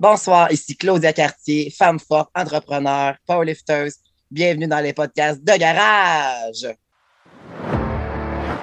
[0.00, 3.96] Bonsoir, ici Claudia Cartier, femme forte, entrepreneur, powerlifteuse.
[4.30, 6.74] Bienvenue dans les podcasts de garage.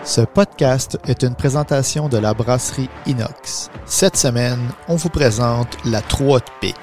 [0.03, 3.69] Ce podcast est une présentation de la brasserie Inox.
[3.85, 6.75] Cette semaine, on vous présente la Trois de Pique.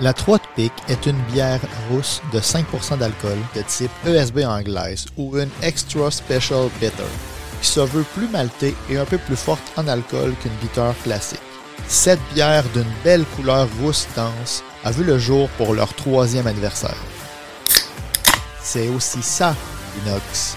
[0.00, 5.04] La Trois de Pique est une bière rousse de 5% d'alcool de type ESB anglaise
[5.18, 7.12] ou une Extra Special Bitter,
[7.60, 11.51] qui se veut plus maltée et un peu plus forte en alcool qu'une bitter classique.
[11.88, 16.96] Cette bière d'une belle couleur rousse dense a vu le jour pour leur troisième anniversaire.
[18.60, 19.54] C'est aussi ça,
[19.98, 20.56] Inox.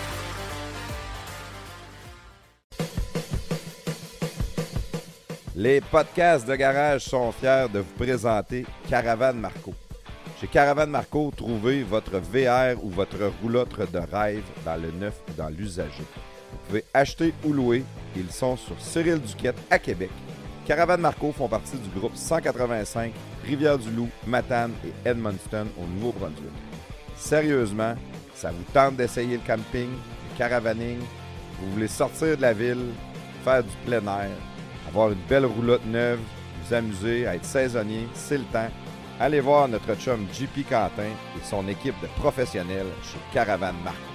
[5.57, 9.73] Les podcasts de garage sont fiers de vous présenter Caravane Marco.
[10.39, 15.33] Chez Caravane Marco, trouvez votre VR ou votre roulotte de rêve dans le neuf ou
[15.33, 16.03] dans l'usager.
[16.51, 17.85] Vous pouvez acheter ou louer.
[18.17, 20.11] Ils sont sur Cyril Duquette à Québec.
[20.65, 23.13] Caravane Marco font partie du groupe 185
[23.45, 26.49] Rivière-du-Loup, Matane et Edmundston au Nouveau-Brunswick.
[27.15, 27.93] Sérieusement,
[28.33, 30.97] ça vous tente d'essayer le camping, le caravaning,
[31.59, 32.93] vous voulez sortir de la ville,
[33.43, 34.31] faire du plein air,
[34.87, 36.19] avoir une belle roulotte neuve,
[36.63, 38.69] vous amuser, à être saisonnier, c'est le temps.
[39.19, 44.14] Allez voir notre chum JP Quentin et son équipe de professionnels chez Caravane Marco.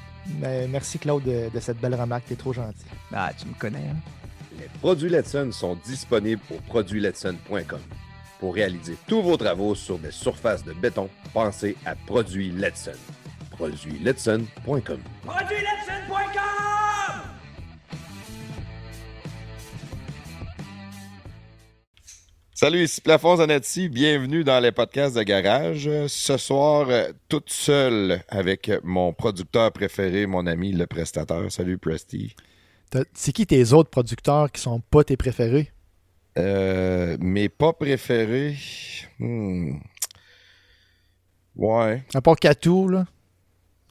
[0.69, 2.85] Merci Claude de, de cette belle remarque, t'es trop gentil.
[3.13, 3.95] Ah, tu me connais, hein?
[4.59, 7.79] Les produits Letson sont disponibles au produitsletson.com.
[8.39, 12.91] Pour réaliser tous vos travaux sur des surfaces de béton, pensez à Produits Letson.
[13.51, 14.99] Produitsletson.com.
[22.61, 23.89] Salut, ici Plafond Zanetti.
[23.89, 25.89] Bienvenue dans les podcasts de garage.
[26.05, 31.51] Ce soir, euh, toute seule avec mon producteur préféré, mon ami le prestateur.
[31.51, 32.35] Salut, Presty.
[32.91, 35.71] T'as- C'est qui tes autres producteurs qui sont pas tes préférés?
[36.37, 38.55] Euh, mes pas préférés.
[39.17, 39.77] hmm.
[41.55, 42.03] Ouais.
[42.13, 43.07] À part Katou, là.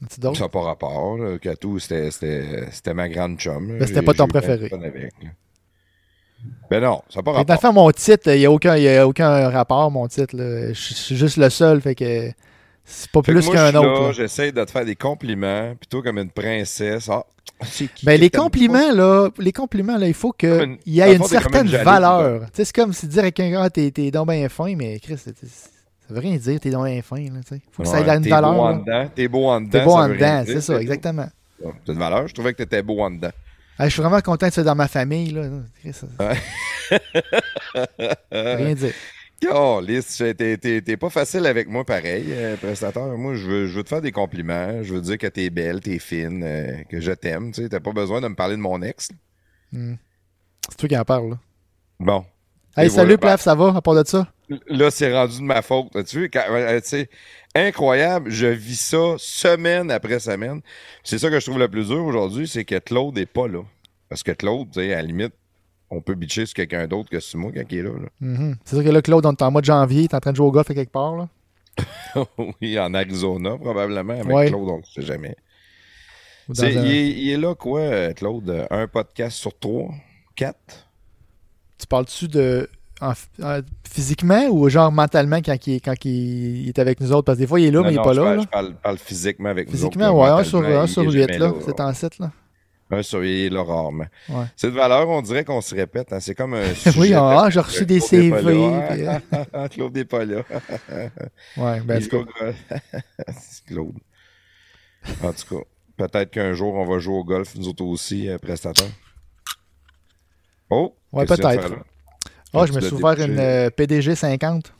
[0.09, 1.17] Ça n'a pas rapport.
[1.17, 1.37] là.
[1.39, 3.65] Katou, c'était- c'était c'était ma grande chum.
[3.73, 4.69] Mais c'était J'ai- pas ton préféré.
[4.71, 5.13] avec.
[6.69, 7.73] Ben non, ça n'a pas Fait que Dans le rapport.
[7.73, 10.35] fond, mon titre, il n'y a, aucun- y a aucun rapport, mon titre.
[10.37, 12.31] Je suis juste le seul, fait que
[12.85, 14.11] c'est pas Fait plus moi, je qu'un suis autre.
[14.13, 17.09] J'essaie de te faire des compliments, plutôt comme une princesse.
[17.09, 17.23] Ah,
[17.63, 21.67] qui Ben, les compliments, là, les compliments, là, il faut qu'il y ait une certaine
[21.67, 22.39] valeur.
[22.39, 22.47] toi.
[22.47, 24.99] Tu sais, c'est comme si dire à quelqu'un, ah, t'es, t'es donc bien fin, mais
[24.99, 25.31] Chris, ça
[26.09, 27.61] veut rien dire, t'es donc bien fin, sais.
[27.71, 28.53] Faut que ça ait une t'es valeur.
[28.53, 28.77] beau en là.
[28.77, 29.11] dedans.
[29.15, 29.71] T'es beau en dedans.
[29.71, 31.27] T'es beau en dedans, c'est ça, exactement.
[31.85, 32.27] C'est une valeur.
[32.27, 33.29] Je trouvais que t'étais beau en dedans.
[33.85, 35.43] Je suis vraiment content de ça dans ma famille, là.
[36.19, 36.37] Ouais.
[38.31, 38.93] rien dire.
[39.49, 43.17] Oh, Lys, t'es, pas facile avec moi pareil, euh, prestateur.
[43.17, 44.83] Moi, je veux, je veux te faire des compliments.
[44.83, 47.51] Je veux dire que t'es belle, t'es fine, euh, que je t'aime.
[47.51, 49.09] Tu sais, t'as pas besoin de me parler de mon ex.
[49.71, 49.95] Hmm.
[50.69, 51.39] C'est toi qui en parle, là.
[51.99, 52.25] Bon.
[52.77, 53.17] Hey, Et salut, voilà.
[53.17, 54.27] Plaf, ça va, à part de ça?
[54.67, 55.87] Là, c'est rendu de ma faute.
[56.05, 57.09] Tu vu, euh, tu sais,
[57.55, 58.29] incroyable.
[58.29, 60.61] Je vis ça semaine après semaine.
[61.03, 63.61] C'est ça que je trouve le plus dur aujourd'hui, c'est que Claude est pas là.
[64.09, 65.33] Parce que Claude, tu sais, à la limite,
[65.89, 67.89] on peut bitcher sur quelqu'un d'autre que sur moi quand il est là.
[67.91, 68.09] là.
[68.19, 68.55] Mhm.
[68.65, 70.37] C'est sûr que là, Claude, on est en mois de janvier, t'es en train de
[70.37, 71.29] jouer au golf à quelque part, là.
[72.61, 74.13] oui, en Arizona, probablement.
[74.13, 74.47] Avec Ouais.
[74.47, 75.35] Claude, on ne sait jamais.
[76.49, 78.67] Un- il, est, il est là, quoi, euh, Claude?
[78.69, 79.89] Un podcast sur trois?
[80.35, 80.87] Quatre?
[81.77, 82.69] Tu parles-tu de.
[83.01, 83.13] En-
[83.43, 87.25] en- physiquement ou genre mentalement quand, il, est- quand il, il est avec nous autres?
[87.25, 88.25] Parce que des fois, il est là, Non, mais il n'est pas je là.
[88.25, 88.41] parle, là.
[88.43, 90.89] je parle, parle physiquement avec nous Physiquement, autres, ouais, là, un sur, mentalement, un il
[90.89, 91.53] sur est huit, jamais là.
[91.65, 92.31] C'est en 7, là.
[92.93, 93.01] Un
[93.49, 94.05] là rarement.
[94.27, 94.45] Ouais.
[94.57, 96.11] C'est de valeur, on dirait qu'on se répète.
[96.11, 96.63] hein, C'est comme un
[96.97, 99.67] Oui, ah, j'ai reçu de des Claude CV, euh.
[99.69, 100.41] Claude n'est pas là.
[101.57, 102.09] Ouais, ben, C'est
[103.65, 103.93] Claude.
[105.23, 105.63] En tout cas,
[106.07, 108.85] peut-être qu'un jour, on va jouer au golf, nous autres aussi, euh, prestataires.
[110.69, 110.95] Oh!
[111.13, 111.75] Ouais, peut-être.
[112.53, 114.73] Ah, je me suis ouvert une euh, PDG 50.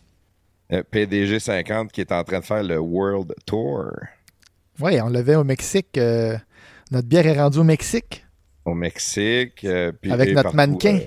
[0.73, 3.85] Euh, PDG 50 qui est en train de faire le World Tour
[4.79, 5.97] Oui, on l'avait au Mexique.
[5.97, 6.37] euh,
[6.91, 8.25] notre bière est rendue au Mexique
[8.63, 9.65] au Mexique.
[10.01, 10.99] puis- Avec notre partout, mannequin.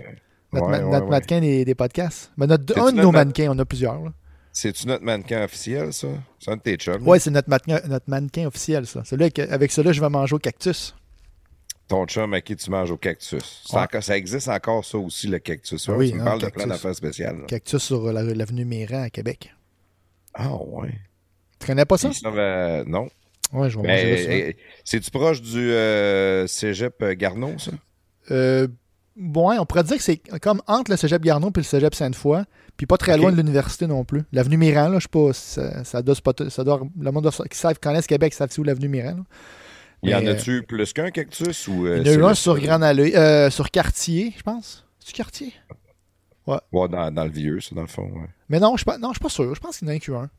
[0.52, 1.10] Notre, ouais, ma- ouais, notre ouais.
[1.10, 2.32] mannequin des, des podcasts.
[2.36, 4.02] Ben, notre, un de nos man- mannequins, on a plusieurs.
[4.02, 4.12] là.
[4.52, 6.08] C'est-tu notre mannequin officiel, ça?
[6.40, 7.06] C'est un de tes chums?
[7.06, 9.02] Ouais, c'est notre mannequin, notre mannequin officiel, ça.
[9.04, 10.94] Celui avec, avec celui-là, je vais manger au cactus.
[11.88, 13.62] Ton chum à qui tu manges au cactus.
[13.66, 13.82] C'est Ouais.
[13.82, 15.86] encore- ça existe encore, ça aussi, le cactus.
[15.88, 17.38] Oui, tu me hein, parles de plein d'affaires spéciales.
[17.40, 17.44] là.
[17.46, 19.54] Cactus sur la- l'avenue Méran à Québec.
[20.34, 20.94] Ah, ouais.
[21.60, 22.08] Tu connais pas ça?
[22.24, 23.08] À- Non.
[23.52, 24.52] Ouais, je vais euh,
[24.82, 27.70] C'est-tu proche du euh, cégep euh, Garneau, ça?
[28.30, 28.66] Euh,
[29.16, 32.42] ouais, on pourrait dire que c'est comme entre le cégep Garneau et le cégep Sainte-Foy,
[32.76, 34.22] puis pas très loin de l'université non plus.
[34.32, 36.16] L'avenue Miran, là, je sais pas, ça, ça doit
[36.48, 39.16] ça doit, le monde doit- qui savent, connaissent Québec savent où l'avenue Miran.
[39.18, 39.22] là.
[40.04, 41.86] Il y en a-tu plus qu'un cactus ou.
[41.86, 44.86] euh, Il y en a eu un sur Grand Allée, euh, sur Cartier, je pense.
[45.00, 45.52] C'est Cartier?
[46.46, 48.04] Ouais, dans, dans le vieux, ça, dans le fond.
[48.06, 48.28] ouais.
[48.50, 49.54] Mais non, je je suis pas sûr.
[49.54, 50.30] Je pense qu'il y en a un qu'un.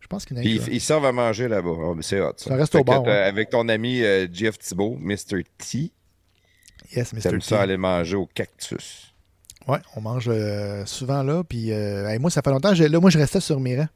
[0.00, 1.70] Je pense qu'il y en a Puis un ils, ils servent à manger là-bas.
[1.78, 2.32] Ah, c'est hot.
[2.38, 3.10] Ça, Ça reste Fait au bar, ouais.
[3.12, 5.44] Avec ton ami euh, Jeff Thibault, Mr.
[5.58, 5.92] T,
[6.96, 7.30] Yes, Mr.
[7.30, 7.40] T.
[7.40, 9.14] ça aller manger au cactus.
[9.68, 11.44] Ouais, on mange euh, souvent là.
[11.44, 12.72] Puis euh, hey, moi, ça fait longtemps.
[12.72, 13.86] Là, moi, je restais sur Miran.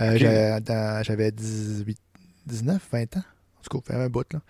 [0.00, 0.18] Euh, Ok.
[0.18, 1.98] j'avais- dans- J'avais 18,
[2.46, 3.22] 19, 20 ans.
[3.60, 4.26] En tout cas, fait un bout.
[4.32, 4.40] Là.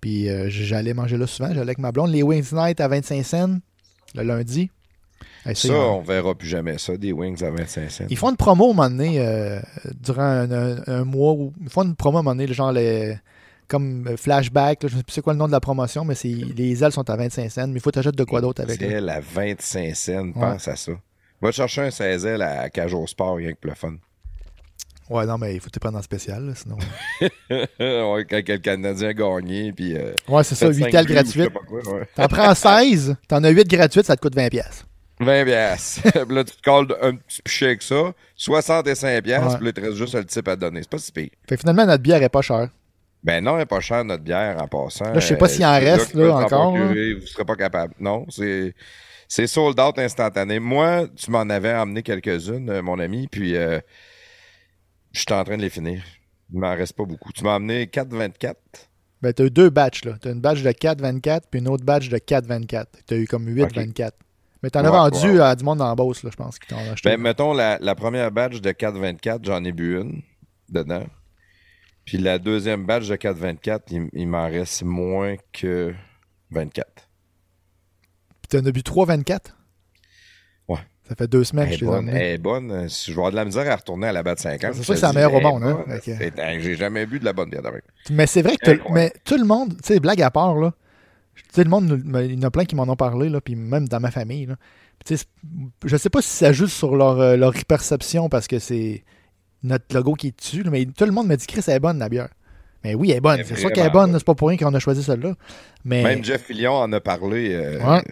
[0.00, 1.48] Puis euh, j'allais manger là souvent.
[1.48, 2.10] J'allais avec ma blonde.
[2.12, 3.58] Les Wings Night à 25 cents
[4.14, 4.70] le lundi.
[5.44, 8.04] Hey, ça, ils, on verra plus jamais ça, des wings à 25 cents.
[8.08, 9.60] ils font une promo à un moment donné, euh,
[10.00, 11.32] durant un, un- un mois.
[11.32, 13.16] Où, ils font une promo à un moment donné, genre les-
[13.66, 14.82] comme euh, flashback.
[14.82, 16.82] là, je ne sais plus c'est quoi le nom de la promotion, mais c'est les
[16.84, 17.66] ailes sont à 25 cents.
[17.66, 18.80] Mais il faut t'acheter de quoi d'autre avec.
[18.80, 18.86] Là.
[18.98, 20.92] elle à 25 cents, pense à ça.
[21.40, 23.94] Va te chercher un 16 ailes à au Sport, rien que pour le fun.
[25.10, 26.76] Ouais, non, mais il faut te prendre en spécial, là, sinon.
[27.50, 29.96] ouais, quand le Canadien a gagné, puis.
[29.96, 31.86] euh, Ouais, c'est ça, fait 8 cinq ailes buts ou je sais gratuites.
[31.92, 32.08] ouais.
[32.14, 34.50] T'en prends 16, t'en as 8 gratuites, ça te coûte 20$.
[34.50, 34.84] piastres.
[35.20, 36.02] 20 piastres.
[36.26, 38.12] Puis là, tu te colles un petit pichet avec ça.
[38.36, 39.56] 65 piastres, Ouais.
[39.56, 40.80] puis là, il te reste juste le type à donner.
[40.82, 41.30] C'est pas si pire.
[41.48, 42.68] Fait que finalement, notre bière est pas chère.
[43.24, 45.06] Ben non, elle est pas chère, notre bière, en passant.
[45.12, 47.94] Là, je sais pas Euh, s'il en reste, là, encore, procurer, Vous serez pas capable.
[47.98, 48.74] Non, c'est...
[49.30, 50.58] C'est sold out instantané.
[50.58, 53.78] Moi, tu m'en avais emmené quelques-unes, euh, mon ami, puis euh,
[55.12, 56.02] je suis en train de les finir.
[56.52, 57.32] Il m'en reste pas beaucoup.
[57.32, 58.54] Tu m'as emmené 4,24.
[59.20, 60.14] Ben, t'as eu deux batchs, là.
[60.20, 62.86] T'as une batch de 4,24 puis une autre batch de 4,24.
[63.06, 64.12] T'as eu comme 8,24.
[64.62, 65.40] Mais t'en as Ouais, vendu ouais.
[65.44, 67.08] à du monde en boss, là, je pense, qui t'en a acheté.
[67.10, 70.22] Ben, mettons, la, la première badge de 4,24, j'en ai bu une
[70.68, 71.06] dedans.
[72.04, 75.94] Puis la deuxième badge de 4,24, il, il m'en reste moins que
[76.50, 77.08] 24.
[78.42, 79.38] Puis t'en as bu 3,24?
[81.08, 82.08] Ça fait deux semaines que je bonne.
[82.10, 82.70] Elle est bonne.
[82.70, 84.74] Euh, Si je vais avoir de la misère à retourner à la batte 50.
[84.74, 85.84] C'est sûr que c'est la meilleure au monde, hein.
[86.06, 87.82] hey, J'ai jamais bu de la bonne bière d'avec.
[88.10, 90.72] Mais c'est vrai que mais tout le monde, tu sais, blague à part, là.
[91.34, 93.54] Tu sais, le monde, il y en a plein qui m'en ont parlé, là, puis
[93.56, 94.56] même dans ma famille, là.
[95.84, 99.04] Je sais pas si ça joue sur leur, euh, leur perception parce que c'est
[99.62, 101.98] notre logo qui est dessus, mais tout le monde me dit Chris, elle est bonne,
[101.98, 102.28] la bière.
[102.84, 103.40] Mais oui, elle est bonne.
[103.44, 104.18] C'est sûr qu'elle est bonne, bonne.
[104.18, 105.34] c'est pas pour rien qu'on a choisi celle-là.
[105.84, 107.54] Mais Même Jeff Fillion en a parlé.
[107.54, 108.02] euh, Ouais.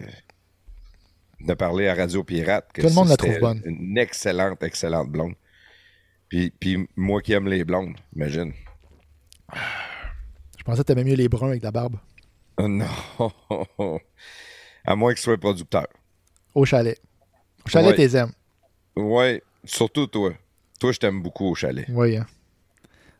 [1.47, 2.71] A parlé à Radio Pirate.
[2.73, 3.61] que Tout le monde la trouve bonne.
[3.65, 5.33] Une excellente, excellente blonde.
[6.29, 8.53] Puis, puis moi qui aime les blondes, imagine.
[10.57, 11.97] je pensais que t'aimais mieux les bruns avec la barbe.
[12.57, 13.99] Oh non.
[14.85, 15.87] à moins qu'il soit producteur.
[16.55, 16.99] Au chalet.
[17.65, 17.95] Au chalet, Ouais.
[18.07, 18.31] t'es aimes.
[18.95, 20.33] Ouais, surtout toi.
[20.79, 21.85] Toi, je t'aime beaucoup au chalet.
[21.89, 22.25] Oui, hein.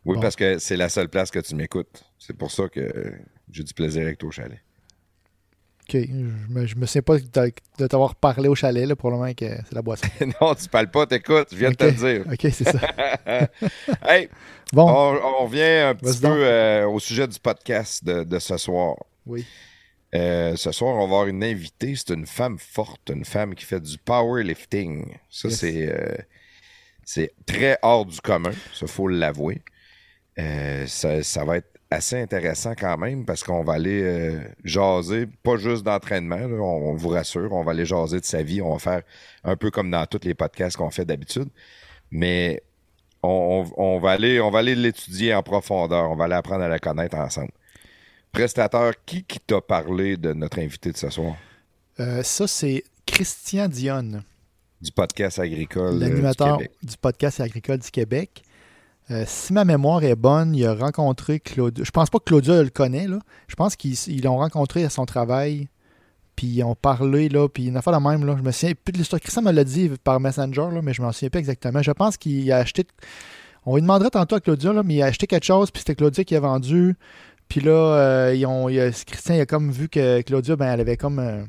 [0.04, 0.20] Oui, Bon.
[0.20, 2.04] parce que c'est la seule place que tu m'écoutes.
[2.18, 3.14] C'est pour ça que
[3.50, 4.58] j'ai du plaisir avec toi au chalet.
[5.88, 5.96] Ok.
[6.06, 9.72] Je me, je me souviens pas de, t'avoir parlé au chalet, là, probablement que c'est
[9.74, 10.06] la boisson.
[10.40, 12.24] non, tu parles pas, t'écoutes, je viens de te le dire.
[12.30, 12.80] Ok, c'est ça.
[14.06, 14.28] hey,
[14.72, 18.56] Bon, on, on revient un petit peu euh, au sujet du podcast de, de ce
[18.58, 18.96] soir.
[19.26, 19.46] oui.
[20.14, 21.94] Euh, ce soir, on va avoir une invitée.
[21.94, 25.04] C'est une femme forte, une femme qui fait du powerlifting.
[25.28, 25.58] Ça, Yes.
[25.58, 26.16] c'est, euh,
[27.04, 28.52] c'est très hors du commun.
[28.72, 29.60] Ça, faut l'avouer.
[30.38, 35.26] Euh, ça, ça va être assez intéressant quand même parce qu'on va aller euh, jaser,
[35.42, 38.72] pas juste d'entraînement, on, on vous rassure, on va aller jaser de sa vie, on
[38.74, 39.02] va faire
[39.44, 41.48] un peu comme dans tous les podcasts qu'on fait d'habitude,
[42.10, 42.62] mais
[43.22, 46.64] on, on- on va aller, on va aller l'étudier en profondeur, on va aller apprendre
[46.64, 47.50] à la connaître ensemble.
[48.32, 51.34] Prestateur, qui qui t'a parlé de notre invité de ce soir?
[51.98, 54.22] Euh, ça, c'est Christian Dionne.
[54.80, 58.42] Du podcast agricole euh, l'animateur du podcast agricole du Québec.
[59.10, 61.82] Euh, si ma mémoire est bonne, il a rencontré Claudia.
[61.84, 63.18] Je pense pas que Claudia le connaît, là.
[63.46, 65.68] Je pense qu'ils ils l'ont rencontré à son travail,
[66.36, 68.36] puis ils ont parlé, là, puis il a fait la même, là.
[68.36, 69.20] Je me souviens plus de l'histoire.
[69.20, 71.82] Christian me l'a dit par Messenger, là, mais je m'en souviens pas exactement.
[71.82, 72.86] Je pense qu'il a acheté.
[73.64, 75.94] On lui demanderait tantôt à Claudia, là, mais il a acheté quelque chose, puis c'était
[75.94, 76.94] Claudia qui a vendu.
[77.48, 81.42] Puis là, euh, Christian a comme vu que Claudia, ben, elle avait comme euh,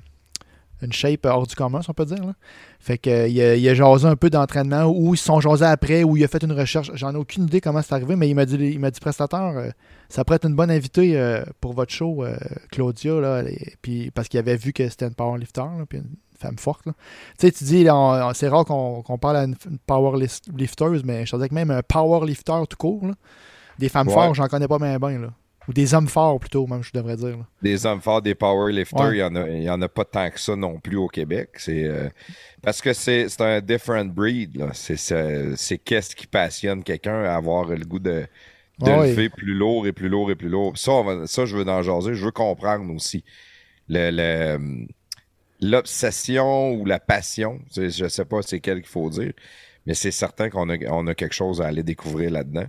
[0.82, 2.24] une shape hors du commun, si on peut dire.
[2.26, 2.34] Là.
[2.80, 5.40] Fait que, euh, il, a, il a jasé un peu d'entraînement, ou ils se sont
[5.42, 6.92] jasés après, ou il a fait une recherche.
[6.94, 9.58] J'en ai aucune idée comment c'est arrivé, mais il m'a dit, il m'a dit prestateur,
[9.58, 9.70] euh,
[10.08, 12.36] ça pourrait être une bonne invitée euh, pour votre show, euh,
[12.72, 13.44] Claudia, là,
[13.82, 16.86] puis, parce qu'il avait vu que c'était une powerlifter, là, puis une femme forte.
[16.86, 16.94] là.
[17.38, 17.84] Tu sais, tu dis,
[18.34, 21.82] c'est rare qu'on parle à une, une powerlifteuse, mais je te dis que même un
[21.82, 23.14] powerlifter tout court, là,
[23.78, 24.14] des femmes Ouais.
[24.14, 25.20] fortes, j'en connais pas bien bien.
[25.20, 25.28] Là.
[25.70, 27.38] Ou des hommes forts plutôt, même, je devrais dire.
[27.38, 27.46] là.
[27.62, 29.18] Des hommes forts, des powerlifters, Ouais.
[29.18, 31.50] il y en en a pas tant que ça non plus au Québec.
[31.58, 32.10] C'est euh,
[32.64, 34.66] parce que c'est un different breed.
[34.74, 38.26] C'est qu'est-ce qui passionne quelqu'un à avoir le goût de,
[38.80, 39.10] de Ouais.
[39.10, 40.76] lever plus lourd et plus lourd et plus lourd.
[40.78, 42.16] Ça, on va- ça je veux en jaser.
[42.16, 43.24] Je veux comprendre aussi
[43.88, 44.88] le, le-
[45.62, 47.60] l'obsession ou la passion.
[47.76, 49.34] Je sais pas c'est quel qu'il faut dire,
[49.86, 52.66] mais c'est certain qu'on a, on a quelque chose à aller découvrir là-dedans.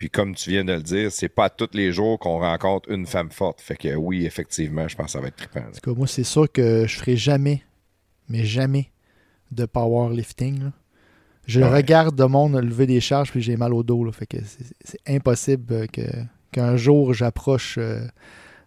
[0.00, 3.06] Puis comme tu viens de le dire, c'est pas tous les jours qu'on rencontre une
[3.06, 3.60] femme forte.
[3.60, 5.60] Fait que oui, effectivement, je pense que ça va être trippant.
[5.60, 7.62] En tout cas, moi, c'est sûr que je ferai jamais,
[8.28, 8.90] mais jamais,
[9.52, 10.64] de powerlifting.
[10.64, 10.72] là.
[11.46, 11.68] Je Ouais.
[11.68, 14.02] regarde de monde lever des charges puis j'ai mal au dos.
[14.04, 14.10] là.
[14.12, 14.38] Fait que
[14.84, 16.02] c'est impossible euh, que
[16.52, 17.76] qu'un jour j'approche.
[17.78, 18.00] euh,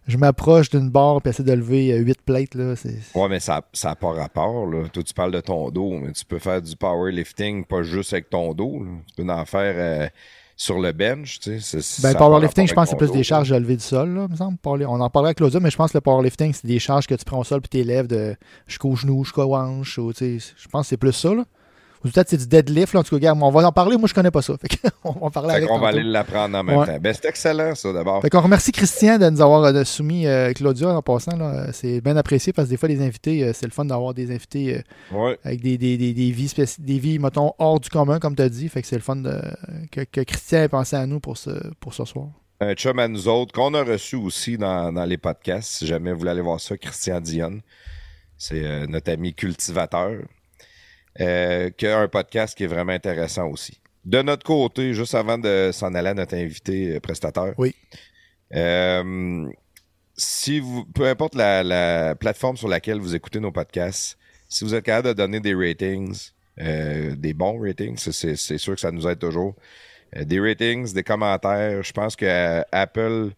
[0.06, 2.54] je m'approche d'une barre puis essaie de lever 8 plates.
[2.54, 4.66] Là, c'est, Ouais, mais ça n'a pas rapport.
[4.66, 4.86] Là.
[4.88, 8.30] Toi, tu parles de ton dos, mais tu peux faire du powerlifting pas juste avec
[8.30, 8.84] ton dos.
[8.84, 8.90] là.
[9.16, 10.08] Tu peux en faire euh,
[10.56, 11.40] sur le bench.
[11.40, 11.80] Tu sais.
[11.80, 14.28] C'est- Ben, powerlifting, je pense que c'est plus des charges à lever du sol, là,
[14.28, 14.56] me semble.
[14.64, 17.14] On en parlera avec Claudia, mais je pense que le powerlifting, c'est des charges que
[17.14, 19.98] tu prends au sol puis tu élèves de jusqu'au genou, jusqu'au hanche.
[20.16, 21.34] Tu sais, je pense que c'est plus ça.
[21.34, 21.44] Là.
[22.12, 22.92] Peut-être c'est du deadlift.
[22.94, 23.96] Là, en tout cas, regarde, on va en parler.
[23.96, 24.54] Moi, je connais pas ça.
[24.60, 24.68] Fait
[25.04, 26.86] on va en parler Fait avec va aller l'apprendre en même Ouais.
[26.86, 26.98] temps.
[27.00, 28.20] Ben, c'est excellent, ça, d'abord.
[28.22, 31.32] Fait qu'on remercie Christian de nous avoir euh, soumis euh, Claudia en passant.
[31.72, 34.30] C'est bien apprécié parce que des fois, les invités, euh, c'est le fun d'avoir des
[34.34, 34.76] invités
[35.12, 35.38] euh, Ouais.
[35.44, 38.48] avec des, des, des, des vies, des vies, mettons, hors du commun, comme tu as
[38.48, 38.68] dit.
[38.68, 39.40] Fait que c'est le fun de,
[39.90, 42.26] que, que Christian ait pensé à nous pour ce, pour ce soir.
[42.60, 45.70] Un chum à nous autres qu'on a reçu aussi dans, dans les podcasts.
[45.70, 47.60] Si jamais vous voulez aller voir ça, Christian Dionne.
[48.38, 50.12] C'est euh, notre ami cultivateur.
[51.20, 53.80] Euh, qui a un podcast qui est vraiment intéressant aussi.
[54.04, 57.54] De notre côté, juste avant de s'en aller à notre invité euh, prestateur.
[57.58, 57.74] Oui.
[58.54, 59.48] euh,
[60.16, 64.16] si vous, peu importe la, la plateforme sur laquelle vous écoutez nos podcasts,
[64.48, 66.30] si vous êtes capable de donner des ratings,
[66.60, 69.56] euh, des bons ratings, c'est- sûr que ça nous aide toujours.
[70.16, 71.82] Euh, des ratings, des commentaires.
[71.82, 73.30] Je pense que euh, Apple,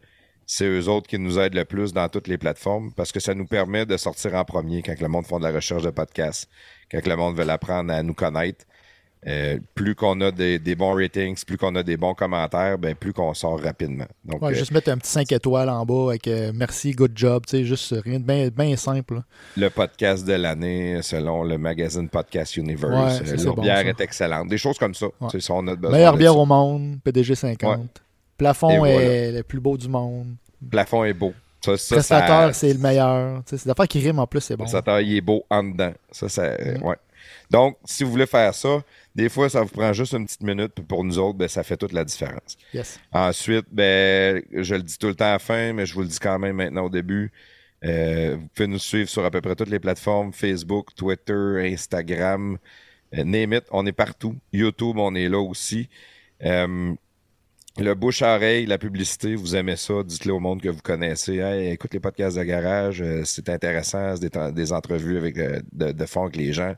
[0.45, 3.35] c'est eux autres qui nous aident le plus dans toutes les plateformes parce que ça
[3.35, 6.49] nous permet de sortir en premier quand le monde font de la recherche de podcasts,
[6.91, 8.65] quand le monde veut apprendre à nous connaître.
[9.27, 12.95] Euh, plus qu'on a des, des bons ratings, plus qu'on a des bons commentaires, ben
[12.95, 14.05] plus qu'on sort rapidement.
[14.25, 17.11] Donc, Ouais, euh, juste mettre un petit 5 étoiles en bas avec euh, merci, good
[17.13, 17.43] job.
[17.45, 19.15] Tu sais, juste rien de bien simple.
[19.15, 19.25] là.
[19.57, 23.21] le podcast de l'année selon le magazine Podcast Universe.
[23.21, 23.85] Ouais, bon, bière ça.
[23.87, 24.47] est excellente.
[24.49, 25.07] Des choses comme ça.
[25.07, 25.13] Ouais.
[25.29, 26.39] Tu sais, ça, on a besoin Meilleure bière ça.
[26.39, 28.03] au monde, PDG 50.
[28.39, 29.39] Plafond Et est voilà.
[29.39, 30.37] le plus beau du monde.
[30.71, 31.33] Plafond est beau.
[31.67, 33.43] Ça, ça, Prestateur, ça- c'est le meilleur.
[33.47, 34.65] C'est d'affaires qui riment en plus, c'est bon.
[34.65, 35.93] Le prestataire, il est beau en dedans.
[36.11, 36.83] Ça, ça, euh, Mm.
[36.85, 36.97] ouais.
[37.51, 38.83] Donc, si vous voulez faire ça,
[39.15, 40.73] des fois, ça vous prend juste une petite minute.
[40.75, 42.57] Puis pour nous autres, ben, ça fait toute la différence.
[42.75, 42.99] Yes.
[43.13, 46.09] Ensuite, ben, je le dis tout le temps à la fin, mais je vous le
[46.09, 47.33] dis quand même maintenant au début.
[47.85, 52.59] Euh, vous pouvez nous suivre sur à peu près toutes les plateformes Facebook, Twitter, Instagram,
[53.15, 54.35] euh, name it, on est partout.
[54.53, 55.89] YouTube, on est là aussi.
[56.45, 56.95] Euh,
[57.79, 61.37] le bouche à oreille, la publicité, vous aimez ça, dites-le au monde que vous connaissez.
[61.39, 65.93] Hey, écoute les podcasts de garage, euh, c'est intéressant, c'est des, entrevues avec euh, de,
[65.93, 66.75] de fond avec les gens.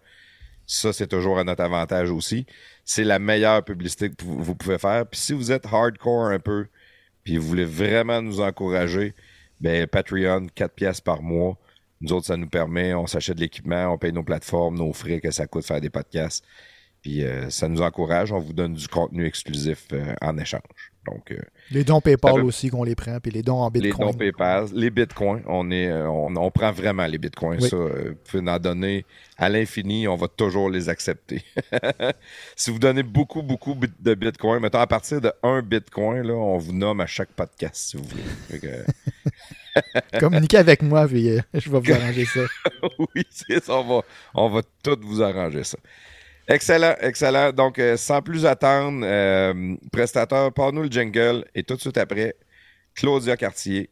[0.67, 2.47] Ça, c'est toujours à notre avantage aussi.
[2.85, 5.07] C'est la meilleure publicité que vous vous pouvez faire.
[5.07, 6.67] Puis si vous êtes hardcore un peu,
[7.25, 9.15] puis vous voulez vraiment nous encourager,
[9.61, 11.57] ben Patreon, 4 pièces par mois.
[12.01, 15.21] Nous autres, ça nous permet, on s'achète de l'équipement, on paye nos plateformes, nos frais
[15.21, 16.45] que ça coûte faire des podcasts.
[17.09, 20.61] Puis euh, ça nous encourage, on vous donne du contenu exclusif euh, en échange.
[21.07, 21.39] Donc, euh,
[21.71, 24.11] Les dons PayPal aussi qu'on les prend, puis les dons en les Bitcoin.
[24.11, 27.61] dons PayPal, les bitcoins, on est, on, on prend vraiment les bitcoins.
[27.63, 27.69] Oui.
[27.71, 29.07] Ça, vous pouvez en donner
[29.39, 31.43] à l'infini, on va toujours les accepter.
[32.57, 36.59] si vous donnez beaucoup, beaucoup de bitcoins, mettons à partir de 1 bitcoin, là, on
[36.59, 38.61] vous nomme à chaque podcast, si vous voulez.
[38.61, 42.41] Que, Communiquez avec moi, puis je vais vous arranger ça.
[42.99, 44.03] oui, c'est ça, on va,
[44.35, 45.79] on va tout vous arranger ça.
[46.51, 47.53] Excellent, excellent.
[47.53, 52.37] Donc, euh, sans plus attendre, euh, prestateur, parle-nous le jingle et tout de suite après,
[52.95, 53.91] Claudia Cartier,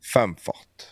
[0.00, 0.90] femme forte.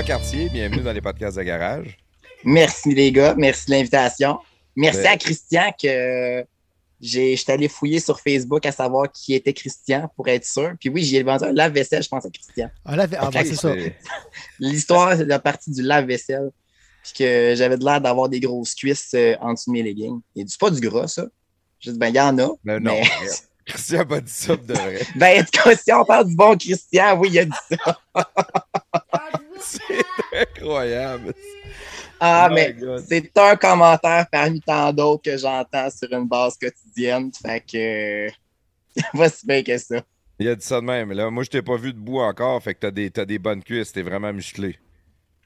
[0.00, 1.98] Claudia Cartier, bienvenue dans les podcasts de garage.
[2.42, 4.38] Merci les gars, merci de l'invitation.
[4.74, 6.42] Merci Ben- à Christian que
[7.02, 10.72] j'ai j'étais allé fouiller sur Facebook à savoir qui était Christian pour être sûr.
[10.80, 12.70] Puis oui, j'ai vendu un lave-vaisselle, je pense à Christian.
[12.82, 13.74] Ah, là, ah, ben, c'est ça.
[14.58, 16.50] L'histoire, c'est la partie du lave-vaisselle.
[17.02, 20.20] Puis que j'avais de l'air d'avoir des grosses cuisses euh, en dessous de mes leggings.
[20.34, 21.26] Et c'est pas du gras, ça.
[21.78, 22.48] Je dis, ben, il y en a.
[22.64, 22.94] Ben non.
[22.94, 23.28] mais-
[23.66, 25.02] Christian n'a pas dit ça de vrai.
[25.16, 27.52] Ben, en tout cas, si on parle du bon Christian, oui, il a dit
[27.84, 28.00] ça.
[29.62, 31.34] C'est incroyable.
[32.18, 32.76] Ah, Oh mais
[33.08, 37.30] c'est un commentaire parmi tant d'autres que j'entends sur une base quotidienne.
[37.40, 38.28] Fait que.
[38.94, 40.02] C'est pas si bien que ça.
[40.38, 41.12] Il a dit ça de même.
[41.12, 43.92] Là, moi, je t'ai pas vu debout encore, fait que t'as des, des bonnes cuisses,
[43.92, 44.78] t'es vraiment musclé.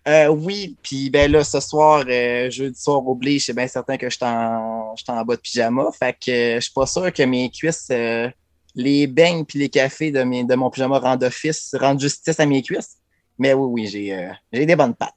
[0.07, 3.97] Euh, oui, puis ben là, ce soir, euh, jeudi soir, oblige, je suis bien certain
[3.97, 5.91] que je suis en, bas de pyjama.
[5.99, 8.29] Fait que euh, je suis pas sûr que mes cuisses, euh,
[8.75, 12.45] les beignes puis les cafés de, mes, de mon pyjama rendent office, rendent justice à
[12.45, 12.99] mes cuisses.
[13.39, 15.13] Mais oui, oui, j'ai euh, j'ai des bonnes pattes.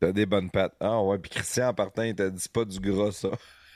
[0.00, 0.74] T'as des bonnes pattes.
[0.80, 3.28] Ah ouais, puis Christian, en partant, il t'a dit pas du gras, ça.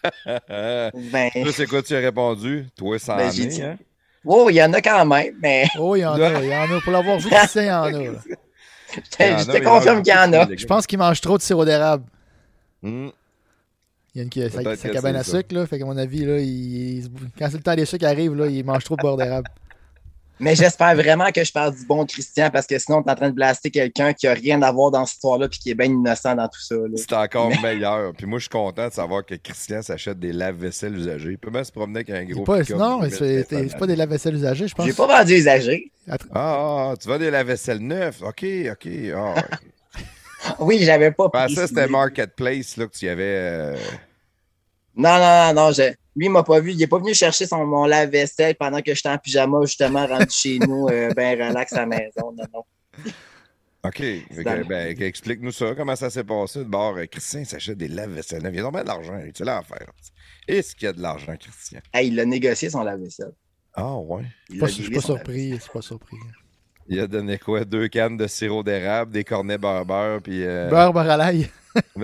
[0.48, 2.66] Ben, Toi, c'est quoi tu as répondu?
[2.76, 3.76] Toi, ça Ben, en est, dit- hein?
[4.24, 6.54] oh, il y en a quand même, mais Oh, il y en a, il y
[6.54, 6.80] en a.
[6.80, 8.20] Pour l'avoir vu, Christian, il y en a.
[8.94, 10.46] je te confirme il qu'il y en a.
[10.56, 12.04] Je pense qu'il mange trop de sirop d'érable.
[12.82, 13.08] Hmm.
[14.14, 15.66] Il y a une qui sa, sa cabane à sucre, là.
[15.66, 18.46] Fait qu'à mon avis, là, il, il- quand c'est le temps des sucres arrive, là,
[18.46, 19.48] il mange trop de beurre d'érable.
[20.40, 23.14] Mais j'espère vraiment que je parle du bon Christian parce que sinon, tu es en
[23.16, 25.74] train de blaster quelqu'un qui a rien à voir dans cette histoire-là puis qui est
[25.74, 26.76] bien innocent dans tout ça.
[26.76, 26.88] là.
[26.96, 28.12] C'est encore meilleur.
[28.14, 31.30] Puis moi, je suis content de savoir que Christian s'achète des lave-vaisselle usagés.
[31.32, 33.78] Il peut même se promener avec un gros pas, non, c'est 1000 c'est- pièces c'est
[33.78, 34.86] pas des lave-vaisselle usagés, je pense.
[34.86, 35.90] J'ai pas vendu usagé.
[36.08, 38.22] Ah, ah, ah, tu vas des lave-vaisselle neufs.
[38.22, 38.88] OK, OK.
[39.14, 39.34] Ah.
[40.60, 43.22] Oui, j'avais pas Je pensais que c'était Marketplace là, que tu y avais.
[43.24, 43.76] euh,
[44.98, 45.72] Non, non, non, non.
[45.72, 46.72] je- Lui, il m'a pas vu.
[46.72, 50.26] Il est pas venu chercher son, mon lave-vaisselle pendant que j'étais en pyjama, justement, rendu
[50.30, 52.32] chez nous, euh, ben relax à la maison.
[52.36, 52.64] Non, non.
[53.84, 53.94] OK.
[53.94, 55.74] Que, ben, Explique-nous ça.
[55.76, 56.96] Comment ça s'est passé de bord?
[56.96, 58.42] euh, Christian s'achète des lave-vaisselle.
[58.50, 59.18] Il y a donc bien de l'argent.
[59.32, 59.86] Tu là à faire.
[60.48, 61.78] Est-ce qu'il y a de l'argent, Christian?
[61.94, 63.32] Hey, il a négocié son lave-vaisselle.
[63.74, 64.24] Ah, ouais.
[64.50, 66.16] Il Je suis pas surpris, je suis pas surpris.
[66.88, 67.64] Il a donné quoi?
[67.64, 70.42] Deux cannes de sirop d'érable, des cornets beurre-beurre, puis.
[70.44, 71.48] euh, Beurre, beurre à l'ail.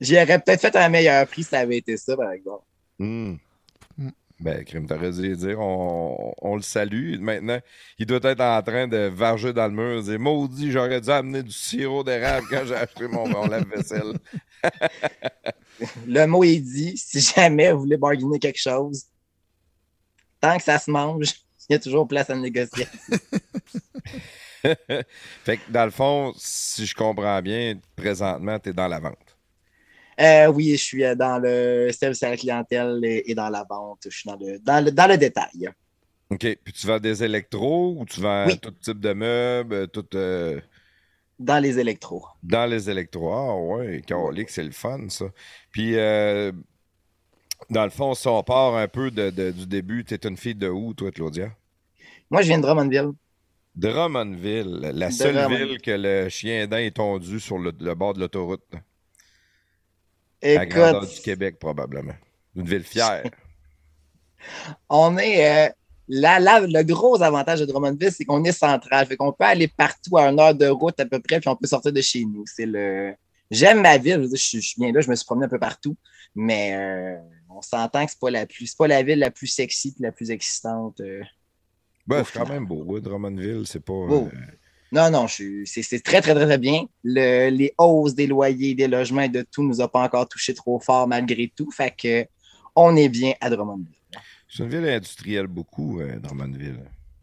[0.00, 2.64] J'y aurais peut-être fait un meilleur prix si ça avait été ça, par exemple.
[2.98, 3.36] hmm.
[3.98, 4.10] Hmm.
[4.40, 7.18] Ben, Crime, t'aurais dû dire, on, on le salue.
[7.18, 7.58] Maintenant,
[7.98, 10.02] il doit être en train de varger dans le mur.
[10.02, 14.18] Dire, maudit, j'aurais dû amener du sirop d'érable quand j'ai acheté mon, mon lave-vaisselle.
[16.06, 16.96] Le mot est dit.
[16.96, 19.04] Si jamais vous voulez bargainer quelque chose,
[20.40, 21.26] tant que ça se mange,
[21.68, 22.86] il y a toujours place à négocier.
[24.62, 29.29] fait que, dans le fond, si je comprends bien, présentement, t'es dans la vente.
[30.20, 34.00] Euh, oui, je suis euh, dans le service à la clientèle et, dans la vente.
[34.04, 35.70] Je suis dans le, dans le, dans le détail.
[36.30, 36.40] OK.
[36.62, 38.58] Puis tu vends des électros ou tu vends Oui.
[38.58, 40.60] tout type de meubles, tout euh,
[41.38, 42.26] Dans les électros.
[42.42, 43.32] dans les électros?
[43.32, 45.24] Ah, ouais, calique, c'est le fun, ça.
[45.72, 46.52] Puis, euh,
[47.70, 50.54] dans le fond, si on part un peu de- de- du début, t'es une fille
[50.54, 51.50] de où, toi, Claudia?
[52.30, 53.10] Moi, je viens de Drummondville.
[53.74, 55.66] Drummondville, la seule Drummondville.
[55.68, 58.62] ville que le chien d'un est tondu sur le, le bord de l'autoroute.
[60.42, 62.14] La grandeur du Québec, probablement.
[62.56, 63.24] Une ville fière.
[64.88, 65.68] on est.
[65.68, 65.70] euh,
[66.08, 69.06] le gros avantage de Drummondville, c'est qu'on est central.
[69.06, 71.56] Fait qu'on peut aller partout à une heure de route à peu près, puis on
[71.56, 72.44] peut sortir de chez nous.
[72.46, 73.14] C'est le.
[73.50, 74.14] J'aime ma ville.
[74.14, 75.96] Je, veux dire, je suis- bien là, je me suis promené un peu partout.
[76.34, 77.16] Mais euh,
[77.48, 78.66] on s'entend que c'est pas la plus.
[78.68, 81.00] C'est pas la ville la plus sexy et la plus excitante.
[81.00, 81.22] euh.
[82.06, 83.62] Ben, c'est quand même beau, ouais, Drummondville.
[83.66, 83.92] C'est pas.
[84.92, 86.84] Non, non, c'est très, très, très, très bien.
[87.04, 90.52] Le- les hausses des loyers, des logements et de tout nous a pas encore touché
[90.52, 91.70] trop fort malgré tout.
[91.70, 92.26] Fait que
[92.74, 93.94] on est bien à Drummondville.
[94.48, 96.80] c'est une ville industrielle, beaucoup, euh, Drummondville.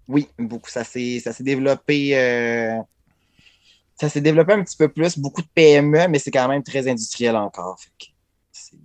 [0.08, 0.69] Oui, beaucoup.
[0.69, 2.17] Ça s'est développé.
[2.17, 2.77] euh,
[3.99, 5.17] ça s'est développé un petit peu plus.
[5.17, 7.77] Beaucoup de PME, mais c'est quand même très industriel encore.
[7.80, 8.06] Fait que
[8.51, 8.77] c'est-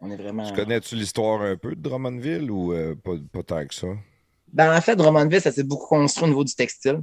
[0.00, 0.44] on est vraiment.
[0.44, 3.88] Tu connais-tu l'histoire un peu de Drummondville ou euh, pas, pas tant que ça?
[4.52, 7.00] Ben, en fait, Drummondville, ça s'est beaucoup construit au niveau du textile.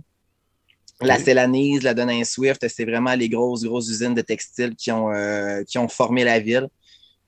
[1.02, 1.20] La.
[1.20, 5.64] Célanise, la Denain Swift, c'est vraiment les grosses, grosses usines de textile qui ont, euh,
[5.64, 6.68] qui ont formé la ville.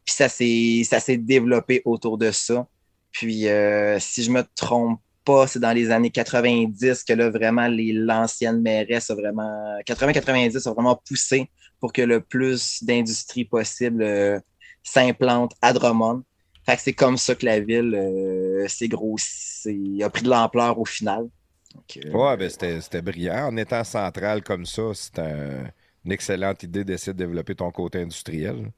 [0.05, 2.67] Puis ça s'est ça s'est développé autour de ça.
[3.11, 7.67] Puis euh, si je me trompe pas, c'est dans les années 90 que là, vraiment,
[7.67, 9.77] les- l'ancienne mairesse a vraiment.
[9.85, 14.39] 80-90 a vraiment poussé pour que le plus d'industries possible euh,
[14.83, 16.23] s'implantent à Drummond.
[16.65, 20.79] Fait que c'est comme ça que la ville euh, s'est grossie, a pris de l'ampleur
[20.79, 21.27] au final.
[21.97, 23.47] Euh, Ouais, ben c'était brillant.
[23.47, 25.71] En étant central comme ça, c'est un-
[26.05, 28.71] une excellente idée d'essayer de développer ton côté industriel.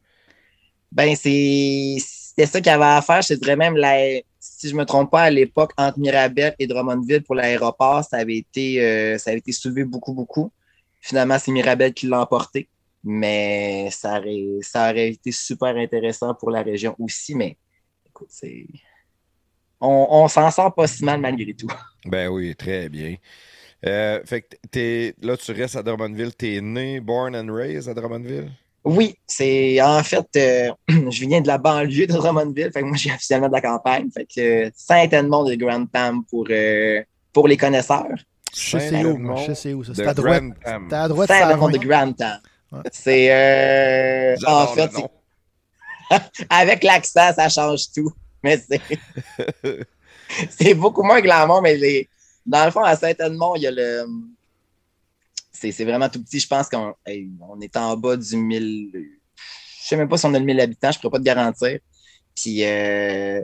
[0.92, 3.22] Ben, c'est c'était ça qu'il y avait à faire.
[3.22, 3.96] Je dirais même, la,
[4.40, 8.38] si je me trompe pas, à l'époque, entre Mirabel et Drummondville pour l'aéroport, ça avait
[8.38, 10.52] été euh, ça avait été soulevé beaucoup, beaucoup.
[11.02, 12.70] Finalement, c'est Mirabel qui l'a emporté.
[13.04, 17.36] Mais ça aurait, ça aurait été super intéressant pour la région aussi.
[17.36, 17.58] Mais
[18.08, 18.68] écoute, c'est.
[19.82, 21.68] On, on s'en sort pas si mal malgré tout.
[22.06, 23.16] Ben oui, très bien.
[23.86, 26.34] Euh, fait que t'es, là, tu restes à Drummondville.
[26.36, 28.52] T'es né, born and raised à Drummondville?
[28.84, 30.70] Oui, c'est en fait, euh,
[31.12, 33.54] je viens euh, de la banlieue de Drummondville, fait que moi je viens officiellement de
[33.54, 38.08] la campagne, fait que Saint-Edmond de Grand Tam pour, euh, pour les connaisseurs.
[38.54, 39.84] Je sais où, je sais où.
[39.84, 39.94] ça.
[39.94, 40.44] C'est à droite.
[40.66, 41.28] C'est à droite.
[41.30, 42.40] Saint-Edmond de Grand Tam.
[42.72, 42.80] Ouais.
[42.92, 44.92] C'est euh, en fait,
[46.50, 48.12] avec l'accent, ça change tout.
[48.44, 48.82] Mais c'est
[50.50, 52.08] c'est beaucoup moins glamour, mais
[52.46, 54.06] dans le fond, à Saint-Edmond, il y a le.
[55.54, 56.40] C'est vraiment tout petit.
[56.40, 56.96] Je pense qu'on
[57.42, 58.92] on est en bas du 1000.
[58.94, 61.24] Je sais même pas si on a le 1000 habitants, je ne pourrais pas te
[61.24, 61.80] garantir.
[62.36, 63.44] Puis, euh,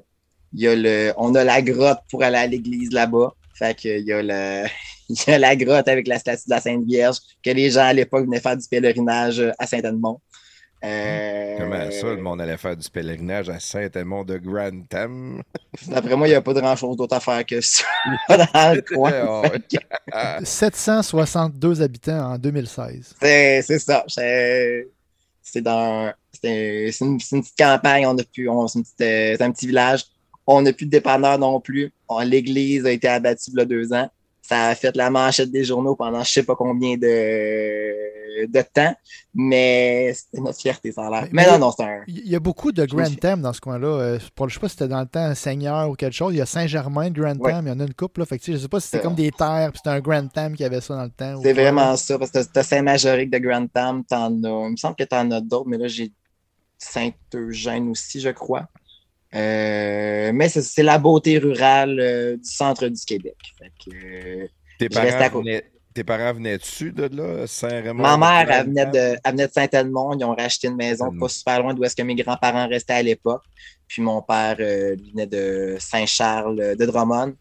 [0.54, 3.34] y a le, on a la grotte pour aller à l'église là-bas.
[3.54, 4.68] Fait que, il y, a le,
[5.10, 7.86] il y a la grotte avec la statue de la Sainte Vierge que les gens
[7.86, 10.20] à l'époque venaient faire du pèlerinage à Saint-Edmond.
[10.84, 15.42] Euh, Comment ça, le monde allait faire du pèlerinage à Saint-Edmond de Grand Thème?
[15.88, 17.84] D'après moi, il n'y a pas grand-chose d'autre à faire que ça
[18.30, 19.12] dans le coin.
[19.28, 23.16] Oh, Fait que 762 habitants en 2016.
[23.20, 24.04] C'est c'est ça.
[24.08, 24.88] C'est
[25.42, 28.06] c'est dans c'est c'est une, une petite campagne.
[28.06, 30.06] On a pu, on, c'est, une petite, euh, c'est un petit village.
[30.46, 31.92] On n'a plus de dépanneur non plus.
[32.24, 34.10] L'église a été abattue il y a deux ans.
[34.48, 38.96] Ça a fait la manchette des journaux pendant je sais pas combien de, de temps.
[39.34, 41.22] Mais c'était notre fierté, ça a l'air.
[41.34, 42.02] Mais- Mais, non, non, c'est un.
[42.08, 43.88] Il y a beaucoup de Grand Thème dans ce coin-là.
[43.88, 46.34] Euh, je sais pas si c'était dans le temps Seigneur ou quelque chose.
[46.34, 47.52] Il y a Saint-Germain de Grand Ouais.
[47.52, 47.66] Thème.
[47.66, 48.22] Il y en a une couple.
[48.22, 48.26] Là.
[48.26, 49.02] Fait que, tu sais, je sais pas si c'était Euh.
[49.08, 51.42] comme des terres puis c'était un Grand Thème qui avait ça dans le temps.
[51.44, 54.68] C'est vraiment ça, parce que t'as Saint-Majorique de Grand Tam, t'en as.
[54.68, 56.12] Il me semble que t'en as d'autres, mais là, j'ai
[56.78, 58.68] Saint-Eugène aussi, je crois.
[59.38, 63.36] Euh, mais c'est la beauté rurale euh, du centre du Québec.
[63.58, 64.48] Fait que, euh,
[64.80, 68.02] Tes parents venaient, tes parents venaient dessus de là, Saint-Raymond?
[68.02, 70.18] ma mère, elle venait de, elle venait de Saint-Edmond.
[70.20, 73.04] Ils ont racheté une maison pas super loin d'où est-ce que mes grands-parents restaient à
[73.04, 73.44] l'époque.
[73.88, 77.36] Puis mon père euh, venait de Saint-Charles de Drummond.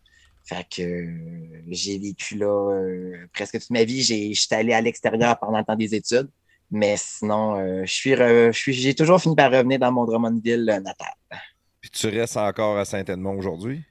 [0.45, 4.03] Fait que euh, j'ai vécu là euh, presque toute ma vie.
[4.03, 6.29] J'ai- J'étais allé à l'extérieur pendant le temps des études.
[6.71, 11.13] Mais sinon, je suis, j'ai toujours fini par revenir dans mon Drummondville natal.
[11.99, 13.83] Tu restes encore à Saint-Edmond aujourd'hui?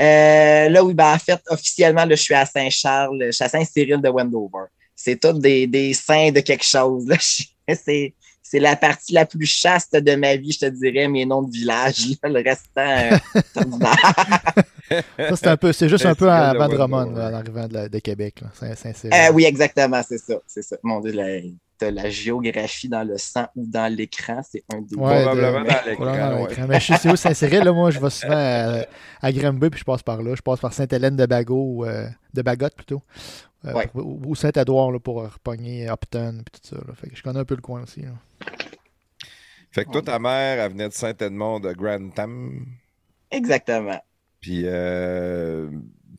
[0.00, 3.48] Euh, là, oui, ben, en fait, officiellement, là, je suis à Saint-Charles, je suis à
[3.48, 4.64] Saint-Cyril de Wendover.
[4.96, 7.06] C'est tout des, des saints de quelque chose.
[7.06, 7.16] là.
[7.74, 11.40] C'est, c'est la partie la plus chaste de ma vie, je te dirais, mes noms
[11.42, 12.06] de village.
[12.22, 12.28] là.
[12.28, 13.16] le restant, euh.
[15.18, 17.72] Ça, c'est un peu, c'est juste un peu de avant Drummond, là, en arrivant de,
[17.74, 18.42] la- de Québec.
[18.42, 18.48] là.
[18.52, 19.14] Saint- Saint-Cyril.
[19.14, 20.34] Euh, oui, exactement, c'est ça.
[20.46, 20.76] C'est ça.
[20.82, 21.38] Mon Dieu, la,
[21.78, 25.66] t'as la géographie dans le sang ou dans l'écran, c'est un des Ouais, Probablement de-
[25.68, 26.62] dans Probablement l'écran.
[26.62, 26.68] ouais.
[26.68, 28.84] Mais je sais où Saint-Cyril, là, moi, je vais souvent à,
[29.20, 30.34] à Granby, puis je passe par là.
[30.34, 33.02] Je passe par Sainte-Hélène de Bagot, euh, de Bagotte plutôt.
[33.66, 33.86] Euh, Ouais.
[33.86, 36.76] pour- ou ou Saint-Édouard là, pour repogner Upton, puis tout ça.
[36.76, 36.94] là.
[36.94, 38.02] Fait que je connais un peu le coin aussi.
[38.02, 38.10] là.
[39.70, 42.66] Fait que toi, ta mère, elle venait de Saint-Edmond de Grand Thème.
[43.30, 44.00] Exactement.
[44.40, 45.68] Puis euh,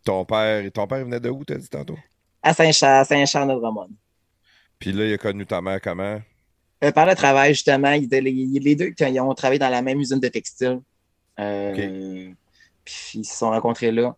[0.04, 1.98] ton père, ton père il venait de où, t'as dit tantôt?
[2.44, 3.89] À Saint-Charles, Saint-Charles de Drummond.
[4.80, 6.20] Puis là, il a connu ta mère comment?
[6.84, 10.20] Euh, par le travail, justement, les, les deux ils ont travaillé dans la même usine
[10.20, 10.82] de textile.
[11.40, 12.30] Euh,
[12.84, 14.16] Puis ils se sont rencontrés là.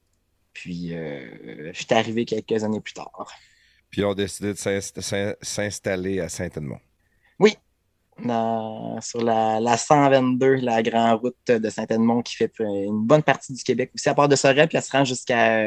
[0.54, 3.32] Puis euh, je suis arrivé quelques années plus tard.
[3.89, 6.80] Puis ils ont décidé de s'inst- s'in- s'installer à Saint-Edmond.
[8.24, 13.54] Dans- sur la, la 122, la grande route de Saint-Edmond qui fait une bonne partie
[13.54, 15.62] du Québec aussi, à part de Sorel, puis elle se rend jusqu'à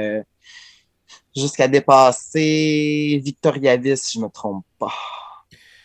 [1.36, 4.92] jusqu'à dépasser Victoriavis, si je ne me trompe pas.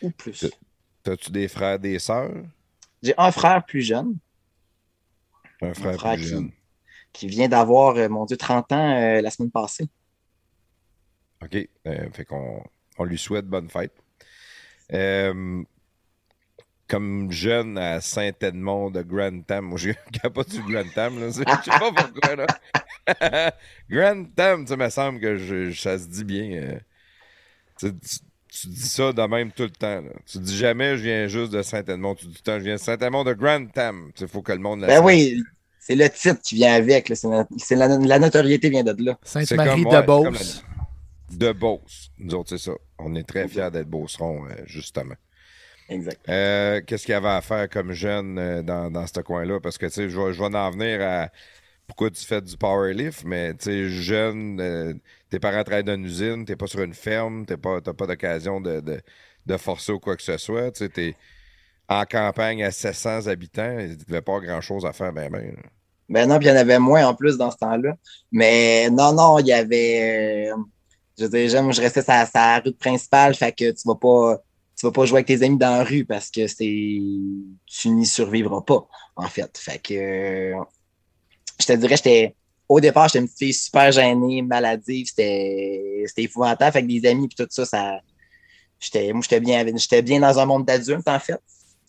[0.02, 0.46] Ou plus.
[1.04, 2.32] T'as-tu des frères, des sœurs?
[3.04, 4.18] J'ai un frère plus jeune.
[5.62, 6.52] Un frère, frère plus qui- jeune.
[7.14, 9.88] qui vient d'avoir, euh, mon Dieu, 30 ans euh, la semaine passée.
[11.44, 11.56] OK.
[11.88, 12.64] Euh, fait qu'on
[12.98, 13.94] on lui souhaite bonne fête.
[14.94, 15.64] Euh,
[16.88, 21.28] comme jeune à Saint-Edmond de Grand Tam, moi, j'ai capote sur Grand Tam, là.
[21.28, 22.48] Je sais pas pourquoi, là.
[23.90, 26.52] Grand Tam, ça me semble que je- ça se dit bien.
[26.54, 26.80] euh.
[27.80, 28.18] Tu, tu-
[28.62, 30.12] tu dis ça de même tout le temps, là.
[30.26, 32.16] Tu dis jamais je viens juste de Saint-Edmond.
[32.16, 34.12] Tu dis tout le temps je viens de Saint-Edmond de Grand Tam.
[34.20, 35.06] Il faut que le monde le Ben sache.
[35.06, 35.44] oui,
[35.80, 37.10] c'est le titre qui vient avec.
[37.10, 37.16] là.
[37.26, 39.18] La, c'est la- la notoriété vient de là.
[39.24, 40.64] Sainte-Marie comme- de ouais, Beauce.
[41.32, 41.54] De.
[42.20, 42.72] Nous autres, c'est ça.
[42.98, 45.16] On est très fiers d'être Beaucerons, euh, justement.
[45.90, 46.20] Exact.
[46.30, 49.60] Euh, Qu'est-ce qu'il y avait à faire comme jeune dans, dans ce coin-là?
[49.60, 51.30] Parce que, tu sais, je vais en venir à
[51.88, 54.94] pourquoi tu fais du powerlift, mais, tu sais, jeune, euh,
[55.30, 58.08] tes parents travaillent dans une usine, t'es pas sur une ferme, t'es pas, t'as pas
[58.08, 59.02] d'occasion de, de,
[59.46, 60.72] de forcer ou quoi que ce soit.
[60.72, 61.18] Tu sais, t'es
[61.90, 65.56] en campagne à 700 habitants, il devait pas grand-chose à faire, ben, ben.
[66.10, 67.96] Ben non, puis il y en avait moins en plus dans ce temps-là.
[68.32, 70.52] Mais non, non, il y avait.
[70.52, 70.56] euh,
[71.18, 74.40] je veux dire, je restais sur sa route principale, fait que tu vas pas.
[74.78, 76.66] Tu vas pas jouer avec tes amis dans la rue parce que c'est.
[77.66, 79.58] Tu n'y survivras pas, en fait.
[79.58, 80.54] Fait que.
[81.60, 82.36] Je te dirais, j'étais.
[82.68, 86.72] Au départ, j'étais une fille super gênée, maladive, c'était c'était épouvantable.
[86.74, 88.00] Fait que des amis puis tout ça, ça.
[88.80, 91.40] j'étais, moi, j'étais bien, j'étais bien dans un monde d'adultes, en fait.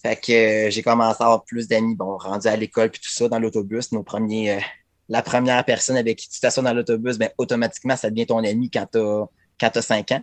[0.03, 0.33] Fait que
[0.67, 3.39] euh, j'ai commencé à avoir plus d'amis, bon, rendu à l'école puis tout ça, dans
[3.39, 3.91] l'autobus.
[3.93, 4.61] Nos premiers, euh,
[5.09, 8.71] la première personne avec qui tu stationnes dans l'autobus, ben, automatiquement, ça devient ton ami
[8.71, 9.25] quand t'as,
[9.59, 10.23] quand t'as 5 ans.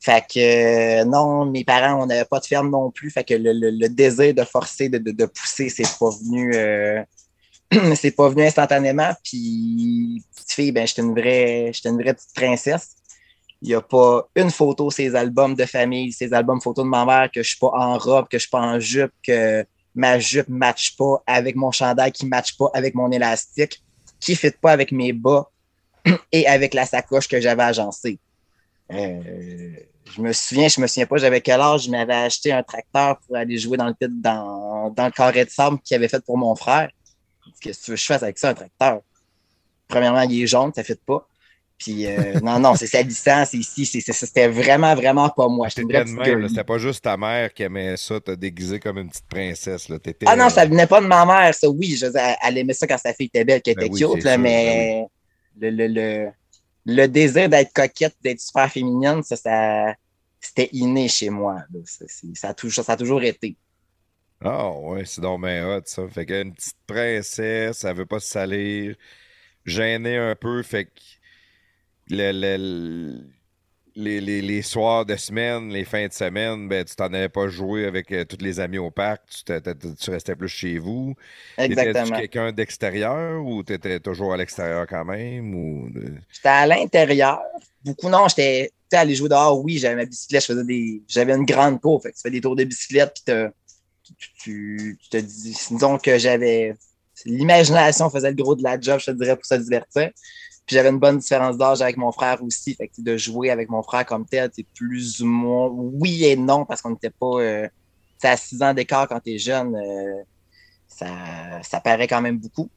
[0.00, 3.10] Fait que euh, non, mes parents, on n'avait pas de ferme non plus.
[3.10, 6.54] Fait que le, le, le désir de forcer, de, de, de pousser, c'est pas venu
[6.54, 7.02] euh,
[7.94, 9.10] c'est pas venu instantanément.
[9.22, 12.96] Puis petite fille, ben j'étais une vraie, j'étais une vraie petite princesse.
[13.62, 17.04] Il n'y a pas une photo, ces albums de famille, ces albums photos de ma
[17.04, 20.18] mère, que je suis pas en robe, que je suis pas en jupe, que ma
[20.18, 23.82] jupe ne matche pas avec mon chandail, qui ne matche pas avec mon élastique,
[24.20, 25.50] qui ne fit pas avec mes bas
[26.32, 28.18] et avec la sacoche que j'avais agencée.
[28.92, 29.20] Euh,
[30.14, 33.18] je me souviens, je me souviens pas, j'avais quel âge, je m'avais acheté un tracteur
[33.20, 36.54] pour aller jouer dans le dans le carré de sable qu'il avait fait pour mon
[36.54, 36.90] frère.
[37.64, 39.00] Qu'est-ce que tu veux que je fasse avec ça, un tracteur?
[39.88, 41.26] Premièrement, il est jaune, ça ne fit pas.
[41.78, 45.68] Puis euh, non, non, c'est salissant, c'est ici, c'était vraiment, vraiment pas moi.
[45.70, 49.88] C'était pas juste ta mère qui aimait ça, t'as déguisé comme une petite princesse.
[49.88, 49.96] Là.
[49.96, 51.96] Étais, ah non, ça venait pas de ma mère, ça, oui.
[51.96, 54.24] Je, elle, elle aimait ça quand sa fille était belle, qu'elle était ben oui, cute,
[54.24, 55.06] là, sûr, mais
[55.56, 55.76] ben oui.
[55.76, 56.30] le, le, le,
[56.84, 59.94] le, désir d'être coquette, d'être super féminine, ça, ça
[60.38, 61.62] c'était inné chez moi.
[61.72, 61.80] Là.
[61.86, 63.56] Ça, ça, a toujours, ça a toujours été.
[64.42, 66.06] Ah oh, ouais, c'est donc bien hot, ça.
[66.08, 68.96] Fait qu'une petite princesse, elle veut pas se salir,
[69.64, 70.90] gêner un peu, fait que
[72.10, 73.24] le, le,
[73.96, 77.48] les, les, les, soirs de semaine, les fins de semaine, ben, tu t'en avais pas
[77.48, 79.54] joué avec euh, tous les amis au parc, tu,
[79.98, 81.14] tu restais plus chez vous.
[81.56, 82.04] Exactement.
[82.04, 85.54] Étais-tu quelqu'un d'extérieur ou tu étais toujours à l'extérieur quand même?
[85.54, 85.90] Ou...
[86.32, 87.40] J'étais à l'intérieur.
[87.84, 91.02] Beaucoup, non, j'étais allé jouer dehors, oui, j'avais ma bicyclette, je faisais des.
[91.08, 93.34] J'avais une grande cour, fait que tu fais des tours de bicyclette, puis
[94.38, 95.56] tu, te dis.
[95.70, 96.74] Disons que j'avais.
[97.24, 100.10] L'imagination faisait le gros de la job, je te dirais, pour se divertir.
[100.66, 102.74] Puis j'avais une bonne différence d'âge avec mon frère aussi.
[102.74, 106.36] Fait que de jouer avec mon frère comme tel, c'est plus ou moins oui et
[106.36, 107.68] non, parce qu'on n'était pas euh,
[108.22, 110.22] à 6 ans d'écart quand tu es jeune, euh,
[110.88, 111.06] ça,
[111.62, 112.70] ça paraît quand même beaucoup.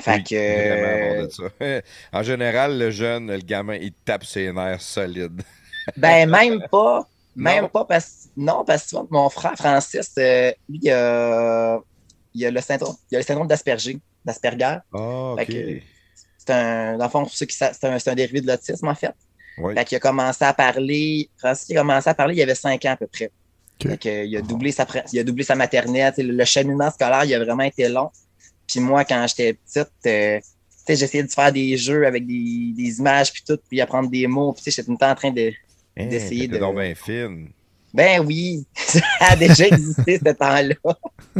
[0.00, 1.28] Fait oui, que.
[1.30, 1.82] Ça.
[2.18, 5.42] en général, le jeune, le gamin, il tape ses nerfs solides.
[5.96, 7.06] ben, même pas.
[7.36, 7.68] Même non.
[7.68, 11.78] pas parce non, parce que mon frère Francis, euh, lui, il a,
[12.34, 14.78] il a le syndrome, il a le syndrome d'Asperger, d'Asperger.
[14.92, 15.46] OK.
[16.38, 19.14] C'est un, dans le fond, c'est un, un, dérivé de l'autisme, en fait.
[19.86, 22.92] Qu'il a commencé à parler, Francis a commencé à parler, il y avait cinq ans
[22.92, 23.30] à peu près.
[23.80, 23.88] Okay.
[23.90, 26.12] Fait qu'il a doublé sa, il a doublé sa maternelle.
[26.16, 28.10] Le, le cheminement scolaire, il a vraiment été long.
[28.66, 30.40] Puis moi, quand j'étais petite, euh,
[30.88, 34.52] j'essayais de faire des jeux avec des, des images, puis tout, puis apprendre des mots.
[34.52, 35.52] Puis j'étais tout le temps en train de,
[36.02, 36.58] hey, d'essayer de.
[36.58, 37.50] donc bien fine.
[37.94, 40.74] Ben oui, ça a déjà existé ce temps-là.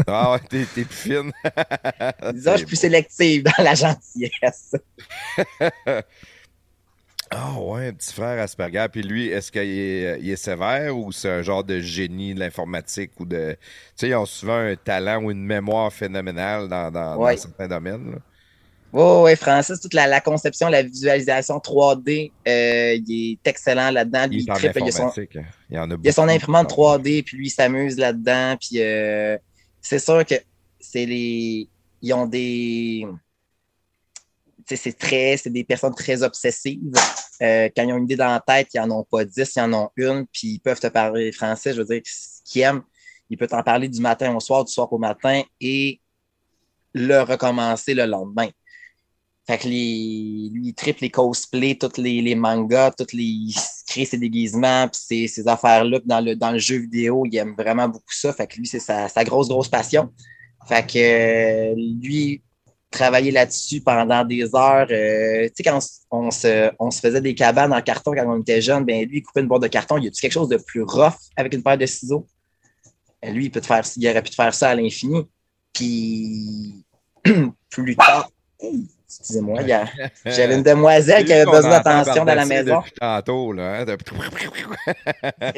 [0.06, 1.32] Ah ouais, t'es, t'es plus fine.
[2.32, 4.74] Disons, je suis plus sélective dans la gentillesse.
[7.30, 8.86] Ah oh, ouais, un petit frère Asperger.
[8.90, 12.40] Puis lui, est-ce qu'il est, il est sévère ou c'est un genre de génie de
[12.40, 13.52] l'informatique ou de.
[13.52, 13.58] Tu
[13.96, 17.34] sais, ils ont souvent un talent ou une mémoire phénoménale dans, dans, ouais.
[17.34, 18.12] dans certains domaines.
[18.12, 18.18] Là?
[18.92, 24.26] Oui, oui, Francis, toute la, la, conception, la visualisation 3D, euh, il est excellent là-dedans.
[24.30, 25.10] Il, il, tripe, il, a son,
[25.70, 28.56] il, a, il a son imprimante 3D, puis lui, il s'amuse là-dedans.
[28.58, 29.36] Puis euh,
[29.82, 30.36] c'est sûr que
[30.80, 31.68] c'est les.
[32.00, 33.06] Ils ont des
[34.76, 36.92] c'est très, c'est des personnes très obsessives.
[37.40, 39.60] Euh, quand ils ont une idée dans la tête, ils n'en ont pas dix, ils
[39.60, 41.72] en ont une, puis ils peuvent te parler français.
[41.72, 42.82] Je veux dire, ce qu'ils aiment,
[43.30, 46.00] ils peuvent t'en parler du matin au soir, du soir au matin et
[46.94, 48.48] le recommencer le lendemain.
[49.48, 53.54] Fait que les, lui, il triple les cosplays, tous les, les mangas, tous les, il
[53.86, 56.00] crée ses déguisements, puis ces affaires-là.
[56.04, 58.30] Dans le, dans le jeu vidéo, il aime vraiment beaucoup ça.
[58.34, 60.12] Fait que lui, c'est sa, sa grosse, grosse passion.
[60.68, 62.42] Fait que euh, lui,
[62.90, 64.86] travailler là-dessus pendant des heures.
[64.90, 65.78] Euh, tu sais, quand
[66.10, 69.20] on, se, on se faisait des cabanes en carton quand on était jeune, ben lui,
[69.20, 69.96] il coupait une boîte de carton.
[69.96, 72.26] Il y a quelque chose de plus rough avec une paire de ciseaux?
[73.22, 75.22] Et lui, il, peut te faire, il aurait pu te faire ça à l'infini.
[75.72, 76.84] Puis
[77.70, 78.30] plus tard,
[79.08, 79.60] excusez-moi,
[80.26, 82.82] j'avais une demoiselle qui avait besoin d'attention dans la maison.
[83.00, 83.80] Tantôt, là.
[83.80, 83.86] Hein,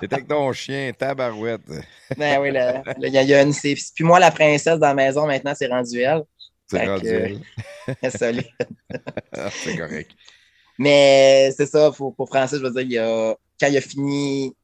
[0.00, 1.62] T'étais avec ton chien, tabarouette.
[2.16, 3.52] ben oui, là, il y, a une.
[3.52, 6.22] Puis moi, la princesse dans la maison, maintenant, c'est rendu elle.
[6.66, 7.40] C'est rendu elle.
[7.88, 8.46] Euh, solide.
[9.50, 10.10] c'est correct.
[10.78, 14.54] Mais c'est ça, pour, pour Francis, je veux dire, il a, quand il a fini,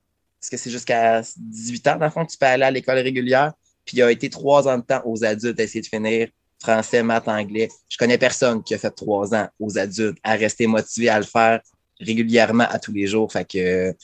[0.40, 3.52] parce que c'est jusqu'à 18 ans, dans le fond, tu peux aller à l'école régulière,
[3.84, 6.28] puis il a été trois ans de temps aux adultes à essayer de finir
[6.60, 7.68] français, maths, anglais.
[7.88, 11.24] Je connais personne qui a fait trois ans aux adultes à rester motivé à le
[11.24, 11.60] faire
[11.98, 13.32] régulièrement à tous les jours.
[13.32, 13.94] Fait que,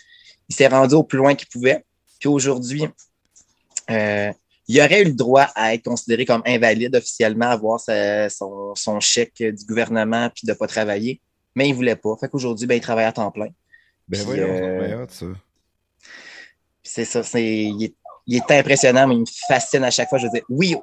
[0.48, 1.84] il s'est rendu au plus loin qu'il pouvait.
[2.18, 2.86] Puis aujourd'hui,
[3.90, 4.32] euh,
[4.68, 9.00] il aurait eu le droit à être considéré comme invalide officiellement, avoir sa, son, son,
[9.00, 11.20] chèque du gouvernement puis de ne pas travailler.
[11.54, 12.16] Mais il ne voulait pas.
[12.18, 13.48] Fait qu'aujourd'hui, ben, il travaille à temps plein.
[14.08, 15.26] Ben oui, euh, ça.
[16.82, 17.94] C'est ça, c'est, il, est,
[18.26, 20.18] il est impressionnant, mais il me fascine à chaque fois.
[20.18, 20.76] Je veux dire, oui,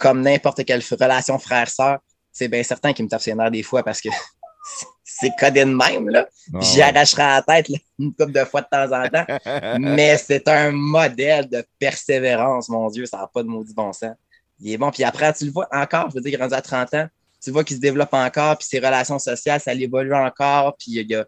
[0.00, 1.98] comme n'importe quelle relation frère-sœur,
[2.32, 4.08] c'est bien certain qu'il me tape ses nerfs des fois parce que
[5.04, 6.26] c'est codé de même, là.
[6.54, 9.78] Ah J'y arracherai la tête là, une couple de fois de temps en temps.
[9.78, 14.14] Mais c'est un modèle de persévérance, mon Dieu, ça n'a pas de maudit bon sens.
[14.58, 14.90] Il est bon.
[14.90, 17.06] Puis après, tu le vois encore, je veux dire, rendu à 30 ans,
[17.42, 21.10] tu vois qu'il se développe encore, puis ses relations sociales, ça l'évolue encore, puis il
[21.10, 21.24] y a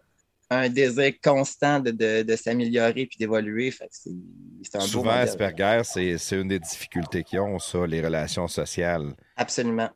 [0.49, 3.71] un désir constant de, de, de s'améliorer puis d'évoluer.
[3.71, 5.11] C'est un Souvent.
[5.11, 5.81] Asperger,
[6.17, 9.13] c'est une des difficultés qu'ils ont, ça, les relations sociales.
[9.35, 9.89] Absolument.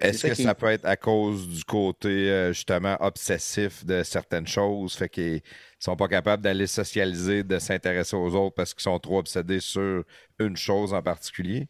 [0.00, 4.94] Est-ce que ça peut être à cause du côté euh, justement obsessif de certaines choses,
[4.94, 5.40] fait qu'ils
[5.78, 10.04] sont pas capables d'aller socialiser, de s'intéresser aux autres parce qu'ils sont trop obsédés sur
[10.38, 11.66] une chose en particulier?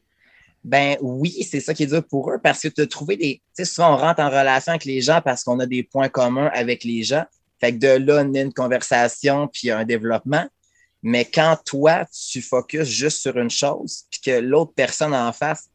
[0.65, 3.35] Ben oui, c'est ça qui est dur pour eux parce que tu as trouvé des.
[3.35, 6.09] Tu sais, souvent on rentre en relation avec les gens parce qu'on a des points
[6.09, 7.25] communs avec les gens.
[7.61, 10.47] Fait que de là, naît une conversation puis un développement.
[11.03, 15.71] Mais quand toi, tu focuses juste sur une chose, puis que l'autre personne en face,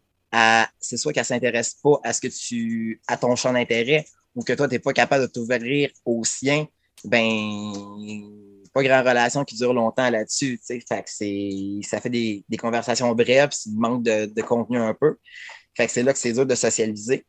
[0.80, 4.54] c'est soit qu'elle s'intéresse pas à ce que tu à ton champ d'intérêt ou que
[4.54, 6.68] toi, tu n'es pas capable de t'ouvrir au sien,
[7.04, 7.74] ben
[8.74, 10.58] pas grand relation qui dure longtemps là-dessus.
[10.60, 10.80] tu sais.
[10.88, 11.80] Fait que c'est.
[11.84, 15.18] Ça fait des, des conversations brèves, il manque de, de contenu un peu.
[15.76, 17.26] Fait que c'est là que c'est dur de socialiser.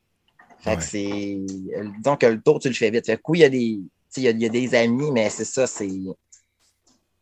[0.60, 1.38] Fait que c'est.
[1.98, 3.06] Disons que le tour, tu le fais vite.
[3.06, 3.80] Fait que oui, il y a des.
[4.16, 5.88] Il y, a, il y a des amis, mais c'est ça, c'est.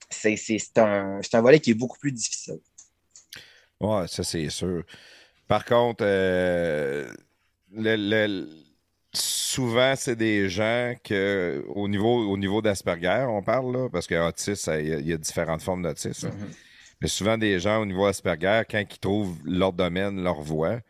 [0.08, 2.58] C'est c'est- c'est un, c'est un volet qui est beaucoup plus difficile.
[3.80, 4.82] Ouais, ça c'est sûr.
[5.46, 7.12] Par contre, euh,
[7.72, 8.48] le- le-
[9.12, 14.14] souvent, c'est des gens que, au niveau, au niveau d'Asperger, on parle, là, parce que
[14.16, 16.30] autisme, ça- il y, a- il y a différentes formes d'autisme.
[17.00, 20.80] Mais souvent, des gens au niveau Asperger, quand ils trouvent leur domaine, leur voie,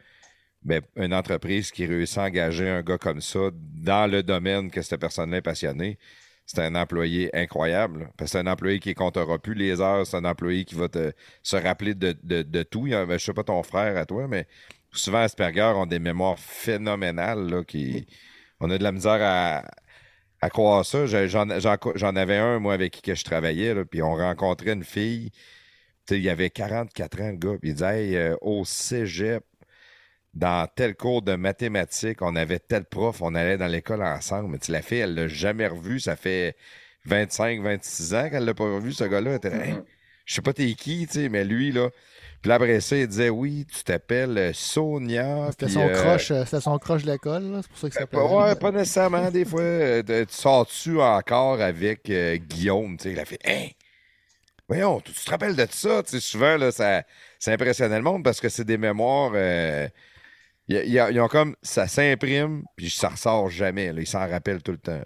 [0.63, 4.83] ben, une entreprise qui réussit à engager un gars comme ça dans le domaine que
[4.83, 5.99] cette personne-là est passionnée,
[6.47, 8.11] c'est un employé incroyable.
[8.27, 11.13] c'est un employé qui ne comptera plus les heures, c'est un employé qui va te,
[11.43, 12.87] se rappeler de, de- tout.
[12.87, 14.47] Il y ben, je sais pas ton frère à toi, mais
[14.93, 17.49] souvent Asperger ont des mémoires phénoménales.
[17.49, 18.07] Là, qui,
[18.61, 19.65] on a de la misère à,
[20.41, 21.07] à croire ça.
[21.07, 21.49] J'en,
[22.17, 25.31] avais un, moi, avec qui que je travaillais, là, puis on rencontrait une fille.
[26.11, 27.57] Il avait 44 ans, le gars.
[27.63, 29.45] Il disait euh, au cégep,
[30.35, 34.51] dans tel cours de mathématiques, on avait tel prof, on allait dans l'école ensemble.
[34.51, 36.01] Mais tu la fille, elle l'a jamais revu.
[36.01, 36.57] Ça fait
[37.05, 39.31] 25, 26 ans qu'elle l'a pas revu, ce gars-là.
[39.31, 39.75] Elle était là, Hey,
[40.25, 41.91] je sais pas t'es qui, tu sais, mais lui, là.
[42.43, 45.51] Puis là, après ça, il disait Oui, tu t'appelles euh, Sonia.
[45.53, 47.99] C'était son, euh, croche, euh, c'était son croche de l'école, là, c'est pour ça qu'il
[47.99, 48.19] s'appelait.
[48.19, 49.63] pas- ouais, pas nécessairement, des fois.
[49.63, 53.69] Euh, Tu tu sors-tu encore avec euh, Guillaume, tu sais, il a fait Hein?
[54.69, 56.03] Voyons, tu, te rappelles de ça?
[56.05, 57.03] Tu sais, souvent, là, ça,
[57.41, 59.33] ça impressionnait le monde parce que c'est des mémoires.
[59.35, 59.89] euh,
[60.71, 61.57] ils ont comme.
[61.63, 63.93] Ça s'imprime, puis ça ressort jamais.
[63.93, 65.01] Là, ils s'en rappellent tout le temps.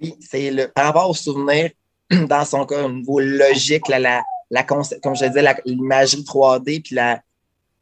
[0.00, 1.70] Oui, c'est le par rapport au souvenir,
[2.10, 7.20] dans son cas, au niveau logique, la, la, comme je disais, l'imagerie 3D, puis la.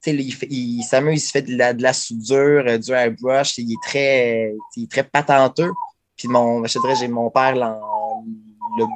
[0.08, 3.72] Il, il s'amuse, il se fait de la, de la soudure, euh, du airbrush, il
[3.72, 5.72] est très, il est très patenteux.
[6.16, 8.86] Puis mon, je dirais, j'ai mon père, le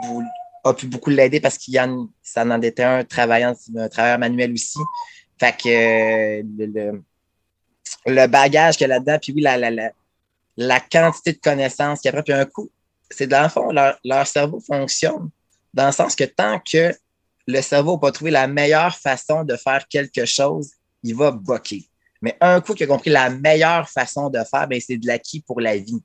[0.63, 4.79] a pu beaucoup l'aider parce qu'il en, en était un travaillant, un travailleur manuel aussi.
[5.39, 7.03] Fait que euh, le,
[8.07, 9.91] le bagage qu'il y a là-dedans, puis oui, la, la, la,
[10.57, 12.71] la quantité de connaissances qu'il y a puis un coup,
[13.11, 15.31] c'est dans le fond, leur, leur cerveau fonctionne
[15.73, 16.95] dans le sens que tant que
[17.47, 20.71] le cerveau n'a pas trouvé la meilleure façon de faire quelque chose,
[21.03, 21.87] il va boquer.
[22.23, 25.41] Mais un coup qu'il a compris la meilleure façon de faire, ben, c'est de l'acquis
[25.41, 26.03] pour la vie.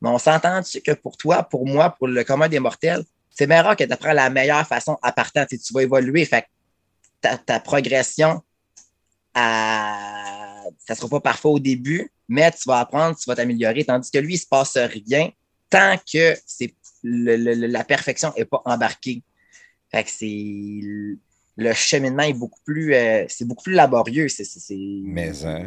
[0.00, 3.62] Mais on s'entend-tu que pour toi, pour moi, pour le commun des mortels, c'est bien
[3.62, 5.46] rare que tu apprennes la meilleure façon à partant.
[5.46, 6.24] Tu, tu vas évoluer.
[6.24, 6.46] Fait
[7.20, 8.42] ta, ta progression,
[9.32, 10.43] à...
[10.78, 13.84] ça ne sera pas parfait au début, mais tu vas apprendre, tu vas t'améliorer.
[13.84, 15.30] Tandis que lui, il ne se passe rien
[15.70, 19.22] tant que c'est le- le- la perfection n'est pas embarquée.
[19.90, 20.80] Fait que c'est
[21.56, 24.28] le cheminement est beaucoup plus euh, c'est beaucoup plus laborieux.
[24.28, 25.66] C'est, c'est, Mais, hein.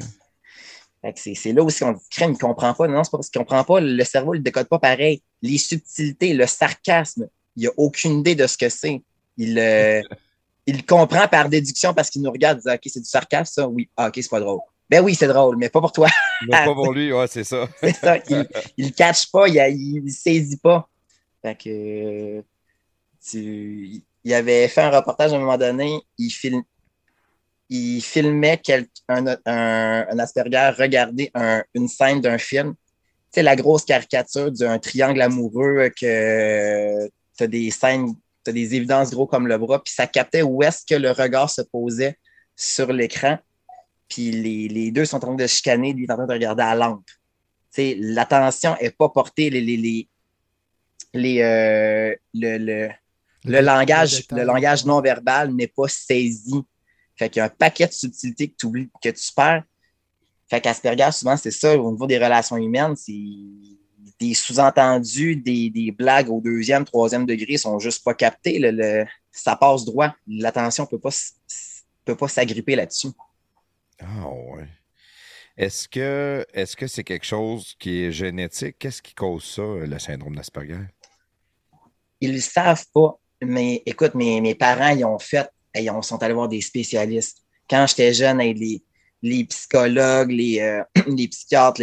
[1.02, 2.88] Fait que c'est, là aussi qu'on crème, il ne comprend pas.
[2.88, 3.80] Non, c'est pas parce qu'il ne comprend pas.
[3.80, 5.22] Le cerveau ne le décode pas pareil.
[5.42, 9.02] Les subtilités, le sarcasme, il n'a aucune idée de ce que c'est.
[9.38, 10.02] Il, euh,
[10.66, 13.68] il comprend par déduction parce qu'il nous regarde et dit OK, c'est du sarcasme, ça?
[13.68, 13.90] Oui.
[13.96, 14.60] Ah, OK, c'est pas drôle.
[14.90, 16.08] Ben oui, c'est drôle, mais pas pour toi.
[16.48, 17.68] Mais pas pour lui, ouais, c'est ça.
[17.82, 18.18] C'est ça.
[18.30, 18.48] Il
[18.86, 20.88] ne catch pas, il, il saisit pas.
[21.42, 22.44] Fait que
[23.22, 26.62] tu, il avait fait un reportage à un moment donné, il, film,
[27.70, 32.74] il filmait quel, un, un, un Asperger regarder un, une scène d'un film.
[32.74, 38.54] Tu sais, la grosse caricature d'un triangle amoureux que tu as des scènes, tu as
[38.54, 41.62] des évidences gros comme le bras, puis ça captait où est-ce que le regard se
[41.62, 42.18] posait
[42.56, 43.38] sur l'écran.
[44.10, 46.64] Puis les, les deux sont en train de chicaner, lui est en train de regarder
[46.64, 47.06] à la lampe.
[47.78, 50.08] L'attention n'est pas portée, les, les,
[51.14, 52.90] les, euh, le, le,
[53.46, 56.64] le, langage, le langage non verbal n'est pas saisi.
[57.16, 59.64] Fait qu'il y a un paquet de subtilités que tu oublies, que tu perds.
[60.50, 63.14] Fait qu'Asperger, souvent, c'est ça, au niveau des relations humaines, c'est
[64.20, 68.58] des sous-entendus, des, blagues au deuxième, troisième degré sont juste pas captés.
[68.60, 70.16] Le, ça passe droit.
[70.28, 71.10] L'attention ne peut pas,
[72.06, 73.10] peut pas s'agripper là-dessus.
[74.00, 74.68] Ah ouais.
[75.58, 78.78] Est-ce que est-ce que c'est quelque chose qui est génétique?
[78.78, 80.86] Qu'est-ce qui cause ça, le syndrome d'Asperger?
[82.22, 83.20] Ils ne savent pas.
[83.42, 87.44] Mais écoute, mes, mes parents, ils ont fait, ils sont allés voir des spécialistes.
[87.70, 88.84] Quand j'étais jeune, les,
[89.22, 91.82] les psychologues, les, euh, les psychiatres,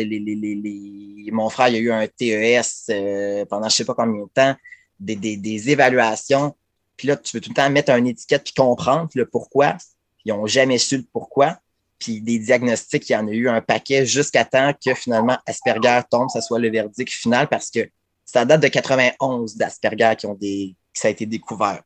[1.32, 4.30] mon frère il a eu un TES euh, pendant je ne sais pas combien de
[4.32, 4.54] temps,
[5.00, 6.54] des, évaluations.
[6.96, 9.76] Puis là, tu veux tout le temps mettre une étiquette puis comprendre le pourquoi.
[10.24, 11.58] Ils n'ont jamais su le pourquoi.
[11.98, 16.00] Puis des diagnostics, il y en a eu un paquet jusqu'à temps que finalement Asperger
[16.10, 17.88] tombe, ça soit le verdict final parce que
[18.24, 21.82] ça date de 91 d'Asperger qui ont des, que ça a été découvert.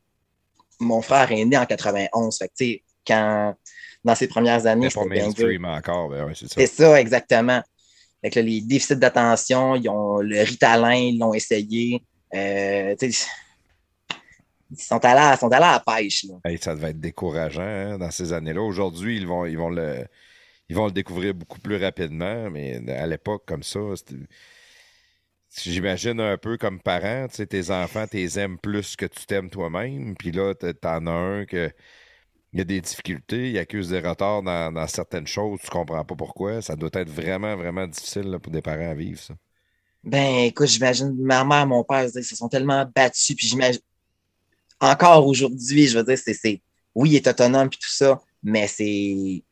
[0.81, 2.39] Mon frère est né en 91.
[2.39, 3.55] Fait que, quand
[4.05, 4.89] dans ses premières années.
[4.91, 6.55] C'est pas mainstream encore, ben c'est ça.
[6.57, 7.63] C'est ça, exactement.
[8.23, 12.03] Avec les déficits d'attention, ils ont le Ritalin, ils l'ont essayé.
[12.35, 12.95] Euh,
[14.71, 16.27] ils sont allés, à, sont allés à la pêche.
[16.61, 18.61] ça devait être décourageant hein, dans ces années-là.
[18.61, 20.07] Aujourd'hui, ils vont, ils, vont le,
[20.69, 23.81] ils vont le découvrir beaucoup plus rapidement, mais à l'époque, comme ça,
[25.57, 30.15] J'imagine un peu comme parent, tes enfants, tu les aimes plus que tu t'aimes toi-même,
[30.15, 31.73] puis là, t'en as un que
[32.53, 36.15] il y a des difficultés, il accuse des retards dans, certaines choses, tu comprends pas
[36.15, 36.63] pourquoi.
[36.63, 39.35] Ça doit être vraiment, vraiment difficile pour des parents à vivre, ça.
[40.05, 43.81] Ben, écoute, j'imagine, ma mère, mon père, ils se sont tellement battus, puis j'imagine,
[44.81, 46.63] encore aujourd'hui, je veux dire, c'est,
[46.95, 49.43] oui, il est autonome, puis tout ça, mais c'est,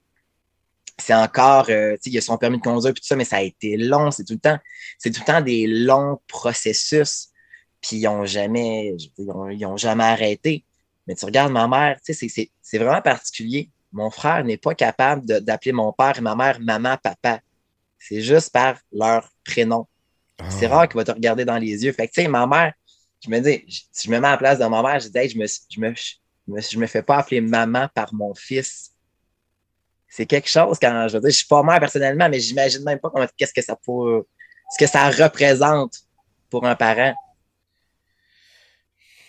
[0.98, 3.24] c'est encore, euh, tu sais, il a son permis de conduire, puis tout ça, mais
[3.24, 4.58] ça a été long, c'est tout le temps,
[4.98, 7.28] c'est tout le temps des longs processus,
[7.80, 10.64] puis ils n'ont jamais, ils ont jamais arrêté.
[11.06, 13.70] Mais tu regardes ma mère, tu sais, c'est vraiment particulier.
[13.92, 17.40] Mon frère n'est pas capable d'appeler mon père et ma mère maman, papa.
[17.98, 19.86] C'est juste par leur prénom.
[20.50, 20.76] C'est ah.
[20.76, 21.92] rare qu'il va te regarder dans les yeux.
[21.92, 22.74] Fait que, tu sais, ma mère,
[23.24, 25.28] je me dis, si je me mets à la place de ma mère, je dis,
[25.28, 28.92] je me, je me, je me, fais pas appeler maman par mon fils.
[30.08, 32.98] C'est quelque chose quand je veux dire, je suis pas mère personnellement, mais j'imagine même
[32.98, 34.24] pas qu'est-ce que ça peut,
[34.70, 36.00] ce que ça représente
[36.48, 37.14] pour un parent.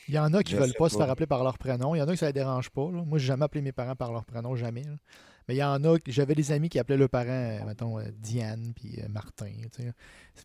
[0.07, 1.93] Il y en a qui ne veulent pas, se faire appeler par leur prénom.
[1.93, 2.81] Il y en a qui ça ne les dérange pas.
[2.81, 4.83] Moi, Moi, n'ai jamais appelé mes parents par leur prénom, jamais.
[5.47, 8.03] Mais il y en a, j'avais des amis qui appelaient leurs parents, euh, mettons, euh,
[8.17, 9.51] Diane puis euh, Martin.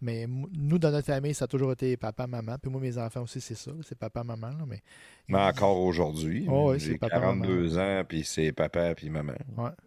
[0.00, 2.56] Mais nous, dans notre famille, ça a toujours été papa, maman.
[2.62, 3.72] Puis moi, mes enfants aussi, c'est ça.
[3.82, 4.52] C'est papa, maman.
[4.64, 4.80] mais,
[5.26, 6.46] mais encore aujourd'hui.
[6.48, 9.34] Oh, J'ai 42 ans, puis c'est papa puis maman.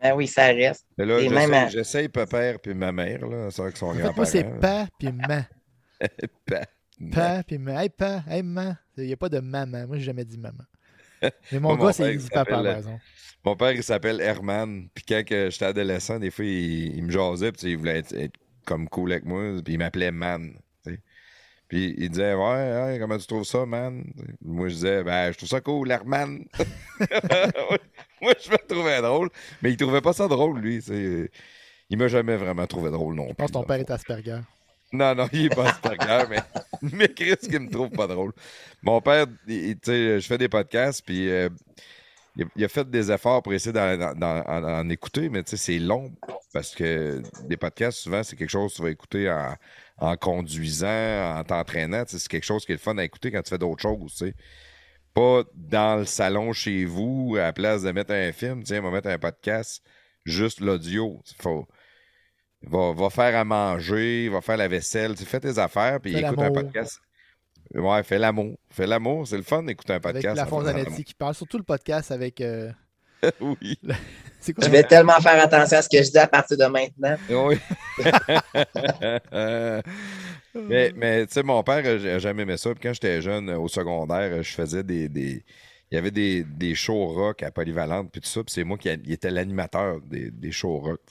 [0.02, 0.86] Ben oui, ça reste.
[0.98, 3.26] Mais là, j'essaye papa puis ma mère.
[3.26, 5.46] Là, ça, que son en fait, moi, c'est pa puis ma.
[6.46, 6.62] pa.
[7.14, 7.84] Pa puis ma.
[7.84, 8.76] Hey, pa, hey, maman.
[8.98, 9.88] Il n'y a pas de maman.
[9.88, 10.64] Moi, j'ai jamais dit maman.
[11.54, 13.02] Mais mon gars, c'est dit papa, par exemple.
[13.46, 14.88] Mon père, il s'appelle Herman.
[14.94, 17.52] Puis quand j'étais adolescent, des fois, il, me jasait.
[17.52, 18.16] Puis il voulait être,
[18.66, 19.62] comme cool avec moi.
[19.64, 20.56] Puis il m'appelait Man.
[21.68, 24.04] Puis il disait ouais, comment tu trouves ça, man?
[24.42, 26.46] Moi, je disais, ben, je trouve ça cool, Herman.
[28.22, 29.30] moi, je me trouvais drôle.
[29.62, 30.84] Mais il trouvait pas ça drôle, lui.
[31.90, 33.32] Il m'a jamais vraiment trouvé drôle non plus.
[33.32, 34.42] Je pense que ton père est Asperger.
[34.92, 36.40] Non, non, il est pas Asperger, mais,
[36.94, 38.34] mais Chris, qui me trouve pas drôle.
[38.84, 41.50] Mon père, tu sais, je fais des podcasts, puis euh,
[42.36, 46.14] il, a fait des efforts pour essayer d'en écouter, mais tu sais, c'est long
[46.54, 49.34] parce que des podcasts, souvent, c'est quelque chose que tu vas écouter
[49.98, 52.04] en, conduisant, en t'entraînant.
[52.08, 54.24] C'est quelque chose qui est le fun à écouter quand tu fais d'autres choses.
[55.14, 58.84] Pas dans le salon chez vous, à la place de mettre un film, tiens, on
[58.84, 59.84] va mettre un podcast,
[60.26, 61.22] juste l'audio.
[61.40, 61.68] Faut
[62.68, 65.16] Va, va, faire à manger, va faire la vaisselle.
[65.16, 67.00] Tu fais tes affaires, puis écoute un podcast.
[67.76, 68.58] Ouais, fais l'amour.
[68.70, 70.26] Fais l'amour, c'est le fun d'écouter un podcast.
[70.26, 72.40] Avec la Fonzanetti qui parle, surtout le podcast avec.
[72.40, 72.72] Euh,
[73.42, 73.78] oui.
[73.84, 77.18] je vais tellement faire attention à ce que je dis à partir de maintenant.
[77.30, 77.60] Oui.
[80.70, 82.72] mais mais tu sais, mon père n'a jamais aimé ça.
[82.74, 85.10] Puis quand j'étais jeune, au secondaire, je faisais des.
[85.10, 85.44] des...
[85.92, 88.44] Il y avait des, des shows rock à Polyvalente, puis tout ça.
[88.44, 91.02] Puis c'est moi qui était l'animateur des, des shows rock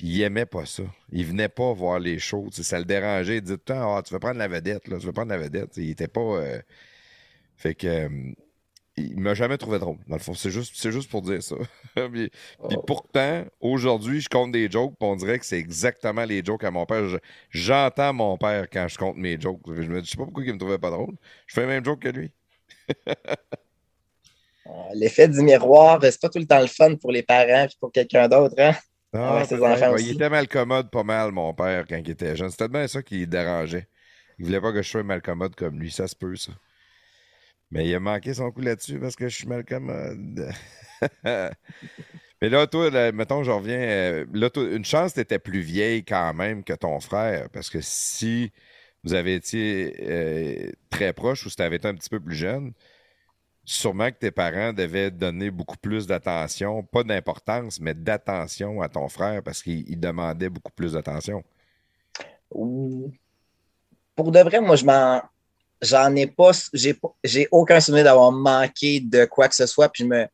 [0.00, 0.84] il aimait pas ça.
[1.12, 2.48] Il venait pas voir les shows.
[2.52, 3.36] Ça le dérangeait.
[3.38, 5.30] Il disait tout le temps ah, Tu veux prendre la vedette, là, tu veux prendre
[5.30, 5.76] la vedette.
[5.76, 6.20] il était pas.
[6.20, 6.60] Euh,
[7.56, 7.86] fait que.
[7.86, 8.32] Euh,
[9.00, 10.34] il m'a jamais trouvé drôle, dans le fond.
[10.34, 11.54] C'est juste, juste pour dire ça.
[12.12, 12.82] puis, oh.
[12.82, 16.84] pourtant, aujourd'hui, je compte des jokes, on dirait que c'est exactement les jokes à mon
[16.84, 17.04] père.
[17.50, 19.60] J'entends mon père quand je compte mes jokes.
[19.68, 21.14] Je me dis, je sais pas pourquoi il me trouvait pas drôle.
[21.46, 22.32] Je fais le même joke que lui.
[24.70, 27.76] Ah, l'effet du miroir, c'est pas tout le temps le fun pour les parents et
[27.80, 28.74] pour quelqu'un d'autre, hein?
[29.12, 32.50] Ah, ah il était mal commode pas mal, mon père, quand il était jeune.
[32.50, 33.88] C'était bien ça qui dérangeait.
[34.38, 35.90] Il voulait pas que je sois mal commode comme lui.
[35.90, 36.52] Ça se peut, ça.
[37.70, 40.50] Mais il a manqué son coup là-dessus parce que je suis mal commode.
[42.40, 43.80] Mais là, toi, mettons, je reviens.
[43.80, 47.50] Euh, là, une chance, tu étais plus vieille quand même que ton frère.
[47.50, 48.52] Parce que si
[49.04, 52.36] vous avez été euh, très proche ou si tu avais été un petit peu plus
[52.36, 52.72] jeune,
[53.68, 59.08] sûrement que tes parents devaient donner beaucoup plus d'attention, pas d'importance, mais d'attention à ton
[59.08, 61.44] frère parce qu'il demandait beaucoup plus d'attention.
[62.50, 65.22] Pour de vrai, moi, je m'en.
[65.82, 66.50] J'en ai pas.
[66.72, 69.88] J'ai aucun souvenir d'avoir manqué de quoi que ce soit.
[69.90, 70.26] Puis je me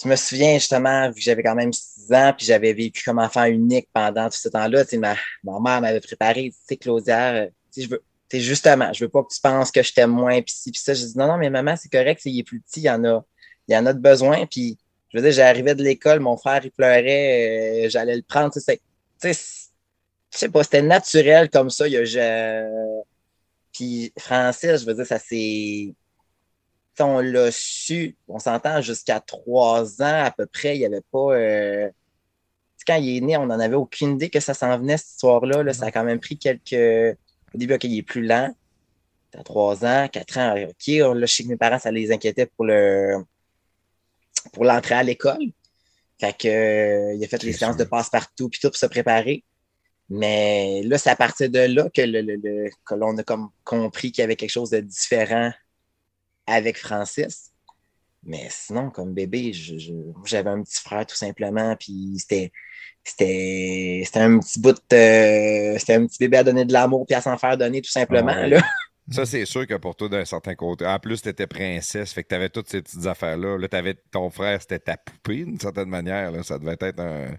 [0.00, 3.18] tu me souviens justement, vu que j'avais quand même 6 ans, puis j'avais vécu comme
[3.18, 5.14] enfant unique pendant tout ce temps-là, ma,
[5.44, 8.02] ma mère m'avait préparé, tu sais, Claudia, euh, je veux,
[8.40, 10.94] justement, je veux pas que tu penses que je t'aime moins, puis si, puis ça,
[10.94, 13.04] je dis non, non, mais maman, c'est correct, il est plus petit, il y en
[13.04, 13.24] a,
[13.68, 14.78] il y en a de besoin, puis
[15.10, 18.60] je veux dire, j'arrivais de l'école, mon frère, il pleurait, euh, j'allais le prendre, tu
[18.60, 18.80] sais,
[19.22, 22.92] je sais pas, c'était naturel comme ça, il y a, je...
[23.72, 25.94] puis Francis, je veux dire, ça c'est
[27.00, 31.34] on l'a su, on s'entend jusqu'à trois ans à peu près, il n'y avait pas.
[31.34, 31.90] Euh,
[32.86, 35.62] quand il est né, on n'en avait aucune idée que ça s'en venait, cette histoire-là.
[35.62, 35.72] Là.
[35.72, 37.16] Ça a quand même pris quelques.
[37.54, 38.54] Au début, OK, il est plus lent.
[39.34, 40.86] À trois ans, quatre ans, OK.
[40.86, 43.16] Là, je sais que mes parents, ça les inquiétait pour le
[44.52, 45.52] pour l'entrée à l'école.
[46.20, 49.44] Fait que, euh, il a fait les séances de passe-partout puis tout pour se préparer.
[50.08, 54.22] Mais là, c'est à partir de là que, le, que l'on a comme compris qu'il
[54.22, 55.52] y avait quelque chose de différent
[56.46, 57.52] avec Francis.
[58.24, 59.52] Mais sinon, comme bébé,
[60.24, 62.52] j'avais un petit frère tout simplement, puis c'était
[63.04, 67.20] c'était un petit bout de, c'était un petit bébé à donner de l'amour puis à
[67.20, 68.62] s'en faire donner tout simplement là.
[69.10, 70.86] Ça, c'est sûr que pour toi, d'un certain côté.
[70.86, 73.58] En plus, tu étais princesse, fait que tu avais toutes ces petites affaires-là.
[73.58, 76.30] Là, avais ton frère, c'était ta poupée, d'une certaine manière.
[76.30, 76.42] Là.
[76.44, 77.36] Ça devait être un,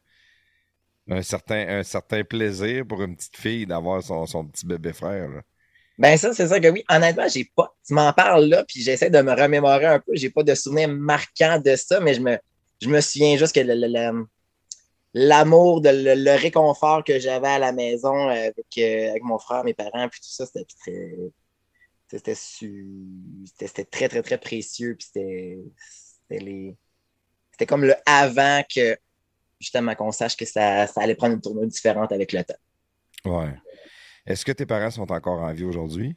[1.09, 5.29] un, certain, un certain plaisir pour une petite fille d'avoir son, son petit bébé frère.
[5.29, 5.41] Là.
[5.97, 6.83] Ben ça, c'est ça que oui.
[6.89, 7.73] Honnêtement, j'ai pas.
[7.85, 10.11] Tu m'en parles là, puis j'essaie de me remémorer un peu.
[10.15, 12.37] J'ai pas de souvenirs marquants de ça, mais je me,
[12.81, 13.61] je me souviens juste que
[15.13, 19.73] l'amour, le, le, réconfort que j'avais à la maison avec, euh, avec mon frère, mes
[19.73, 21.17] parents, puis tout ça, c'était très.
[22.07, 24.95] C'était, c'était très, très, très précieux.
[24.95, 25.57] Puis c'était,
[26.21, 26.75] c'était, les...
[27.51, 28.95] c'était comme le avant que,
[29.59, 32.53] justement, qu'on sache que ça, ça allait prendre une tournure différente avec le temps.
[33.25, 33.55] Ouais.
[34.27, 36.15] Est-ce que tes parents sont encore en vie aujourd'hui?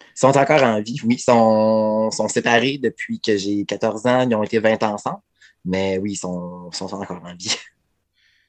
[0.00, 1.14] Ils sont encore en vie, oui.
[1.14, 4.28] Ils sont, sont séparés depuis que j'ai 14 ans.
[4.28, 5.20] Ils ont été 20 ans ensemble.
[5.64, 7.56] Mais oui, ils sont, sont encore en vie.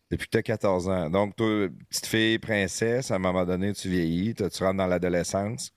[0.10, 1.10] Depuis que tu as 14 ans.
[1.10, 5.72] Donc, toi, petite fille, princesse, à un moment donné, tu vieillis, tu rentres dans l'adolescence.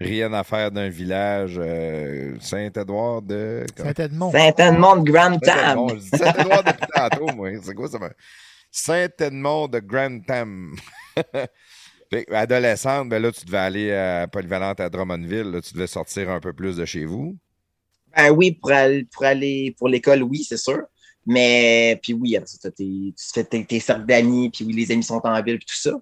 [0.00, 3.64] Rien à faire d'un village euh, Saint-Édouard de.
[3.76, 4.32] Saint-Edmond.
[4.32, 6.00] Saint-Edmond de Grand Tam.
[6.00, 7.50] Saint-Édouard depuis tantôt, moi.
[7.62, 7.98] C'est quoi ça?
[8.70, 10.74] Saint-Edmond de Grand Tam.
[12.32, 15.60] Adolescente, ben là, tu devais aller à Polyvalente à Drummondville.
[15.64, 17.36] tu devais sortir un peu plus de chez vous.
[18.14, 20.82] Ben oui, pour aller pour, aller, pour l'école, oui, c'est sûr.
[21.26, 25.58] Mais puis oui, tu fais tes, cercles d'amis, puis oui, les amis sont en ville,
[25.58, 25.92] puis tout ça.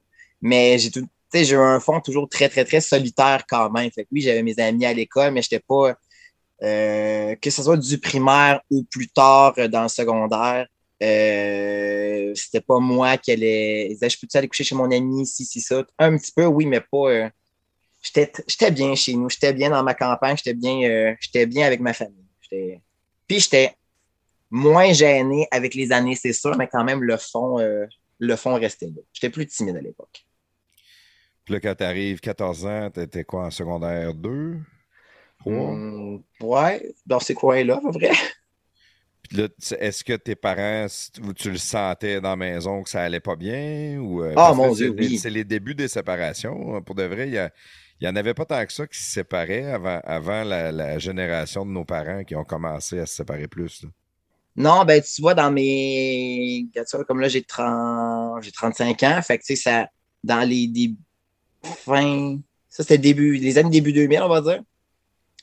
[0.40, 3.90] Mais j'ai tout, j'ai eu un fond toujours très, très, très solitaire quand même.
[3.90, 5.94] Fait que oui, j'avais mes amis à l'école, mais je n'étais pas,
[6.62, 10.66] euh, que ce soit du primaire ou plus tard euh, dans le secondaire,
[11.02, 13.96] euh, c'était pas moi qui allais.
[14.00, 15.84] Je peux-tu aller coucher chez mon ami, si, si, ça?
[15.98, 17.08] Un petit peu, oui, mais pas.
[17.08, 17.28] Euh,
[18.02, 19.30] j'étais bien chez nous.
[19.30, 20.36] J'étais bien dans ma campagne.
[20.36, 22.16] J'étais bien, euh, j'étais bien avec ma famille.
[22.50, 23.74] Puis j'étais
[24.50, 27.58] moins gêné avec les années, c'est sûr, mais quand même, le fond,
[28.18, 29.02] le fond restait là.
[29.12, 30.26] J'étais plus timide à l'époque.
[31.44, 34.56] Puis là, quand tu arrives 14 ans, t'étais quoi en secondaire 2?
[35.46, 38.12] Hum, ouais, dans ces coins-là, à peu près
[39.78, 40.86] est-ce que tes parents,
[41.36, 43.98] tu le sentais dans la maison que ça allait pas bien?
[43.98, 45.18] Ou, euh, ah, mon Dieu, oui.
[45.18, 46.76] C'est les débuts des séparations.
[46.76, 47.50] Hein, pour de vrai, il
[48.02, 51.70] n'y en avait pas tant que ça qui se séparaient avant, avant la, génération de
[51.70, 53.84] nos parents qui ont commencé à se séparer plus.
[54.56, 56.66] Non, ben tu vois, dans mes.
[57.06, 58.42] Comme là, j'ai 30...
[58.52, 59.20] 35 ans.
[59.22, 59.88] Fait que ça,
[60.22, 60.96] dans les débuts.
[61.62, 62.38] Fin.
[62.68, 63.36] Ça, c'était début.
[63.36, 64.62] Les années début 2000, on va dire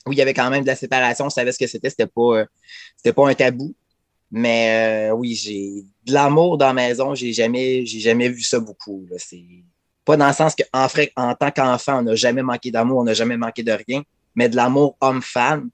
[0.08, 1.30] où il y avait quand même de la séparation.
[1.30, 1.90] Je savais ce que c'était.
[1.90, 2.46] C'était pas,
[3.06, 3.76] euh, pas un tabou.
[4.32, 7.16] Mais euh, oui, j'ai de l'amour dans la maison.
[7.16, 9.06] J'ai jamais, j'ai jamais vu ça beaucoup.
[9.18, 9.44] C'est
[10.04, 13.14] pas dans le sens qu'en en tant qu'enfant, on n'a jamais manqué d'amour, on n'a
[13.14, 14.04] jamais manqué de rien.
[14.36, 15.70] Mais de l'amour homme-femme,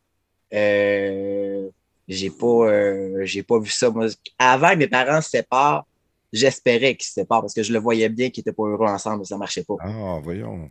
[0.53, 1.69] euh,
[2.07, 3.91] j'ai pas, j'ai pas vu ça.
[4.37, 5.85] avant que mes parents se séparent,
[6.31, 9.25] j'espérais qu'ils se séparent parce que je le voyais bien qu'ils n'étaient pas heureux ensemble,
[9.25, 9.75] ça marchait pas.
[9.79, 10.69] Ah, voyons.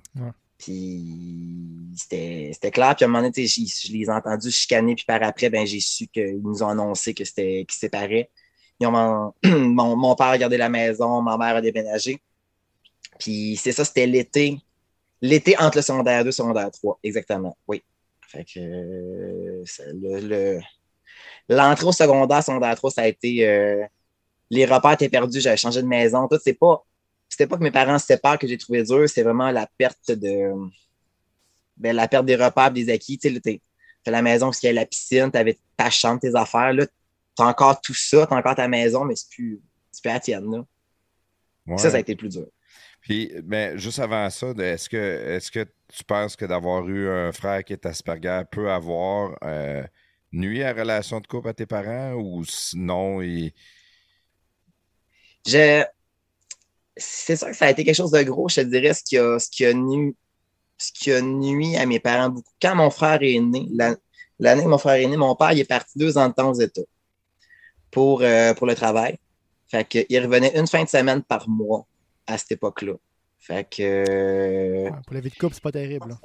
[0.58, 2.94] Puis c'était clair.
[2.94, 4.94] Puis à un moment donné, je, les ai entendus chicaner.
[4.94, 8.30] Puis par après, ben, j'ai su qu'ils nous ont annoncé que c'était qu'ils séparaient.
[8.80, 12.20] mon, mon, père a gardé la maison, ma mère a déménagé.
[13.18, 14.58] Puis c'est ça, c'était l'été.
[15.20, 17.56] L'été entre le secondaire 2 et le secondaire 3, exactement.
[17.68, 17.82] Oui.
[18.26, 20.60] Fait que euh, le-
[21.54, 23.84] l'entrée au secondaire, secondaire 3, ça a été euh,
[24.50, 26.28] les repères étaient perdus, j'avais changé de maison.
[26.28, 26.84] Tout, c'est pas.
[27.28, 30.10] C'était pas que mes parents se séparent que j'ai trouvé dur, c'est vraiment la perte
[30.10, 30.52] de.
[31.78, 33.18] Ben, la perte des repères, des acquis.
[33.18, 33.60] Tu sais,
[34.04, 36.74] t'as la maison parce qu'il y a la piscine, t'avais ta chambre, tes affaires.
[36.74, 36.86] Là,
[37.34, 40.50] t'as encore tout ça, t'as encore ta maison, mais c'est plus, plus la tienne.
[40.50, 40.64] Là.
[41.66, 41.78] Ouais.
[41.78, 42.46] Ça, ça a été plus dur.
[43.00, 47.32] Puis, mais juste avant ça, est-ce que, est-ce que tu penses que d'avoir eu un
[47.32, 49.82] frère qui est Asperger peut avoir euh,
[50.32, 53.52] nuit à la relation de couple à tes parents ou sinon, il...
[55.46, 55.84] Je...
[56.96, 59.16] C'est sûr que ça a été quelque chose de gros, je te dirais, ce qui
[59.18, 60.14] a, ce qui a, nu...
[60.78, 62.52] ce qui a nuit à mes parents beaucoup.
[62.62, 63.96] Quand mon frère est né, la-
[64.40, 66.50] l'année que mon frère est né, mon père il est parti deux ans de temps
[66.50, 66.82] aux États
[67.90, 69.18] pour, euh, pour le travail.
[69.70, 71.86] Fait que, il revenait une fin de semaine par mois
[72.26, 72.94] à cette époque-là.
[73.38, 76.08] Fait que Ouais, pour la vie de couple, c'est pas terrible.
[76.10, 76.20] là.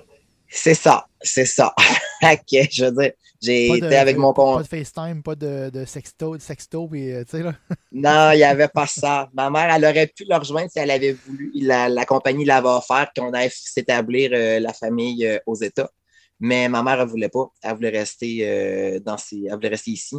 [0.49, 1.73] C'est ça, c'est ça.
[2.21, 4.57] que, je veux dire, j'ai Pas de, été avec mon pas con.
[4.57, 7.53] de FaceTime, pas de, de sexto, de sexto, puis euh, tu sais là.
[7.91, 9.29] Non, il n'y avait pas ça.
[9.33, 11.51] Ma mère, elle aurait pu le rejoindre si elle avait voulu.
[11.55, 15.91] La, la compagnie l'avait offert qu'on aille s'établir euh, la famille euh, aux États.
[16.39, 17.47] Mais ma mère, elle ne voulait pas.
[17.61, 20.15] Elle voulait rester euh, dans ses, elle voulait rester ici.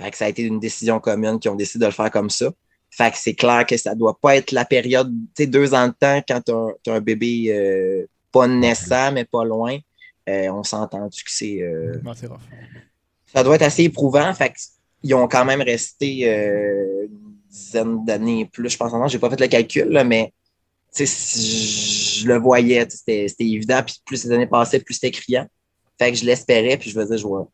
[0.00, 2.30] Fait que ça a été une décision commune qui ont décidé de le faire comme
[2.30, 2.50] ça.
[2.90, 5.88] Fait que c'est clair que ça doit pas être la période, tu sais, deux ans
[5.88, 9.78] de temps quand tu as, un bébé pas naissant, mais pas loin.
[10.28, 11.62] Euh, on s'entend que c'est.
[11.62, 12.12] euh, Non,
[13.32, 14.32] ça doit être assez éprouvant.
[14.34, 14.52] Fait
[15.02, 18.92] ils ont quand même resté euh, une dizaine d'années plus, je pense.
[19.10, 20.32] Je n'ai pas fait le calcul, là, mais
[20.96, 23.82] je le voyais, c'était évident.
[23.84, 25.46] Puis plus les années passaient, plus c'était criant.
[25.98, 27.48] Fait que je l'espérais, puis je faisais, je vois.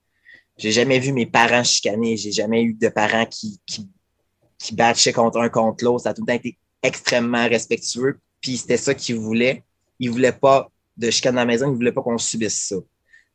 [0.57, 2.16] J'ai jamais vu mes parents chicaner.
[2.16, 3.89] J'ai jamais eu de parents qui, qui,
[4.59, 6.05] qui batchaient contre un contre l'autre.
[6.05, 8.20] Ça a tout le temps été extrêmement respectueux.
[8.41, 9.64] Puis c'était ça qu'ils voulaient.
[9.99, 11.70] Ils voulaient pas de chicane dans la maison.
[11.70, 12.76] Ils voulaient pas qu'on subisse ça.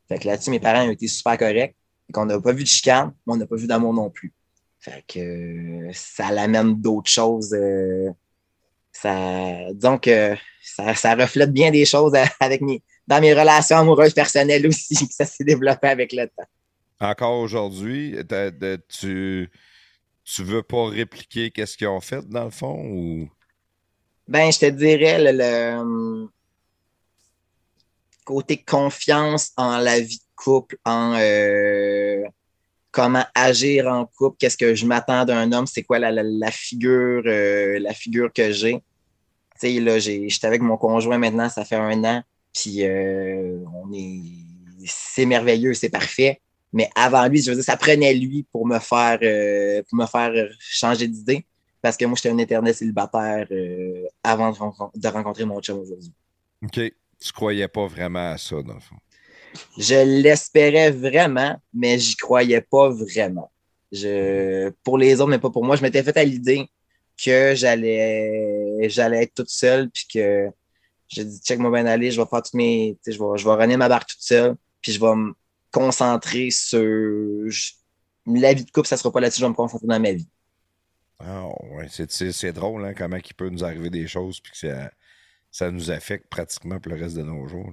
[0.07, 1.75] Fait que là-dessus, mes parents ont été super corrects.
[2.07, 4.33] Fait qu'on n'a pas vu de chicane, mais on n'a pas vu d'amour non plus.
[4.79, 7.53] Fait que euh, ça l'amène d'autres choses.
[7.53, 8.09] euh,
[8.91, 9.57] ça,
[10.01, 14.65] que ça, ça reflète bien des choses à- avec mes, dans mes relations amoureuses personnelles
[14.67, 16.47] aussi, que ça s'est développé avec le temps.
[16.99, 18.15] Encore aujourd'hui,
[18.89, 19.49] tu,
[20.25, 23.29] tu veux pas répliquer qu'est-ce qu'ils ont fait dans le fond ou...
[24.27, 26.27] Ben, je te dirais le, le,
[28.29, 32.21] côté confiance en la vie de couple, en euh,
[32.91, 36.51] comment agir en couple, qu'est-ce que je m'attends d'un homme, c'est quoi la, la, la
[36.51, 38.83] figure, euh, la figure que j'ai.
[39.59, 42.21] Tu sais, là, j'étais avec mon conjoint maintenant, ça fait un an,
[42.53, 44.21] puis euh, on est,
[44.85, 46.39] c'est merveilleux, c'est parfait.
[46.71, 49.17] Mais avant lui, je veux dire, ça prenait lui pour me faire,
[49.89, 51.47] pour me faire changer d'idée.
[51.81, 53.47] Parce que moi, j'étais un éternel célibataire
[54.23, 56.13] avant de rencontrer mon chum aujourd'hui.
[56.63, 56.79] OK.
[57.19, 58.95] Tu croyais pas vraiment à ça, dans le fond.
[59.77, 63.51] Je l'espérais vraiment, mais j'y croyais pas vraiment.
[63.91, 66.67] Je, pour les autres, mais pas pour moi, je m'étais fait à l'idée
[67.21, 70.47] que j'allais, j'allais être toute seule, puis que
[71.07, 73.55] j'ai dit, check moi bien aller, je vais faire toutes mes, je vais, je vais
[73.55, 75.33] runner ma barre toute seule, puis je vais me
[75.71, 76.79] concentrer sur
[77.49, 77.71] je-
[78.27, 80.29] la vie de couple, ça sera pas là-dessus, je vais me concentrer dans ma vie.
[81.19, 81.87] Ah, ouais.
[81.89, 84.91] C'est drôle, hein, comment il peut nous arriver des choses puis que ça,
[85.51, 87.71] ça nous affecte pratiquement pour le reste de nos jours.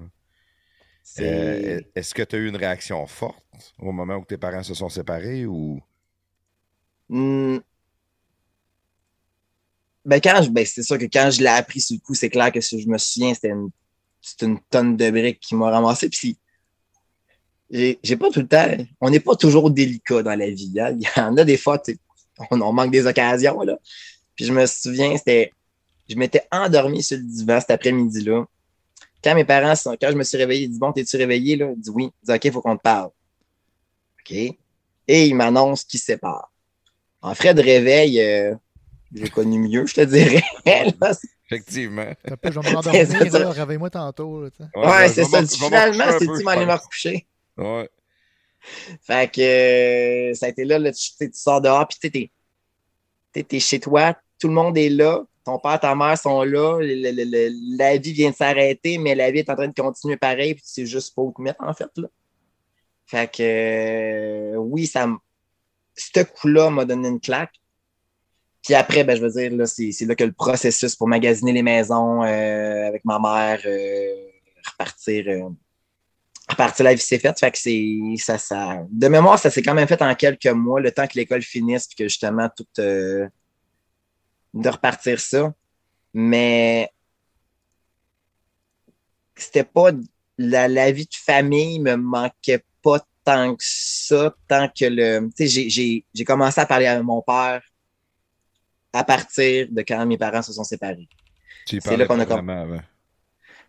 [1.21, 3.45] Euh, est-ce que tu as eu une réaction forte
[3.79, 5.81] au moment où tes parents se sont séparés ou?
[7.09, 7.59] Hmm.
[10.05, 12.31] Ben, quand je, ben, c'est sûr que quand je l'ai appris sur le coup, c'est
[12.31, 13.71] clair que si je me souviens, c'était une,
[14.43, 16.09] une tonne de briques qui m'a ramassé.
[16.09, 16.39] Puis,
[17.71, 18.69] j'ai, j'ai pas tout le temps,
[19.01, 20.73] on n'est pas toujours délicat dans la vie.
[20.81, 20.97] hein.
[21.01, 21.83] Il y en a des fois,
[22.51, 23.79] on, on manque des occasions, là.
[24.35, 25.53] Puis, je me souviens, c'était,
[26.09, 28.45] je m'étais endormi sur le divan cet après-midi-là.
[29.23, 31.71] Quand mes parents sont, quand je me suis réveillé, ils disent, bon, t'es-tu réveillé, là?
[31.75, 32.11] Il dit, oui.
[32.23, 33.11] Il dit, OK, il faut qu'on te parle.
[34.21, 34.33] OK.
[34.33, 36.53] Et il m'annonce qu'ils se séparent.
[37.23, 38.55] En frais de réveil, euh,
[39.15, 40.43] j'ai connu mieux, je te dirais.
[41.01, 41.13] Là,
[41.51, 42.13] Effectivement.
[42.25, 44.43] Un peu, je vais réveille-moi tantôt.
[44.43, 44.65] là, tu sais.
[44.75, 45.47] ouais, ben, c'est ça.
[45.47, 47.27] Finalement, coucher un c'est peu, tu je m'en aller me recoucher.
[47.57, 47.89] Ouais.
[49.03, 49.41] Fait que
[50.31, 52.31] euh, ça a été là, là tu, sors dehors, puis tu sais, t'es-
[53.33, 56.81] t'es t'es chez toi, tout le monde est là, ton père, ta mère sont là,
[56.81, 60.65] la vie vient de s'arrêter, mais la vie est en train de continuer pareil, puis
[60.67, 61.89] c'est juste pas où te mettre, en fait.
[61.97, 62.09] Là.
[63.07, 65.09] Fait que euh, oui, ça
[65.95, 67.55] ce coup-là m'a donné une claque.
[68.63, 71.63] Puis après, ben, je veux dire, là, c'est là que le processus pour magasiner les
[71.63, 74.15] maisons euh, avec ma mère, euh,
[74.67, 75.53] repartir,
[76.49, 77.39] repartir la vie s'est faite.
[77.39, 78.85] Fait que c'est ça, ça.
[78.91, 81.87] De mémoire, ça s'est quand même fait en quelques mois, le temps que l'école finisse,
[81.87, 83.29] puis que justement tout euh,
[84.63, 85.53] de repartir ça.
[86.15, 86.91] Mais
[89.35, 89.91] c'était pas
[90.39, 95.29] la, la vie de famille me manquait pas tant que ça, tant que le.
[95.37, 97.63] Tu sais, j'ai commencé à parler à mon père
[98.93, 101.09] à partir de quand mes parents se sont séparés.
[101.67, 102.81] C'est là qu'on a commencé.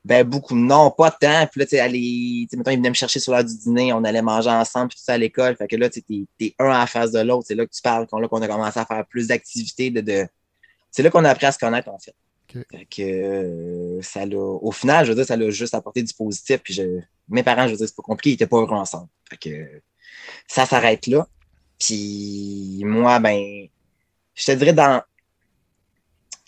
[0.06, 0.56] Ben, beaucoup.
[0.56, 1.48] Non, pas tant.
[1.48, 4.22] Puis là, tu sais, mettons, ils venaient me chercher sur l'heure du dîner, on allait
[4.22, 5.58] manger ensemble, puis tout ça à l'école.
[5.58, 6.02] Fait que là, tu
[6.40, 7.46] es, un à la face de l'autre.
[7.48, 9.92] C'est là que tu parles, qu'on, là qu'on a commencé à faire plus d'activités.
[9.92, 10.26] De, de...
[10.92, 12.16] C'est là qu'on a appris à se connaître, en fait.
[12.72, 14.38] Fait que euh, ça l'a.
[14.38, 16.62] Au final, je veux dire, ça l'a juste apporté du positif.
[16.64, 17.02] Puis je...
[17.28, 19.10] mes parents, je veux dire, c'est pas compliqué, ils étaient pas heureux ensemble.
[19.30, 19.82] Fait que
[20.48, 21.28] ça s'arrête là.
[21.80, 23.68] Puis moi, ben,
[24.34, 25.02] je te dirais dans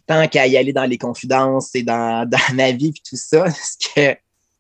[0.08, 3.78] tant qu'à y aller dans les confidences et dans, ma vie et tout ça, ce,
[3.78, 4.18] que,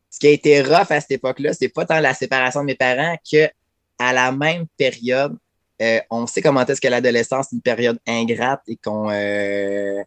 [0.09, 2.75] ce qui a été rough à cette époque-là, c'est pas tant la séparation de mes
[2.75, 3.49] parents que
[3.97, 5.35] à la même période,
[5.81, 10.03] euh, on sait comment est-ce que l'adolescence est une période ingrate et qu'on euh,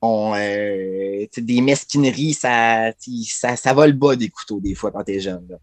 [0.00, 2.92] on, euh, des mesquineries, ça,
[3.26, 5.58] ça, ça va le bas des couteaux des fois quand t'es jeune.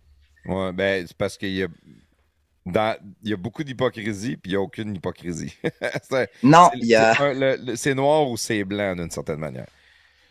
[0.46, 1.68] Ouais, ben c'est parce qu'il y a
[2.66, 5.54] il y a beaucoup d'hypocrisie, puis il n'y a aucune hypocrisie.
[6.44, 7.14] non, il y a.
[7.76, 9.68] C'est noir ou c'est blanc d'une certaine manière.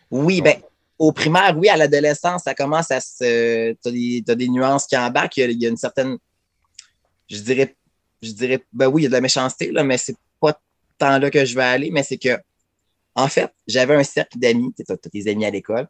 [0.09, 0.55] Oui, bien,
[0.97, 3.73] au primaire, oui, à l'adolescence, ça commence à se.
[3.83, 5.37] Tu as, des nuances qui embarquent.
[5.37, 6.17] Il y, a, une certaine.
[7.29, 7.75] Je dirais.
[8.23, 8.63] Je dirais.
[8.71, 10.59] Ben oui, il y a de la méchanceté, là, mais c'est pas
[10.97, 12.37] tant là que je vais aller, mais c'est que.
[13.15, 14.73] En fait, j'avais un cercle d'amis.
[14.73, 15.87] Tu as, tes amis à l'école.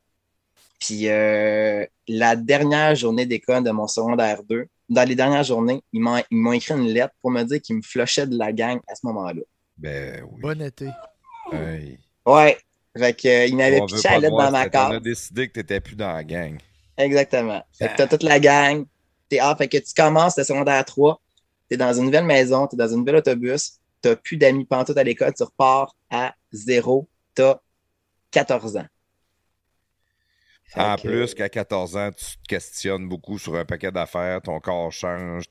[0.79, 6.01] Puis euh, la dernière journée d'école de mon secondaire 2, dans les dernières journées, ils
[6.01, 9.05] m'ont écrit une lettre pour me dire qu'ils me flushaient de la gang à ce
[9.05, 9.41] moment-là.
[9.77, 10.41] Ben oui.
[10.41, 10.89] Bon été.
[12.25, 12.57] Ouais.
[12.97, 14.91] Fait que, euh, ils m'avaient pitché la lettre dans ma carte.
[14.91, 16.57] On a décidé que tu n'étais plus dans la gang.
[16.97, 17.63] Exactement.
[17.71, 18.85] Fait que tu as toute la gang.
[19.31, 21.19] Es, ah, fait que tu commences le secondaire 3,
[21.69, 24.37] tu es dans une nouvelle maison, tu es dans un nouvel autobus, tu n'as plus
[24.37, 27.61] d'amis pantoute à l'école, tu repars à zéro, tu as
[28.31, 28.87] 14 ans.
[30.75, 34.91] En plus qu'à 14 ans, tu te questionnes beaucoup sur un paquet d'affaires, ton corps
[34.91, 35.43] change,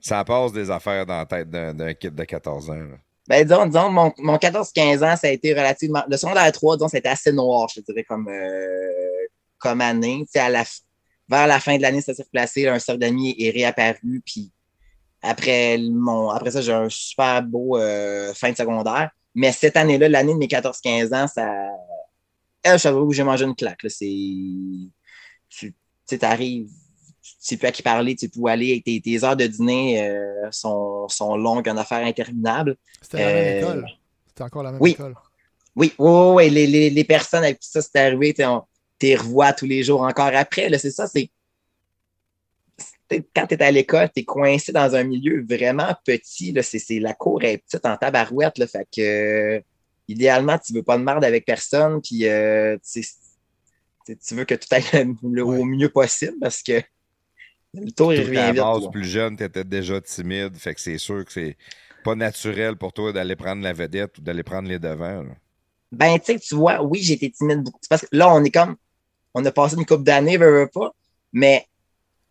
[0.00, 2.88] ça passe des affaires dans la tête d'un kit de 14 ans.
[3.28, 6.04] Ben, disons, disons mon, mon 14-15 ans, ça a été relativement.
[6.08, 9.26] Le secondaire 3, disons, c'était assez noir, je dirais, comme, euh,
[9.58, 10.24] comme année.
[10.36, 10.64] À la,
[11.28, 12.68] vers la fin de l'année, ça s'est replacé.
[12.68, 14.22] Un sort d'amis est réapparu.
[14.24, 14.52] Puis
[15.22, 19.10] après, mon, après ça, j'ai un super beau euh, fin de secondaire.
[19.34, 21.46] Mais cette année-là, l'année de mes 14-15 ans, ça,
[22.62, 23.84] elle, je où j'ai mangé une claque.
[23.88, 24.06] C'est.
[25.48, 28.82] Tu arrives, tu sais plus à qui parler, tu sais plus où aller.
[28.84, 32.76] Tes, tes heures de dîner euh, sont, sont, longues, une affaire interminable.
[33.02, 33.86] C'était la même euh, école.
[34.28, 34.92] C'était encore la même oui.
[34.92, 35.14] école.
[35.74, 38.42] Oui, oui, oui, Les, les, les, personnes avec qui ça s'est arrivé, tu
[39.02, 40.76] les revois tous les jours encore après.
[40.78, 41.30] C'est ça, c'est.
[43.34, 46.52] Quand tu es à l'école, tu es coincé dans un milieu vraiment petit.
[46.52, 48.58] Là, c'est, la cour est petite en tabarouette.
[48.58, 49.62] Là, fait que
[50.08, 54.84] idéalement, tu veux pas de merde avec personne, puis euh, tu veux que tout aille
[55.22, 56.82] le, au mieux possible parce que
[57.74, 58.62] le tour, il revient vite.
[58.62, 61.56] base, plus jeune, tu étais déjà timide, fait que c'est sûr que c'est
[62.04, 65.24] pas naturel pour toi d'aller prendre la vedette ou d'aller prendre les devants.
[65.92, 67.80] Ben, tu sais, tu vois, oui, j'étais timide beaucoup.
[67.90, 68.76] Parce que là, on est comme,
[69.34, 70.94] on a passé une couple d'années, veux, pas,
[71.32, 71.66] mais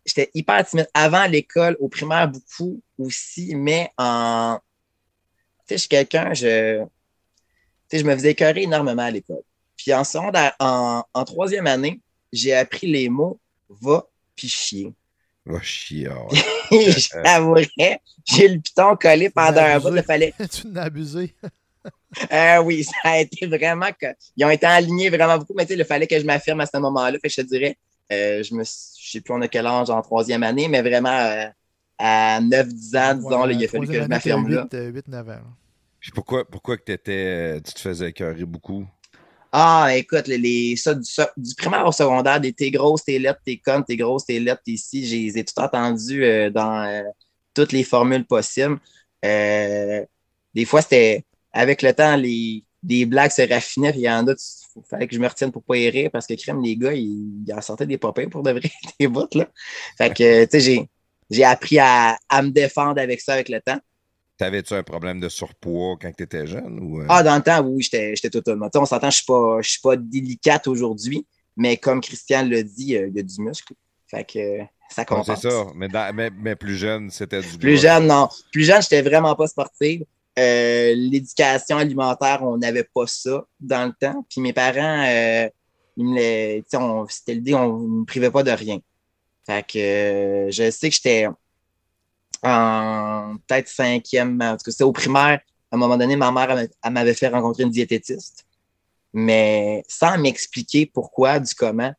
[0.06, 4.58] j'étais hyper timide avant l'école, au primaire beaucoup aussi, mais en.
[4.58, 6.84] Tu sais, je suis quelqu'un, je
[7.92, 9.42] je me faisais écœurer énormément à l'école.
[9.76, 10.02] Puis en,
[10.58, 12.00] en, en troisième année,
[12.32, 13.38] j'ai appris les mots
[13.68, 14.92] va puis chier.
[15.44, 16.08] Va chier.
[16.70, 19.96] J'avouerais, j'ai le piton collé pendant un bout.
[19.96, 20.34] Il fallait.
[20.50, 21.34] tu l'as abusé.
[22.32, 24.06] euh, oui, ça a été vraiment que.
[24.36, 26.66] Ils ont été alignés vraiment beaucoup, mais tu sais, il fallait que je m'affirme à
[26.66, 27.18] ce moment-là.
[27.20, 27.78] Fait que je te dirais,
[28.12, 31.08] euh, je me je sais plus on a quel âge en troisième année, mais vraiment
[31.08, 31.46] euh,
[31.98, 34.66] à 9-10 ans, disons, il a fallu que je m'affirme là.
[34.70, 35.42] 8-9 ans
[36.12, 38.86] pourquoi, pourquoi que étais, tu te faisais écœurer beaucoup?
[39.52, 43.84] Ah, écoute, les, ça, du, primaire au secondaire, des t'es grosse, t'es lettres, t'es conne,
[43.84, 47.02] t'es grosse, t'es lettres, t'es ici, j'ai tout entendu euh, dans euh,
[47.54, 48.78] toutes les formules possibles.
[49.24, 50.04] Euh,
[50.54, 54.26] des fois, c'était avec le temps, les, des blagues se raffinaient, puis il y en
[54.26, 56.76] a, il fallait que je me retienne pour pas y rire parce que crème, les
[56.76, 58.70] gars, ils, en sortaient des popins pour de vrai,
[59.00, 59.48] des bouts, là.
[59.96, 60.88] Fait que, tu sais,
[61.30, 63.78] j'ai appris à, à me défendre avec ça avec le temps.
[64.36, 66.78] T'avais-tu un problème de surpoids quand tu étais jeune?
[66.80, 67.00] Ou...
[67.00, 67.06] Euh?
[67.08, 68.68] Ah, dans le temps, oui, j'étais totalement.
[68.74, 73.16] On s'entend, je ne suis, pas délicate aujourd'hui, mais comme Christian l'a dit, euh, il
[73.16, 73.72] y a du muscle.
[74.08, 74.58] Fait que
[74.90, 75.26] ça commence.
[75.26, 75.88] c'est ça, mais,
[76.30, 78.28] mais, plus jeune, c'était du Plus jeune, non.
[78.52, 80.04] Plus jeune, j'étais vraiment pas sportive.
[80.38, 84.24] Euh, l'éducation alimentaire, on n'avait pas ça dans le temps.
[84.28, 85.06] Puis mes parents,
[85.96, 88.78] me c'était le dit, on ne me privait pas de rien.
[89.46, 91.26] Fait que je sais que j'étais
[92.42, 95.40] en peut-être cinquième, en tout cas, c'était au primaire.
[95.70, 98.44] À un moment donné, ma mère m'avait fait rencontrer une diététiste,
[99.12, 101.92] mais sans m'expliquer pourquoi, du comment.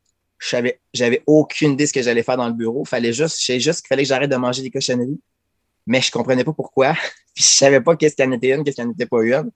[0.94, 2.86] J'avais aucune idée de ce que j'allais faire dans le bureau.
[2.86, 5.20] Fallait juste, je sais juste qu'il fallait que j'arrête de manger des cochonneries.
[5.88, 6.94] Mais je comprenais pas pourquoi.
[7.34, 9.06] Puis je savais pas qu'est-ce qu'il y en était une, qu'est-ce qu'il n'y en était
[9.06, 9.52] pas une.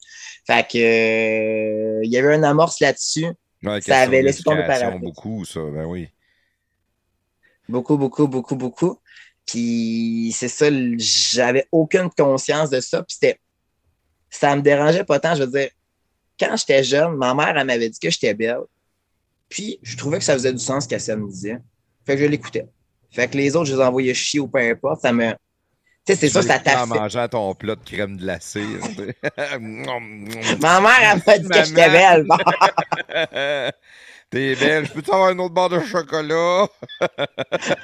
[0.47, 3.27] Fait que, euh, il y avait un amorce là-dessus.
[3.63, 4.99] Ouais, Ça avait laissé tomber par après.
[4.99, 5.59] beaucoup, ça.
[5.59, 6.09] Ben oui.
[7.69, 8.97] Beaucoup, beaucoup, beaucoup, beaucoup.
[9.45, 10.67] Puis c'est ça,
[10.97, 13.03] j'avais aucune conscience de ça.
[13.03, 13.39] Puis c'était.
[14.29, 15.35] Ça me dérangeait pas tant.
[15.35, 15.69] Je veux dire,
[16.39, 18.61] quand j'étais jeune, ma mère, elle m'avait dit que j'étais belle.
[19.49, 21.57] Puis je trouvais que ça faisait du sens ce qu'elle me disait.
[22.05, 22.67] Fait que je l'écoutais.
[23.11, 25.01] Fait que les autres, je les envoyais chier ou peu importe.
[25.01, 25.33] Ça me.
[26.05, 28.65] Tu sais, c'est ça, ça écouté t'a En mangeant ton plat de crème glacée.
[30.59, 32.23] Ma mère, elle m'a dit que j'étais belle.
[32.23, 32.37] Bon.
[34.31, 36.65] T'es belle, je peux-tu avoir un autre barre de chocolat?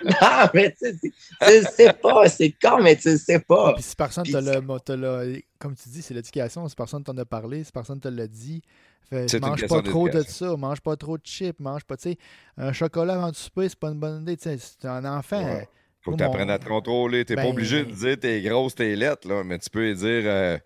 [0.05, 2.29] non, mais tu sais, tu tu le sais pas.
[2.29, 3.73] C'est con, mais tu le sais pas.
[3.73, 6.67] Puis si personne Puis te l'a, comme tu dis, c'est l'éducation.
[6.69, 8.61] Si personne t'en a parlé, si personne te l'a dit,
[9.09, 12.17] fait, mange pas trop de ça, mange pas trop de chips, mange pas, tu sais,
[12.57, 15.43] un chocolat avant de souper, c'est pas une bonne idée, tu sais, c'est un enfant.
[15.43, 15.67] Ouais.
[16.07, 17.23] Faut que tu apprennes mon- à te contrôler.
[17.25, 20.23] T'es Ben- pas obligé de dire t'es grosse, t'es lettre, là, mais tu peux dire
[20.25, 20.57] euh,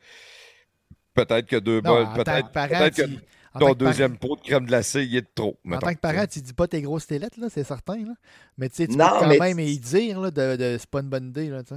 [1.13, 3.19] peut-être que deux Non, bols, peut-être peut-être que tu-
[3.59, 5.57] ton deuxième pot de crème glacée, il est de trop.
[5.69, 7.97] En tant que parent, tu tu dis pas tes grosses télettes, là, c'est certain.
[7.97, 8.13] Là.
[8.57, 10.77] Mais tu sais, tu Non, peux quand mais même tu- y dire là, de, de-
[10.79, 11.49] c'est pas une bonne idée.
[11.49, 11.73] Là, tu.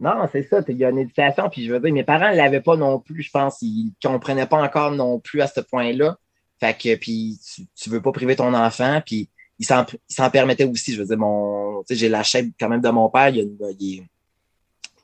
[0.00, 0.60] Non, c'est ça.
[0.68, 1.48] Il y a une éducation.
[1.50, 3.62] Puis je veux dire, mes parents ne l'avaient pas non plus, je pense.
[3.62, 6.18] Ils ne comprenaient pas encore non plus à ce point-là.
[6.60, 9.00] Fait que, puis tu, tu veux pas priver ton enfant.
[9.04, 9.28] Puis
[9.58, 10.92] il s'en permettait aussi.
[10.94, 13.28] Je veux dire, mon, j'ai la chaîne quand même de mon père.
[13.28, 14.06] Il y a, une-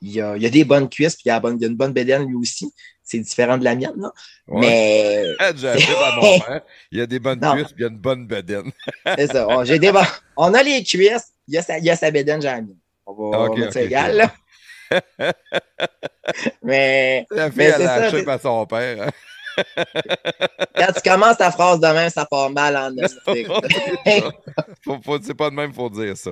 [0.01, 1.65] il a, il a des bonnes cuisses, puis il y a, la bonne- il y
[1.65, 2.71] a une bonne bédaine lui aussi.
[3.03, 4.11] C'est différent de la mienne, là.
[4.47, 4.61] Ouais.
[4.61, 6.61] Mais à mon père.
[6.91, 7.53] Il a des bonnes Non.
[7.53, 8.71] cuisses, puis il y a une bonne bedaine.
[9.17, 9.47] c'est ça.
[9.47, 10.01] On, j'ai des bon-
[10.37, 12.61] on a les cuisses, il y a sa, il y a sa bédaine, j'ai la
[12.61, 12.77] mienne.
[13.05, 14.33] On va, Ok, on va égal, là.
[16.63, 19.03] Mais La fille, Mais elle c'est a c'est- par son père.
[19.03, 19.11] hein.
[20.75, 22.91] quand tu commences ta phrase de même, ça part mal en
[25.21, 26.31] c'est pas de même, faut dire ça.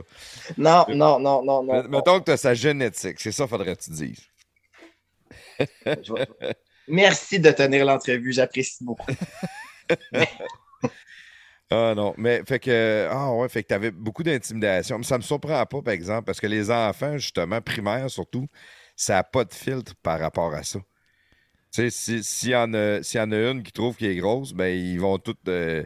[0.57, 1.83] Non, non, non, non, non.
[1.83, 3.19] Mais- Mettons que tu as sa génétique.
[3.19, 4.21] C'est ça, faudrait que tu dises.
[6.87, 9.09] Merci de tenir l'entrevue, j'apprécie beaucoup.
[11.75, 14.99] Ah non, mais fait que ah ouais, fait que t'avais beaucoup d'intimidation.
[14.99, 18.45] Mais ça me surprend pas, par exemple, parce que les enfants, justement, primaires surtout,
[18.95, 20.77] ça n'a pas de filtre par rapport à ça.
[21.75, 24.17] Sais, si- s'il y, en a- s'il y en a une qui trouve qu'elle est
[24.17, 25.83] grosse, ben ils vont toutes euh,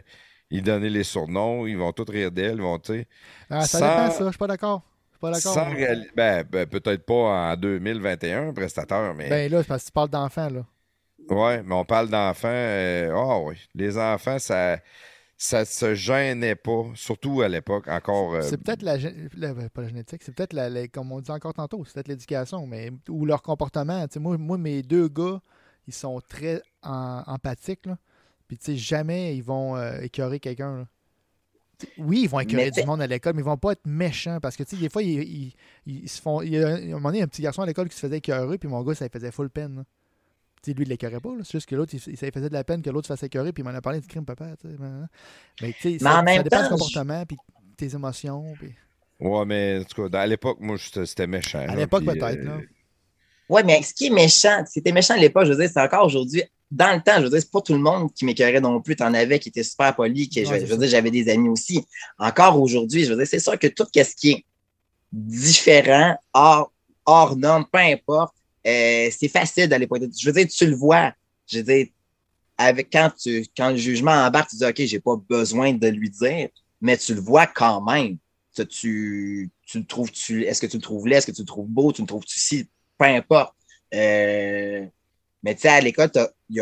[0.50, 3.08] y donner les surnoms, ils vont toutes rire d'elle, ils vont, tu sais.
[3.50, 4.24] Ah, ça Sans- dépend, ça.
[4.26, 4.82] Je suis pas d'accord.
[5.10, 5.60] Je suis pas d'accord.
[5.60, 5.76] Sans moi.
[5.76, 9.92] réali- ben, ben, peut-être pas en 2021, prestateur, mais Ben là, c'est parce que tu
[9.92, 10.66] parles d'enfants, là.
[11.28, 12.48] ouais, mais on parle d'enfants.
[12.50, 14.80] euh, Ah oui, les enfants, ça
[15.38, 18.34] ça se gênait pas, surtout à l'époque, encore.
[18.34, 18.96] euh, C'est peut-être la,
[19.36, 21.94] la- ben, pas la génétique, c'est peut-être, la, la- comme on dit encore tantôt, c'est
[21.94, 24.04] peut-être l'éducation, mais ou leur comportement.
[24.16, 25.40] Moi, moi, mes deux gars,
[25.88, 27.98] ils sont très en- empathiques, là.
[28.46, 30.86] Puis, tu sais, jamais ils vont euh, écœurer quelqu'un,
[31.96, 34.56] Oui, ils vont écœurer du monde à l'école, mais ils vont pas être méchants parce
[34.56, 35.54] que, tu sais, des fois, ils, ils-
[35.86, 36.42] ils se font.
[36.42, 37.66] Il y a, un- à un moment donné, il y a un petit garçon à
[37.66, 39.84] l'école qui se faisait écœurer, puis mon gars, ça lui faisait full peine, là.
[40.62, 41.30] Tu sais, lui, il l'écœurait pas.
[41.44, 43.52] C'est juste que l'autre, ça lui faisait de la peine que l'autre se fasse écœurer,
[43.52, 44.76] puis il m'en a parlé du crime, papa, tu sais.
[45.62, 46.04] Mais, tu sais, ça,
[46.38, 47.36] ça dépend temps, du comportement, puis
[47.76, 48.74] tes émotions, puis.
[49.20, 51.60] Ouais, mais en tout cas, à l'époque, moi, j'étais- c'était méchant.
[51.60, 52.60] À l'époque, peut-être, euh,
[53.48, 56.04] Ouais, mais ce qui est méchant, c'était méchant à l'époque, je veux dire, c'est encore
[56.04, 56.42] aujourd'hui.
[56.70, 58.94] Dans le temps, je veux dire, c'est pas tout le monde qui m'écœurait non plus.
[58.94, 61.30] T'en avais qui étaient super polis, qui, je, Ouais, je c'est veux dire, j'avais des
[61.30, 61.86] amis aussi.
[62.18, 64.44] Encore aujourd'hui, je veux dire, c'est sûr que tout ce qui est
[65.10, 66.70] différent, hors,
[67.06, 68.34] hors norme, peu importe,
[68.66, 70.08] euh, c'est facile d'aller pointer.
[70.18, 71.14] Je veux dire, tu le vois.
[71.46, 71.86] Je veux dire,
[72.58, 76.10] avec, quand, tu, quand le jugement embarque, tu dis, OK, j'ai pas besoin de lui
[76.10, 76.48] dire,
[76.82, 78.18] mais tu le vois quand même.
[78.54, 81.42] Tu, tu, tu le trouves, tu, est-ce que tu le trouves laid, est-ce que tu
[81.42, 82.68] le trouves beau, tu le trouves-tu si,
[82.98, 83.54] peu importe.
[83.94, 84.84] Euh,
[85.42, 86.10] mais tu sais, à l'école,
[86.50, 86.60] il y, y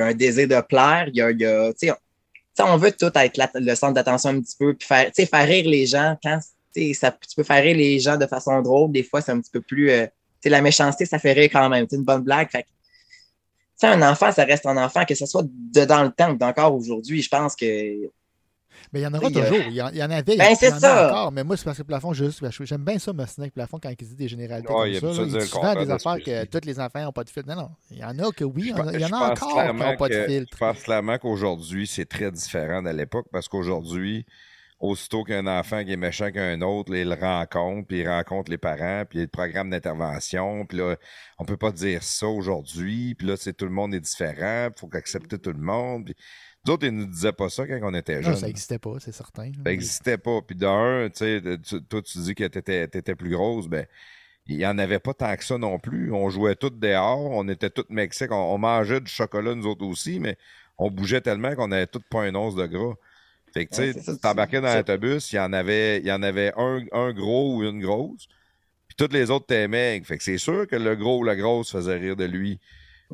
[0.00, 1.94] a un désir de plaire, y a, y a- tu sais,
[2.62, 5.86] on- veut tout être le centre d'attention un petit peu, puis faire, faire rire les
[5.86, 6.16] gens.
[6.22, 6.40] Quand
[6.94, 9.50] ça, tu peux faire rire les gens de façon drôle, des fois, c'est un petit
[9.50, 9.90] peu plus.
[9.90, 10.06] euh,
[10.44, 11.86] la méchanceté, ça fait rire quand même.
[11.90, 12.48] C'est une bonne blague.
[12.50, 12.68] Fait que,
[13.86, 16.74] un enfant, ça reste un enfant, que ce soit de dans le temps ou d'encore
[16.74, 17.22] aujourd'hui.
[17.22, 18.10] Je pense que.
[18.92, 19.64] Mais il y en aura Oui, euh, toujours.
[19.68, 20.36] Il y, en, il y en avait.
[20.36, 21.08] Ben, c'est en ça.
[21.08, 21.32] encore.
[21.32, 23.96] Mais moi, c'est parce que Plafond, juste, j'aime bien ça, m'ostiner avec Plafond quand il
[23.96, 25.20] dit des généralités Ouais, comme ça.
[25.22, 25.26] là.
[25.28, 27.48] Il dit souvent des de affaires que tous les enfants n'ont pas de filtre.
[27.48, 27.70] Non, non.
[27.90, 28.72] Il y en a que oui.
[28.76, 30.52] Je Il y en a encore qui n'ont pas de filtre.
[30.52, 34.24] Je pense clairement qu'aujourd'hui, c'est très différent de l'époque parce qu'aujourd'hui,
[34.80, 38.50] aussitôt qu'un enfant qui est méchant qu'un autre, là, il le rencontre, puis il rencontre
[38.50, 40.96] les parents, puis il y a le programme d'intervention, puis là,
[41.38, 44.78] on peut pas dire ça aujourd'hui, puis là, c'est tout le monde est différent, il
[44.78, 46.04] faut accepter tout le monde.
[46.04, 46.14] Puis...
[46.68, 48.36] D'autres, ils nous disaient pas ça quand on était Non, jeunes.
[48.36, 49.50] ça n'existait pas, c'est certain.
[49.64, 50.42] Ça n'existait pas.
[50.42, 53.86] Puis d'un, tu sais, tu- toi, tu dis que tu étais, plus grosse, ben,
[54.46, 56.12] il n'y en avait pas tant que ça non plus.
[56.12, 59.84] On jouait toutes dehors, on était toutes mexiques, on, on mangeait du chocolat nous autres
[59.86, 60.36] aussi, mais
[60.76, 62.94] on bougeait tellement qu'on avait toutes pas un once de gras.
[63.54, 66.22] Fait que, tu Ouais, sais, t'embarquais dans l'autobus, il y en avait, il y en
[66.22, 68.26] avait un, un gros ou une grosse,
[68.88, 70.00] puis toutes les autres t'aimaient.
[70.04, 72.60] Fait que c'est sûr que le gros ou la grosse faisait rire de lui.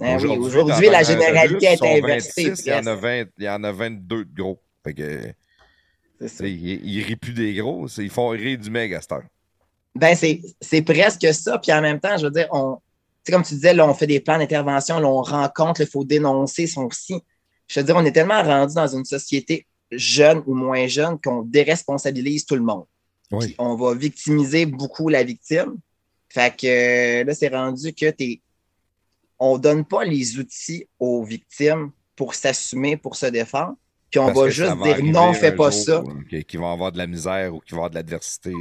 [0.01, 2.49] Ah oui, Aujourd'hui, la généralité est inversée.
[2.51, 3.03] 26, il, y en a presque.
[3.03, 4.61] 20, il y en a 22 de gros.
[4.83, 5.35] Fait que, tu
[6.21, 6.37] C'est ça.
[6.39, 8.71] sais, ils, ils rient plus des gros, ils font rire du
[9.01, 9.23] star.
[9.95, 11.59] Ben, c'est c'est presque ça.
[11.59, 12.79] Puis en même temps, je veux dire, on,
[13.25, 16.05] tu comme tu disais, là, on fait des plans d'intervention, là, on rencontre, il faut
[16.05, 17.23] dénoncer son psy.
[17.69, 21.43] Je veux dire, on est tellement rendu dans une société jeune ou moins jeune qu'on
[21.43, 22.85] déresponsabilise tout le monde.
[23.31, 23.55] Oui.
[23.59, 25.77] On va victimiser beaucoup la victime.
[26.29, 28.41] Fait que euh, là, c'est rendu que t'es.
[29.47, 33.75] On donne pas les outils aux victimes pour s'assumer, pour se défendre.
[34.11, 36.03] Puis on Parce va juste va dire non, fais pas ça.
[36.49, 38.53] qu'ils vont avoir de la misère ou qu'ils vont avoir de l'adversité.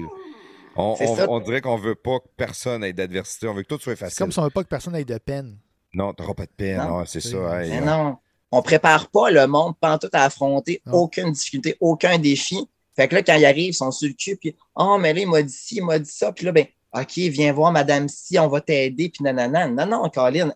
[0.75, 1.25] On, C'est on- ça.
[1.29, 3.47] on dirait qu'on veut pas que personne ait d'adversité.
[3.47, 4.17] On veut que tout soit C'est facile.
[4.17, 5.57] comme si on veut pas que personne ait de peine.
[5.93, 6.77] Non, t'auras pas de peine.
[6.79, 6.99] Non.
[6.99, 7.63] Non, c'est C'est- ça.
[7.63, 8.17] hey, Mais euh, non,
[8.51, 10.93] on prépare pas le monde tout à affronter Non.
[10.93, 12.67] aucune difficulté, aucun défi.
[12.95, 15.21] Fait que là, quand ils arrivent, ils sont sur le cul, puis oh, mais là,
[15.21, 18.07] il m'a dit ci, il m'a dit ça, puis là, ben, OK, viens voir Madame
[18.07, 19.67] si, on va t'aider, puis nanana.
[19.67, 20.53] Non, non, Colin,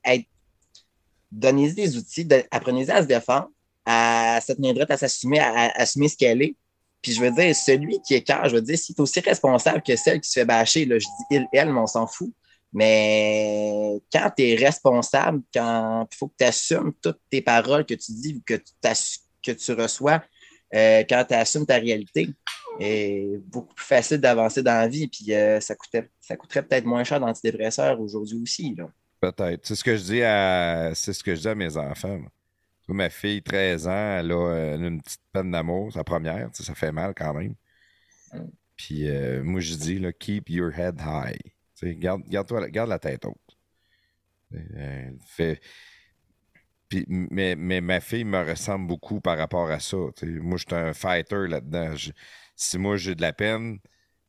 [1.32, 3.50] donnez-y des outils, de- apprenez-y à se défendre,
[3.86, 6.56] à se tenir droite, à s'assumer, à, assumer ce qu'elle est.
[7.02, 9.82] Puis je veux dire, celui qui est cœur, je veux dire, s'il est aussi responsable
[9.82, 12.32] que celle qui se fait bâcher, je dis il, elle, mais on s'en fout.
[12.74, 17.94] Mais quand tu es responsable, quand il faut que tu assumes toutes tes paroles que
[17.94, 18.62] tu dis ou que
[19.44, 20.22] que tu reçois,
[20.74, 22.30] euh, quand tu assumes ta réalité,
[22.80, 25.08] c'est beaucoup plus facile d'avancer dans la vie.
[25.08, 28.76] Puis euh, ça, coûterait peut-être moins cher d'antidépresseurs aujourd'hui aussi.
[29.20, 29.66] Peut-être.
[29.66, 32.20] C'est ce que je dis à c'est ce que je dis à mes enfants.
[32.90, 36.92] Ma fille, 13 ans, elle a euh, une petite peine d'amour, sa première, ça fait
[36.92, 37.56] mal quand même.
[38.78, 39.10] Puis
[39.42, 41.40] moi, je dis, keep your head high.
[42.00, 42.24] Garde,
[42.88, 43.58] la tête haute.
[45.26, 45.60] Fais-
[47.10, 49.98] Mais, mais ma fille me ressemble beaucoup par rapport à ça.
[50.24, 51.96] Moi, je suis un fighter là-dedans.
[52.56, 53.80] Si moi, j'ai de la peine,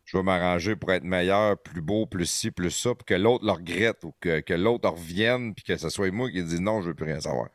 [0.04, 3.44] je vais m'arranger pour être meilleur, plus beau, plus ci, plus ça, pour que l'autre
[3.46, 6.82] le regrette ou que, que l'autre revienne, puis que ce soit moi qui dise non,
[6.82, 7.48] je veux plus rien savoir.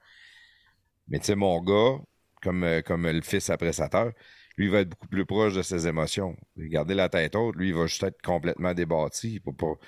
[1.08, 2.00] Mais tu sais, mon gars,
[2.42, 4.12] comme, euh, comme le fils appréciateur,
[4.58, 6.36] lui, il va être beaucoup plus proche de ses émotions.
[6.58, 9.40] Garder la tête haute, lui, il va juste être complètement débattu.
[9.42, 9.80] Pour- pour-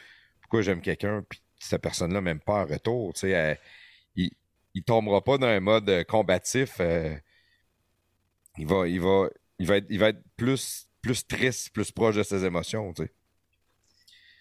[0.41, 3.13] pourquoi j'aime quelqu'un, puis cette personne-là m'aime pas en retour.
[3.13, 3.59] Tu sais,
[4.75, 6.77] il, tombera pas dans un mode euh, combatif.
[6.79, 7.15] euh,
[8.57, 12.15] il va, il va, il va être, il va être plus, plus triste, plus proche
[12.15, 12.93] de ses émotions.
[12.93, 13.11] Tu sais.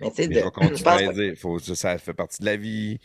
[0.01, 1.75] Mais tu sais, Mais de- je vais continuer je pense à pas- dire, faut, ça,
[1.75, 2.99] ça fait partie de la vie.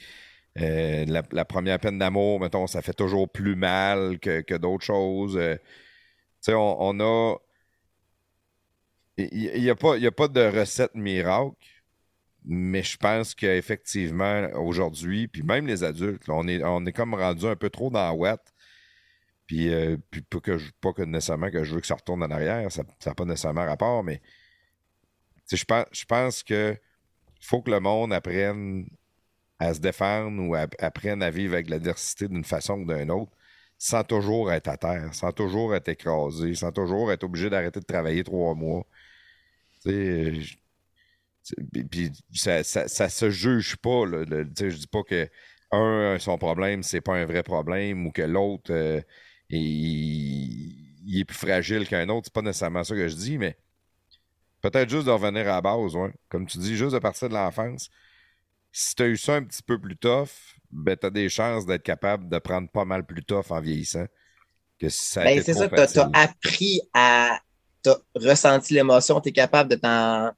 [0.60, 4.86] Euh, la, la première peine d'amour, mettons, ça fait toujours plus mal que, que d'autres
[4.86, 5.38] choses.
[5.38, 5.64] Euh, tu
[6.42, 7.38] sais, on, on a.
[9.18, 11.56] Il n'y a, pas- il y a pas de recette miracle,
[12.46, 17.46] mais je pense qu'effectivement, aujourd'hui, puis même les adultes, on, est, on est comme rendu
[17.46, 18.54] un peu trop dans la ouate.
[19.48, 22.22] Puis, euh, puis pas, que je, pas que nécessairement que je veux que ça retourne
[22.24, 24.22] en arrière, ça n'a pas nécessairement rapport, mais
[25.52, 26.78] je pense, je pense que
[27.42, 28.88] faut que le monde apprenne
[29.58, 33.32] à se défendre ou app- apprenne à vivre avec l'adversité d'une façon ou d'une autre,
[33.78, 37.86] sans toujours être à terre, sans toujours être écrasé, sans toujours être obligé d'arrêter de
[37.86, 38.86] travailler trois mois.
[41.90, 44.06] Puis- ça, ça, ça se juge pas.
[44.06, 45.30] Là, le- je dis pas que
[45.72, 49.02] un, son problème, c'est pas un vrai problème ou que l'autre, euh,
[49.50, 52.26] il, il est plus fragile qu'un autre.
[52.26, 53.58] C'est pas nécessairement ça que je dis, mais
[54.62, 56.12] peut-être juste de revenir à la base, ouais.
[56.30, 57.90] Comme tu dis, juste de partir de l'enfance.
[58.72, 60.30] Si tu as eu ça un petit peu plus tough,
[60.72, 64.06] ben tu as des chances d'être capable de prendre pas mal plus tough en vieillissant
[64.80, 67.40] que si ça a Ben, c'est ça, tu as, appris à.
[67.84, 70.32] Tu ressenti l'émotion, tu es capable de t'en.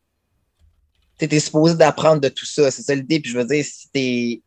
[1.27, 2.71] Tu supposé d'apprendre de tout ça.
[2.71, 3.19] C'est ça l'idée.
[3.19, 4.43] Puis je veux dire, si.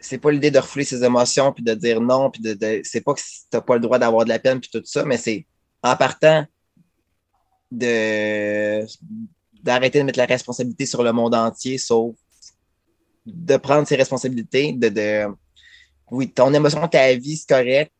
[0.00, 2.30] C'est pas l'idée de refouler ses émotions puis de dire non.
[2.30, 4.68] Puis de, C'est pas que tu n'as pas le droit d'avoir de la peine puis
[4.70, 5.46] tout ça, mais c'est
[5.82, 6.44] en partant
[7.70, 8.84] de
[9.62, 12.14] d'arrêter de mettre la responsabilité sur le monde entier, sauf
[13.24, 15.26] de prendre ses responsabilités, de, de
[16.10, 17.92] oui, ton émotion, ta vie, c'est correct.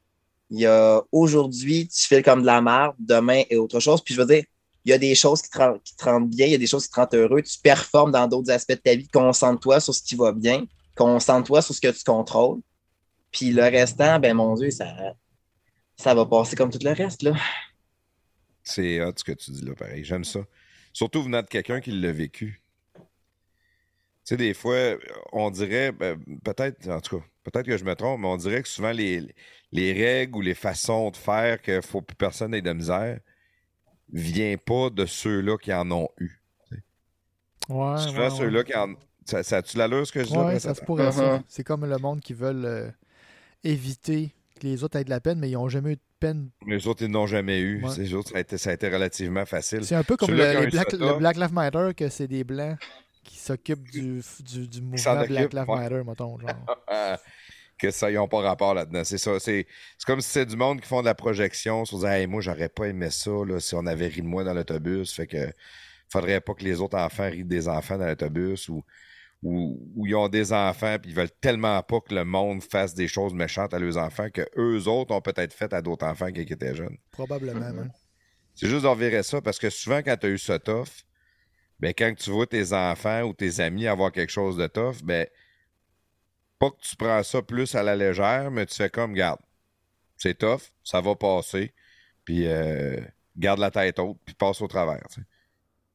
[0.51, 4.03] Il y a aujourd'hui, tu files comme de la merde, demain et autre chose.
[4.03, 4.45] Puis je veux dire,
[4.85, 5.59] il y a des choses qui te,
[6.05, 7.43] rendent, bien, il y a des choses qui te rendent heureux.
[7.43, 9.09] Tu performes dans d'autres aspects de ta vie.
[9.09, 10.67] Concentre-toi sur ce qui va bien.
[10.95, 12.61] Concentre-toi sur ce que tu contrôles.
[13.33, 14.95] Puis le restant, ben mon Dieu, ça,
[15.97, 17.23] ça va passer comme tout le reste.
[17.23, 17.35] Là.
[18.63, 20.05] C'est hot ce que tu dis là, pareil.
[20.05, 20.41] J'aime ça.
[20.93, 22.61] Surtout venant de quelqu'un qui l'a vécu.
[22.95, 23.03] Tu
[24.25, 24.97] sais, des fois,
[25.33, 28.63] on dirait, ben, peut-être, en tout cas, peut-être que je me trompe, mais on dirait
[28.63, 29.35] que souvent les,
[29.73, 33.19] les règles ou les façons de faire qu'il faut plus personne ait de misère
[34.15, 36.41] vient pas de ceux-là qui en ont eu.
[37.69, 38.31] Ouais, souvent, ouais, ouais.
[38.31, 38.95] ceux-là qui en.
[39.25, 40.37] Ça, ça a-tu l'allure ce que je dis?
[40.37, 41.37] Ouais, ça se pourrait ça.
[41.37, 41.43] Mhm.
[41.49, 42.91] C'est comme le monde qui veulent euh,
[43.63, 46.51] éviter que les autres aient de la peine, mais ils n'ont jamais eu de peine.
[46.67, 47.83] Les autres, ils n'ont jamais eu.
[47.83, 47.97] Ouais.
[47.97, 49.85] Les autres, ça a, été, ça a été relativement facile.
[49.85, 51.19] C'est un peu comme le, les Black, le.
[51.19, 52.79] Black Lives Matter, que c'est des Blancs
[53.25, 55.77] qui s'occupent du, du, du mouvement Black Lives ouais.
[55.77, 56.39] Matter, mettons.
[56.39, 56.51] Genre.
[57.79, 59.03] Que ça n'ont pas rapport là-dedans.
[59.05, 59.39] C'est ça.
[59.41, 59.67] C'est
[59.99, 62.41] c'est comme si c'est du monde qui font de la projection sur dire hey, moi,
[62.41, 65.13] j'aurais pas aimé ça là, si on avait ri de moi dans l'autobus.
[65.13, 65.53] Fait que
[66.09, 68.85] faudrait pas que les autres enfants rient des enfants dans l'autobus ou,
[69.43, 72.95] ou, ou ils ont des enfants puis ils veulent tellement pas que le monde fasse
[72.95, 76.27] des choses méchantes à leurs enfants que eux autres ont peut-être fait à d'autres enfants
[76.27, 76.97] quand ils étaient jeunes.
[77.11, 77.91] Probablement, même.
[78.55, 81.05] C'est juste de revirer ça parce que souvent, quand tu as eu ça tough,
[81.81, 85.27] ben, quand tu vois tes enfants ou tes amis avoir quelque chose de tough, ben,
[86.59, 89.41] pas que tu prends ça plus à la légère, mais tu fais comme, garde,
[90.17, 91.73] c'est tough, ça va passer,
[92.25, 93.01] puis euh,
[93.37, 95.07] garde la tête haute, puis passe au travers.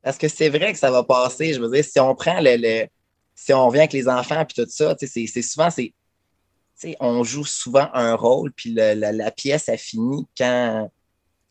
[0.02, 1.54] Parce que c'est vrai que ça va passer.
[1.54, 2.86] Je veux dire, si on prend le.
[3.36, 5.94] si on vient avec les enfants puis tout ça, c'est souvent, c'est.
[7.00, 10.90] on joue souvent un rôle, puis la, pièce, elle finit quand,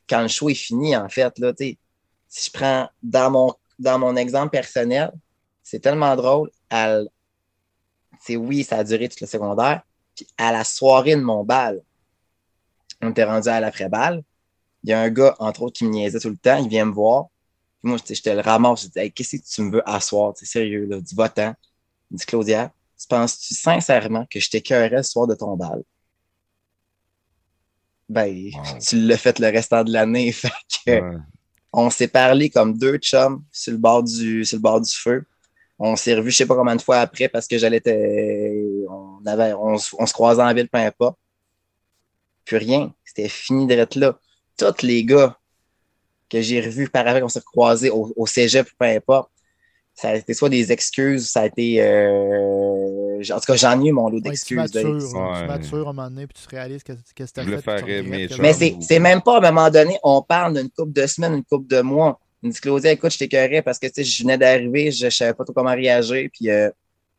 [0.09, 1.39] quand le show est fini, en fait.
[1.39, 1.77] Là, si
[2.31, 5.13] je prends dans mon, dans mon exemple personnel,
[5.63, 6.51] c'est tellement drôle.
[6.71, 7.01] À,
[8.37, 9.83] oui, ça a duré toute le secondaire.
[10.15, 11.81] Puis à la soirée de mon bal,
[13.01, 14.23] on était rendu à l'après-balle.
[14.85, 16.57] Il y a un gars, entre autres, qui me niaisait tout le temps.
[16.59, 17.27] Il vient me voir.
[17.81, 18.83] Puis moi, j'étais- le ramasse.
[18.85, 20.33] Je dis, hey, qu'est-ce que tu me veux asseoir?
[20.37, 21.55] C'est sérieux, là, du votant.
[22.11, 25.83] Il dit, Claudia, tu penses-tu sincèrement que je t'écœurais le soir de ton bal?
[28.09, 28.79] Ben, Wow.
[28.81, 30.33] tu l'as fait le restant de l'année.
[30.33, 30.49] Fait
[30.87, 31.17] que, Ouais.
[31.73, 35.25] on s'est parlé comme deux chums sur le bord du, sur le bord du feu.
[35.81, 39.25] On s'est revus, je sais pas combien de fois après, parce que j'allais te- on
[39.27, 41.17] avait, on, se- on se croisait en ville, peu importe.
[42.45, 42.93] Plus rien.
[43.05, 44.19] C'était fini d'être là.
[44.57, 45.39] Tous les gars
[46.29, 49.31] que j'ai revus par après, qu'on s'est croisés au, au cégep, peu importe,
[49.95, 53.89] ça a été soit des excuses, ça a été, euh, en tout cas, j'en ai
[53.89, 54.57] eu mon lot Ouais, tu d'excuses.
[54.57, 54.93] matures.
[55.15, 55.41] Ouais.
[55.41, 58.29] tu matures à un moment donné, puis tu réalises que, que tu as fait.
[58.29, 58.37] chums.
[58.43, 61.35] Mais c'est, c'est même pas à un moment donné, on parle d'une couple de semaines,
[61.35, 62.21] une couple de mois.
[62.43, 65.35] Il me dit Claudia, écoute, je t'écœurais parce que je venais d'arriver, je, je savais
[65.35, 66.29] pas trop comment réagir.
[66.33, 66.71] Puis, euh,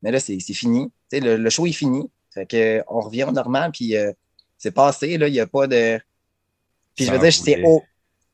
[0.01, 0.89] mais là, c'est, fini.
[1.11, 2.09] Le, le show est fini.
[2.33, 4.11] Fait que, on revient au normal, puis euh,
[4.57, 5.09] c'est passé.
[5.19, 5.99] Il n'y a pas de.
[6.95, 7.83] Puis je veux dire, je tiens, au-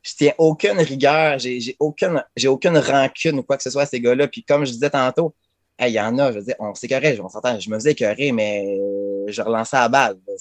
[0.04, 4.00] je tiens aucune rigueur, j'ai, aucune, aucune rancune ou quoi que ce soit à ces
[4.02, 4.28] gars-là.
[4.28, 5.34] Puis comme je disais tantôt,
[5.80, 7.92] hey, il y en a, je veux dire, on s'écœurait, on s'entend, je me faisais
[7.94, 10.18] écœurer, mais euh, je relançais à la balle.
[10.28, 10.34] là.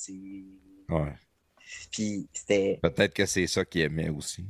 [0.99, 1.13] Ouais.
[1.91, 2.79] Puis c'était.
[2.83, 4.45] Peut-être que c'est ça qu'il aimait aussi.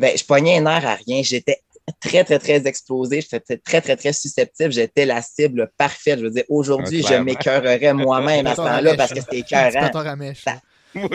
[0.00, 1.22] Ben, je pognais un air à rien.
[1.22, 1.60] J'étais
[2.00, 3.20] très, très, très explosé.
[3.20, 4.72] J'étais très, très, très susceptible.
[4.72, 6.18] J'étais la cible parfaite.
[6.20, 9.70] Je veux dire, aujourd'hui, Ah, je m'écœurerais moi-même à ce temps-là parce que c'était écœurant.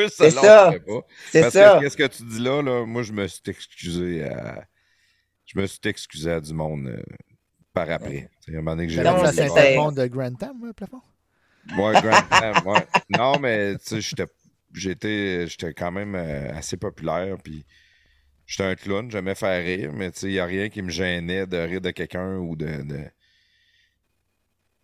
[0.09, 0.71] C'est ça.
[1.31, 1.77] C'est ça.
[1.79, 4.63] que qu'est-ce que tu dis là, là, moi, je me suis excusé à...
[5.45, 7.01] Je me suis excusé à du monde euh,
[7.73, 8.29] par après.
[8.47, 8.99] À un moment donné que j'ai...
[8.99, 10.03] C'est- de
[10.63, 11.01] là, plafond?
[11.77, 12.85] Ouais, Grand ouais.
[13.09, 14.27] Non, mais tu sais, j'étais,
[14.73, 17.65] j'étais, j'étais quand même euh, assez populaire, puis
[18.47, 20.89] j'étais un clown, j'aimais faire rire, mais tu sais, il n'y a rien qui me
[20.89, 22.65] gênait de rire de quelqu'un ou de...
[22.83, 23.09] de-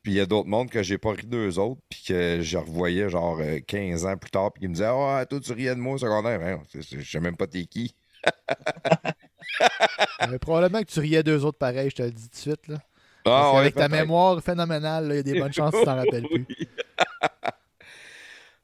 [0.03, 2.57] Puis il y a d'autres mondes que j'ai pas ri d'eux autres, puis que je
[2.57, 5.76] revoyais genre euh, 15 ans plus tard, puis qui me disaient «Ah, toi, tu riais
[5.76, 6.59] de moi au secondaire.
[6.70, 7.95] C'est- Je sais même pas t'es qui.
[10.30, 12.68] Mais probablement que tu riais d'eux autres pareil, je te le dis tout de suite.
[12.68, 12.78] Là.
[13.26, 15.95] Ah, ouais, qu'avec ta mémoire phénoménale, il y a des bonnes chances que tu t'en
[15.95, 16.45] rappelles plus.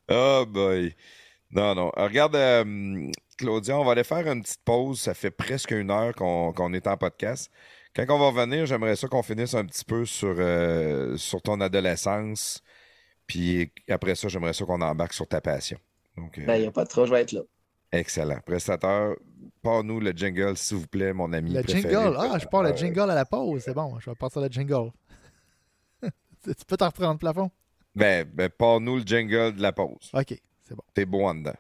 [0.09, 0.95] Oh boy.
[1.51, 1.91] Non, non.
[1.97, 4.99] Euh, Regarde, euh, Claudia, on va aller faire une petite pause.
[5.01, 7.51] Ça fait presque une heure qu'on qu'on est en podcast.
[7.95, 11.59] Quand on va revenir, j'aimerais ça qu'on finisse un petit peu sur, euh, sur ton
[11.61, 12.61] adolescence.
[13.25, 15.79] Puis après ça, j'aimerais ça qu'on embarque sur ta passion.
[16.15, 17.41] Donc, euh, Ben, il n'y a pas de trop, je vais être là.
[17.91, 18.39] excellent.
[18.45, 19.15] Prestateur,
[19.61, 21.53] pars-nous le jingle, s'il vous plaît, mon ami.
[21.53, 21.93] Le préféré.
[21.93, 22.15] jingle.
[22.19, 23.63] Ah, je pars le jingle à la pause.
[23.65, 24.91] C'est bon, je vais partir le jingle.
[26.01, 27.49] tu peux t'en reprendre, plafond?
[27.95, 30.11] Ben, ben pars-nous le jingle de la pause.
[30.13, 30.83] OK, c'est bon.
[30.93, 31.55] T'es beau en dedans.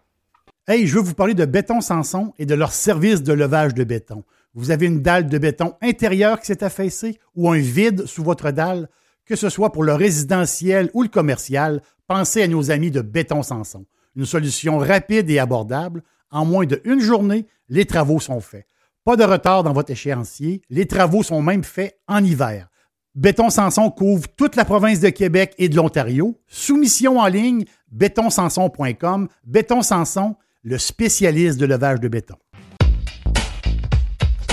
[0.69, 3.85] Hey, je veux vous parler de Béton Sanson et de leur service de levage de
[3.85, 4.25] béton.
[4.53, 8.51] Vous avez une dalle de béton intérieure qui s'est affaissée ou un vide sous votre
[8.51, 8.89] dalle,
[9.25, 13.43] que ce soit pour le résidentiel ou le commercial, pensez à nos amis de Béton
[13.43, 13.85] Sanson.
[14.17, 16.03] Une solution rapide et abordable.
[16.31, 18.65] En moins d'une journée, les travaux sont faits.
[19.05, 20.61] Pas de retard dans votre échéancier.
[20.69, 22.67] Les travaux sont même faits en hiver.
[23.15, 26.37] Béton Sanson couvre toute la province de Québec et de l'Ontario.
[26.45, 29.29] Soumission en ligne, bétonsanson.com.
[29.45, 30.35] Béton Sanson,
[30.67, 32.35] le spécialiste de levage de béton.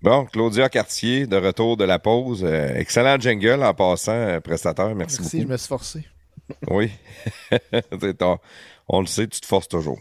[0.00, 2.44] Bon, Claudia Cartier, de retour de la pause.
[2.44, 4.94] Euh, excellent jingle en passant, euh, prestateur.
[4.94, 5.48] Merci, Merci, beaucoup.
[5.48, 6.06] je me suis forcé.
[6.68, 6.92] Oui.
[8.88, 10.00] On le sait, tu te forces toujours.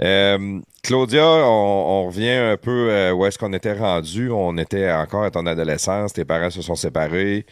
[0.00, 4.28] Euh, Claudia, on, on revient un peu euh, où est-ce qu'on était rendu?
[4.28, 7.46] On était encore à ton adolescence, tes parents se sont séparés.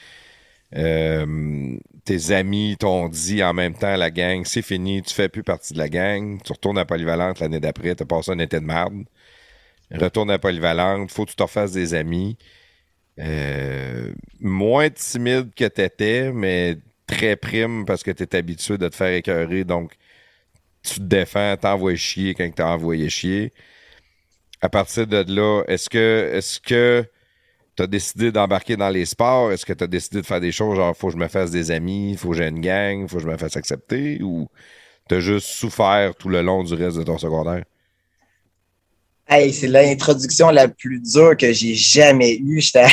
[0.75, 5.43] Euh, tes amis t'ont dit en même temps, la gang, c'est fini, tu fais plus
[5.43, 6.41] partie de la gang.
[6.43, 9.05] Tu retournes à Polyvalente l'année d'après, t'as passé un été de merde.
[9.93, 12.37] Retourne à Polyvalente, faut que tu te refasses des amis.
[13.19, 19.13] Euh, moins timide que t'étais, mais très prime parce que t'es habitué de te faire
[19.15, 19.93] écœurer, donc
[20.83, 23.53] tu te défends, t'envoies chier quand t'as envoyé chier.
[24.61, 27.05] À partir de là, est-ce que est-ce que
[27.77, 29.53] t'as décidé d'embarquer dans les sports?
[29.53, 31.71] Est-ce que t'as décidé de faire des choses genre faut que je me fasse des
[31.71, 34.21] amis, faut que j'ai une gang, faut que je me fasse accepter?
[34.23, 34.49] Ou
[35.09, 37.65] t'as juste souffert tout le long du reste de ton secondaire?
[39.29, 42.61] Hey, c'est l'introduction la plus dure que j'ai jamais eue.
[42.61, 42.87] J'étais.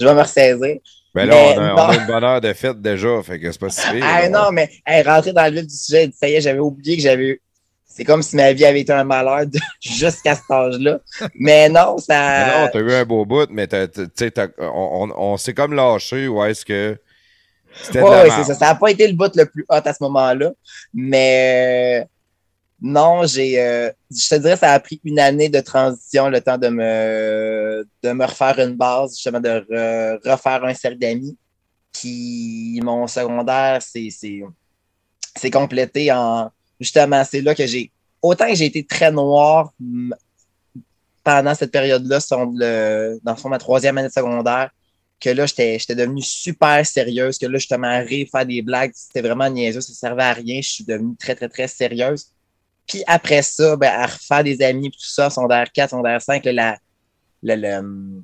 [0.00, 0.76] Je vais me ressaisir.
[1.14, 3.50] Ben là, Mais on a, on a une bonne heure de fête déjà, fait que
[3.50, 4.04] c'est pas si pire.
[4.06, 6.96] Ah non, mais hey, rentrer dans le vif du sujet, ça y est, j'avais oublié
[6.96, 7.42] que j'avais eu.
[7.98, 11.00] C'est comme si ma vie avait été un malheur de- jusqu'à cet âge-là.
[11.34, 12.62] Mais non, Mais ça.
[12.62, 15.36] non, t'as eu un beau bout, mais t'as- t'as- tu sais, t'as- on, on, on
[15.36, 16.96] s'est comme lâché ou est-ce que
[17.94, 18.30] Ouais, merde?
[18.44, 18.54] c'est ça.
[18.54, 20.52] Ça n'a pas été le bout le plus hot à ce moment-là.
[20.94, 22.04] Mais euh,
[22.80, 23.60] non, j'ai.
[23.60, 27.84] euh, je te dirais, ça a pris une année de transition, le temps de me,
[28.04, 31.36] de me refaire une base, justement, de re- refaire un cercle d'amis.
[31.92, 34.42] Puis mon secondaire, c'est, c'est,
[35.36, 36.50] c'est complété en.
[36.80, 37.90] Justement, c'est là que j'ai.
[38.22, 39.72] Autant que j'ai été très noir
[41.24, 44.70] pendant cette période-là, dans le fond, ma troisième année de secondaire,
[45.20, 49.50] que là, j'étais devenue super sérieuse, que là, justement, rire, faire des blagues, c'était vraiment
[49.50, 50.60] niaiseux, ça servait à rien.
[50.62, 52.26] Je suis devenue très, très, très sérieuse.
[52.86, 56.52] Puis après ça, ben, à refaire des amis, tout ça, secondaire 4, secondaire 5, là,
[56.52, 56.78] la,
[57.42, 58.22] le- le-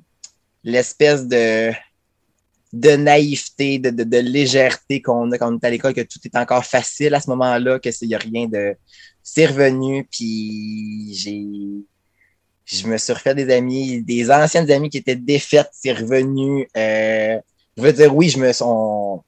[0.63, 1.71] l'espèce de,
[2.75, 6.35] de naïveté, de, de, légèreté qu'on a quand on est à l'école, que tout est
[6.35, 8.75] encore facile à ce moment-là, que c'est y a rien de.
[9.23, 11.45] C'est revenu, puis j'ai.
[12.65, 16.67] Je me suis refait des amis, des anciennes amies qui étaient défaites, c'est revenu.
[16.75, 17.37] Euh,
[17.77, 19.23] je veux dire, oui, je me sont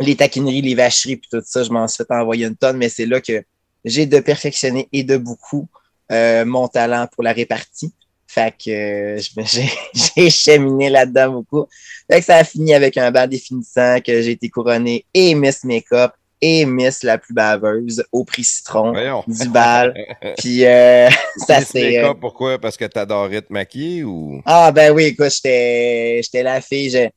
[0.00, 2.88] les taquineries, les vacheries, puis tout ça, je m'en suis fait envoyer une tonne, mais
[2.88, 3.44] c'est là que
[3.84, 5.68] j'ai de perfectionner et de beaucoup
[6.10, 7.92] euh, mon talent pour la répartie.
[8.30, 9.20] Fait que euh,
[10.14, 11.66] j'ai cheminé là-dedans beaucoup.
[12.10, 15.64] Fait que ça a fini avec un bal définissant que j'ai été couronné et Miss
[15.64, 19.24] Makeup et Miss la plus baveuse au prix citron Voyons.
[19.26, 19.94] du bal.
[20.38, 21.08] Puis euh,
[21.46, 22.00] ça c'est.
[22.00, 22.58] Make-up, pourquoi?
[22.58, 24.42] Parce que t'adorais te maquiller ou?
[24.44, 26.90] Ah ben oui, écoute, j'étais j'étais la fille.
[26.90, 27.10] j'ai-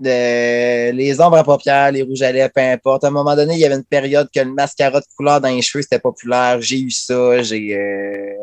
[0.00, 3.04] de, les ombres à paupières, les rouges à lèvres, peu importe.
[3.04, 5.48] À un moment donné, il y avait une période que le mascara de couleur dans
[5.48, 6.60] les cheveux, c'était populaire.
[6.60, 7.42] J'ai eu ça.
[7.42, 8.34] J'ai euh,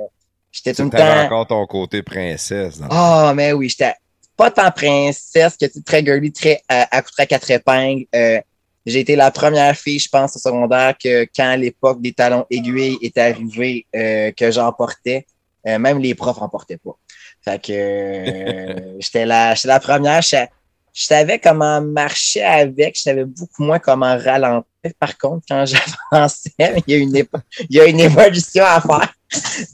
[0.51, 1.25] j'étais tout le temps.
[1.25, 2.79] encore ton côté princesse.
[2.89, 3.93] Ah, mais oui, j'étais
[4.35, 8.05] pas tant princesse que tu très girly, très euh, accoutrée à quatre épingles.
[8.15, 8.39] Euh,
[8.85, 12.97] j'ai été la première fille, je pense, au secondaire que quand l'époque des talons aiguilles
[13.01, 15.25] est arrivée, euh, que j'en portais.
[15.67, 16.97] Euh, même les profs en portaient pas.
[17.43, 20.21] Fait que euh, j'étais la, j'étais la première.
[20.21, 20.37] Je,
[20.93, 24.68] je savais comment marcher avec, je savais beaucoup moins comment ralentir.
[24.99, 26.51] Par contre, quand j'avançais,
[26.87, 29.13] il y a une, il y a une évolution à faire.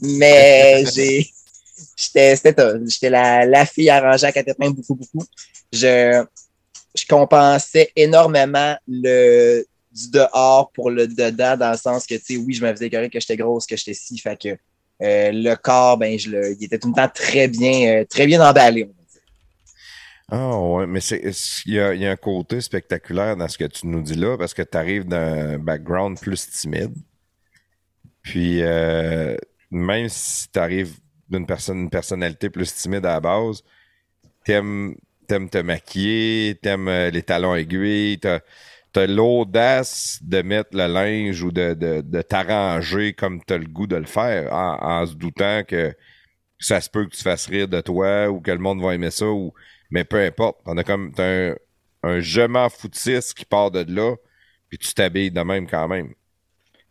[0.02, 1.30] Mais j'ai
[1.96, 2.34] j'étais.
[2.36, 5.26] J'étais la, fille arrangée à quatre épingles beaucoup, beaucoup.
[5.72, 6.24] Je,
[6.94, 9.64] je compensais énormément le
[9.96, 12.86] du dehors pour le dedans, dans le sens que, tu sais, oui, je me faisais
[12.86, 14.48] écœurer que j'étais grosse, que j'étais si, fait que
[15.02, 18.26] euh, le corps, ben, je le, il était tout le temps très bien, euh, très
[18.26, 18.90] bien emballé.
[20.30, 21.20] Ah ouais, mais c'est
[21.66, 24.36] il y a, y a un côté spectaculaire dans ce que tu nous dis là,
[24.36, 26.94] parce que tu arrives d'un background plus timide.
[28.22, 29.36] Puis euh,
[29.70, 30.98] même si tu arrives
[31.28, 33.62] d'une personne, une personnalité plus timide à la base,
[34.44, 34.96] t'aimes
[35.28, 38.40] t'aimes te maquiller, t'aimes euh, les talons aiguilles, t'as
[38.96, 43.86] as, l'audace de mettre le linge ou de, de, de t'arranger comme t'as le goût
[43.88, 45.94] de le faire, en, en se doutant que
[46.58, 49.10] ça se peut que tu fasses rire de toi ou que le monde va aimer
[49.10, 49.54] ça ou
[49.90, 50.58] mais peu importe.
[50.66, 51.54] On a comme un,
[52.02, 54.14] un je m'en foutiste qui part de là,
[54.68, 56.12] Puis tu t'habilles de même quand même.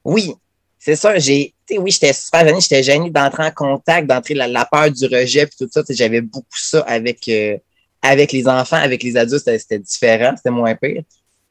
[0.03, 0.33] Oui,
[0.77, 1.17] c'est ça.
[1.17, 2.61] J'ai, oui, j'étais super gêné.
[2.61, 5.81] J'étais gêné d'entrer en contact, d'entrer la, la, peur du rejet, puis tout ça.
[5.89, 7.57] J'avais beaucoup ça avec, euh,
[8.01, 11.03] avec les enfants, avec les adultes, c'était différent, c'était moins pire.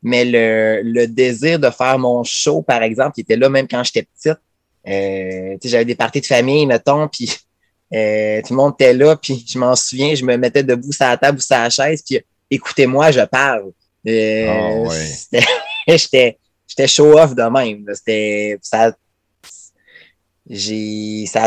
[0.03, 3.83] Mais le, le, désir de faire mon show, par exemple, qui était là même quand
[3.83, 4.39] j'étais petite.
[4.87, 7.31] Euh, j'avais des parties de famille, mettons, puis
[7.95, 11.07] euh, tout le monde était là, puis je m'en souviens, je me mettais debout sur
[11.07, 13.73] la table ou sur la chaise, puis écoutez-moi, je parle.
[14.07, 15.11] Euh, oh, ouais.
[15.89, 17.85] j'étais j'étais show off de même.
[17.95, 18.93] C'était ça a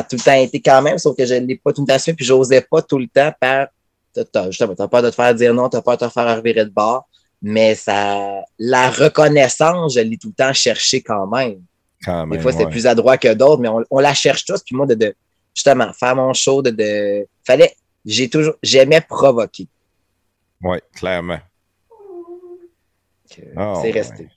[0.03, 1.99] tout le temps été quand même, sauf que je ne l'ai pas tout le temps
[1.99, 3.67] fait, puis j'osais pas tout le temps par
[4.47, 6.71] justement t'as peur de te faire dire non, t'as peur de te faire revirer de
[6.71, 7.07] bord,
[7.41, 11.61] mais ça la reconnaissance, je l'ai tout le temps cherché quand même.
[12.03, 12.69] Quand même Des fois, ouais.
[12.69, 14.61] plus adroit que d'autres, mais on, on, la cherche tous.
[14.63, 15.15] Puis moi, de, de
[15.57, 17.75] justement, faire mon show, de, de fallait,
[18.05, 19.67] j'ai toujours, j'aimais provoquer.
[20.61, 21.39] Oui, clairement.
[23.57, 24.23] Oh, c'est resté.
[24.23, 24.29] Ouais.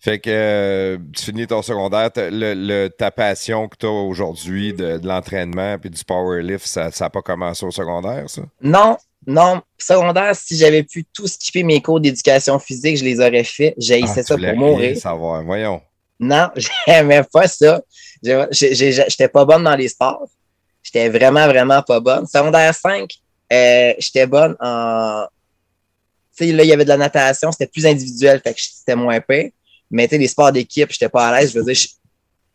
[0.00, 4.72] Fait que euh, tu finis ton secondaire, le, le, ta passion que tu as aujourd'hui
[4.72, 8.42] de, de l'entraînement puis du powerlift, ça n'a pas commencé au secondaire, ça?
[8.62, 8.96] Non,
[9.26, 9.60] non.
[9.76, 13.74] Secondaire, si j'avais pu tout skipper mes cours d'éducation physique, je les aurais fait.
[13.76, 14.96] J'haïssais ah, ça pour mourir.
[14.96, 15.82] savoir, voyons.
[16.18, 16.48] Non,
[16.86, 17.82] j'aimais pas ça.
[18.22, 20.28] J'étais pas bonne dans les sports.
[20.82, 22.26] J'étais vraiment, vraiment pas bonne.
[22.26, 23.10] Secondaire 5,
[23.52, 25.26] euh, j'étais bonne en.
[26.36, 28.94] Tu sais, là, il y avait de la natation, c'était plus individuel, fait que c'était
[28.94, 29.50] moins pire.
[29.90, 31.52] Mais tu sais, les sports d'équipe, j'étais pas à l'aise.
[31.52, 31.76] Je veux dire,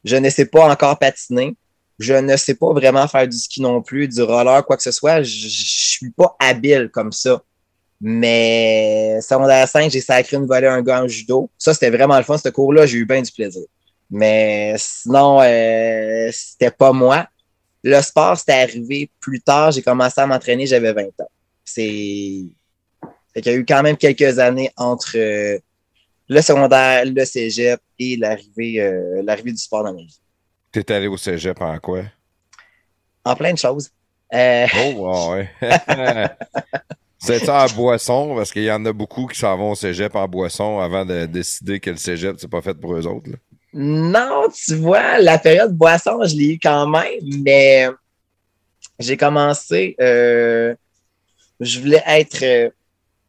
[0.03, 1.55] je, ne sais pas encore patiner.
[1.99, 4.91] Je ne sais pas vraiment faire du ski non plus, du roller, quoi que ce
[4.91, 5.21] soit.
[5.21, 7.41] Je, suis pas habile comme ça.
[8.01, 11.49] Mais secondaire 5, j'ai sacré une volée un gars en judo.
[11.57, 12.37] Ça, c'était vraiment le fun.
[12.37, 13.63] Ce cours-là, j'ai eu bien du plaisir.
[14.09, 17.27] Mais sinon, euh, c'était pas moi.
[17.83, 19.71] Le sport, c'était arrivé plus tard.
[19.71, 21.29] J'ai commencé à m'entraîner, j'avais 20 ans.
[21.63, 22.43] C'est.
[23.33, 25.59] Fait qu'il y a eu quand même quelques années entre euh,
[26.29, 30.19] le secondaire, le cégep et l'arrivée euh, l'arrivée du sport dans ma vie.
[30.71, 32.03] T'es allé au cégep en quoi?
[33.23, 33.91] En plein de choses.
[34.33, 34.67] Euh...
[34.95, 35.49] Oh, ouais.
[37.19, 40.15] C'est ça en boisson, parce qu'il y en a beaucoup qui s'en vont au cégep
[40.15, 43.31] en boisson avant de décider que le cégep, c'est pas fait pour eux autres.
[43.31, 43.37] Là.
[43.77, 47.89] Non, tu vois, la période boisson, je l'ai eu quand même, mais
[48.99, 50.73] j'ai commencé, euh,
[51.59, 52.69] je voulais être, euh,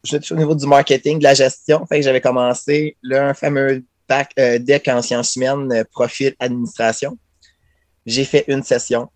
[0.04, 3.82] je au niveau du marketing, de la gestion, fait que j'avais commencé là, un fameux
[4.08, 7.18] bac, euh, deck en sciences humaines, profil administration.
[8.06, 9.08] J'ai fait une session.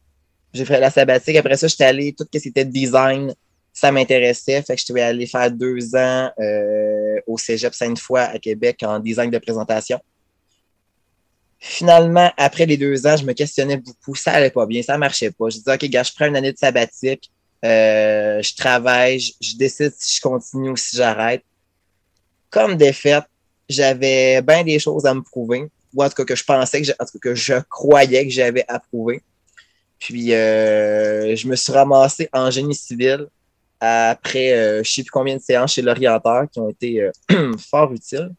[0.52, 1.36] J'ai fait la sabbatique.
[1.36, 3.32] Après ça, j'étais allé, tout ce qui était design,
[3.72, 4.62] ça m'intéressait.
[4.62, 6.32] Fait que je suis allé faire deux ans
[7.28, 10.00] au Cégep Sainte-Foy à Québec en design de présentation.
[11.62, 14.14] Finalement, après les deux ans, je me questionnais beaucoup.
[14.14, 15.50] Ça allait pas bien, ça marchait pas.
[15.50, 17.30] Je disais, OK, gars, je prends une année de sabbatique.
[17.64, 21.44] Euh, je travaille, je, décide si je continue ou si j'arrête.
[22.48, 23.24] Comme défaite,
[23.68, 26.86] j'avais bien des choses à me prouver, ou en tout cas que je pensais, que
[26.86, 29.22] je, en tout cas que je croyais que j'avais à prouver.
[29.98, 33.26] Puis, euh, je me suis ramassé en génie civil
[33.80, 37.92] après euh, je sais plus combien de séances chez l'orienteur qui ont été euh, fort
[37.92, 38.30] utiles.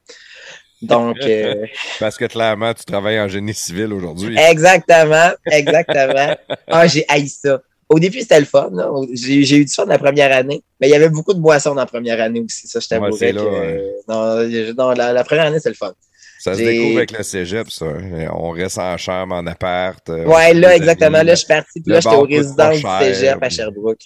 [0.81, 1.17] Donc.
[1.31, 1.65] Euh,
[1.99, 4.37] Parce que clairement, tu travailles en génie civil aujourd'hui.
[4.37, 6.35] Exactement, exactement.
[6.67, 7.61] ah, j'ai haï ça.
[7.89, 8.71] Au début, c'était le fun.
[9.13, 11.81] J'ai eu du fun la première année, mais il y avait beaucoup de boissons dans
[11.81, 12.67] la première année aussi.
[12.67, 15.93] Ça, je t'avouerais ouais, non, non la, la, première année, c'est le fun.
[16.39, 17.85] Ça se découvre avec le cégep, ça.
[18.33, 20.07] On reste en chambre, en appart.
[20.09, 21.21] Ouais, là, exactement.
[21.21, 21.81] Là, je suis parti.
[21.81, 24.05] Puis là, j'étais au résident du cégep à Sherbrooke.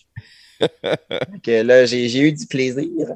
[0.59, 3.07] Donc, là, j'ai eu du plaisir.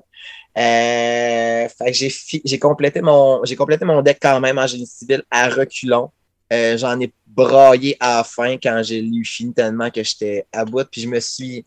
[0.60, 5.23] Euh, fait que j'ai complété mon j'ai complété mon deck quand même en génie civil
[5.31, 6.11] à reculons.
[6.52, 10.65] Euh, J'en ai braillé à la fin quand j'ai lu fini tellement que j'étais à
[10.65, 10.86] bout.
[10.91, 11.65] Puis je me suis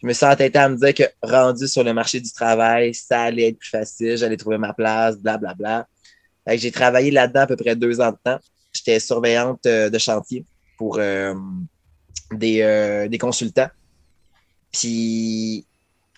[0.00, 3.22] je me suis entêté à me dire que rendu sur le marché du travail, ça
[3.22, 5.54] allait être plus facile, j'allais trouver ma place, blablabla.
[5.54, 5.86] Bla,
[6.46, 6.56] bla.
[6.56, 8.38] J'ai travaillé là-dedans à peu près deux ans de temps.
[8.72, 10.44] J'étais surveillante de chantier
[10.76, 11.34] pour euh,
[12.32, 13.68] des, euh, des consultants.
[14.72, 15.66] Puis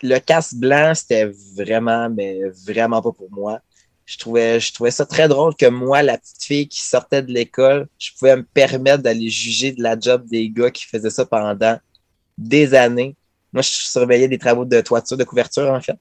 [0.03, 3.61] le casse blanc, c'était vraiment, mais vraiment pas pour moi.
[4.07, 7.31] Je trouvais, je trouvais ça très drôle que moi, la petite fille qui sortait de
[7.31, 11.27] l'école, je pouvais me permettre d'aller juger de la job des gars qui faisaient ça
[11.27, 11.79] pendant
[12.39, 13.17] des années.
[13.53, 15.99] Moi, je surveillais des travaux de toiture, de couverture, en fait.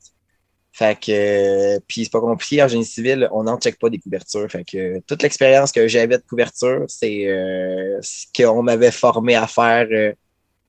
[0.71, 3.97] Fait que, euh, puis c'est pas compliqué, en génie civil, on n'en check pas des
[3.97, 4.49] couvertures.
[4.49, 9.47] Fait que toute l'expérience que j'avais de couverture, c'est euh, ce qu'on m'avait formé à
[9.47, 10.13] faire euh,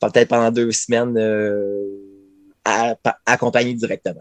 [0.00, 2.07] peut-être pendant deux semaines euh,
[2.68, 4.20] à, à, accompagné directement.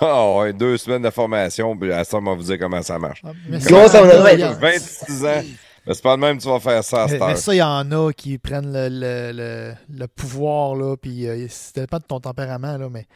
[0.00, 2.98] oh, ouais, deux semaines de formation, puis à ça, on va vous dire comment ça
[2.98, 3.22] marche.
[3.24, 4.36] Ah, mais comment ça, ça, ouais.
[4.36, 5.42] 26 ans.
[5.84, 7.58] Mais c'est pas le même tu vas faire ça à cette mais, mais ça, il
[7.58, 11.98] y en a qui prennent le, le, le, le pouvoir, là, puis euh, ça dépend
[11.98, 13.06] de ton tempérament, là, mais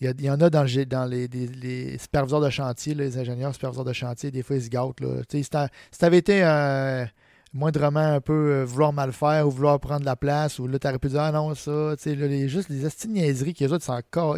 [0.00, 3.04] Il y, en a dans, le gé- dans les, les- les superviseurs de chantier, là,
[3.04, 5.00] les ingénieurs superviseurs de chantier, des fois ils se gâtent.
[5.00, 5.22] Là.
[5.28, 7.04] Tu sais, Si t'avais été euh,
[7.52, 10.98] moindrement un peu euh, vouloir mal faire ou vouloir prendre la place, ou là t'aurais
[10.98, 13.64] pu dire ah non, ça, tu sais, là, les, juste les esti de niaiseries qui
[13.64, 14.36] les autres, c'est encore.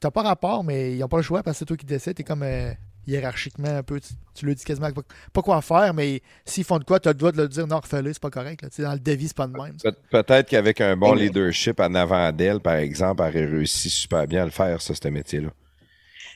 [0.00, 2.14] T'as pas rapport, mais ils n'ont pas le choix parce que c'est toi qui décides.
[2.14, 2.72] T'es comme euh,
[3.06, 4.00] hiérarchiquement un peu.
[4.00, 5.02] Tu, tu leur dis quasiment pas,
[5.32, 7.66] pas quoi faire, mais s'ils font de quoi, tu as le droit de leur dire
[7.66, 8.62] non, refais-le, c'est pas correct.
[8.62, 8.68] Là.
[8.70, 9.76] Tu sais, Dans le devis, c'est pas de même.
[9.82, 13.90] Pe- Peut-être qu'avec un bon Mais- leadership en avant d'elle, par exemple, elle aurait réussi
[13.90, 15.50] super bien à le faire, ça, ce métier-là.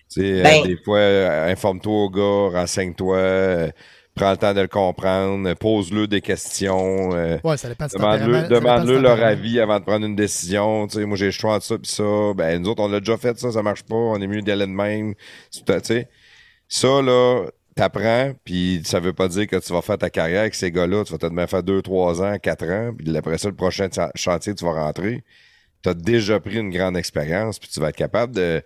[0.09, 3.71] Tu sais, euh, Ben- des fois, euh, informe-toi au gars, renseigne-toi, euh,
[4.17, 8.49] prends le temps de le comprendre, pose-le des questions, euh, Ouais, ça dépend de demande-le
[8.49, 10.87] demande-le du leur avis avant de prendre une décision.
[10.89, 12.03] Tu sais, moi, j'ai le choix entre ça puis ça.
[12.35, 13.95] Ben, nous autres, on l'a déjà fait, ça, ça marche pas.
[13.95, 15.15] On est mieux d'aller de même.
[15.53, 16.09] Tu sais,
[16.69, 17.45] ça, là,
[17.77, 21.05] t'apprends, puis ça veut pas dire que tu vas faire ta carrière avec ces gars-là.
[21.05, 23.89] Tu vas peut-être même faire 2, 3 ans, 4 ans, puis après ça, le prochain
[23.95, 25.23] cha- chantier, tu vas rentrer.
[25.83, 28.63] Tu as déjà pris une grande expérience, puis tu vas être capable de,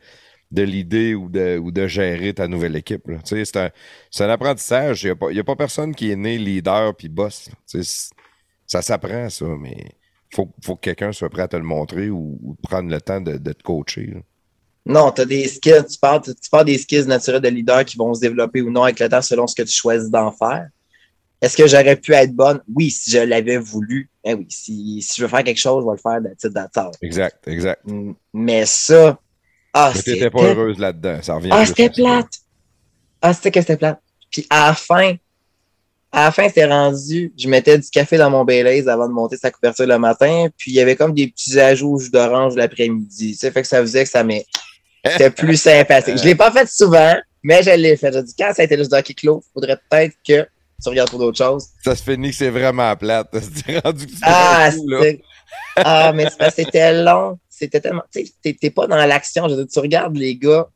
[0.50, 3.08] de l'idée ou de, ou de gérer ta nouvelle équipe.
[3.08, 3.18] là.
[3.24, 3.70] C'est un,
[4.10, 5.04] c'est un apprentissage.
[5.04, 7.48] Il n'y a, pas- il y a pas personne qui est né leader puis boss.
[8.66, 9.76] Ça s'apprend, ça, mais
[10.32, 13.20] faut, faut que quelqu'un soit prêt à te le montrer ou, ou prendre le temps
[13.20, 14.06] de, de te coacher.
[14.06, 14.20] là.
[14.86, 17.96] Non, tu as des skills, tu parles, tu parles des skills naturels de leader qui
[17.96, 20.68] vont se développer ou non avec le temps selon ce que tu choisis d'en faire.
[21.42, 22.60] Est-ce que j'aurais pu être bonne?
[22.74, 24.10] Oui, si je l'avais voulu.
[24.24, 26.54] Eh oui, si, si je veux faire quelque chose, je vais le faire de titre
[26.54, 26.96] d'attente.
[27.02, 27.82] Exact, exact.
[28.32, 29.18] Mais ça,
[29.72, 31.18] ah, t'étais pas heureuse là-dedans.
[31.22, 31.90] Ça revient Ah, c'était ça.
[31.92, 32.28] plate.
[33.22, 34.00] Ah, c'était que c'était plate.
[34.30, 35.14] Puis à la fin,
[36.12, 39.36] à la fin, c'était rendu, je mettais du café dans mon Baileys avant de monter
[39.36, 42.56] sa couverture le matin, puis il y avait comme des petits ajouts au jus d'orange
[42.56, 43.34] l'après-midi.
[43.36, 44.44] Sais, fait que ça faisait que ça m'est,
[45.04, 46.18] c'était plus sympathique.
[46.18, 48.12] Je l'ai pas fait souvent, mais je l'ai fait.
[48.12, 50.48] J'ai dit, quand ça a été juste hockey clos, faudrait peut-être que
[50.82, 51.66] tu regardes pour d'autres choses.
[51.84, 53.28] Ça se finit que c'est vraiment plate.
[53.66, 54.98] C'est rendu que tu Ah, coup, là.
[55.02, 55.22] c'était-
[55.76, 57.38] ah, mais c'est c'était long.
[57.60, 58.02] C'était tellement.
[58.10, 58.24] Tu
[58.56, 59.46] t'es pas dans l'action.
[59.48, 60.66] Je veux dire, tu regardes les gars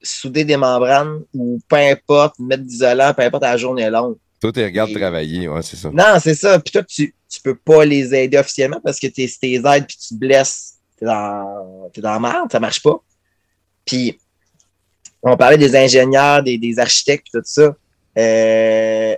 [0.00, 4.16] souder des membranes ou peu importe, mettre d'isolant, peu importe la journée est longue.
[4.40, 5.90] Toi, tu regardes Et- travailler, ouais, c'est ça.
[5.92, 6.58] Non, c'est ça.
[6.60, 9.86] Puis toi, tu, tu peux pas les aider officiellement parce que t'es, si t'es aides
[9.86, 13.00] puis tu te blesses, t'es dans, t'es dans la merde, ça marche pas.
[13.84, 14.18] Puis,
[15.22, 17.74] on parlait des ingénieurs, des, des architectes, tout ça.
[18.18, 19.16] Euh,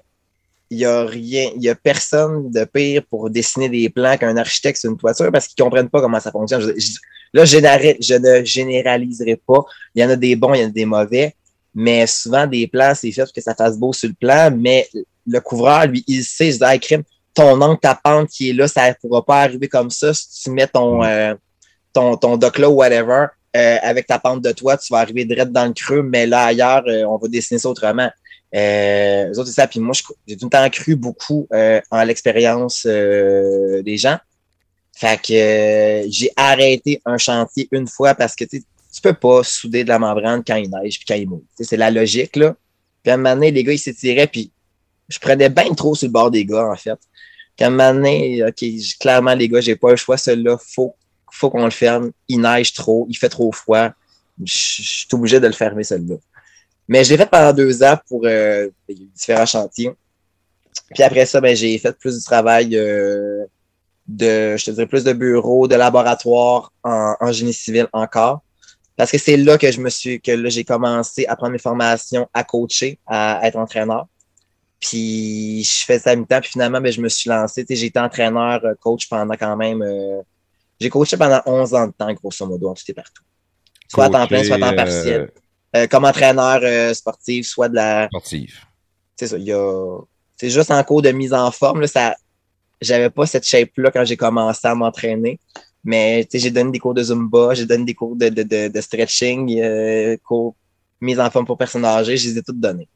[0.71, 4.37] il y a rien, il y a personne de pire pour dessiner des plans qu'un
[4.37, 6.61] architecte sur une toiture parce qu'ils comprennent pas comment ça fonctionne.
[6.61, 6.99] Je- je-
[7.33, 7.57] là, je,
[8.17, 9.65] ne généraliserai pas.
[9.95, 11.35] Il y en a des bons, il y en a des mauvais.
[11.75, 14.89] Mais souvent, des plans, c'est fait pour que ça fasse beau sur le plan, mais
[15.27, 17.03] le couvreur, lui, il sait, je dis, crime,
[17.35, 20.15] ton angle, ta pente qui est là, ça ne pourra pas arriver comme ça.
[20.15, 21.35] Si tu mets ton, euh,
[21.93, 23.27] ton, ton dock là ou whatever,
[23.57, 26.45] euh, avec ta pente de toi, tu vas arriver direct dans le creux, mais là,
[26.47, 28.11] ailleurs, euh, on va dessiner ça autrement.
[28.55, 29.67] Euh, eux autres, c'est ça.
[29.67, 29.95] Puis moi,
[30.27, 34.19] j'ai tout le temps cru beaucoup euh, en l'expérience euh, des gens.
[34.97, 38.63] Fait que euh, j'ai arrêté un chantier une fois parce que tu
[39.03, 41.45] peux pas souder de la membrane quand il neige puis quand il mouille.
[41.59, 42.55] C'est la logique, là.
[43.03, 44.53] Puis à un moment donné, les gars, ils s'étiraient, puis
[45.09, 46.99] je prenais bien trop sur le bord des gars, en fait.
[47.57, 48.65] Puis à un moment donné, OK,
[49.01, 50.17] clairement, les gars, j'ai pas le choix.
[50.17, 50.95] Celui-là, faut,
[51.31, 52.13] faut qu'on le ferme.
[52.29, 53.91] Il neige trop, il fait trop froid.
[54.43, 56.17] Je je suis obligé de le fermer, celui-là.
[56.89, 59.93] Mais je l'ai fait pendant deux ans pour euh, différents chantiers.
[60.93, 63.45] Puis après ça, ben, j'ai fait plus du travail euh,
[64.07, 68.43] de, je te dirais, plus de bureau, de laboratoire en, en génie civil encore.
[68.97, 71.59] Parce que c'est là que je me suis, que là, j'ai commencé à prendre mes
[71.59, 74.07] formations, à coacher, à être entraîneur.
[74.79, 77.65] Puis je fais ça à mi-temps, puis finalement, ben, je me suis lancé.
[77.69, 79.83] J'ai été entraîneur, euh, coach pendant quand même.
[79.83, 80.21] euh,
[80.79, 83.23] j'ai coaché pendant 11 ans de temps, grosso modo, en tout et partout.
[83.89, 85.31] Soit à temps plein, soit à temps partiel.
[85.77, 88.07] Euh, comme entraîneur euh, sportif, soit de la.
[88.07, 88.67] sportif.
[89.17, 89.99] C'est ça, il y a.
[90.37, 91.81] C'est juste en cours de mise en forme.
[91.81, 92.17] Là, ça...
[92.81, 95.41] J'avais pas cette shape-là quand j'ai commencé à m'entraîner.
[95.87, 98.81] Mais j'ai donné des cours de Zumba, j'ai donné des cours de, de, de, de
[98.81, 100.57] stretching, euh, cours
[101.01, 102.89] mise en forme pour personnes âgées, je les ai toutes donnés.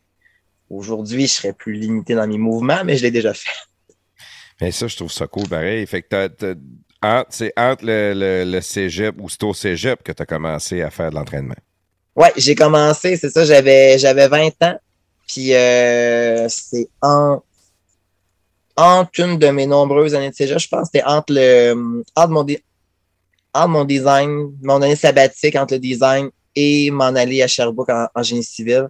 [0.70, 3.50] Aujourd'hui, je serais plus limité dans mes mouvements, mais je l'ai déjà fait.
[4.60, 5.86] Mais ça, je trouve ça cool pareil.
[5.86, 6.54] Fait que t'as- t'as-
[7.02, 10.80] entre- c'est entre le, le, le cégep ou c'est au cégep que tu as commencé
[10.80, 11.56] à faire de l'entraînement?
[12.18, 14.78] Ouais, j'ai commencé, c'est ça, j'avais j'avais 20 ans.
[15.28, 17.42] Puis euh, c'est en
[18.76, 22.46] entre une de mes nombreuses années de cégep, je pense, c'était entre le entre mon,
[23.54, 28.08] entre mon design, mon année sabbatique entre le design et m'en aller à Sherbrooke en,
[28.14, 28.88] en génie civil.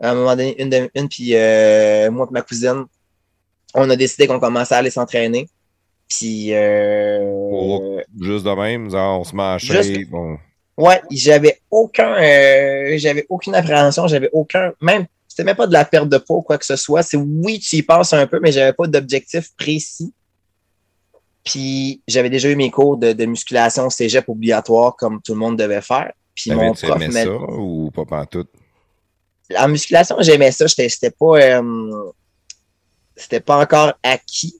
[0.00, 2.84] À un moment donné, une, de, une puis euh, moi et ma cousine,
[3.74, 5.48] on a décidé qu'on commençait à aller s'entraîner.
[6.08, 8.00] Puis euh, Oh.
[8.20, 10.36] Juste de même, genre, on se Juste- on-
[10.76, 15.84] Ouais, j'avais aucun, euh, j'avais aucune appréhension, j'avais aucun, même, c'était même pas de la
[15.84, 17.02] perte de poids ou quoi que ce soit.
[17.02, 20.12] C'est oui, tu y penses un peu, mais j'avais pas d'objectif précis.
[21.44, 25.58] Puis j'avais déjà eu mes cours de, de musculation cégep obligatoire comme tout le monde
[25.58, 26.12] devait faire.
[26.34, 28.50] Puis mon prof aimé m'a ça ou pas pantoute?
[29.56, 30.68] En musculation, j'aimais ça.
[30.68, 32.12] C'était pas, euh,
[33.16, 34.54] c'était pas encore acquis.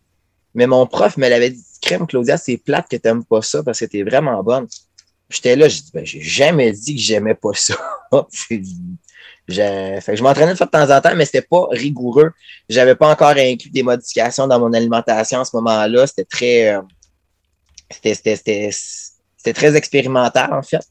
[0.55, 3.80] Mais mon prof me l'avait dit, crème, Claudia, c'est plate que t'aimes pas ça parce
[3.80, 4.66] que t'es vraiment bonne.
[5.32, 7.74] J'étais là, j'ai dit, ben, j'ai jamais dit que j'aimais pas ça.
[9.48, 12.30] J'ai- fait que je m'entraînais une fois de temps en temps, mais c'était pas rigoureux.
[12.68, 16.06] J'avais pas encore inclus des modifications dans mon alimentation à ce moment-là.
[16.06, 16.82] C'était très, euh,
[17.90, 20.86] c'était très expérimental, en fait.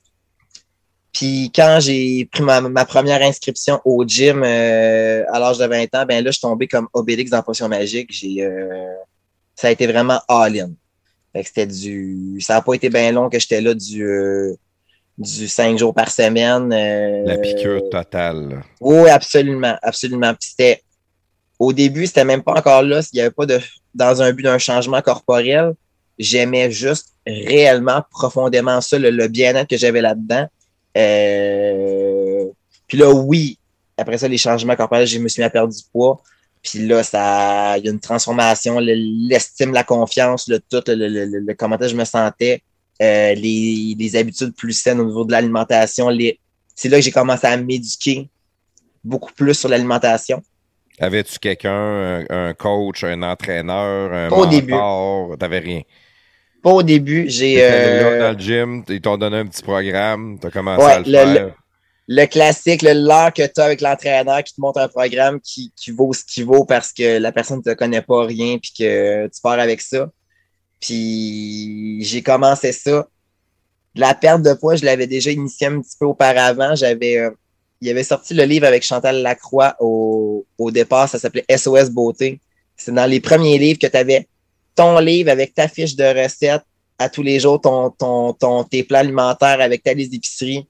[1.13, 5.83] Puis quand j'ai pris ma, ma première inscription au gym euh, à l'âge de 20
[5.95, 8.09] ans, ben là, je suis tombé comme Obélix dans Potion Magique.
[8.11, 8.95] J'ai, euh,
[9.55, 10.71] ça a été vraiment all-in.
[11.33, 12.39] Fait que c'était du.
[12.41, 14.53] Ça n'a pas été bien long que j'étais là du, euh,
[15.17, 16.71] du 5 jours par semaine.
[16.73, 18.63] euh, La piqûre totale.
[18.81, 20.33] oui, absolument, absolument.
[20.33, 20.81] Puis c'était
[21.59, 23.01] au début, c'était même pas encore là.
[23.13, 23.59] Il n'y avait pas de
[23.93, 25.73] dans un but d'un changement corporel.
[26.19, 30.47] J'aimais juste réellement profondément ça, le, le bien-être que j'avais là-dedans.
[30.97, 32.45] Euh,
[32.87, 33.57] Puis là, oui,
[33.97, 36.21] après ça, les changements corporels, je me suis mis à perdre du poids.
[36.63, 38.93] Puis là, ça, il y a une transformation, le-
[39.29, 42.61] l'estime, la confiance, le tout, le, le, le- le- comment je me sentais,
[43.01, 46.09] euh, les, les habitudes plus saines au niveau de l'alimentation.
[46.09, 46.39] Les...
[46.75, 48.29] C'est là que j'ai commencé à m'éduquer
[49.03, 50.43] beaucoup plus sur l'alimentation.
[50.99, 54.71] Avais-tu quelqu'un, un, coach, un entraîneur, un Pas au début.
[54.73, 55.37] mentor?
[55.39, 55.81] T'avais rien?
[56.61, 60.51] Pas au début, j'ai euh, dans le gym, ils t'ont donné un petit programme, t'as
[60.51, 61.55] commencé Ouais, à le, le- faire.
[62.07, 65.71] Le classique, le l'heure que tu as avec l'entraîneur qui te montre un programme qui,
[65.75, 68.73] qui vaut ce qu'il vaut parce que la personne ne te connaît pas rien puis
[68.77, 70.09] que tu pars avec ça.
[70.79, 73.07] Puis j'ai commencé ça.
[73.95, 76.75] La perte de poids, je l'avais déjà initié un petit peu auparavant.
[76.75, 77.31] J'avais euh,
[77.81, 82.39] il avait sorti le livre avec Chantal Lacroix au, au départ, ça s'appelait SOS Beauté.
[82.77, 84.27] C'est dans les premiers livres que tu avais
[84.75, 86.63] ton livre avec ta fiche de recettes
[86.99, 90.67] à tous les jours, ton, ton, ton, tes plans alimentaires avec ta liste d'épicerie.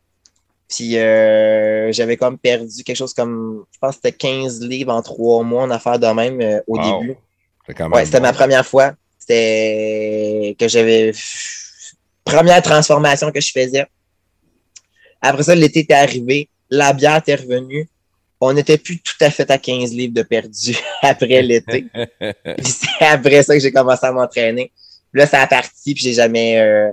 [0.73, 5.02] Puis euh, j'avais comme perdu quelque chose comme, je pense que c'était 15 livres en
[5.02, 7.02] trois mois en affaire de même euh, au Wow.
[7.02, 7.15] début.
[7.91, 8.23] Ouais, c'était bon.
[8.23, 8.93] ma première fois.
[9.19, 11.11] C'était que j'avais
[12.23, 13.85] première transformation que je faisais.
[15.22, 17.88] Après ça, l'été était arrivé, la bière était revenue.
[18.39, 21.85] On n'était plus tout à fait à 15 livres de perdu après l'été.
[22.57, 24.72] Puis c'est après ça que j'ai commencé à m'entraîner.
[25.14, 26.57] Là, ça a parti, puis j'ai jamais.
[26.60, 26.91] euh,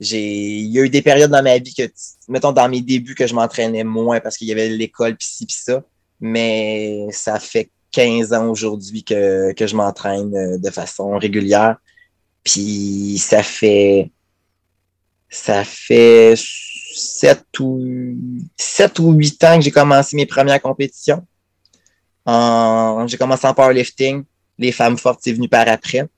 [0.00, 1.90] il y a eu des périodes dans ma vie que,
[2.28, 5.46] mettons, dans mes débuts, que je m'entraînais moins parce qu'il y avait l'école, puis ci,
[5.46, 5.82] puis ça.
[6.20, 11.76] Mais ça fait 15 ans aujourd'hui que, que je m'entraîne euh, de façon régulière.
[12.44, 14.10] Puis ça fait.
[15.30, 18.16] Ça fait 7 ou,
[18.56, 21.26] 7 ou 8 ans que j'ai commencé mes premières compétitions.
[22.26, 24.24] J'ai commencé en powerlifting.
[24.58, 26.08] Les femmes fortes, c'est venu par après.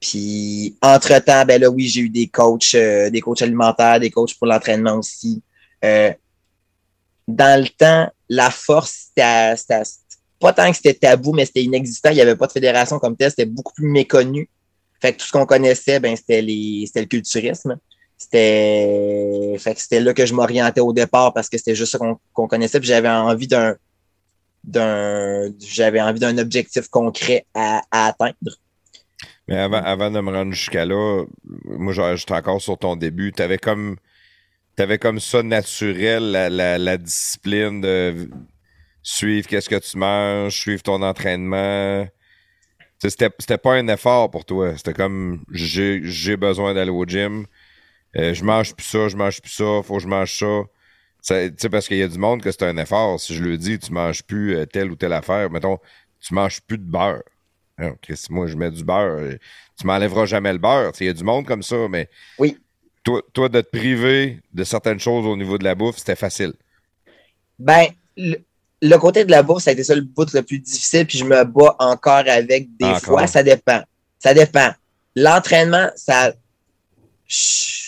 [0.00, 4.34] Puis, entre-temps, ben là, oui, j'ai eu des coachs, euh, des coachs alimentaires, des coachs
[4.38, 5.42] pour l'entraînement aussi.
[5.84, 6.12] Euh,
[7.28, 9.54] dans le temps, la force, c'était,
[10.40, 12.10] pas tant que c'était tabou, mais c'était inexistant.
[12.10, 13.30] Il n'y avait pas de fédération comme telle.
[13.30, 14.48] C'était beaucoup plus méconnu.
[15.00, 17.78] Fait que tout ce qu'on connaissait, ben, c'était les, c'était le culturisme.
[18.16, 21.98] C'était, fait que c'était là que je m'orientais au départ parce que c'était juste ça
[21.98, 22.78] qu'on, connaissait.
[22.82, 23.76] J'avais envie d'un,
[24.64, 28.56] d'un, j'avais envie d'un objectif concret à, à atteindre.
[29.50, 31.24] Mais avant, avant de me rendre jusqu'à là,
[31.64, 33.32] moi, j'étais encore sur ton début.
[33.32, 33.96] T'avais comme,
[34.76, 38.30] t'avais comme ça naturel, la, la, la discipline de
[39.02, 42.06] suivre qu'est-ce que tu manges, suivre ton entraînement.
[42.98, 44.76] C'était, c'était pas un effort pour toi.
[44.76, 47.46] C'était comme, j'ai, j'ai besoin d'aller au gym.
[48.16, 50.62] Euh, je mange plus ça, je mange plus ça, faut que je mange ça.
[51.22, 53.20] Ça- Tu sais, parce qu'il y a du monde que c'est un effort.
[53.20, 55.50] Si je le dis, tu manges plus euh, telle ou telle affaire.
[55.50, 55.78] Mettons,
[56.20, 57.22] tu manges plus de beurre.
[57.80, 59.36] Alors, Chris, moi, je mets du beurre.
[59.78, 60.92] Tu m'enlèveras jamais le beurre.
[61.00, 62.08] Il y a du monde comme ça, mais.
[62.38, 62.58] Oui.
[63.02, 66.52] Toi, toi, de te priver de certaines choses au niveau de la bouffe, c'était facile.
[67.58, 67.86] Ben,
[68.16, 68.36] le,
[68.82, 71.16] le côté de la bourse, ça a été ça le bout le plus difficile, puis
[71.16, 73.00] je me bats encore avec des Encore.
[73.00, 73.26] fois.
[73.26, 73.82] Ça dépend.
[74.18, 74.70] Ça dépend.
[75.16, 76.34] L'entraînement, ça.
[77.26, 77.80] Je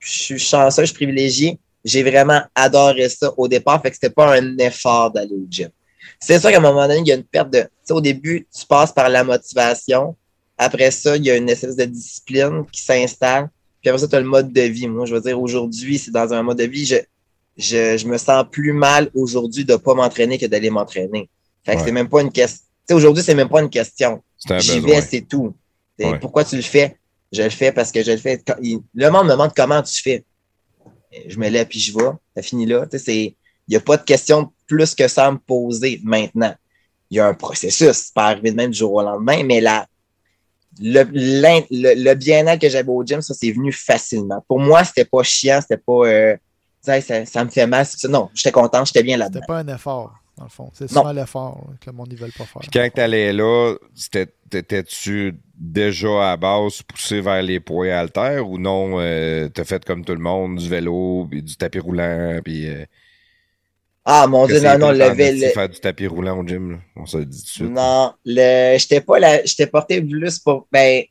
[0.00, 1.58] je suis chanceux, je suis privilégié.
[1.84, 5.70] J'ai vraiment adoré ça au départ, fait que c'était pas un effort d'aller au gym.
[6.22, 7.60] C'est sûr qu'à un moment donné, il y a une perte de.
[7.60, 10.16] Tu sais, au début, tu passes par la motivation.
[10.58, 13.48] Après ça, il y a une espèce de discipline qui s'installe.
[13.80, 14.86] Puis après ça, tu as le mode de vie.
[14.86, 16.84] Moi, je veux dire, aujourd'hui, c'est dans un mode de vie.
[16.84, 16.96] Je,
[17.56, 21.30] je, je me sens plus mal aujourd'hui de pas m'entraîner que d'aller m'entraîner.
[21.64, 21.84] Fait que Ouais.
[21.86, 22.64] c'est même pas une question.
[22.80, 24.22] Tu sais, aujourd'hui, c'est même pas une question.
[24.58, 25.54] J'y vais, c'est tout.
[25.98, 26.18] Ouais.
[26.18, 26.96] Pourquoi tu le fais?
[27.32, 28.42] Je le fais parce que je le fais.
[28.94, 30.24] Le monde me demande comment tu fais.
[31.26, 32.10] Je me lève puis je vais.
[32.36, 32.86] Ça finit là.
[33.08, 33.34] Il
[33.68, 36.54] n'y a pas de question plus que ça à me poser maintenant.
[37.10, 37.90] Il y a un processus.
[37.92, 39.84] C'est pas arrivé de même du jour au lendemain, mais la,
[40.80, 44.44] le, l'in- le, le bien-être que j'avais au gym, ça, c'est venu facilement.
[44.46, 46.06] Pour moi, c'était pas chiant, c'était pas.
[46.06, 46.36] euh,
[46.80, 47.84] ça, ça, ça me fait mal.
[48.08, 49.40] Non, j'étais content, j'étais bien là-dedans.
[49.42, 50.70] C'était pas un effort, dans le fond.
[50.72, 52.60] C'est souvent l'effort là, que le monde ne veut pas faire.
[52.62, 58.56] Puis quand t'allais là, c'était- t'étais-tu déjà à base poussé vers les poids haltères ou
[58.56, 59.00] non?
[59.00, 62.68] euh, T'as fait comme tout le monde, du vélo, puis du tapis roulant, puis...
[62.68, 62.84] Euh,
[64.04, 66.78] Ah, mon Dieu, non, non, le esti faire du tapis roulant au gym, là.
[66.96, 67.70] On se le dit tout de suite.
[67.70, 71.02] Non, le, j'étais pas là, j'étais porté plus pour, ben,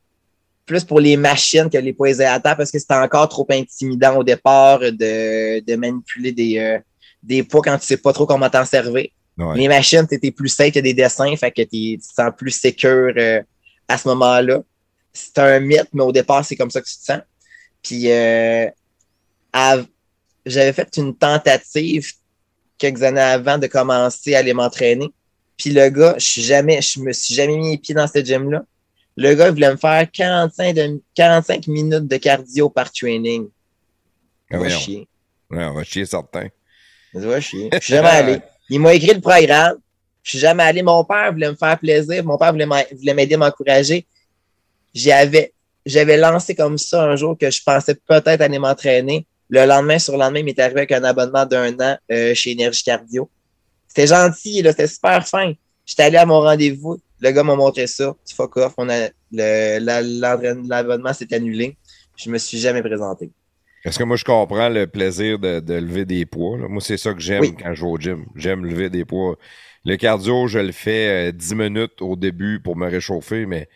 [0.66, 4.18] plus pour les machines que les poids à terre parce que c'était encore trop intimidant
[4.18, 6.80] au départ de, de manipuler des, euh,
[7.22, 9.08] des poids quand tu sais pas trop comment t'en servir.
[9.38, 9.56] Ouais.
[9.56, 13.14] Les machines, t'étais plus safe que des dessins, fait que tu te sens plus sécure
[13.16, 13.42] euh,
[13.88, 14.62] à ce moment-là.
[15.14, 17.22] C'est un mythe, mais au départ, c'est comme ça que tu te sens.
[17.82, 18.68] Puis, euh,
[19.54, 19.86] av-
[20.46, 22.12] j'avais fait une tentative
[22.80, 25.12] quelques années avant de commencer à aller m'entraîner.
[25.58, 28.24] Puis le gars, je suis jamais, je me suis jamais mis les pieds dans ce
[28.24, 28.64] gym-là.
[29.18, 33.48] Le gars, il voulait me faire 45, de- 45 minutes de cardio par training.
[34.50, 34.80] Ah, Va voyons.
[34.80, 35.08] chier.
[35.52, 36.48] Ouais, on va chier certain.
[37.14, 37.70] Va chier.
[37.74, 38.40] Je suis jamais allé.
[38.70, 39.76] Il m'a écrit le programme.
[40.24, 40.82] Je suis jamais allé.
[40.82, 42.24] Mon père voulait me faire plaisir.
[42.24, 44.06] Mon père voulait m'aider, m'encourager.
[44.94, 45.54] J'avais,
[45.86, 49.26] j'avais lancé comme ça un jour que je pensais peut-être aller m'entraîner.
[49.50, 52.52] Le lendemain, sur le lendemain, il m'est arrivé avec un abonnement d'un an euh, chez
[52.52, 53.30] Énergie Cardio.
[53.88, 55.54] C'était gentil, là, c'était super fin.
[55.86, 57.00] J'étais allé à mon rendez-vous.
[57.20, 58.16] Le gars m'a montré ça.
[58.28, 58.74] Tu fuck off.
[58.78, 59.10] On a,
[59.80, 61.76] l'abonnement s'est annulé.
[62.16, 63.32] Je me suis jamais présenté.
[63.86, 66.58] Est-ce que moi, je comprends le plaisir de, de lever des poids?
[66.58, 66.68] là?
[66.68, 67.56] Moi, c'est ça que j'aime Oui.
[67.62, 68.26] quand je vais au gym.
[68.36, 69.38] J'aime lever des poids.
[69.86, 73.70] Le cardio, je le fais euh, 10 minutes au début pour me réchauffer, mais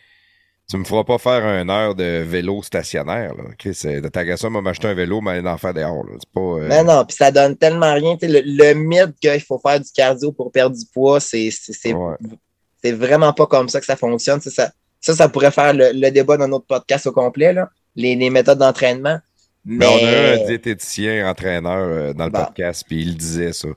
[0.68, 3.34] tu me feras pas faire une heure de vélo stationnaire.
[3.34, 3.44] Là.
[3.52, 6.04] Ok, c'est, de ta ça, m'a m'acheter un vélo, mais d'en faire dehors.
[6.04, 6.12] Là.
[6.18, 8.16] C'est pas, euh, Mais non, puis ça donne tellement rien.
[8.22, 11.92] Le, le mythe qu'il faut faire du cardio pour perdre du poids, c'est c'est- c'est-
[11.92, 12.14] Ouais.
[12.82, 14.40] c'est vraiment pas comme ça que ça fonctionne.
[14.40, 14.70] Ça, ça,
[15.00, 18.30] ça, ça pourrait faire le, le débat dans notre podcast au complet, là, les, les
[18.30, 19.18] méthodes d'entraînement.
[19.66, 22.44] Mais on a eu un Mais diététicien entraîneur euh, dans le Bon.
[22.44, 23.68] podcast, puis il disait ça.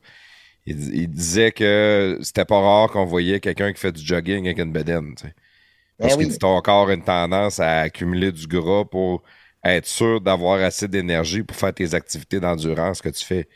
[0.66, 4.46] Il, dis- il disait que c'était pas rare qu'on voyait quelqu'un qui fait du jogging
[4.46, 5.16] avec une bedaine.
[6.00, 6.26] Parce Ben que oui.
[6.26, 9.24] dit ton corps a une tendance à accumuler du gras pour
[9.64, 13.50] être sûr d'avoir assez d'énergie pour faire tes activités d'endurance que tu fais.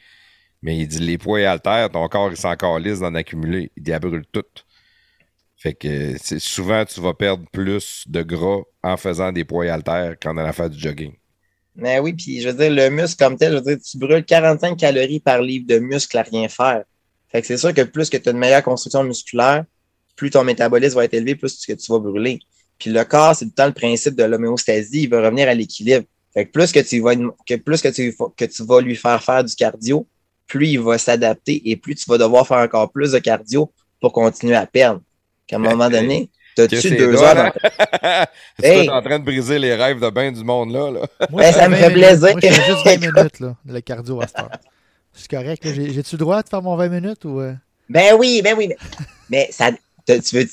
[0.64, 3.72] Mais il dit les poids et haltères, ton corps il s'en calisse d'en accumuler.
[3.78, 4.44] Il dit, elle brûle tout.
[5.56, 10.18] Fait que souvent tu vas perdre plus de gras en faisant des poids et haltères
[10.20, 11.16] qu'en allant faire du jogging.
[11.76, 14.26] Mais oui, puis je veux dire, le muscle comme tel, je veux dire, tu brûles
[14.26, 16.84] 45 calories par livre de muscle à rien faire.
[17.30, 19.66] Fait que c'est sûr que plus que tu as une meilleure construction musculaire,
[20.22, 22.38] plus ton métabolisme va être élevé, plus que tu vas brûler.
[22.78, 25.56] Puis le corps, c'est tout le temps le principe de l'homéostasie, il va revenir à
[25.56, 26.06] l'équilibre.
[26.32, 27.16] Fait que plus que tu vas
[27.48, 30.06] que plus que tu, que tu vas lui faire faire du cardio,
[30.46, 34.14] plus il va s'adapter et plus tu vas devoir faire encore plus de cardio pour
[34.14, 35.02] continuer à perdre.
[35.48, 37.52] Qu'à un moment donné, t'as-tu deux heures hein?
[37.74, 38.26] dans-
[38.60, 38.86] Tu Hey!
[38.86, 40.92] es en train de briser les rêves de bien du monde là.
[40.92, 41.08] là.
[41.32, 42.30] Moi, Ben, ça me 20 fait plaisir.
[42.32, 44.52] Moi, juste 20 minutes, là, de le cardio à cette heure.
[45.14, 45.66] C'est correct.
[45.66, 45.74] là.
[45.74, 47.40] J'ai- J'ai-tu le droit de faire mon 20 minutes ou.
[47.42, 47.54] euh?
[47.90, 48.68] Ben oui, ben oui.
[48.70, 48.78] Mais,
[49.30, 49.72] mais ça,
[50.20, 50.48] tu veux,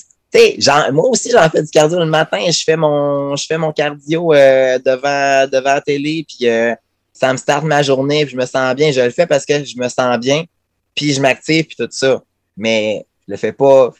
[0.59, 2.39] j'en- moi aussi, j'en fais du cardio le matin.
[2.51, 6.75] Je fais mon, je fais mon cardio euh, devant, devant la télé, puis euh,
[7.13, 8.93] ça me starte ma journée, puis je me sens bien.
[8.93, 10.45] Je le fais parce que je me sens bien,
[10.95, 12.23] puis je m'active, puis tout ça.
[12.57, 13.93] Mais je le fais pas,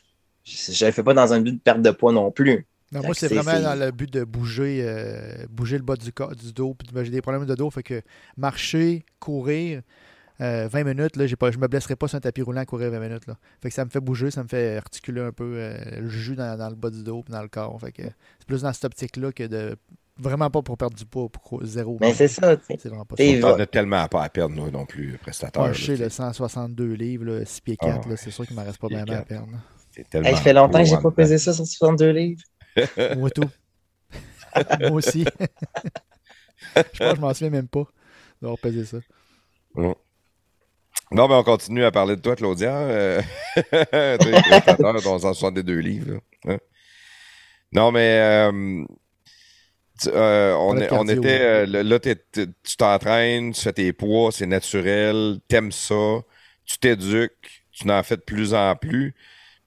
[0.45, 2.67] je, je le fais pas dans un but de perte de poids non plus.
[2.91, 6.35] Non, moi, c'est vraiment dans le but de bouger, euh, bouger le bas du, corps,
[6.35, 6.75] du dos.
[6.75, 7.71] Puis j'ai des problèmes de dos.
[7.71, 8.01] Fait que
[8.37, 9.83] marcher, courir,
[10.41, 12.67] euh, 20 minutes, là, j'ai pas, je me blesserai pas sur un tapis roulant à
[12.67, 13.27] courir 20 minutes.
[13.27, 13.37] Là.
[13.61, 16.37] Fait que ça me fait bouger, ça me fait articuler un peu euh, le jus
[16.37, 17.79] dans, dans le bas du dos et dans le corps.
[17.81, 19.77] Fait que c'est plus dans cette optique-là que de.
[20.21, 21.97] Vraiment pas pour perdre du poids, pour zéro.
[22.01, 22.77] Mais c'est ça, tu sais.
[22.83, 23.23] C'est vraiment pas ça.
[23.23, 25.11] T'sais, On a tellement pas à perdre, nous non plus.
[25.55, 28.33] Moi, là, je sais, c'est- le 162 livres, là, 6 pieds 4, Ah là, c'est
[28.33, 29.53] sûr qu'il ne m'en reste pas bien à perdre.
[29.53, 29.59] là.
[29.93, 32.43] c'est tellement Hey, ça fait longtemps que j'ai pas en pesé ça sur 62 livres.
[33.17, 33.49] Moi tout.
[34.81, 35.25] Moi aussi.
[36.77, 37.85] je pense que je m'en souviens même pas
[38.43, 38.99] d'avoir pesé ça.
[39.77, 39.95] dedans.
[41.11, 42.77] Non, mais on continue à parler de toi, Claudia.
[42.77, 43.21] Euh...
[43.73, 46.21] T'es dans 162 livres.
[46.47, 46.59] Hein?
[47.73, 48.85] Non, mais euh,
[50.01, 51.41] tu- euh, on, est- était.
[51.41, 56.21] euh, là, tu t'entraînes, tu fais tes poids, c'est naturel, t'aimes ça,
[56.65, 59.15] tu t'éduques, tu n'en fais de plus en plus.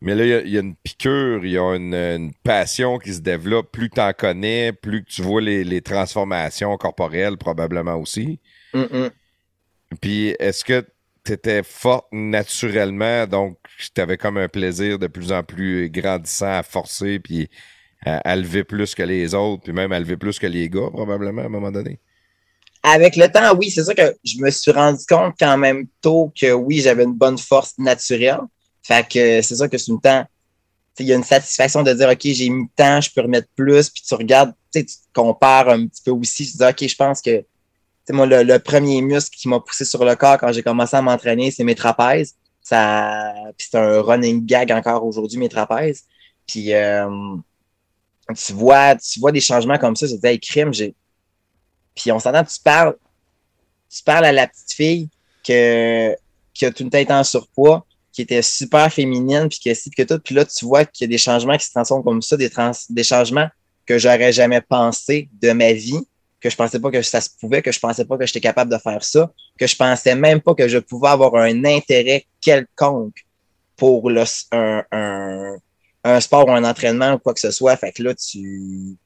[0.04, 2.34] Mais là, il y a- il y, a une piqûre, il y a une, une
[2.44, 3.72] passion qui se développe.
[3.72, 8.40] Plus tu en connais, plus que tu vois les, les transformations corporelles, probablement aussi.
[10.02, 10.84] Puis, est-ce que
[11.24, 13.58] tu étais forte naturellement, donc
[13.94, 17.50] tu avais comme un plaisir de plus en plus grandissant à forcer, puis
[18.06, 20.90] à, à lever plus que les autres, puis même à lever plus que les gars,
[20.92, 22.00] probablement, à un moment donné?
[22.84, 26.34] Avec le temps, oui, c'est sûr que je me suis rendu compte quand même tôt
[26.40, 28.40] que oui, j'avais une bonne force naturelle.
[28.82, 30.26] Fait que c'est sûr que c'est une temps,
[31.00, 33.90] il y a une satisfaction de dire, OK, j'ai mis tant, je peux remettre plus,
[33.90, 34.84] puis tu regardes, tu
[35.14, 37.46] compares un petit peu aussi, tu dis, OK, je pense que
[38.10, 41.02] moi, le, le premier muscle qui m'a poussé sur le corps quand j'ai commencé à
[41.02, 42.36] m'entraîner, c'est mes trapèzes.
[42.62, 46.04] Ça, c'est un running gag encore aujourd'hui, mes trapèzes.
[46.48, 47.08] Puis euh,
[48.36, 50.96] tu vois, tu vois des changements comme ça, je disais, hey, crime, j'ai.
[51.96, 52.96] Puis on s'entend, tu parles,
[53.90, 55.10] tu parles à la petite fille
[55.46, 56.16] que,
[56.54, 60.20] qui a une tête en surpoids, qui était super féminine, puis que si, que tout.
[60.20, 62.50] Puis là, tu vois qu'il y a des changements qui se transforment comme ça, des,
[62.50, 63.50] trans, des changements
[63.86, 66.08] que j'aurais jamais pensé de ma vie,
[66.42, 68.72] que je pensais pas que ça se pouvait, que je pensais pas que j'étais capable
[68.72, 73.26] de faire ça, que je pensais même pas que je pouvais avoir un intérêt quelconque
[73.78, 75.56] pour le, un, un,
[76.04, 77.78] un sport ou un entraînement ou quoi que ce soit.
[77.78, 78.98] Fait que là, tu.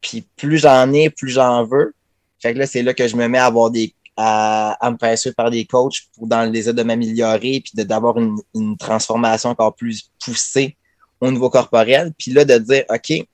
[0.00, 1.94] Puis plus j'en ai, plus j'en veux.
[2.40, 3.92] Fait que là, c'est là que je me mets à avoir des.
[4.16, 7.72] à, à me faire suivre par des coachs pour dans le désir de m'améliorer puis
[7.74, 10.76] d'avoir une, une transformation encore plus poussée
[11.20, 12.12] au niveau corporel.
[12.16, 13.26] Puis là, de dire OK,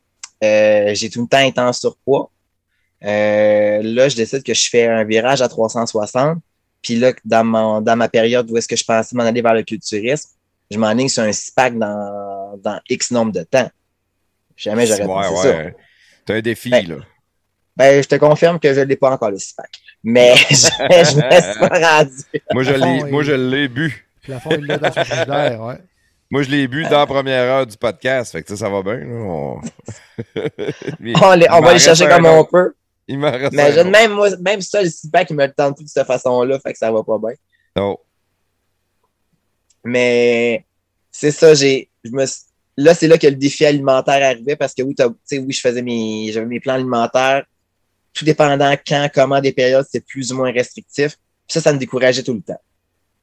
[0.42, 2.30] euh, j'ai tout le temps été en surpoids.
[3.04, 6.38] Euh, là, je décide que je fais un virage à 360.
[6.82, 9.54] Puis là, dans, mon, dans ma période où est-ce que je pensais m'en aller vers
[9.54, 10.30] le culturisme,
[10.70, 13.70] je m'enligne sur un SPAC dans, dans X nombre de temps.
[14.56, 15.56] Jamais j'aurais Ouais, pensé ça.
[15.56, 15.76] ouais.
[16.24, 16.96] T'as un défi, Ben, là.
[17.76, 19.70] Ben, je te confirme que je ne l'ai pas encore le SPAC.
[20.04, 22.42] Mais je, je me suis rendu.
[22.52, 24.06] Moi, je l'ai, moi, il- je l'ai bu.
[24.28, 25.78] Il l'a dans son frigidaire, ouais.
[26.30, 28.32] Moi, je l'ai bu dans la première heure du podcast.
[28.32, 28.96] Fait que ça, ça va bien.
[28.96, 29.04] Là.
[29.06, 29.60] On,
[31.22, 32.74] On, les- va les chercher comme on peut.
[33.80, 33.90] Autre.
[33.90, 36.58] même, moi, même ça, le SPAC, il me le tente plus de cette façon-là.
[36.60, 37.34] Fait que ça va pas bien.
[37.76, 37.98] Non.
[39.84, 40.64] Mais
[41.10, 41.88] c'est ça, j'ai.
[42.04, 42.42] Je me, suis-
[42.76, 45.52] là, c'est là que le défi alimentaire arrivait parce que oui, t'as- tu sais, oui,
[45.52, 46.30] je faisais mes.
[46.32, 47.44] J'avais mes plans alimentaires.
[48.14, 51.16] Tout dépendant quand, comment, des périodes, c'est plus ou moins restrictif.
[51.48, 52.60] Puis ça, ça me décourageait tout le temps.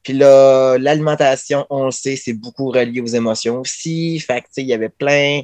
[0.02, 4.18] Puis là, l'alimentation, on le sait, c'est beaucoup relié aux émotions aussi.
[4.18, 5.42] Fait que, tu sais, il y avait plein.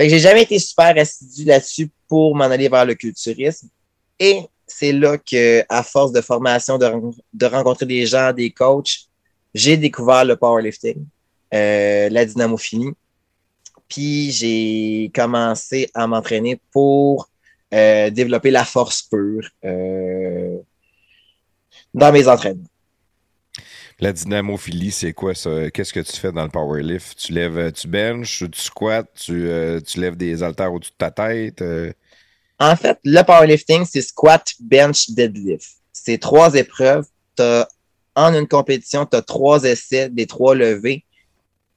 [0.00, 3.68] Fait que j'ai jamais été super assidu là-dessus pour m'en aller vers le culturisme.
[4.18, 6.90] Et c'est là que, à force de formation, de,
[7.34, 9.00] de rencontrer des gens, des coachs,
[9.52, 11.04] j'ai découvert le powerlifting,
[11.52, 12.92] euh, la dynamophilie.
[13.88, 17.28] Puis j'ai commencé à m'entraîner pour
[17.74, 20.56] euh, développer la force pure euh,
[21.92, 22.64] dans mes entraînements.
[24.00, 25.70] La dynamophilie, c'est quoi ça?
[25.70, 27.18] Qu'est-ce que tu fais dans le powerlift?
[27.18, 30.96] Tu lèves, euh, tu benches, tu squats, tu, euh, tu lèves des haltères au-dessus de
[30.96, 31.60] ta tête?
[31.60, 31.92] euh,
[32.58, 35.68] En fait, le powerlifting, c'est squat, bench, deadlift.
[35.92, 37.06] C'est trois épreuves.
[37.36, 37.66] T'as,
[38.14, 41.04] en une compétition, tu as trois essais, des trois levées,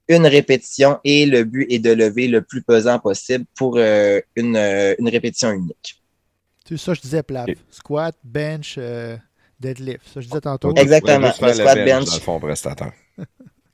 [0.07, 4.55] une répétition et le but est de lever le plus pesant possible pour euh, une,
[4.55, 6.01] une répétition unique.
[6.67, 7.49] C'est ça, je disais plaf.
[7.49, 9.17] Et- Squat, bench, euh,
[9.64, 10.02] deadlift.
[10.14, 10.73] Ça, je disais tantôt.
[10.76, 12.06] Exactement, le squat bench.
[12.06, 12.91] Dans le fond, prestateur.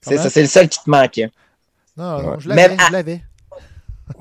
[0.02, 1.30] C'est ça, c'est le seul qui te manquait.
[1.98, 2.36] Non, non, Ouais.
[2.40, 3.22] je l'avais, Mais- je l'avais.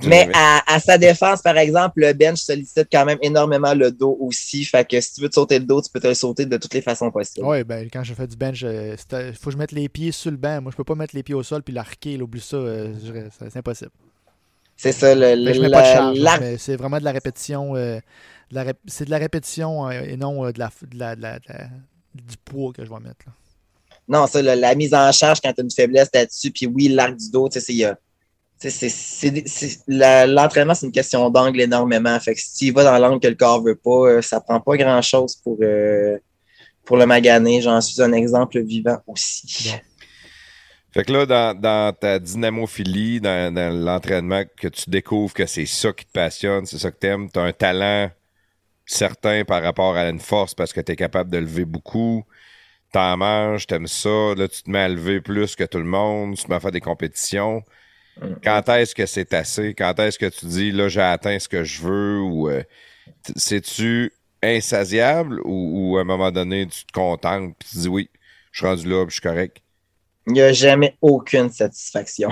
[0.02, 4.16] Mais à, à sa défense, par exemple, le bench sollicite quand même énormément le dos
[4.20, 4.64] aussi.
[4.64, 6.56] Fait que si tu veux te sauter le dos, tu peux te le sauter de
[6.58, 7.46] toutes les façons possibles.
[7.46, 8.96] Oui, ben, quand je fais du bench, il
[9.40, 10.60] faut que je mette les pieds sur le banc.
[10.60, 12.20] Moi, je peux pas mettre les pieds au sol puis l'arquer.
[12.20, 12.92] Oublie ça, euh,
[13.38, 13.90] c'est impossible.
[14.80, 16.18] C'est ça, le, que je mets la- pas de charge.
[16.20, 17.74] la- mais c'est vraiment de la répétition.
[17.76, 17.98] euh,
[18.86, 20.70] c'est de la répétition euh, et non euh, de la,
[21.16, 21.28] de de
[22.14, 23.26] du poids que je vais mettre.
[23.26, 23.32] là.
[24.08, 26.88] Non, ça, la, la mise en charge quand tu as une faiblesse là-dessus, puis oui,
[26.88, 27.96] l'arc du dos, tu sais,
[29.86, 32.18] L'entraînement, c'est une question d'angle énormément.
[32.20, 34.76] Fait que si tu vas dans l'angle que le corps veut pas, ça prend pas
[34.76, 35.58] grand-chose pour,
[36.84, 37.60] pour le maganer.
[37.60, 39.72] J'en suis un exemple vivant aussi.
[40.92, 45.66] Fait que là, dans, dans ta dynamophilie, dans, dans l'entraînement, que tu découvres que c'est
[45.66, 48.10] ça qui te passionne, c'est ça que t'aimes, t'as un talent
[48.86, 52.24] certain par rapport à une force parce que t'es capable de lever beaucoup,
[52.92, 56.36] t'en manges, t'aimes ça, là, tu te mets à lever plus que tout le monde,
[56.36, 57.62] tu te mets à faire des compétitions.
[58.20, 58.34] Mm.
[58.42, 59.74] Quand est-ce que c'est assez?
[59.74, 62.62] Quand est-ce que tu dis, là, j'ai atteint ce que je veux ou euh,
[63.36, 64.10] c'est-tu
[64.42, 68.10] insatiable ou, ou à un moment donné, tu te contentes puis tu dis, oui,
[68.52, 69.58] je suis rendu là puis je suis correct?
[70.28, 72.28] Il n'y a jamais aucune satisfaction.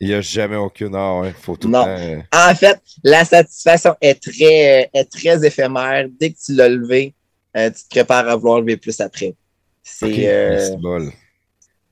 [0.00, 0.94] Il n'y a jamais aucune.
[0.94, 1.82] Ah ouais, faut tout Non.
[1.84, 1.88] temps.
[1.88, 6.06] euh, En fait, la satisfaction est très, est très éphémère.
[6.18, 7.12] Dès que tu l'as levé,
[7.56, 9.34] euh, tu te prépares à vouloir lever plus après.
[9.82, 11.12] C'est ok, euh, c'est bol.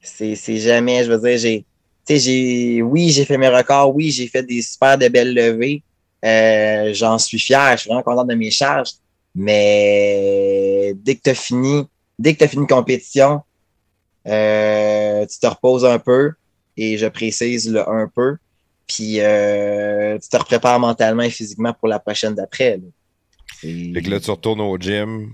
[0.01, 1.59] c'est c'est jamais, je veux dire, j'ai,
[2.07, 5.35] tu sais, j'ai, oui, j'ai fait mes records, oui, j'ai fait des super de belles
[5.35, 5.83] levées.
[6.25, 8.93] Euh, J'en suis fier, je suis vraiment content de mes charges.
[9.35, 11.85] Mais dès que tu as fini,
[12.19, 13.41] dès que tu as fini une compétition,
[14.29, 16.33] euh, tu te reposes un peu,
[16.77, 18.37] et je précise le un peu,
[18.87, 22.81] puis euh, tu te reprépares mentalement et physiquement pour la prochaine d'après.
[23.61, 25.31] Fait que là, tu retournes au gym.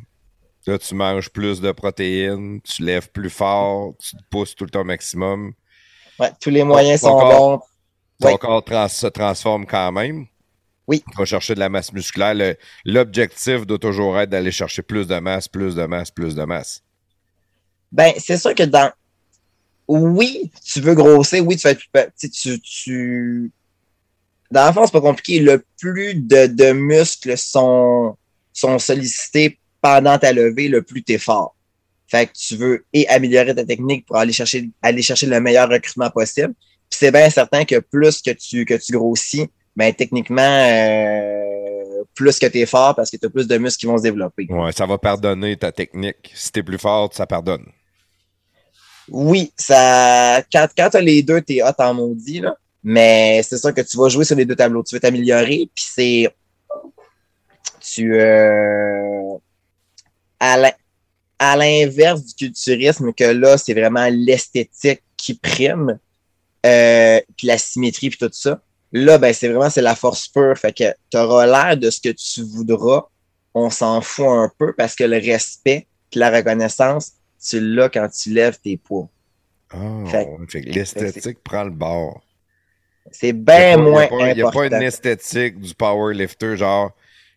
[0.67, 4.71] Là, tu manges plus de protéines, tu lèves plus fort, tu te pousses tout le
[4.71, 5.53] temps au maximum.
[6.19, 7.61] Ouais, tous les moyens Ton sont corps- bons.
[8.21, 8.39] Ton Ouais.
[8.39, 10.25] corps trans- se transforme quand même.
[10.87, 11.05] Oui.
[11.11, 12.55] Tu vas chercher de la masse musculaire.
[12.87, 16.83] L'objectif doit toujours être d'aller chercher plus de masse, plus de masse, plus de masse.
[17.95, 18.91] Ben, c'est sûr que dans.
[19.87, 22.29] Oui, tu veux grossir, oui, tu vas être plus petit.
[22.29, 23.53] Tu, tu...
[24.51, 25.39] Dans le fond, c'est pas compliqué.
[25.39, 28.17] Le plus de, de muscles sont,
[28.53, 31.55] sont sollicités pendant ta levée, le plus t'es fort.
[32.09, 35.69] Fait que tu veux et améliorer ta technique pour aller chercher, aller chercher le meilleur
[35.69, 36.55] recrutement possible.
[36.91, 39.47] Puis c'est bien certain que plus que tu, que tu grossis,
[39.77, 43.81] ben techniquement, euh, plus que tu es fort parce que tu as plus de muscles
[43.81, 44.47] qui vont se développer.
[44.49, 46.33] Ouais, ça va pardonner ta technique.
[46.35, 47.67] Si t'es plus forte, ça pardonne.
[49.09, 50.43] Oui, ça.
[50.53, 52.57] Quand, quand tu as les deux, t'es hot en maudit, là.
[52.83, 54.83] Mais c'est sûr que tu vas jouer sur les deux tableaux.
[54.83, 56.35] Tu veux t'améliorer, puis c'est.
[57.81, 58.21] Tu.
[58.21, 59.37] Euh...
[60.41, 60.73] À l'in-
[61.39, 65.99] à l'inverse du culturisme, que là, c'est vraiment l'esthétique qui prime,
[66.65, 68.61] euh, puis la symétrie, puis tout ça.
[68.93, 70.57] Là, ben, c'est vraiment c'est la force pure.
[70.57, 73.05] Fait que tu auras l'air de ce que tu voudras.
[73.55, 77.14] On s'en fout un peu parce que le respect, puis la reconnaissance,
[77.47, 79.09] tu l'as quand tu lèves tes poids.
[79.71, 79.77] Ah,
[80.07, 82.23] Fait- ouais, fait que l'esthétique prend le bord.
[83.11, 86.93] C'est Il bien n'y moins a, pas- y a pas une esthétique du powerlifter, genre,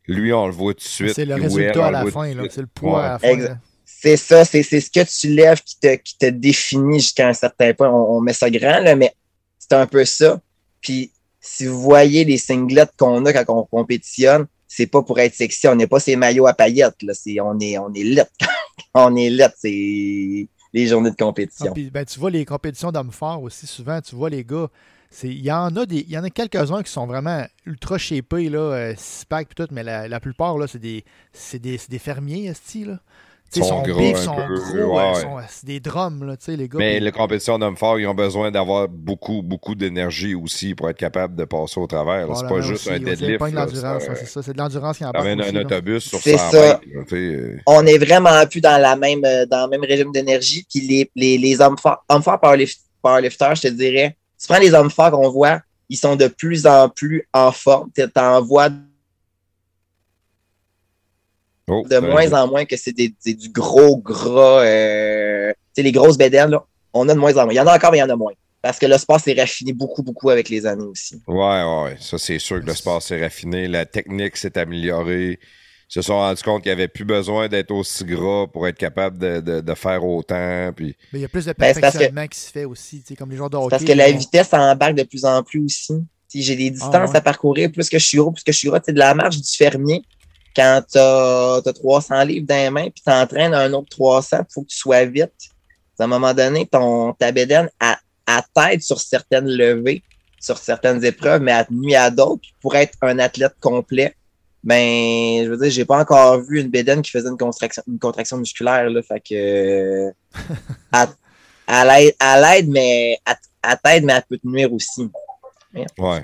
[0.08, 1.14] lui, on le voit tout de suite.
[1.14, 2.44] C'est le résultat à la fin, là.
[2.50, 3.28] C'est le poids à la fin.
[3.30, 3.50] Exact.
[3.50, 3.58] là.
[3.86, 7.34] C'est ça, c'est c'est ce que tu lèves qui te, qui te définit jusqu'à un
[7.34, 7.90] certain point.
[7.90, 9.14] On, on met ça grand, là, mais
[9.58, 10.40] c'est un peu ça.
[10.82, 11.12] Puis,
[11.42, 15.68] si vous voyez les singlets qu'on a quand on compétitionne, c'est pas pour être sexy.
[15.68, 17.02] On n'est pas ces maillots à paillettes.
[17.04, 17.14] Là.
[17.14, 18.20] C'est, on est, on est lit.
[18.94, 19.44] on est lit.
[19.58, 21.74] C'est les journées de Ah, compétition.
[21.74, 24.68] puis, ben, tu vois les compétitions d'hommes forts aussi, souvent, tu vois les gars.
[25.10, 26.00] c'est- Il y en a des.
[26.02, 29.68] Il y en a quelques-uns qui sont vraiment ultra shapés, là, euh, six-pack pis tout,
[29.72, 31.06] mais la, la plupart, là, c'est des.
[31.32, 33.00] C'est des, c'est des fermiers, esti, là.
[33.56, 35.22] Ils sont gros un sont peu, gros, ouais, ouais, ouais.
[35.22, 36.78] sont- c'est des drums, là, tu sais, les gars.
[36.78, 40.98] Mais les compétitions d'hommes forts, ils ont besoin d'avoir beaucoup, beaucoup d'énergie aussi pour être
[40.98, 42.28] capable de passer au travers.
[42.28, 42.36] là.
[42.36, 43.40] C'est pas juste aussi, un ouais, C'est deadlift.
[43.40, 44.44] pas de l'endurance, c'est ça.
[44.44, 46.62] C'est de l'endurance qui en amène un aussi, autobus sur C'est 100 ça.
[46.62, 47.62] mètres.
[47.66, 50.66] On est vraiment plus dans la même, euh, dans le même régime d'énergie.
[50.70, 54.60] Puis les, les, les hommes forts, hommes forts powerlift- powerlifters, je te dirais, tu prends
[54.60, 57.90] les hommes forts qu'on voit, ils sont de plus en plus en forme.
[57.96, 58.70] Tu en vois
[61.70, 64.64] oh, de euh, moins en moins que c'est des, des- du gros gras.
[64.66, 66.64] Euh, tu sais, les grosses bédaines, là,
[66.94, 67.54] on a de moins en moins.
[67.54, 68.34] Il y en a encore, mais il y en a moins.
[68.62, 71.22] Parce que le sport s'est raffiné beaucoup, beaucoup avec les années aussi.
[71.28, 75.40] Ouais, ouais, ça c'est sûr que le sport s'est raffiné, la technique s'est améliorée.
[75.90, 78.76] Ils se sont rendus compte qu'il n'y avait plus besoin d'être aussi gras pour être
[78.78, 80.74] capable de, de- de faire autant.
[80.76, 82.66] Puis, Mais il y a plus de Ben, c'est parce que- perfectionnement qui se fait
[82.66, 83.70] aussi, tu sais, comme les joueurs de hockey.
[83.70, 85.94] Parce que la vitesse embarque de plus en plus aussi.
[86.28, 87.16] Si j'ai des distances Ah, ouais.
[87.18, 89.14] à parcourir, plus que je suis gros, plus que je suis gros, c'est de la
[89.14, 90.02] marche du fermier.
[90.58, 94.46] Quand tu as, 300 livres dans les mains, puis tu entraînes un autre 300, il
[94.52, 95.32] faut que tu sois vite.
[96.00, 100.02] À un moment donné, ton, ta bédaine à, à tête sur certaines levées,
[100.40, 102.48] sur certaines épreuves, mais à nuit à d'autres.
[102.60, 104.16] Pour être un athlète complet,
[104.64, 108.00] ben, je veux dire, j'ai pas encore vu une bédaine qui faisait une contraction, une
[108.00, 108.90] contraction musculaire.
[108.90, 110.12] Là, fait que
[110.92, 111.08] à,
[111.68, 115.10] à l'aide, mais à, à tête, mais elle peut te nuire aussi.
[116.00, 116.24] ouais.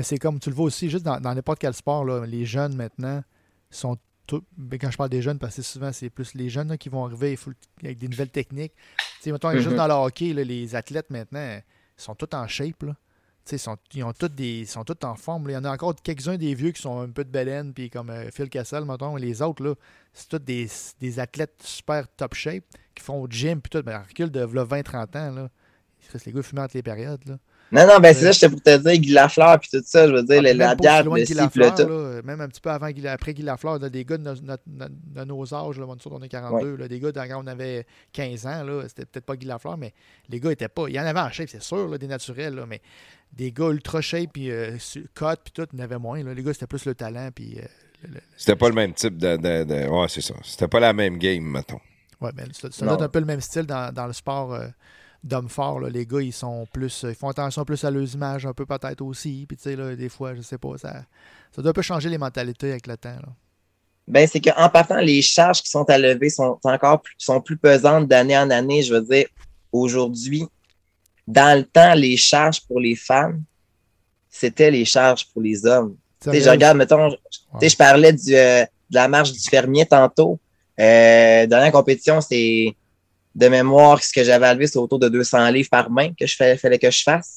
[0.00, 2.46] Mais c'est comme, tu le vois aussi, juste dans dans n'importe quel sport, là, les
[2.46, 3.22] jeunes maintenant
[3.70, 4.42] sont tous.
[4.56, 6.88] ben, quand je parle des jeunes, parce que souvent, c'est plus les jeunes là, qui
[6.88, 7.38] vont arriver
[7.84, 8.72] avec des nouvelles techniques.
[8.96, 9.76] Tu sais, mettons, juste Mhm.
[9.76, 11.58] dans le hockey, là, les athlètes maintenant
[11.98, 12.82] ils sont tous en shape.
[12.82, 12.96] Là.
[13.52, 15.48] Ils sont, ils ont tous des, ils sont tous en forme.
[15.48, 15.52] là.
[15.52, 17.90] Il y en a encore quelques-uns des vieux qui sont un peu de baleine, puis
[17.90, 19.16] comme euh, Phil Cassel, mettons.
[19.16, 19.74] Les autres, là,
[20.14, 20.66] c'est tous des,
[20.98, 22.64] des athlètes super top shape
[22.94, 23.82] qui font au gym, puis tout.
[23.82, 25.30] Ben, on recule de 20-30 ans.
[25.32, 25.50] Là.
[26.24, 27.28] Les gars fument entre les périodes.
[27.28, 27.36] Là.
[27.72, 30.12] Non, non, ben c'est ça, j'étais pour te dire, Guy Lafleur, puis tout ça, je
[30.12, 31.46] veux dire, Ah, la bière, le
[31.84, 31.88] tout.
[31.88, 34.62] là, même un petit peu avant après Guy Lafleur, là, des gars de, nos- notre-
[34.66, 37.86] notre- de nos âges, là, on est 42, là, des gars de- quand on avait
[38.12, 39.92] 15 ans, là, c'était peut-être pas Guy Lafleur, mais
[40.28, 40.88] les gars étaient pas.
[40.88, 42.80] Il y en avait en shape, c'est sûr, là, des naturels, là, mais
[43.32, 44.76] des gars ultra shape, puis euh,
[45.14, 46.22] cut, puis tout, il y en avait moins.
[46.24, 46.34] Là.
[46.34, 47.58] Les gars, c'était plus le talent, puis.
[47.58, 50.34] euh, C'était pas le même type de, de- de- Ouais, c'est ça.
[50.42, 51.78] C'était pas la même game, mettons.
[52.20, 54.66] Ouais, ben, ça, donne un peu le même style dans, dans le sport euh,
[55.22, 55.80] d'hommes forts.
[55.80, 55.88] là.
[55.88, 57.04] Les gars, ils sont plus.
[57.08, 59.44] Ils font attention plus à leurs images, un peu peut-être aussi.
[59.46, 61.04] Puis, tu sais, là, des fois, je sais pas, ça,
[61.54, 63.10] ça doit un peu changer les mentalités avec le temps.
[63.10, 63.28] Là.
[64.08, 67.56] Ben, c'est qu'en partant, les charges qui sont à lever sont encore plus, sont plus
[67.56, 68.82] pesantes d'année en année.
[68.82, 69.26] Je veux dire,
[69.72, 70.46] aujourd'hui,
[71.28, 73.42] dans le temps, les charges pour les femmes,
[74.28, 75.96] c'était les charges pour les hommes.
[76.20, 77.10] Tu sais, je regarde, mettons,
[77.60, 80.40] sais, je parlais du, euh, de la marche du fermier tantôt.
[80.78, 82.74] Euh, dernière compétition, c'est
[83.40, 86.26] de mémoire, ce que j'avais à lever, c'est autour de 200 livres par main que
[86.26, 87.36] je fallait, fallait que je fasse.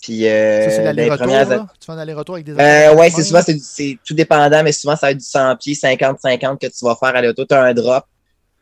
[0.00, 1.66] Puis, euh, Ça, c'est dans les l'aller-retour, premières là?
[1.78, 4.72] Tu fais un aller-retour avec des Euh, ouais, c'est souvent, c'est, c'est tout dépendant, mais
[4.72, 7.44] souvent, ça va être du 100 pieds, 50-50 que tu vas faire à l'auto.
[7.44, 8.04] Tu as un drop,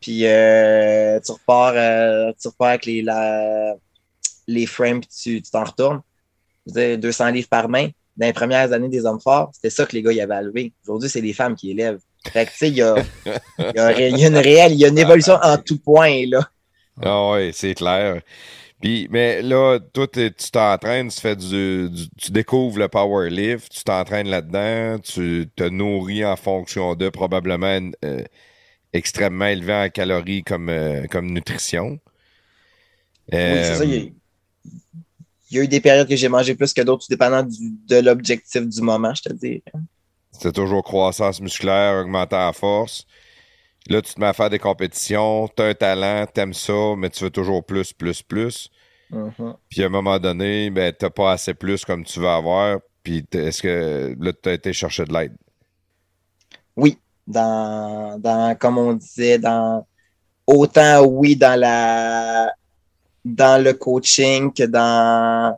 [0.01, 3.75] puis euh, tu, repars, euh, tu repars avec les, la-
[4.47, 6.01] les frames, puis tu, tu t'en retournes.
[6.67, 7.87] Je veux dire, 200 livres par main.
[8.17, 10.41] dans les premières années des hommes forts, c'était ça que les gars y avaient à
[10.41, 10.73] lever.
[10.83, 11.99] Aujourd'hui, c'est les femmes qui élèvent.
[12.33, 12.95] Fait que, tu sais, il y a,
[13.59, 16.25] y, a, il y a une réelle, il y a une évolution en tout point,
[16.27, 16.41] là.
[17.01, 18.21] Ah oui, c'est clair.
[18.81, 23.83] Puis, mais là, toi, tu t'entraînes, tu fais du, du- tu découvres le powerlift, tu
[23.83, 28.23] t'entraînes là-dedans, tu te nourris en fonction de probablement euh,
[28.93, 31.99] extrêmement élevé en calories comme, euh, comme nutrition.
[33.45, 33.85] Oui, c'est ça.
[33.85, 34.11] Il y, Euh, a,
[35.51, 37.71] il y a eu des périodes que j'ai mangé plus que d'autres, tout dépendant du-
[37.87, 39.63] de l'objectif du moment, je te dis.
[40.31, 43.05] C'était toujours croissance musculaire, augmenter la force.
[43.87, 47.09] Là, tu te mets à faire des compétitions, tu as un talent, t'aimes ça, mais
[47.09, 48.69] tu veux toujours plus, plus, plus.
[49.09, 49.57] Mhm.
[49.69, 52.79] Puis à un moment donné, ben, t'as pas assez plus comme tu veux avoir.
[53.03, 55.35] Puis est-ce que là, tu as été chercher de l'aide?
[56.75, 56.97] Oui,
[57.27, 59.85] dans, dans, comme on disait, dans
[60.47, 62.53] autant oui, dans la
[63.25, 65.57] dans le coaching que dans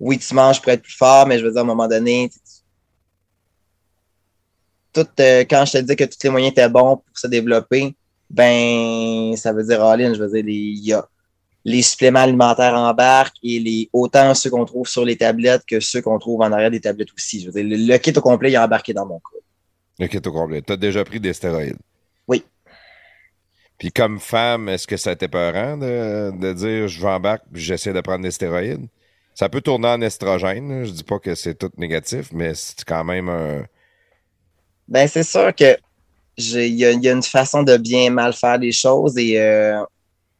[0.00, 2.30] oui, tu manges pour être plus fort, mais je veux dire, à un moment donné,
[2.30, 2.38] tu-
[5.04, 7.94] tout, euh, quand je te dis que tous les moyens étaient bons pour se développer,
[8.30, 11.06] ben ça veut dire all in, je veux dire, les, il y a
[11.64, 16.00] les suppléments alimentaires embarquent et les autant ceux qu'on trouve sur les tablettes que ceux
[16.00, 17.40] qu'on trouve en arrière des tablettes aussi.
[17.40, 19.38] Je veux dire, le, le kit au complet il est embarqué dans mon cas.
[19.98, 20.62] Le kit au complet.
[20.62, 21.78] Tu as déjà pris des stéroïdes?
[22.26, 22.44] Oui.
[23.76, 27.92] Puis comme femme, est-ce que ça t'est peurant de, de dire je bac puis j'essaie
[27.92, 28.86] de prendre des stéroïdes?
[29.34, 30.84] Ça peut tourner en estrogène.
[30.84, 33.64] Je dis pas que c'est tout négatif, mais c'est quand même un.
[34.88, 35.76] Ben, c'est sûr que
[36.36, 39.82] il y, y a une façon de bien mal faire les choses et euh,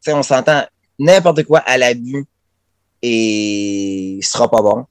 [0.06, 0.64] on s'entend
[0.98, 2.24] n'importe quoi à l'abus
[3.02, 4.86] et sera pas bon.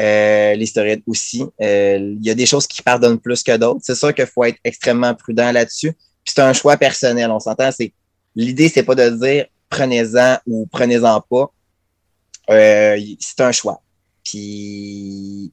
[0.00, 1.42] Euh, stéroïdes aussi.
[1.60, 3.80] Euh, Il y a des choses qui pardonnent plus que d'autres.
[3.82, 5.92] C'est sûr qu'il faut être extrêmement prudent là-dessus.
[5.92, 7.30] Puis c'est un choix personnel.
[7.30, 7.92] On s'entend, c'est
[8.34, 11.52] l'idée, c'est pas de dire prenez-en ou prenez-en pas.
[12.50, 13.80] Euh, c'est un choix.
[14.22, 15.52] Puis,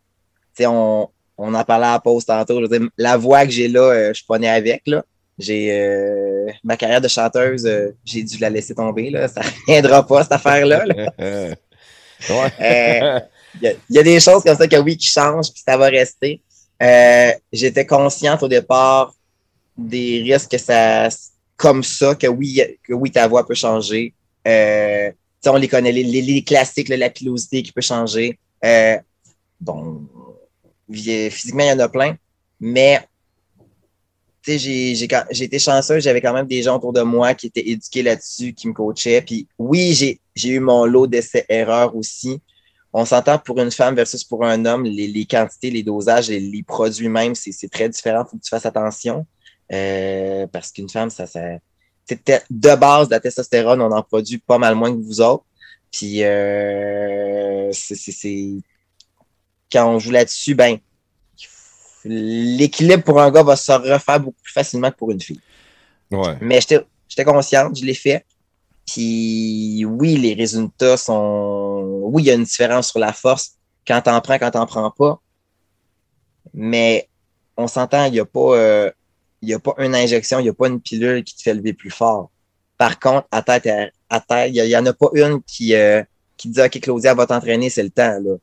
[0.61, 2.57] on, on en parlait à la pause tantôt.
[2.61, 4.83] Je veux dire, la voix que j'ai là, euh, je suis pas né avec.
[4.85, 5.03] Là.
[5.39, 9.09] J'ai euh, ma carrière de chanteuse, euh, j'ai dû la laisser tomber.
[9.09, 9.27] Là.
[9.27, 10.85] Ça reviendra pas, cette affaire-là.
[12.29, 15.61] Il y, a- il y a des choses comme ça que oui, qui changent, puis
[15.63, 16.41] ça va rester.
[17.51, 19.13] J'étais consciente au départ
[19.77, 21.07] des risques que ça,
[21.55, 24.13] comme ça, que oui, que oui, ta voix peut changer.
[24.43, 25.13] Tu sais,
[25.47, 28.39] on les connaît, les, classiques, là, la pilosité qui peut changer.
[29.59, 30.01] Bon,
[30.91, 32.15] physiquement, il y en a plein,
[32.59, 33.01] mais
[34.45, 38.53] j'ai- été chanceux, j'avais quand même des gens autour de moi qui étaient éduqués là-dessus,
[38.53, 39.21] qui me coachaient.
[39.21, 39.93] Puis oui,
[40.35, 42.41] j'ai eu mon lot d'essais-erreurs aussi.
[42.91, 46.63] On s'entend pour une femme versus pour un homme, les, quantités, les dosages, les, les
[46.63, 48.23] produits même, c'est très différent.
[48.27, 49.25] Il faut que tu fasses attention.
[49.71, 51.39] Euh, parce qu'une femme, ça, ça
[52.09, 55.45] de base la testostérone, on en produit pas mal moins que vous autres.
[55.91, 58.57] Puis euh, c'est-
[59.73, 60.77] quand on joue là-dessus, ben
[62.05, 65.39] l'équilibre pour un gars va se refaire beaucoup plus facilement que pour une fille.
[66.11, 66.37] Ouais.
[66.41, 68.25] Mais j'étais consciente, je l'ai fait.
[68.85, 72.01] Puis oui, les résultats sont.
[72.03, 73.53] Oui, il y a une différence sur la force
[73.87, 75.21] quand t'en prends, quand t'en prends pas.
[76.53, 77.09] Mais
[77.55, 78.91] on s'entend, il n'y a pas euh,
[79.41, 81.73] il a pas une injection, il n'y a pas une pilule qui te fait lever
[81.73, 82.31] plus fort.
[82.77, 86.03] Par contre, à tête à, à tête, il n'y en a pas une qui, euh,
[86.37, 88.19] qui dit OK, Claudia va t'entraîner, c'est le temps.
[88.19, 88.35] Là.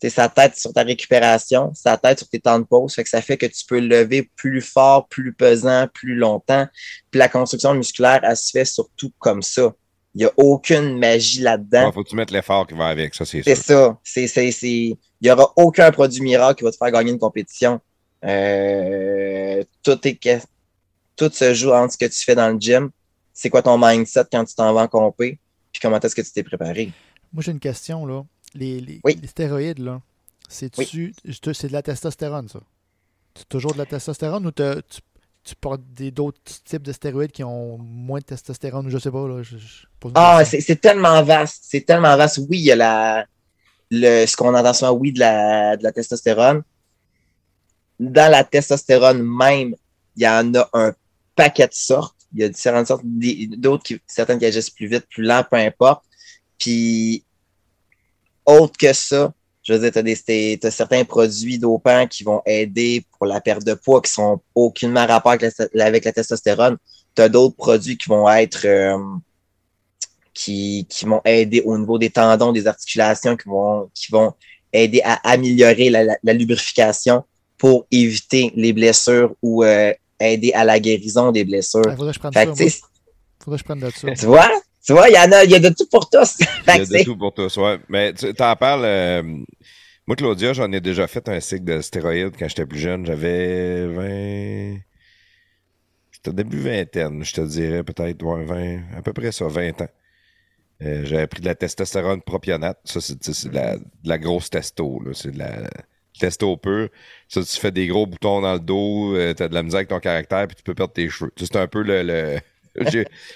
[0.00, 2.94] C'est sa tête sur ta récupération, sa tête sur tes temps de pause.
[2.94, 6.68] Fait que ça fait que tu peux lever plus fort, plus pesant, plus longtemps.
[7.10, 9.72] Puis la construction musculaire, elle se fait surtout comme ça.
[10.14, 11.86] Il n'y a aucune magie là-dedans.
[11.86, 13.98] Ouais, faut que tu mettes l'effort qui va avec, ça, c'est ça.
[14.04, 14.68] C'est, c'est, c'est...
[14.68, 17.80] Il n'y aura aucun produit miracle qui va te faire gagner une compétition.
[18.24, 20.14] Euh, tout, est...
[20.16, 20.44] que-
[21.16, 22.90] tout se joue entre ce que tu fais dans le gym.
[23.34, 25.38] C'est quoi ton mindset quand tu t'en vas en compé?
[25.72, 26.92] Puis comment est-ce que tu t'es préparé?
[27.32, 28.24] Moi, j'ai une question, là.
[28.58, 29.18] Les, les, Oui.
[29.20, 30.00] les stéroïdes, là,
[30.48, 31.14] c'est-tu,
[31.52, 32.60] c'est de la testostérone, ça?
[33.36, 34.62] C'est toujours de la testostérone ou tu,
[35.44, 39.10] tu portes des, d'autres types de stéroïdes qui ont moins de testostérone ou je sais
[39.10, 39.42] pas, là?
[39.42, 41.64] Je, je pose une Ah, c'est, c'est tellement vaste.
[41.68, 42.38] C'est tellement vaste.
[42.48, 43.26] Oui, il y a la,
[43.90, 46.62] le, ce qu'on entend souvent, oui, de la, de la testostérone.
[48.00, 49.74] Dans la testostérone même,
[50.16, 50.92] il y en a un
[51.36, 52.16] paquet de sortes.
[52.34, 55.56] Il y a différentes sortes, d'autres qui, certaines qui agissent plus vite, plus lent, peu
[55.56, 56.04] importe.
[56.58, 57.24] Puis,
[58.48, 59.98] autre que ça, je veux dire, tu
[60.52, 64.40] as, t'as certains produits dopants qui vont aider pour la perte de poids, qui sont
[64.54, 66.76] aucunement rapport avec la, avec la testostérone.
[67.14, 68.96] Tu as d'autres produits qui vont être euh,
[70.34, 74.32] qui, qui vont aider au niveau des tendons, des articulations, qui vont, qui vont
[74.72, 77.24] aider à améliorer la, la- la lubrification
[77.56, 81.82] pour éviter les blessures ou euh, aider à la guérison des blessures.
[81.86, 82.80] Il faudrait que je prenne sais,
[83.42, 84.12] Faudrait que je prenne de ça.
[84.14, 84.48] tu vois,
[84.88, 86.38] tu vois, il y en a, il y a de tout pour tous.
[86.72, 87.78] Il y a de tout pour toi, ouais.
[87.90, 88.84] Mais tu en parles.
[88.86, 89.22] euh,
[90.06, 93.04] Moi, Claudia, j'en ai déjà fait un cycle de stéroïdes quand j'étais plus jeune.
[93.04, 94.78] J'avais 20.
[96.10, 99.88] C'était début vingtaine, je te dirais, peut-être, ouais, 20, à peu près ça, 20 ans.
[100.82, 102.78] Euh, j'avais pris de la testostérone propionate.
[102.84, 105.02] Ça, c'est de la, de la grosse testo.
[105.12, 105.68] C'est de la
[106.18, 106.88] testo pur.
[107.28, 109.88] Ça, tu fais des gros boutons dans le dos, euh, t'as de la misère avec
[109.88, 111.32] ton caractère, puis tu peux perdre tes cheveux.
[111.36, 112.02] C'est un peu le.
[112.02, 112.40] le...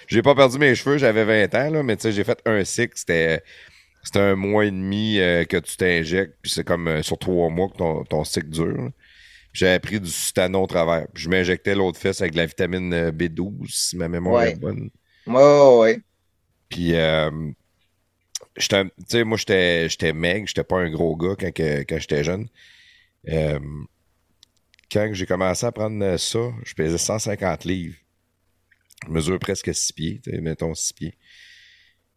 [0.07, 2.65] j'ai pas perdu mes cheveux, j'avais 20 ans, là, mais tu sais, j'ai fait un
[2.65, 3.43] cycle, c'était.
[4.05, 7.51] C'était un mois et demi euh, que tu t'injectes, puis c'est comme euh, sur trois
[7.51, 8.91] mois que ton, ton cycle dure.
[9.53, 11.07] J'avais pris du sustano au travers.
[11.15, 14.91] je m'injectais l'autre fesse avec de la vitamine euh, B12, si ma mémoire est bonne.
[15.27, 16.01] Ouais, ouais,
[16.71, 17.31] Puis, euh,
[18.59, 22.49] tu sais, moi, j'étais, j'étais maigre, j'étais pas un gros gars quand, quand j'étais jeune.
[23.29, 23.61] Euh,
[24.91, 27.97] quand j'ai commencé à prendre ça, je pesais 150 livres.
[29.07, 31.15] Je mesure presque 6 pieds, mettons 6 pieds.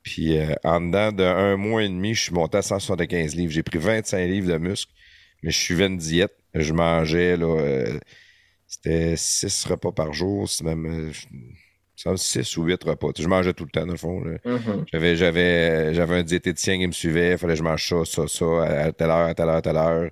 [0.03, 3.51] Puis euh, en dedans d'un mois et demi, je suis monté à 175 livres.
[3.51, 4.91] J'ai pris 25 livres de muscle,
[5.41, 6.35] mais je suivais une diète.
[6.53, 7.99] Je mangeais, là, euh,
[8.67, 11.11] c'était 6 repas par jour, c'est même
[11.95, 13.09] 6 ou 8 repas.
[13.17, 14.21] je mangeais tout le temps, dans le fond.
[14.21, 14.85] Mm-hmm.
[14.91, 18.27] J'avais, j'avais, j'avais un diététicien qui me suivait, il fallait que je mange ça, ça,
[18.27, 20.11] ça, à telle heure, à telle heure, à telle heure.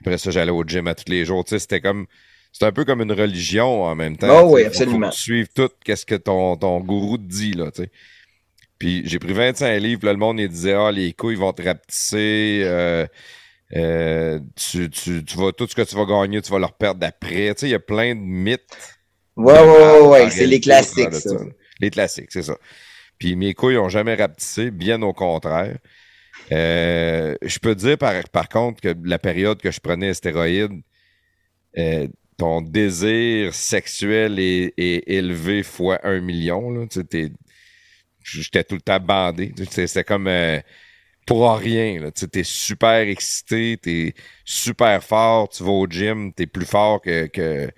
[0.00, 1.44] Après ça, j'allais au gym à tous les jours.
[1.44, 2.06] Tu sais, c'était comme.
[2.52, 4.42] C'est un peu comme une religion en même temps.
[4.42, 5.10] Oh oui, absolument.
[5.10, 7.90] Faut suivre tout qu'est-ce que ton, ton gourou te dit, là, tu sais.
[8.78, 11.62] Puis j'ai pris 25 livres, là, le monde il disait Ah, les couilles vont te
[11.62, 13.06] rapetisser, euh,
[13.76, 17.00] euh, tu, tu, tu, vas, tout ce que tu vas gagner, tu vas leur perdre
[17.00, 17.54] d'après.
[17.54, 18.76] Tu sais, il y a plein de mythes.
[19.36, 21.36] Ouais, ouais, ouais, c'est les classiques, ça.
[21.80, 22.56] Les classiques, c'est ça.
[23.18, 25.76] Puis mes couilles ont jamais rapetissé, bien au contraire.
[26.52, 30.82] Euh, je peux dire par, par contre que la période que je prenais stéroïdes,
[31.76, 32.06] euh,
[32.38, 36.88] ton désir sexuel est, élevé fois un million.
[38.22, 39.52] J'étais tout le temps bandé.
[39.70, 40.60] C'était comme euh,
[41.26, 42.10] pour rien.
[42.14, 47.26] Tu es super excité, tu super fort, tu vas au gym, tu plus fort que,
[47.26, 47.70] que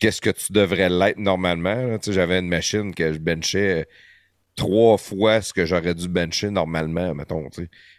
[0.00, 1.98] qu'est-ce que tu devrais l'être normalement.
[2.04, 3.86] J'avais une machine que je benchais
[4.56, 7.48] trois fois ce que j'aurais dû bencher normalement, mettons.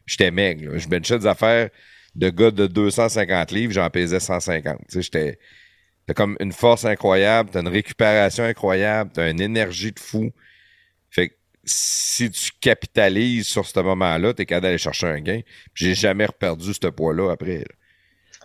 [0.08, 0.78] J'étais maigre.
[0.78, 1.70] Je benchais des affaires
[2.16, 4.80] de gars de 250 livres, j'en pesais 150.
[4.90, 5.38] J'étais.
[6.08, 10.32] T'as comme une force incroyable, t'as une récupération incroyable, t'as une énergie de fou.
[11.10, 15.42] Fait que si tu capitalises sur ce moment-là, t'es capable d'aller chercher un gain.
[15.74, 17.66] J'ai jamais reperdu ce poids-là après.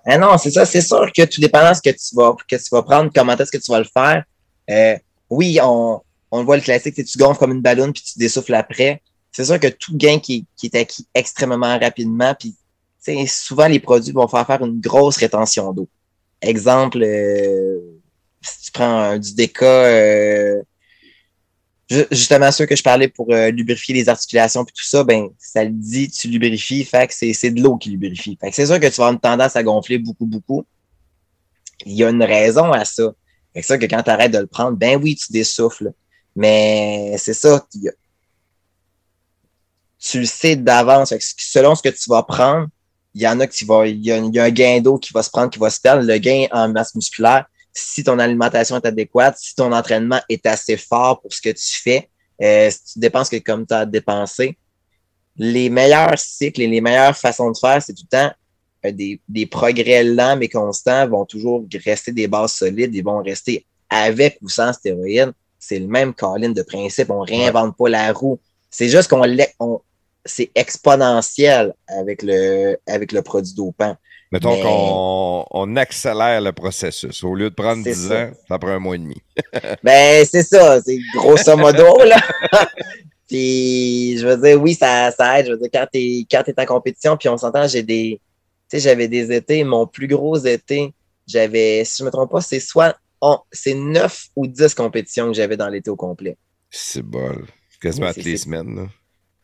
[0.05, 2.57] Ah non, c'est ça, c'est sûr que tout dépendant de ce que tu vas, que
[2.57, 4.24] tu vas prendre, comment est-ce que tu vas le faire.
[4.70, 4.97] Euh,
[5.31, 6.01] oui, on,
[6.31, 9.03] voit le classique, tu gonfles comme une ballonne puis tu dessouffles après.
[9.33, 12.55] C'est sûr que tout gain qui, qui, est acquis extrêmement rapidement, puis
[13.27, 15.89] souvent les produits vont faire faire une grosse rétention d'eau.
[16.43, 17.81] Exemple, euh,
[18.43, 20.63] si tu prends un, du déca, euh,
[22.11, 25.65] justement ceux que je parlais pour euh, lubrifier les articulations puis tout ça, ben ça
[25.65, 28.37] le dit, tu lubrifies, fait que c'est de l'eau qui lubrifie.
[28.41, 30.65] Fait que c'est sûr que tu vas avoir une tendance à gonfler beaucoup, beaucoup.
[31.85, 33.13] Il y a une raison à ça.
[33.55, 35.93] C'est ça que quand tu arrêtes de le prendre, ben oui, tu dessouffles.
[36.35, 37.67] Mais c'est ça,
[39.99, 41.15] tu le sais d'avance.
[41.39, 42.69] Selon ce que tu vas prendre,
[43.16, 45.30] il y en a qui va, il y a, un gain d'eau qui va se
[45.30, 46.02] prendre, qui va se perdre.
[46.02, 50.76] Le gain en masse musculaire, si ton alimentation est adéquate, si ton entraînement est assez
[50.76, 52.10] fort pour ce que tu fais,
[52.43, 54.59] euh, si tu dépenses que comme tu as dépensé,
[55.34, 58.30] les meilleurs cycles et les meilleures façons de faire, c'est tout le temps
[58.84, 63.22] euh, des, des, progrès lents mais constants vont toujours rester des bases solides, ils vont
[63.22, 65.32] rester avec ou sans stéroïdes.
[65.59, 68.38] C'est le même colline de principe, on réinvente pas la roue.
[68.70, 69.22] C'est juste qu'on
[69.59, 69.80] on,
[70.27, 73.97] c'est exponentiel avec le, avec le produit dopant.
[74.32, 77.23] Mettons qu'on on accélère le processus.
[77.23, 79.23] Au lieu de prendre 10 ans, ça prend un mois et demi.
[79.82, 80.81] ben, c'est ça.
[80.82, 82.20] C'est grosso modo, là.
[83.28, 85.47] puis, je veux dire, oui, ça, ça aide.
[85.47, 88.20] Je veux dire, quand t'es, quand es en compétition, puis on s'entend, j'ai des,
[88.69, 90.93] tu sais, j'avais des étés, mon plus gros été,
[91.27, 92.97] j'avais, si je me trompe pas, c'est soit,
[93.53, 96.36] c'est 9 ou 10 compétitions que j'avais dans l'été au complet.
[96.70, 97.32] C'est bon.
[97.81, 98.89] Quasiment toutes les semaines, là.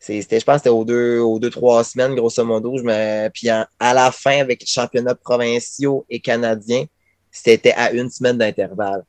[0.03, 2.77] C'était, je pense c'était aux deux, aux deux, trois semaines, grosso modo.
[2.77, 6.83] Je me, puis à la fin, avec les championnats provinciaux et canadiens,
[7.31, 9.05] c'était à une semaine d'intervalle.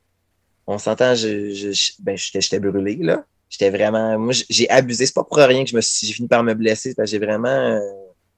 [0.68, 3.24] On s'entend, je, je, ben, j'étais, brûlé, là.
[3.50, 5.06] J'étais vraiment, moi, j'ai abusé.
[5.06, 6.94] C'est pas pour rien que je me suis, j'ai fini par me blesser.
[6.94, 7.80] Parce que j'ai vraiment, euh,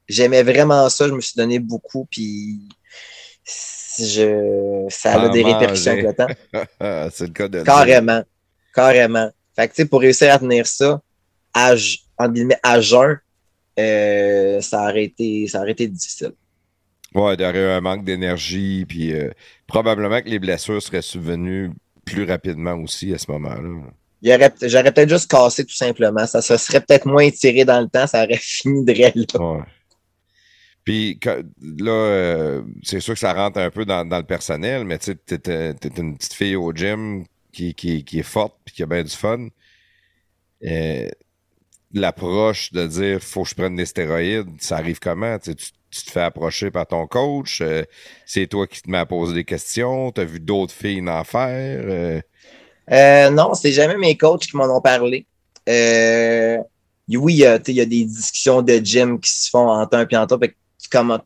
[0.09, 1.09] j'aimais vraiment ça.
[1.09, 2.59] Je me suis donné beaucoup, puis
[3.99, 6.27] je, ça a des répercussions avec le temps.
[7.13, 8.25] C'est le cas de Carrément.
[8.75, 9.31] Carrément.
[9.55, 11.03] Fait que, tu sais, pour réussir à tenir ça,
[11.53, 11.75] à,
[12.19, 13.19] en guillemets, à jeun,
[13.79, 16.33] euh, ça, aurait été, ça aurait été difficile.
[17.15, 19.31] Ouais, il y aurait eu un manque d'énergie, puis euh,
[19.67, 21.71] probablement que les blessures seraient subvenues
[22.05, 23.83] plus rapidement aussi à ce moment-là.
[24.23, 26.27] J'aurais peut-être juste cassé tout simplement.
[26.27, 28.93] Ça se serait peut-être moins étiré dans le temps, ça aurait fini de.
[29.39, 29.63] Ouais.
[30.85, 31.19] Puis
[31.61, 35.17] là, euh, c'est sûr que ça rentre un peu dans, dans le personnel, mais tu
[35.27, 38.87] sais, t'es, une petite fille au gym qui, qui, qui est forte puis qui a
[38.87, 39.49] bien du fun.
[40.65, 41.09] Euh,
[41.95, 45.39] l'approche de dire faut que je prenne des stéroïdes, ça arrive comment?
[45.39, 47.83] Tu, tu- tu te fais approcher par ton coach, euh,
[48.27, 51.85] c'est toi qui te mets à poser des questions, t'as vu d'autres filles en faire.
[51.89, 52.21] euh,
[52.91, 55.27] Euh, non, c'est jamais mes coachs qui m'en ont parlé.
[57.09, 60.17] Oui, il y, a, tu des discussions de gym qui se font en temps et
[60.17, 60.39] en temps.
[60.39, 61.21] Tu commences,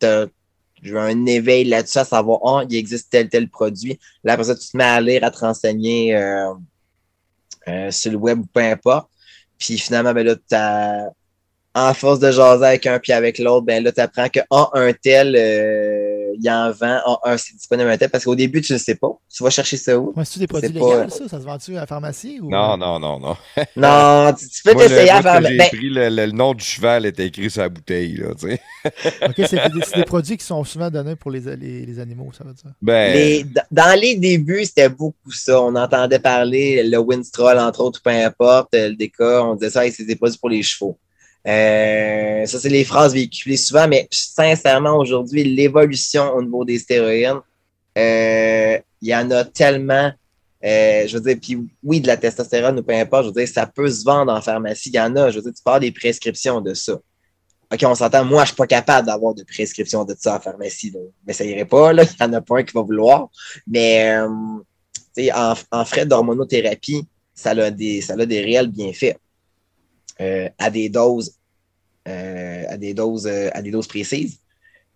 [0.82, 3.98] j'ai un éveil là-dessus à savoir, oh, il existe tel, tel produit.
[4.24, 6.14] Là, après ça, tu te mets à lire, à te renseigner
[7.90, 9.10] sur le web ou peu importe.
[9.60, 11.10] Puis finalement, ben là, t'as,
[11.74, 14.92] en force de jaser avec un puis avec l'autre, ben là, tu apprends que un
[14.92, 15.99] tel, euh,
[16.34, 18.78] il y en vend, ah, un, c'est disponible un tel, parce qu'au début, tu ne
[18.78, 19.10] sais pas.
[19.34, 20.12] Tu vas chercher ça où?
[20.16, 21.28] Ouais, c'est-tu des produits pas- légaux, ça?
[21.28, 22.38] Ça se vend-tu à la pharmacie?
[22.40, 22.50] Ou...
[22.50, 23.36] Non, non, non, non.
[23.76, 25.42] Non, tu, tu peux t'essayer à faire.
[25.42, 28.34] j'ai Ben, pris, le, le- le nom du cheval était écrit sur la bouteille, là,
[28.38, 28.60] tu sais.
[29.28, 29.60] OK, c'est
[29.96, 32.72] des, produits qui sont souvent donnés pour les, les, les animaux, ça veut dire.
[32.80, 35.60] Ben, les- dans les débuts, c'était beaucoup ça.
[35.62, 40.04] On entendait parler, le Winstrol, entre autres, peu importe, le DK, on disait ça, c'est
[40.04, 40.98] des produits pour les chevaux.
[41.46, 47.40] Euh, ça, c'est les phrases véhiculées souvent, mais sincèrement, aujourd'hui, l'évolution au niveau des stéroïdes,
[47.96, 50.12] euh, il y en a tellement.
[50.62, 53.48] euh, je veux dire, puis oui, de la testostérone ou peu importe, je veux dire,
[53.48, 54.90] ça peut se vendre en pharmacie.
[54.90, 57.00] Il y en a, je veux dire, tu parles des prescriptions de ça.
[57.72, 60.90] OK, on s'entend, moi, je suis pas capable d'avoir de prescription de ça en pharmacie.
[60.90, 61.00] là.
[61.26, 62.02] Mais ça irait pas, là.
[62.02, 63.28] Il y en a pas un qui va vouloir.
[63.66, 69.16] Mais en, en frais d'hormonothérapie, ça a des, ça a des réels bienfaits.
[70.20, 71.34] Euh, à des doses,
[72.08, 74.38] euh, à des doses, euh, à des doses précises.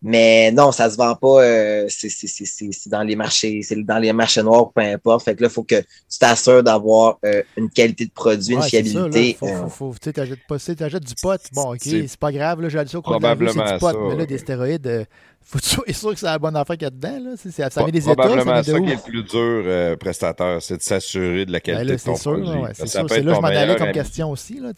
[0.07, 1.43] Mais non, ça se vend pas.
[1.43, 4.83] euh, c'est c'est- c'est- c'est- c'est dans les marchés, c'est dans les marchés noirs, peu
[4.83, 5.25] importe.
[5.25, 8.61] Fait que là, il faut que tu t'assures d'avoir euh, une qualité de produit, une
[8.61, 8.69] ça, là.
[8.69, 9.35] fiabilité.
[9.41, 11.41] Faut, euh, faut, faut, tu sais, pas t'achètes du pot.
[11.55, 13.39] Bon, OK, C'est c'est pas grave, là, j'ai dit ça au cours de la rue,
[13.49, 13.87] c'est probablement du pot.
[13.93, 14.27] ça, mais là, ouais.
[14.27, 15.05] des stéroïdes, euh,
[15.47, 17.31] faut sois sûr que c'est la bonne affaire qu'il y a dedans, là.
[17.37, 19.63] C'est- c'est- ça met des états, ça probablement met ça, qui est le plus dur,
[19.67, 22.49] euh, prestateur, c'est de s'assurer de la Ben qualité là, de ton c'est sûr, produit.
[22.63, 23.03] ouais, c'est ça sûr.
[23.03, 23.93] peut C'est être là que je m'en allais meilleur comme ami.
[23.95, 24.73] question aussi, là,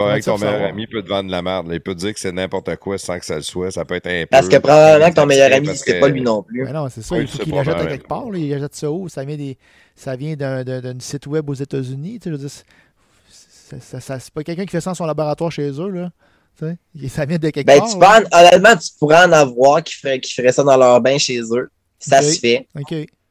[0.00, 1.66] avec ça ton meilleur ami peut te vendre de la merde.
[1.68, 1.74] là.
[1.74, 3.70] Il peut te dire que c'est n'importe quoi sans que ça le soit.
[3.72, 4.28] Ça peut être un peu.
[4.30, 6.64] Parce que probablement que ton meilleur ami, que- pas lui non plus.
[6.64, 8.38] Ben non, c'est ça, Oui, il faut c'est qu'il pas l'achète à quelque part, là,
[8.38, 9.08] il achète ça où?
[9.08, 9.58] Ça vient, des,
[9.96, 10.64] ça vient d'un,
[11.00, 14.64] site web aux États-Unis, tu sais, je veux dire, c'est- ça- ça- c'est pas quelqu'un
[14.64, 16.10] qui fait ça dans son laboratoire chez eux, là.
[16.58, 16.76] Tu sais.
[17.02, 17.88] Et Ça vient de quelque Ben, part.
[17.90, 17.96] tu
[18.34, 21.40] en- honnêtement, tu pourrais en avoir qui feraient, qui feraient ça dans leur bain chez
[21.40, 21.68] eux.
[21.98, 22.66] Ça se fait.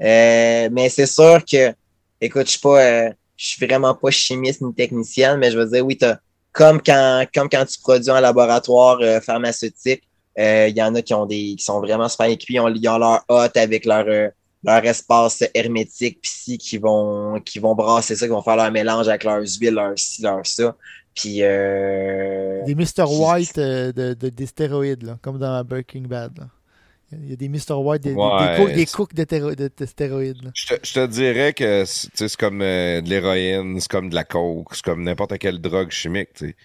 [0.01, 1.73] Euh, mais c'est sûr que,
[2.19, 5.65] écoute, je suis pas, euh, je suis vraiment pas chimiste ni technicienne, mais je veux
[5.69, 6.17] dire, oui, t'as,
[6.51, 10.03] comme quand, comme quand tu produis en laboratoire euh, pharmaceutique,
[10.39, 12.69] euh, il y en a qui ont des, qui sont vraiment super équipés, ils ont,
[12.73, 14.29] ils ont leur hôte avec leur, euh,
[14.63, 18.71] leur espace hermétique, puis si, qui vont, qui vont brasser ça, qui vont faire leur
[18.71, 20.75] mélange avec leurs huiles, leur ci, leur ça.
[21.15, 23.03] Puis, euh, Des Mr.
[23.07, 26.38] White euh, de, de- des stéroïdes, là, comme dans Breaking Bad.
[26.40, 26.48] là.
[27.11, 27.73] Il y a des Mr.
[27.76, 30.52] White, des, Ouais, des, cooks, des c'est- cooks de, téro- de- de stéroïdes.
[30.56, 34.23] Je te, je te dirais que c'est comme euh, de l'héroïne, c'est comme de la
[34.23, 36.34] coke, c'est comme n'importe quelle drogue chimique.
[36.34, 36.56] tu sais.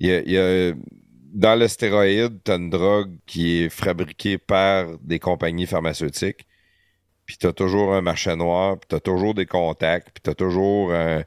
[0.00, 0.74] Il y a, il y a-
[1.32, 6.46] dans le stéroïde, tu as une drogue qui est fabriquée par des compagnies pharmaceutiques.
[7.26, 10.30] Puis tu as toujours un marché noir, puis tu as toujours des contacts, puis tu
[10.30, 11.22] as toujours un,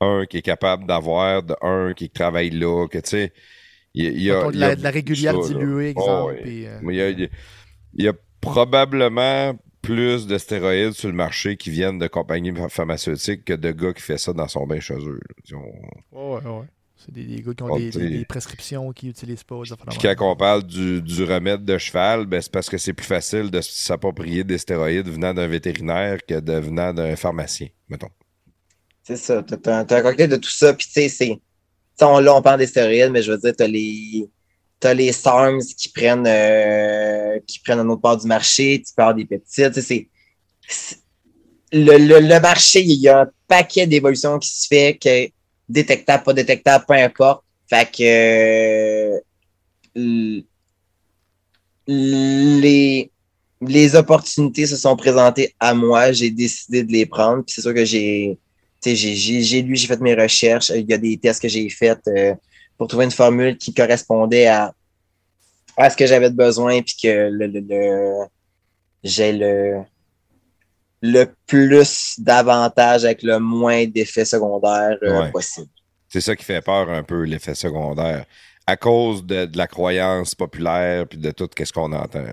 [0.00, 3.32] un qui est capable d'avoir, de un qui travaille là, que tu sais.
[3.94, 6.34] Il y a, il y a- Mettons de la, régulière diluée, exemple.
[6.44, 12.52] euh, Il y a, probablement plus de stéroïdes sur le marché qui viennent de compagnies
[12.52, 15.20] ph- pharmaceutiques que de gars qui font ça dans son bain chez eux.
[15.48, 15.72] Ils ont-
[16.60, 16.66] ouais.
[16.96, 17.98] C'est des, des gars qui ont des, t'sais.
[18.00, 19.60] des- des prescriptions qui n'utilisent pas.
[19.62, 23.04] Puis quand on parle du, du remède de cheval, ben c'est parce que c'est plus
[23.06, 28.08] facile de s'approprier des stéroïdes venant d'un vétérinaire que de venant d'un pharmacien, mettons.
[29.04, 29.42] C'est ça.
[29.42, 30.72] T'as, t'as un cocktail de tout ça.
[30.74, 31.38] Puis, tu sais, c'est.
[32.00, 34.28] on, là, on parle des stéroïdes, mais je veux dire, t'as les.
[34.80, 38.82] T'as les SARMs qui prennent, euh, qui prennent un autre part du marché.
[38.84, 39.72] Tu avoir des peptides.
[39.80, 40.08] C'est.
[41.72, 45.28] Le, le, le marché, il y a un paquet d'évolutions qui se fait, que
[45.68, 47.44] détectable, pas détectable, peu importe.
[47.68, 49.16] Fait que.
[49.96, 50.40] euh,
[51.86, 53.10] les,
[53.60, 56.12] les opportunités se sont présentées à moi.
[56.12, 57.44] J'ai décidé de les prendre.
[57.44, 58.38] Puis c'est sûr que j'ai
[58.84, 60.70] j'ai- lu, j'ai fait mes recherches.
[60.70, 62.34] Il y a des tests que j'ai faits euh,
[62.76, 64.72] pour trouver une formule qui correspondait à,
[65.76, 68.26] à ce que j'avais de besoin, puis que le, le, le-
[69.02, 69.82] j'ai le,
[71.02, 75.30] le plus d'avantages avec le moins d'effets secondaires euh, Ouais.
[75.32, 75.68] possible.
[76.08, 78.24] C'est ça qui fait peur un peu, l'effet secondaire.
[78.66, 82.22] À cause de, de la croyance populaire puis de tout ce qu'on entend.
[82.22, 82.32] là.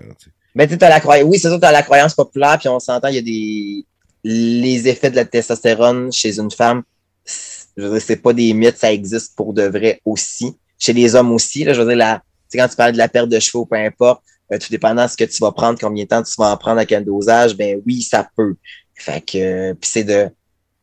[0.54, 1.28] Mais tu sais, t'as la croyance.
[1.28, 3.84] Oui, c'est sûr, tu as la croyance populaire, puis on s'entend, il y a des.
[4.24, 6.82] Les effets de la testostérone chez une femme,
[7.24, 10.56] c'est- je veux dire, c'est pas des mythes, ça existe pour de vrai aussi.
[10.78, 12.98] Chez les hommes aussi, là, je veux dire, la, tu sais, quand tu parles de
[12.98, 14.22] la perte de cheveux, peu importe,
[14.52, 16.56] euh, tout dépendant de ce que tu vas prendre, combien de temps tu vas en
[16.56, 18.54] prendre à quel dosage, ben oui, ça peut.
[18.94, 20.28] Fait que, euh, puis c'est de,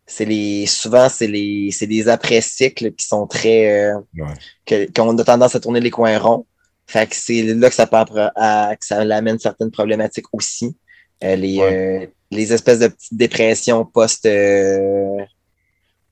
[0.07, 4.88] c'est les, souvent, c'est les, c'est des après-cycles qui sont très, euh, Ouais.
[4.95, 6.45] qu'on a tendance à tourner les coins ronds.
[6.88, 7.98] Fait que c'est là que ça peut
[8.36, 10.76] à, que ça amène certaines problématiques aussi.
[11.24, 15.18] Euh, les, euh, les espèces de petites dépressions post, euh,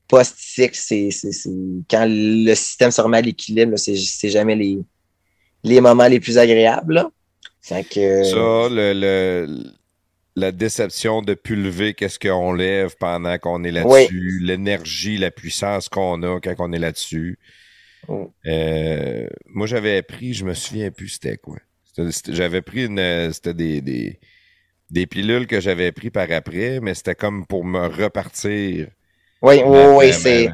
[0.07, 1.49] post-cycle, c'est, c'est, c'est
[1.89, 4.80] quand le système se remet à l'équilibre, là, c'est, c'est jamais les,
[5.64, 6.94] les moments les plus agréables.
[6.95, 7.11] Là.
[7.61, 9.64] Fait que, Ça, le, le-
[10.35, 16.22] la déception de pulver qu'est-ce qu'on lève pendant qu'on est là-dessus, l'énergie, la puissance qu'on
[16.23, 17.39] a quand on est là-dessus.
[18.07, 18.31] Oh.
[18.45, 21.57] Euh, moi, j'avais pris, je me souviens plus c'était quoi.
[21.84, 24.19] C'était- c'était- J'avais pris une, c'était des, des,
[24.89, 28.88] des pilules que j'avais pris par après, mais c'était comme pour me repartir.
[29.41, 30.47] oui, oui, oui, c'est.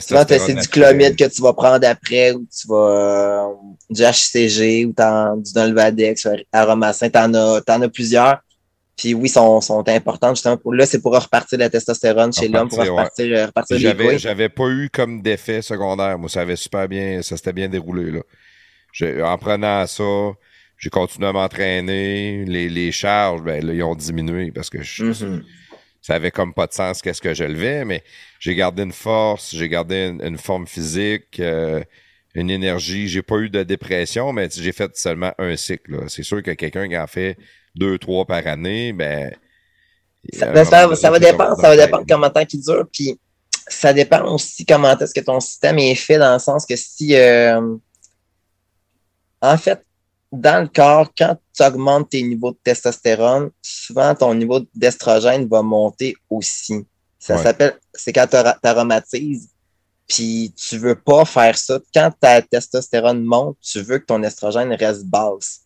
[0.00, 3.54] Souvent, c'est du chlomide que tu vas prendre après ou tu vas euh,
[3.90, 8.40] du HCG ou du Nolvadex, Aromacin, t'en as, t'en as plusieurs.
[8.96, 12.68] Puis oui, sont, sont importantes justement pour là, c'est pour repartir la testostérone chez l'homme,
[12.68, 13.06] pour Repartir, ouais.
[13.06, 16.18] repartir, euh, les J'avais, pas eu comme d'effet secondaire.
[16.18, 18.20] Moi, ça avait super bien, ça s'était bien déroulé, là.
[18.92, 20.04] Je- en prenant ça,
[20.80, 22.44] j'ai continué à m'entraîner.
[22.46, 25.44] Les, les charges, ben, là, ils ont diminué parce que je- Mhm.
[26.00, 28.02] ça avait comme pas de sens qu'est-ce que je levais, mais
[28.40, 31.82] j'ai gardé une force, j'ai gardé une, une forme physique, euh,
[32.34, 33.06] une énergie.
[33.08, 36.04] J'ai pas eu de dépression, mais j'ai fait seulement un cycle.
[36.08, 37.36] C'est sûr que quelqu'un qui en fait
[37.74, 39.36] deux, trois par année, ben.
[40.32, 42.86] Ça, ben, ça, va dépendre, ça va dépendre comment tant qu'il dure.
[42.92, 43.18] Puis
[43.68, 47.14] ça dépend aussi comment est-ce que ton système est fait dans le sens que si
[47.14, 47.60] euh,
[49.42, 49.82] en fait,
[50.32, 55.62] dans le corps, quand tu augmentes tes niveaux de testostérone, souvent ton niveau d'estrogène va
[55.62, 56.84] monter aussi.
[57.18, 57.42] Ça Ouais.
[57.42, 58.36] s'appelle, c'est quand tu
[58.66, 59.48] aromatises,
[60.08, 61.78] puis tu veux pas faire ça.
[61.94, 65.60] Quand ta testostérone monte, tu veux que ton estrogène reste basse.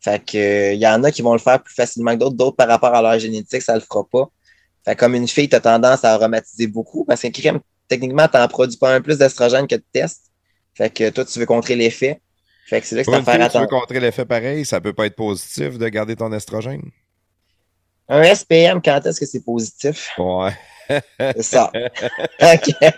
[0.00, 2.36] Fait que, il y en a qui vont le faire plus facilement que d'autres.
[2.36, 4.30] D'autres, par rapport à leur génétique, ça le fera pas.
[4.84, 7.28] Fait que comme une fille, tu as tendance à aromatiser beaucoup parce que
[7.88, 10.30] techniquement, tu n'en produis pas un plus d'estrogène que de test.
[10.74, 12.20] Fait que toi, tu veux contrer l'effet.
[12.70, 13.80] Fait que c'est là que une vas faire fille, tu veux attention.
[13.80, 16.88] contrer l'effet pareil, ça peut pas être positif de garder ton estrogène.
[18.08, 20.10] Un SPM, quand est-ce que c'est positif?
[20.18, 20.52] Ouais.
[21.18, 21.70] C'est ça.
[22.40, 22.74] OK.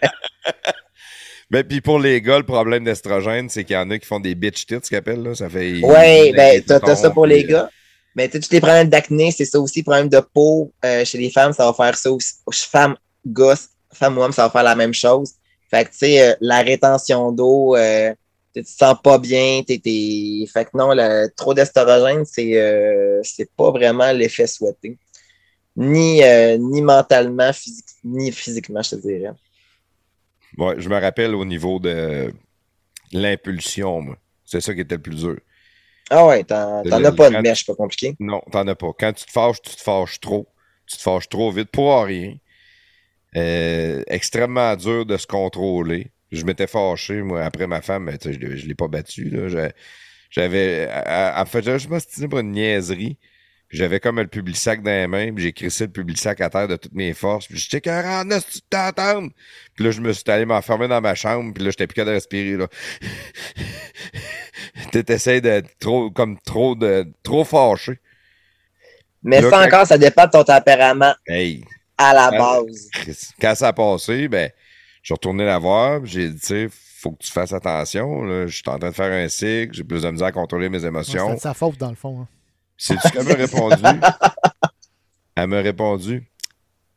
[1.50, 4.20] Ben, puis pour les gars, le problème d'estrogène, c'est qu'il y en a qui font
[4.20, 5.34] des bitch tits, ce qu'ils appellent, là.
[5.34, 5.82] Ça fait.
[5.82, 7.68] Ouais, ben, t'as t'as ça pour les gars.
[8.16, 9.82] Mais tu les problèmes d'acné, c'est ça aussi.
[9.82, 12.32] Problème de peau euh, chez les femmes, ça va faire ça aussi.
[12.50, 12.96] Femmes,
[13.26, 13.58] gars,
[13.92, 15.32] femmes ou hommes, ça va faire la même chose.
[15.70, 18.14] Fait que, tu sais, euh, la rétention d'eau, euh,
[18.54, 20.44] tu te sens pas bien, t'es, t'es...
[20.52, 24.98] Fait que non, le, trop d'estrogène, c'est, euh, c'est pas vraiment l'effet souhaité.
[25.76, 29.32] Ni, euh, ni mentalement, physique, ni physiquement, je te dirais.
[30.58, 32.32] Ouais, je me rappelle au niveau de
[33.12, 34.18] l'impulsion, moi.
[34.44, 35.38] C'est ça qui était le plus dur.
[36.10, 38.16] Ah ouais, t'en, t'en Le- as pas de mèche, pas compliqué.
[38.20, 38.92] Non, t'en as pas.
[38.98, 40.48] Quand tu te fâches, tu te fâches trop.
[40.86, 42.36] Tu te fâches trop vite pour rien.
[43.36, 46.11] Euh, extrêmement dur de se contrôler.
[46.32, 49.24] Je m'étais fâché, moi, après ma femme, mais tu sais, je, je l'ai pas battu.
[49.30, 49.48] Là.
[49.48, 49.70] Je-
[50.30, 50.88] J'avais.
[51.36, 53.18] En fait, je m'ostinais pour une niaiserie.
[53.68, 56.50] J'avais comme le public sac dans les mains, puis j'ai crissé le public sac à
[56.50, 57.46] terre de toutes mes forces.
[57.46, 59.28] Puis j'étais 49 si tu t'entends.
[59.74, 62.10] Puis là, je me suis allé m'enfermer dans ma chambre, puis là, j'étais plus capable
[62.10, 62.56] de respirer.
[62.58, 62.66] Là.
[65.04, 67.98] T'essayes d'être trop, comme trop, de, trop fâché.
[69.22, 71.64] Mais Là, ça quand- encore, ça dépend de ton tempérament Hey,
[71.96, 72.88] à la base.
[73.40, 74.50] Quand ça a passé, ben,
[75.02, 78.22] je suis retourné la voir, j'ai dit, tu sais, faut que tu fasses attention.
[78.22, 78.46] Là.
[78.46, 80.78] Je suis en train de faire un cycle, j'ai plus de misère à contrôler mes
[80.80, 81.24] Ouais, émotions.
[81.26, 82.20] C'était de sa faute, dans le fond.
[82.22, 82.28] hein.
[82.76, 83.82] C'est-tu qu'elle m'a répondu?
[85.34, 86.24] Elle m'a répondu,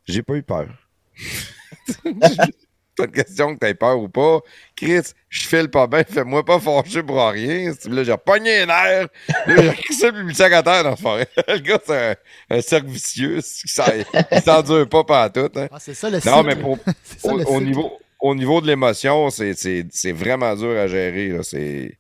[0.06, 0.68] j'ai pas eu peur.
[3.04, 4.40] pas de question que t'aies peur ou pas.
[4.76, 7.74] Chris, je file pas bien, fais-moi pas fâcher pour rien.
[7.90, 9.08] Là, j'ai pogné les nerfs.
[9.48, 11.28] Là, j'ai crissé le public à terre dans la forêt.
[11.48, 12.12] Le gars, c'est
[12.50, 13.40] un, un cercle vicieux.
[13.42, 13.86] Ça,
[14.32, 15.58] il s'endure pas pantoute.
[15.58, 15.68] Hein.
[15.72, 16.46] Ah, c'est ça le Non, cycle.
[16.46, 20.72] mais pour, C'est ça au, niveau, au niveau de l'émotion, c'est, c'est, c'est vraiment dur
[20.80, 21.30] à gérer.
[21.30, 21.44] là.
[21.44, 21.98] C'est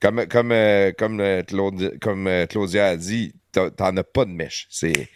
[0.00, 4.30] comme, comme, euh, comme, euh, Claude- comme euh, Claudia a dit, t'en as pas de
[4.30, 4.66] mèche.
[4.70, 5.08] C'est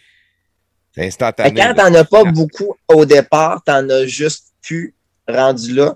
[0.97, 1.59] instantané.
[1.59, 4.95] que quand t'en as pas beaucoup au départ, t'en as juste plus
[5.27, 5.95] rendu là.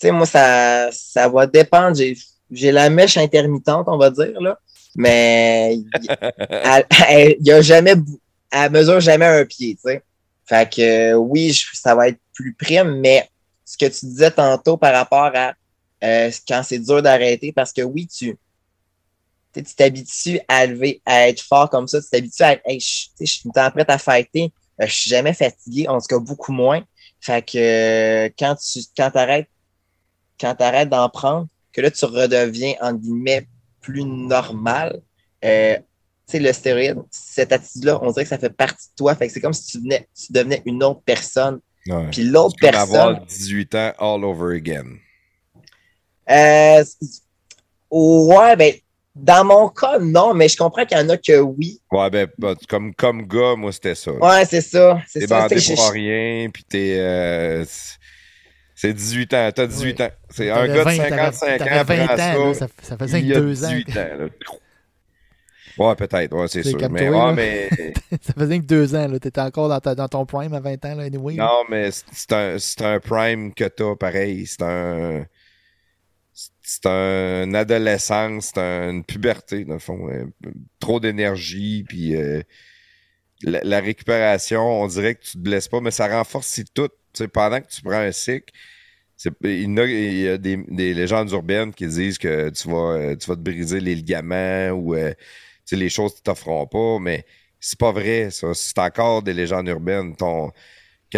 [0.00, 1.98] Tu sais, moi, ça, ça va dépendre.
[2.50, 4.58] J'ai, la mèche intermittente, on va dire, là.
[4.96, 5.86] Mais il
[6.50, 7.94] elle- elle- il y a jamais,
[8.52, 10.02] elle mesure jamais un pied, tu sais.
[10.46, 13.28] Fait que oui, ça va être plus prime, mais
[13.64, 15.54] ce que tu disais tantôt par rapport à
[16.04, 18.36] euh, quand c'est dur d'arrêter, parce que oui, tu
[19.54, 23.06] tu t'habitues à lever, à être fort comme ça, tu t'habitues à être, hey, je,
[23.20, 24.52] je suis tout prête à fighter,
[24.82, 26.82] euh, je suis jamais fatigué, en tout cas beaucoup moins.
[27.24, 29.48] Fait que euh, quand tu quand t'arrêtes
[30.38, 33.48] quand t'arrêtes d'en prendre, que là tu redeviens entre guillemets
[33.80, 35.00] plus normal,
[35.42, 35.82] euh, tu
[36.26, 39.14] sais, le stéroïde, cette attitude-là, on dirait que ça fait partie de toi.
[39.14, 41.60] Fait que c'est comme si tu, venais, tu devenais une autre personne.
[41.86, 42.10] Ouais.
[42.10, 43.26] Puis l'autre comme avoir personne.
[43.26, 44.96] 18 ans all over again.
[46.30, 46.84] Euh,
[47.90, 48.72] ouais, ben,
[49.14, 51.80] dans mon cas, non, mais je comprends qu'il y en a que oui.
[51.92, 54.12] Ouais, ben, bah, comme, comme gars, moi, c'était ça.
[54.12, 55.00] Ouais, c'est ça.
[55.08, 55.40] C'est T'es ça.
[55.42, 56.96] bandé c'est- pour je- rien, puis t'es.
[56.98, 57.98] euh, c'est-
[58.74, 60.10] c'est 18 ans, t'as 18 ans.
[60.30, 62.66] C'est un gars de 20, 55 ans, t'avais 20 prend ans, là, ça.
[62.66, 63.68] ça, ça faisait il que y a deux ans.
[63.68, 64.26] 18 ans, là.
[65.76, 66.78] Ouais, peut-être, ouais, c'est sûr.
[66.88, 67.32] Mais, ouais, là.
[67.32, 67.68] mais,
[68.22, 69.08] ça faisait que deux ans.
[69.10, 71.34] Tu étais encore dans, ta- dans ton prime à 20 ans, là, anyway.
[71.34, 74.46] non, mais c'est- c'est un, c'est un prime que t'as, pareil.
[74.46, 75.24] C'est un.
[76.64, 80.08] C'est un adolescence, c'est un- une puberté, dans le fond.
[80.80, 82.42] trop d'énergie, puis euh,
[83.42, 86.88] la, récupération, on dirait que tu te blesses pas, mais ça renforce tout.
[86.88, 88.52] Tu sais, pendant que tu prends un cycle,
[89.44, 92.94] il y a, il y a des, des légendes urbaines qui disent que tu vas,
[92.96, 95.14] euh, tu vas te briser les ligaments ou euh,
[95.72, 97.24] les choses ne t'offront pas, mais
[97.60, 98.54] c'est pas vrai, ça.
[98.54, 100.16] C'est encore des légendes urbaines.
[100.16, 100.50] Ton,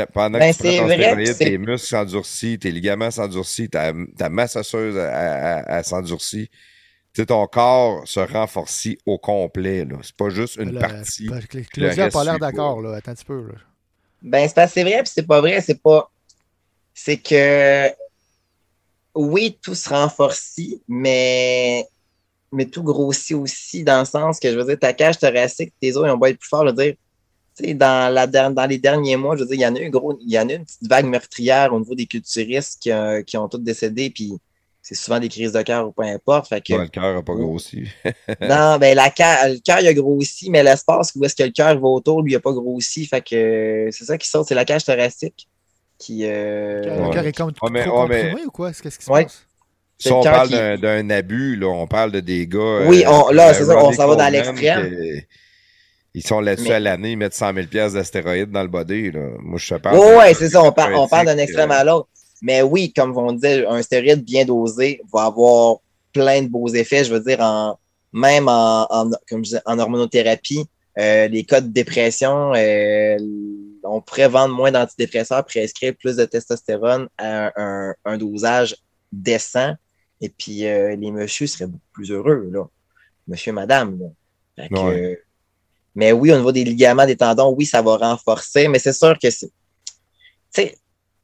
[0.05, 3.10] pendant Ben, que tu prends c'est ton vrai, stéroïde, c'est- tes muscles s'endurcissent, tes ligaments
[3.10, 4.97] s'endurcissent, ta, ta masse osseuse
[5.85, 6.48] s'endurcit.
[7.14, 9.86] Tu sais, ton corps se renforce au complet.
[10.02, 11.31] C'est pas juste une Le- partie.
[11.73, 12.82] Claudia n'a pas l'air d'accord.
[12.82, 12.97] là.
[12.97, 13.47] Attends un petit peu.
[13.47, 13.55] Là.
[14.20, 15.60] Ben, c'est vrai, puis c'est pas vrai.
[15.62, 16.10] C'est pas.
[16.93, 17.89] C'est que.
[19.14, 20.59] Oui, tout se renforce,
[20.89, 21.86] mais.
[22.52, 25.97] Mais tout grossit aussi dans le sens que, je veux dire, ta cage thoracique, tes
[25.97, 26.64] os, ils ont beau être plus forts.
[26.66, 26.94] Je veux dire,
[27.60, 30.16] dans, la, dans les derniers mois, je veux dire, il y en a eu gros,
[30.20, 33.22] il y en a eu une petite vague meurtrière au niveau des culturistes qui, euh,
[33.22, 34.34] qui ont tous décédé, puis
[34.82, 36.48] c'est souvent des crises de cœur ou peu importe.
[36.48, 37.88] Fait que, Ouais, le cœur n'a pas grossi.
[38.40, 39.06] non, ben la
[39.48, 42.32] le cœur il a grossi, mais l'espace où est-ce que le cœur va autour, lui,
[42.32, 43.04] il a pas grossi.
[43.06, 45.48] Fait que euh, c'est ça qui sort, c'est la cage thoracique
[45.98, 46.20] qui.
[46.24, 47.10] euh, Le Ouais.
[47.10, 48.70] cœur est comme Ouais, mais- trop mais- ou quoi?
[48.72, 49.24] Qu'est-ce qui se Ouais.
[49.24, 49.42] passe?
[49.98, 52.58] Si on parle qui- d'un- abus, là, on parle de des gars.
[52.58, 54.92] euh, Oui, on- là, c'est ça, on s'en va dans l'extrême.
[56.16, 59.12] Ils sont là-dessus Mais- à l'année, ils mettent 100 000 pièces d'astéroïdes dans le body.
[59.12, 59.28] Là.
[59.38, 59.98] Moi, je parle.
[59.98, 62.09] Ouais, d'un- ouais, c'est ça, on, par- on parle d'un extrême euh, à l'autre.
[62.43, 65.76] Mais oui, comme on disait, un stéroïde bien dosé va avoir
[66.14, 67.05] plein de beaux effets.
[67.05, 67.78] Je veux dire, en,
[68.14, 70.64] même en, en- comme je en hormonothérapie,
[70.98, 73.16] euh, les cas de dépression, euh,
[73.84, 78.74] on pourrait vendre moins d'antidépresseurs, prescrire plus de testostérone à un, un dosage
[79.12, 79.74] décent.
[80.22, 82.64] Et puis, euh, les messieurs seraient beaucoup plus heureux, là.
[83.28, 84.06] Monsieur, madame, là.
[84.64, 85.22] Fait que, Ouais.
[85.97, 89.18] Mais oui, au niveau des ligaments, des tendons, oui, ça va renforcer, mais c'est sûr
[89.18, 89.47] que c'est.
[89.47, 90.77] Tu sais,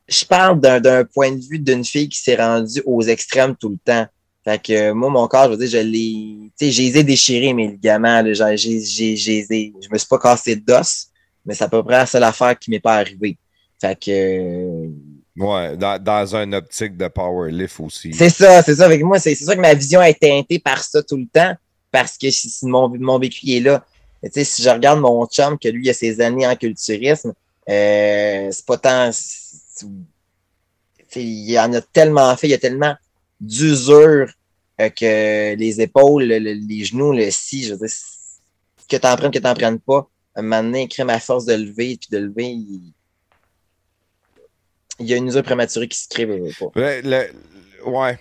[0.09, 3.77] je parle d'un point de vue d'une fille qui s'est rendue aux extrêmes tout le
[3.85, 4.07] temps.
[4.45, 6.51] Fait que moi, mon corps, je veux dire, je l'ai.
[6.59, 8.23] Tu sais, j'ai déchirés, mes ligaments.
[8.23, 8.57] là.
[8.57, 11.09] J'ai, j'ai, j'ai, je me suis pas cassé d'os,
[11.45, 13.37] mais c'est à peu près la seule affaire qui m'est pas arrivée.
[13.79, 14.89] Fait que.
[15.37, 18.13] Ouais, dans, dans un optique de powerlift aussi.
[18.13, 18.87] C'est ça, c'est ça.
[18.87, 21.55] Avec moi, c'est c'est sûr que ma vision est teintée par ça tout le temps,
[21.91, 23.85] parce que si, mon, mon vécu est là.
[24.25, 27.33] Tu sais, si je regarde mon chum, que lui, il a ses années en culturisme,
[27.69, 29.11] euh, c'est pas tant.
[31.15, 32.95] Il en a tellement fait, il y a tellement
[33.41, 34.31] d'usure
[34.81, 37.97] euh, que les épaules, le- le- les genoux, le si, je veux dire,
[38.89, 41.99] que t'en prennes, que t'en prennes pas, un moment donné, crème à force de lever,
[42.01, 42.93] puis de lever, il,
[45.01, 46.27] y a une usure prématurée qui se crée.
[46.27, 46.71] pas.
[46.75, 47.31] Le-
[47.85, 48.19] ouais,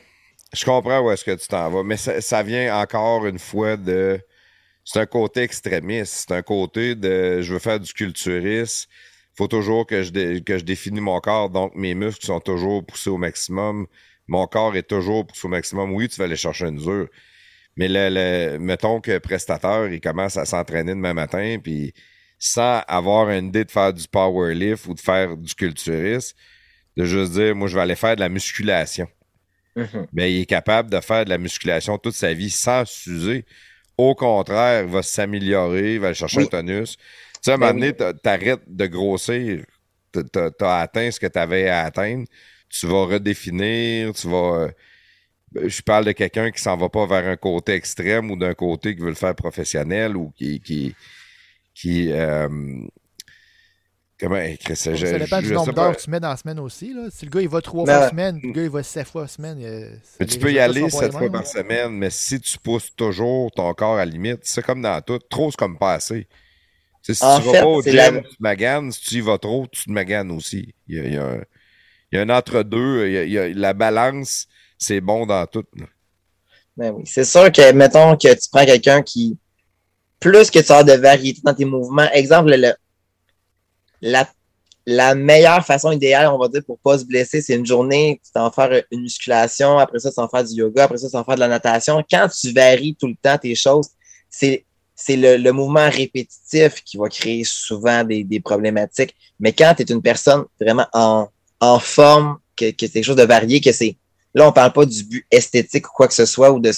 [0.53, 4.19] je comprends où est-ce que tu t'en vas, mais ça vient encore une fois de.
[4.83, 6.25] C'est un côté extrémiste.
[6.27, 8.89] C'est un côté de je veux faire du culturisme.
[9.35, 11.49] faut toujours que je, dé- que je définis mon corps.
[11.49, 13.87] Donc, mes muscles sont toujours poussés au maximum.
[14.27, 15.93] Mon corps est toujours poussé au maximum.
[15.93, 17.07] Oui, tu vas aller chercher une usure.
[17.77, 21.93] Mais le, le- mettons que prestateur, il commence à s'entraîner demain matin, puis
[22.39, 26.35] sans avoir une idée de faire du powerlift ou de faire du culturisme,
[26.97, 29.07] de juste dire, moi, je vais aller faire de la musculation.
[29.75, 30.07] Mhm.
[30.13, 33.45] Mais il est capable de faire de la musculation toute sa vie sans s'user.
[34.03, 36.45] Au contraire, il va s'améliorer, il va aller chercher Oui.
[36.45, 36.97] un tonus.
[36.97, 37.03] Tu
[37.43, 39.65] sais, à un Ben moment donné, t'a- t'arrêtes de grossir.
[40.11, 42.25] T'as- atteint ce que tu avais à atteindre.
[42.69, 44.53] Tu vas redéfinir, tu vas.
[44.65, 44.71] euh,
[45.67, 48.95] Je parle de quelqu'un qui s'en va pas vers un côté extrême ou d'un côté
[48.95, 50.61] qui veut le faire professionnel ou qui.
[50.61, 50.95] qui,
[51.73, 52.47] qui euh,
[54.21, 54.93] comment ça?
[54.95, 56.93] Je- ça dépend je du nombre d'heures que tu mets dans la semaine aussi.
[56.93, 57.07] Là.
[57.11, 59.27] Si le gars il va trois Ben, fois semaine, le gars il va sept fois
[59.27, 59.59] semaine.
[59.63, 63.51] euh, Mais tu peux y aller sept fois par semaine, mais si tu pousses toujours
[63.51, 65.19] ton corps à la limite, c'est comme dans tout.
[65.29, 66.27] Trop, c'est comme pas assez.
[67.01, 68.91] Si En tu vas pas au c'est gym, la- tu te maganes.
[68.91, 70.73] Si tu y vas trop, tu te maganes aussi.
[70.87, 71.41] Il y a, il y a un,
[72.11, 73.07] il y a un entre-deux.
[73.07, 75.65] Il y a- il y a- la balance, c'est bon dans tout.
[75.77, 75.85] là.
[76.77, 77.03] Ben oui.
[77.05, 79.37] C'est sûr que, mettons que tu prends quelqu'un qui,
[80.19, 82.75] plus que tu as de variété dans tes mouvements, exemple, le-
[84.01, 84.27] la,
[84.85, 88.31] la meilleure façon idéale, on va dire, pour pas se blesser, c'est une journée, tu
[88.31, 91.39] t'en faire une musculation, après ça, vas faire du yoga, après ça, vas faire de
[91.39, 92.03] la natation.
[92.09, 93.89] Quand tu varies tout le temps tes choses,
[94.29, 99.15] c'est c'est le, le mouvement répétitif qui va créer souvent des, des problématiques.
[99.39, 101.27] Mais quand tu es une personne vraiment en,
[101.59, 103.97] en forme, que, que c'est quelque chose de varié, que c'est.
[104.33, 106.71] Là, on parle pas du but esthétique ou quoi que ce soit, ou de.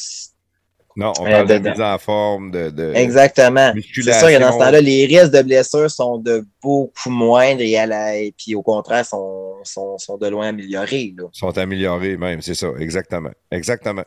[0.95, 3.73] Non, on Euh, parle de, de- mise en forme, de, de Exactement.
[3.75, 7.77] C'est sûr que dans ce temps-là, les risques de blessures sont de beaucoup moindres et,
[7.77, 11.13] à la, et puis au contraire, sont, sont, sont de loin améliorés.
[11.17, 11.25] Là.
[11.31, 13.31] sont améliorés même, c'est ça, exactement.
[13.51, 14.03] Exactement.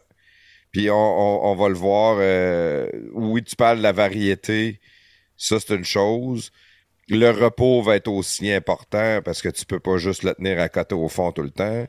[0.73, 2.19] Puis on, on- on va le voir.
[2.21, 4.81] euh, oui, tu parles de la variété,
[5.37, 6.51] ça c'est une chose.
[7.09, 10.69] Le repos va être aussi important parce que tu peux pas juste le tenir à
[10.69, 11.85] côté au fond tout le temps.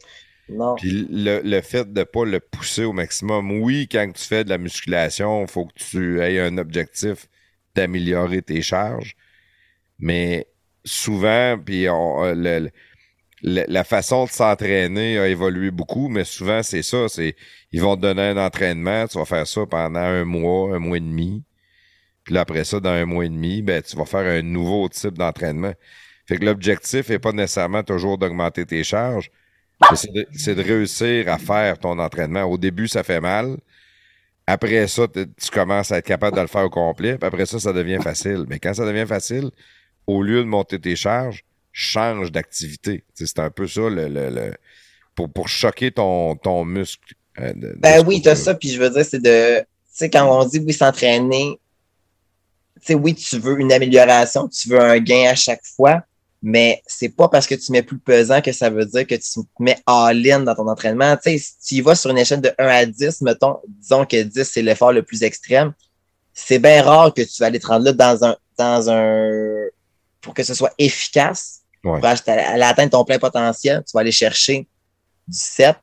[0.84, 4.58] Le, le fait de pas le pousser au maximum, oui, quand tu fais de la
[4.58, 7.28] musculation, il faut que tu aies un objectif
[7.76, 9.16] d'améliorer tes charges.
[10.00, 10.48] Mais
[10.86, 12.70] souvent, puis euh,
[13.44, 17.08] le- la façon de s'entraîner a évolué beaucoup, mais souvent, c'est ça.
[17.10, 17.36] C'est
[17.72, 20.98] ils vont te donner un entraînement, tu vas faire ça pendant un mois, un mois
[20.98, 21.44] et demi.
[22.24, 24.90] Puis là, après ça, dans un mois et demi, ben, tu vas faire un nouveau
[24.90, 25.74] type d'entraînement.
[26.28, 29.32] Fait que l'objectif est pas nécessairement toujours d'augmenter tes charges,
[29.94, 32.44] c'est de, réussir à faire ton entraînement.
[32.44, 33.58] Au début, ça fait mal.
[34.48, 37.18] Après ça, tu commences à être capable de le faire au complet.
[37.18, 38.46] Puis après ça, ça devient facile.
[38.48, 39.52] Mais quand ça devient facile,
[40.08, 43.04] au lieu de monter tes charges, change d'activité.
[43.14, 44.54] C'est un peu ça le, le- le-
[45.16, 47.14] pour, pour choquer ton, ton muscle.
[47.40, 49.60] euh, de- Ben oui, t'as ça, puis je veux dire, c'est de.
[49.60, 51.60] Tu sais, quand on dit oui, s'entraîner,
[52.80, 56.04] tu sais, oui, tu veux une amélioration, tu veux un gain à chaque fois,
[56.44, 59.40] mais c'est pas parce que tu mets plus pesant que ça veut dire que tu
[59.60, 61.16] mets all-in dans ton entraînement.
[61.18, 64.06] Tu sais, si tu y vas sur une échelle de 1 à 10, mettons, disons
[64.06, 65.74] que 10, c'est l'effort le plus extrême,
[66.34, 69.30] c'est bien rare que tu vas aller te rendre là dans un, dans un,
[70.22, 72.00] pour que ce soit efficace, Ouais.
[72.02, 74.68] pour aller atteindre ton plein potentiel, tu vas aller chercher
[75.28, 75.78] du 7,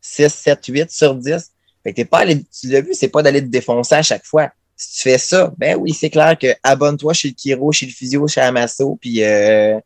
[0.00, 1.50] 6, 7, 8 sur 10.
[1.82, 4.24] Fait que t'es pas allé, tu l'as vu, c'est pas d'aller te défoncer à chaque
[4.24, 4.50] fois.
[4.76, 7.92] Si tu fais ça, ben oui, c'est clair que abonne-toi chez le Kiro, chez le
[7.92, 9.80] physio, chez Amasso, puis euh,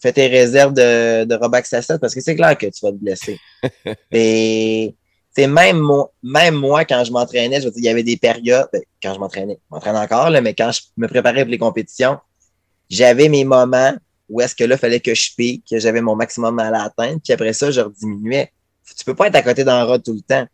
[0.00, 2.96] fais tes réserves de, de Robax Asset parce que c'est clair que tu vas te
[2.96, 3.38] blesser.
[4.10, 4.94] Et
[5.38, 8.68] même moi, même moi, quand je m'entraînais, je veux dire, il y avait des périodes,
[8.72, 11.58] ben, quand je m'entraînais, je m'entraîne encore, là, mais quand je me préparais pour les
[11.58, 12.18] compétitions,
[12.88, 13.94] j'avais mes moments
[14.28, 17.20] où est-ce que là, il fallait que je pique, que j'avais mon maximum à l'atteindre,
[17.22, 18.50] puis après ça, je rediminuais.
[18.96, 20.46] Tu peux pas être à côté d'un rod tout le temps.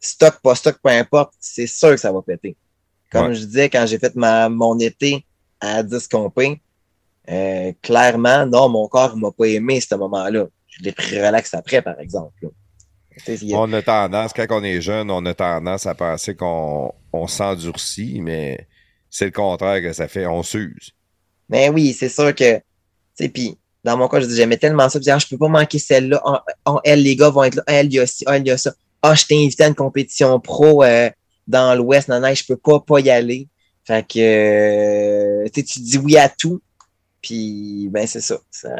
[0.00, 2.56] Stock, pas stock, peu importe, c'est sûr que ça va péter.
[3.10, 3.34] Comme Ouais.
[3.34, 5.26] je disais, quand j'ai fait ma, mon été
[5.60, 6.60] à 10 compés,
[7.30, 10.46] euh, clairement, non, mon corps ne m'a pas aimé ce moment-là.
[10.66, 12.32] Je l'ai pris relax après, par exemple.
[13.54, 17.26] a- On a tendance, quand on est jeune, on a tendance à penser qu'on on
[17.26, 18.66] s'endurcit, mais
[19.10, 20.26] c'est le contraire que ça fait.
[20.26, 20.92] On s'use.
[21.48, 22.60] Mais oui, c'est sûr que,
[23.18, 25.48] tu puis dans mon cas, je dis, j'aimais tellement ça, puis ah, je peux pas
[25.48, 26.22] manquer celle-là.
[26.64, 27.62] Ah, elle, les gars vont être là.
[27.66, 28.72] Ah, elle, il y a ci, ah, il y a ça.
[29.02, 31.08] Ah, je t'ai invité à une compétition pro euh,
[31.46, 33.48] dans l'Ouest, non, non, je peux pas pas y aller.
[33.84, 36.60] Fait que, euh, tu dis oui à tout,
[37.22, 38.38] puis ben c'est ça.
[38.50, 38.70] ça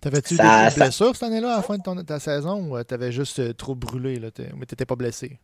[0.00, 2.82] T'avais-tu des ça- blessures cette année-là à la fin de ton- ta saison ou euh,
[2.84, 5.38] t'avais juste euh, trop brûlé, là, mais t'étais pas blessé?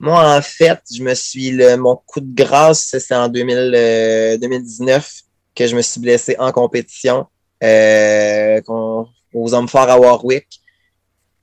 [0.00, 4.36] Moi, en fait, je me suis le, mon coup de grâce, c'est en 2000, euh,
[4.38, 5.10] 2019
[5.54, 7.26] que je me suis blessé en compétition
[7.62, 10.60] euh, aux hommes forts à Warwick.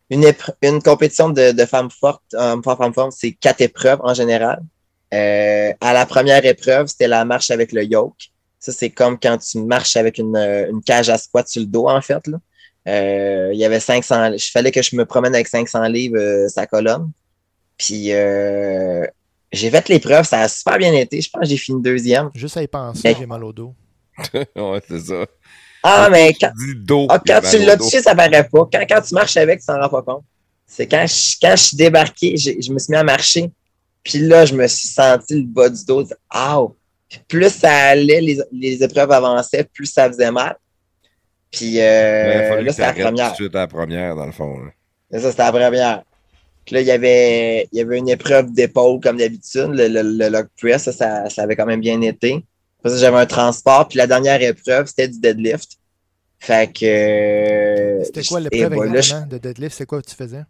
[0.09, 0.31] Une,
[0.61, 4.61] une compétition de, de femmes fortes, hommes forts, femmes fortes, c'est quatre épreuves en général.
[5.13, 8.31] Euh, à la première épreuve, c'était la marche avec le yoke.
[8.63, 11.65] Ça, c'est comme quand tu marches avec une, euh, une cage à squat sur le
[11.65, 12.25] dos, en fait.
[12.27, 12.37] Là.
[12.87, 16.47] Euh, il y avait 500, il fallait que je me promène avec 500 livres euh,
[16.47, 17.11] sa colonne.
[17.77, 19.05] Puis euh,
[19.51, 21.19] j'ai fait l'épreuve, ça a super bien été.
[21.19, 22.29] Je pense que j'ai fini deuxième.
[22.35, 23.75] Juste à y penser, Mais- j'ai mal au dos.
[24.33, 25.25] ouais, c'est ça.
[25.83, 27.07] Ah, mais quand, dos.
[27.09, 28.69] ah, quand tu l'as touché, ça paraît pas.
[28.71, 30.23] Quand, quand tu marches avec, tu t'en rends pas compte.
[30.65, 33.51] C'est quand je, quand je suis débarqué, je me suis mis à marcher.
[34.05, 36.05] Puis là, je me suis senti le bas du dos.
[36.29, 36.61] Ah!
[37.27, 40.55] Plus ça allait, les, les épreuves avançaient, plus ça faisait mal.
[41.51, 43.31] Puis euh, là, c'est la tout première.
[43.31, 44.57] de suite à la première, dans le fond.
[44.59, 44.71] là.
[45.11, 46.03] C'est ça, c'était la première.
[46.65, 50.01] Puis là, il y avait, il y avait une épreuve d'épaule comme d'habitude, le, le,
[50.01, 52.43] le log press, ça, ça, ça avait quand même bien été.
[52.79, 55.73] Après ça, j'avais un transport, puis la dernière épreuve, c'était du deadlift.
[56.39, 58.01] Fait que.
[58.03, 59.75] C'était quoi l'épreuve voilà, je- de deadlift?
[59.77, 60.43] C'est quoi que tu faisais?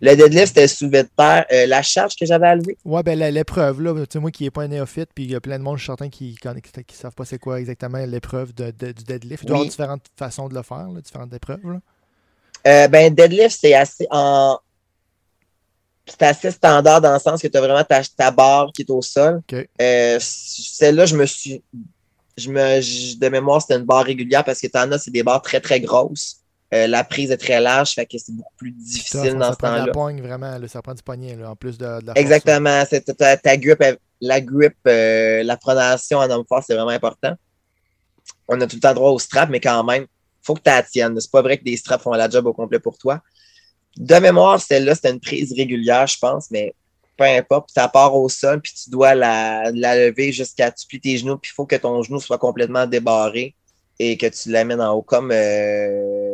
[0.00, 1.44] Le deadlift, c'était soulevé de terre.
[1.52, 4.44] Euh, la charge que j'avais à lever, Ouais, ben l'épreuve, là, tu sais, moi qui
[4.44, 6.36] n'ai pas un néophyte, puis il y a plein de monde, je suis certain, qui
[6.44, 9.42] ne savent pas c'est quoi exactement l'épreuve de, de- du deadlift.
[9.42, 11.60] Il doit y avoir différentes façons de le faire, là, différentes épreuves.
[11.64, 11.80] Là.
[12.66, 14.58] Euh, ben, deadlift, c'est assez en.
[16.06, 18.90] C'est assez standard dans le sens que tu as vraiment ta, ta barre qui est
[18.90, 19.42] au sol.
[19.80, 21.62] Euh, Celle-là, je me suis.
[22.38, 25.22] Je me, je- de mémoire, c'était une barre régulière parce que t'en as, c'est des
[25.22, 26.36] barres très, très grosses.
[26.74, 29.52] Euh, la prise est très large, fait que c'est beaucoup plus Ça, difficile ça dans
[29.52, 29.92] ce prend temps-là.
[29.92, 30.58] poigne, vraiment.
[30.58, 32.12] là, ça prend du poignet, là, en plus de, de la.
[32.18, 32.82] Exactement.
[33.16, 33.82] Ta, ta grip,
[34.20, 37.34] la grip, euh, la pronation en homme fort, c'est vraiment important.
[38.48, 40.06] On a tout le temps droit au strap, mais quand même,
[40.42, 41.18] faut que tu la tiennes.
[41.18, 43.22] C'est pas vrai que des straps font la job au complet pour toi.
[43.96, 46.74] De mémoire, celle-là, c'était une prise régulière, je pense, mais
[47.16, 47.70] peu importe.
[47.74, 51.38] Ça part au sol, puis tu dois la, la lever jusqu'à tu plies tes genoux,
[51.38, 53.54] puis il faut que ton genou soit complètement débarré
[53.98, 55.30] et que tu l'amènes en haut comme.
[55.32, 56.27] euh,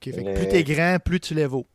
[0.00, 1.66] Ok, fait que Le- Plus t'es grand, plus tu lèves haut.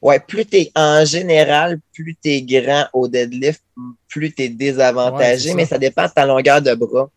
[0.00, 3.62] Ouais, plus t'es en général, plus t'es grand au deadlift,
[4.08, 5.78] plus t'es Ouais, désavantagé, mais ça.
[5.78, 7.08] dépend de ta longueur de bras.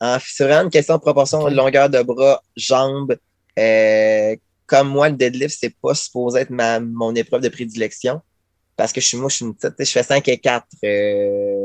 [0.00, 3.16] En vraiment une question de proportion de longueur de bras, jambes.
[3.58, 4.36] Euh,
[4.66, 8.20] comme moi, le deadlift, c'est pas supposé être ma, mon épreuve de prédilection.
[8.76, 10.66] Parce que je suis moi, je suis une petite, je fais 5 et 4.
[10.84, 11.57] Euh...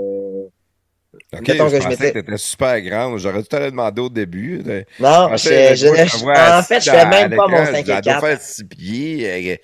[1.34, 3.18] Ok, Mettons je que je pensais que t'étais super grande.
[3.20, 4.64] J'aurais dû te le demander au début.
[5.00, 7.80] Non, je, sais, je- je- en fait, je fais même pas mon l'écran, 5 Elle
[7.82, 8.20] et doit 4.
[8.22, 9.60] faire 6 pieds, elle,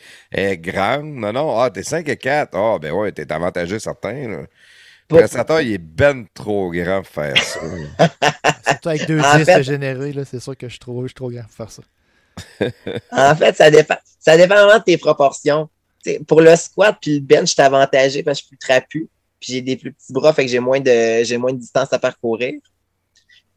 [0.51, 1.05] est- grande.
[1.15, 2.55] Non, non, ah, t'es 5 et 4.
[2.55, 4.13] Ah, ben ouais, t'es avantagé certain.
[4.13, 4.37] Là.
[4.41, 4.47] Le
[5.07, 7.59] Pour- prestataire, il est ben trop grand pour faire ça.
[8.67, 11.07] Surtout avec deux En 10 fait- générés, là, c'est sûr que je suis trop, je
[11.07, 11.81] suis trop grand pour faire ça.
[13.11, 15.67] En fait, ça dépend, ça dépend vraiment de tes proportions.
[16.03, 18.57] T'sais, pour le squat puis le bench, je suis avantagé parce que je suis plus
[18.59, 19.09] trapu.
[19.39, 21.91] Puis j'ai des plus petits bras, fait que j'ai moins de j'ai moins de distance
[21.93, 22.59] à parcourir.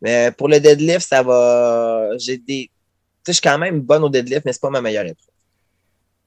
[0.00, 2.10] Mais pour le deadlift, ça va.
[2.18, 2.64] J'ai des.
[2.64, 2.70] Tu
[3.26, 5.26] sais, je suis quand même bonne au deadlift, mais c'est pas ma meilleure épreuve.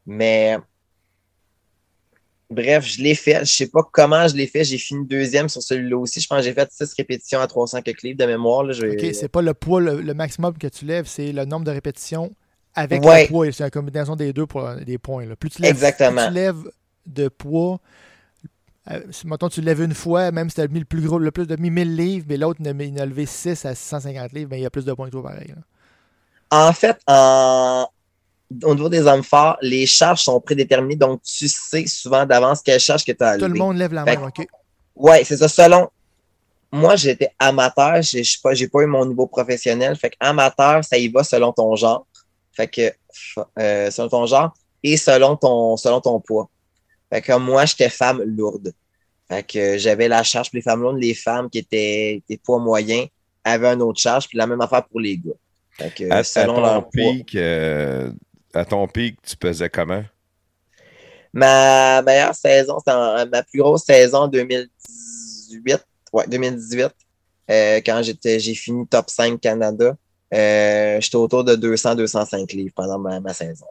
[0.06, 0.58] Mais
[2.50, 3.40] bref, je l'ai fait.
[3.46, 4.64] Je sais pas comment je l'ai fait.
[4.64, 6.22] J'ai fini deuxième sur celui-là aussi.
[6.22, 8.64] Je pense que j'ai fait 6 répétitions à 300 quelques livres de mémoire.
[8.64, 8.74] Là.
[8.74, 11.66] Je Ok, c'est pas le poids, le, le maximum que tu lèves, c'est le nombre
[11.66, 12.34] de répétitions
[12.74, 13.24] avec Ouais.
[13.24, 13.52] le poids.
[13.52, 15.26] C'est une combinaison des deux pour des points.
[15.26, 15.36] là.
[15.36, 16.22] Plus tu lèves, Exactement.
[16.24, 16.64] plus tu lèves
[17.06, 17.80] de poids,
[18.92, 21.32] euh, mettons, tu lèves une fois, même si tu as mis le plus gros, le
[21.32, 24.60] plus de mis 1000 livres, mais l'autre il a- levé 6 à 650 livres, mais
[24.60, 25.54] il y a plus de points que toi pareil.
[25.56, 25.62] là.
[26.52, 27.88] En fait, en...
[28.64, 32.80] au niveau des hommes forts, les charges sont prédéterminées, donc tu sais souvent d'avance quelle
[32.80, 34.48] charge que tu as à Tout le monde lève la Fait main, ok.
[34.96, 35.48] Ouais, c'est ça.
[35.48, 35.90] Selon.
[36.72, 39.96] Moi, j'étais amateur, j'ai pas, j'ai pas eu mon niveau professionnel.
[39.96, 42.06] Fait que amateur, ça y va selon ton genre.
[42.52, 42.92] Fait que
[43.60, 44.54] euh, selon ton genre
[44.84, 46.50] et selon ton selon ton poids.
[47.12, 48.74] Fait que moi, j'étais femme lourde.
[49.28, 52.60] Fait que j'avais la charge pour les femmes lourdes, les femmes qui étaient des poids
[52.60, 53.08] moyens
[53.44, 55.32] avaient une autre charge, puis la même affaire pour les gars.
[55.80, 57.14] Fait que À, selon ton leur poids.
[57.14, 58.12] pic, euh,
[58.54, 60.04] à ton pic, tu pesais comment?
[61.34, 65.86] Ma meilleure saison, c'était en- ma plus grosse saison 2018.
[66.14, 66.92] Ouais, 2018.
[67.52, 69.96] euh, quand j'étais, j'ai fini top 5 Canada.
[70.34, 73.68] Euh, j'étais autour de 200-205 livres pendant ma, ma saison.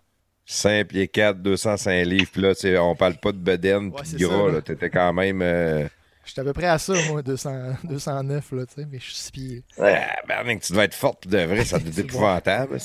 [0.46, 2.28] 5 pieds 4, 205 livres.
[2.32, 4.46] Puis là, on parle pas de bedaine Ouais, puis c'est de gras.
[4.48, 4.52] là.
[4.54, 4.60] là.
[4.62, 5.40] T'étais quand même.
[5.42, 5.84] euh,
[6.26, 7.52] J'étais à peu près à ça, moi, 200,
[7.84, 9.62] 209, là, tu sais, mais je suis 6 pieds.
[9.78, 10.00] Ouais.
[10.26, 11.64] Bernick, tu devais être forte pour de vrai.
[11.64, 12.78] Ça devait être C'est épouvantable.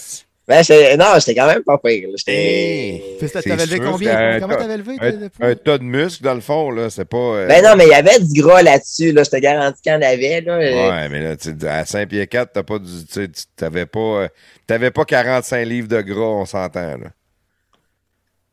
[0.47, 2.09] Ben, j'étais- non, j'étais quand même pas pire.
[2.17, 3.03] J'étais.
[3.19, 4.17] C'est T'avais levé sûr, c'est combien?
[4.17, 4.97] un Comment tas- t'avais levé?
[5.39, 6.89] Un, un tas de muscles, dans le fond, là.
[6.89, 7.17] C'est pas.
[7.17, 9.11] euh, Ben non, mais il y avait du gras là-dessus.
[9.11, 9.23] Là.
[9.23, 10.41] Je te garantis qu'il y en avait.
[10.41, 10.57] Là.
[10.57, 13.05] Ouais, mais là, tu à 5 pieds 4, t'as pas du.
[13.05, 13.99] Tu- t'avais pas.
[13.99, 14.27] euh,
[14.65, 17.11] T'avais pas 45 livres de gras, on s'entend, là.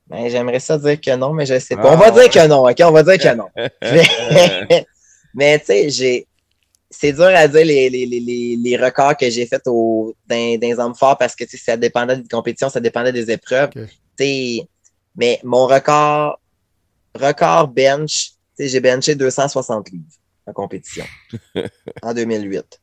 [0.09, 1.91] Ben, j'aimerais ça dire que non, mais je sais pas.
[1.91, 2.29] Ah, on va ouais.
[2.29, 2.77] dire que non, OK?
[2.81, 3.49] On va dire que non.
[3.57, 4.87] mais,
[5.35, 6.27] mais tu sais, j'ai.
[6.89, 10.59] C'est dur à dire les, les, les, les, les records que j'ai faits au, dans,
[10.59, 13.31] dans les hommes forts parce que tu sais, ça dépendait des compétitions, ça dépendait des
[13.31, 13.71] épreuves.
[13.75, 13.83] Ok.
[14.17, 14.69] Tu sais,
[15.17, 16.41] Mais mon record,
[17.15, 20.05] record bench, tu sais, j'ai benché 260 livres
[20.47, 21.05] en compétition
[22.03, 22.81] en 2008.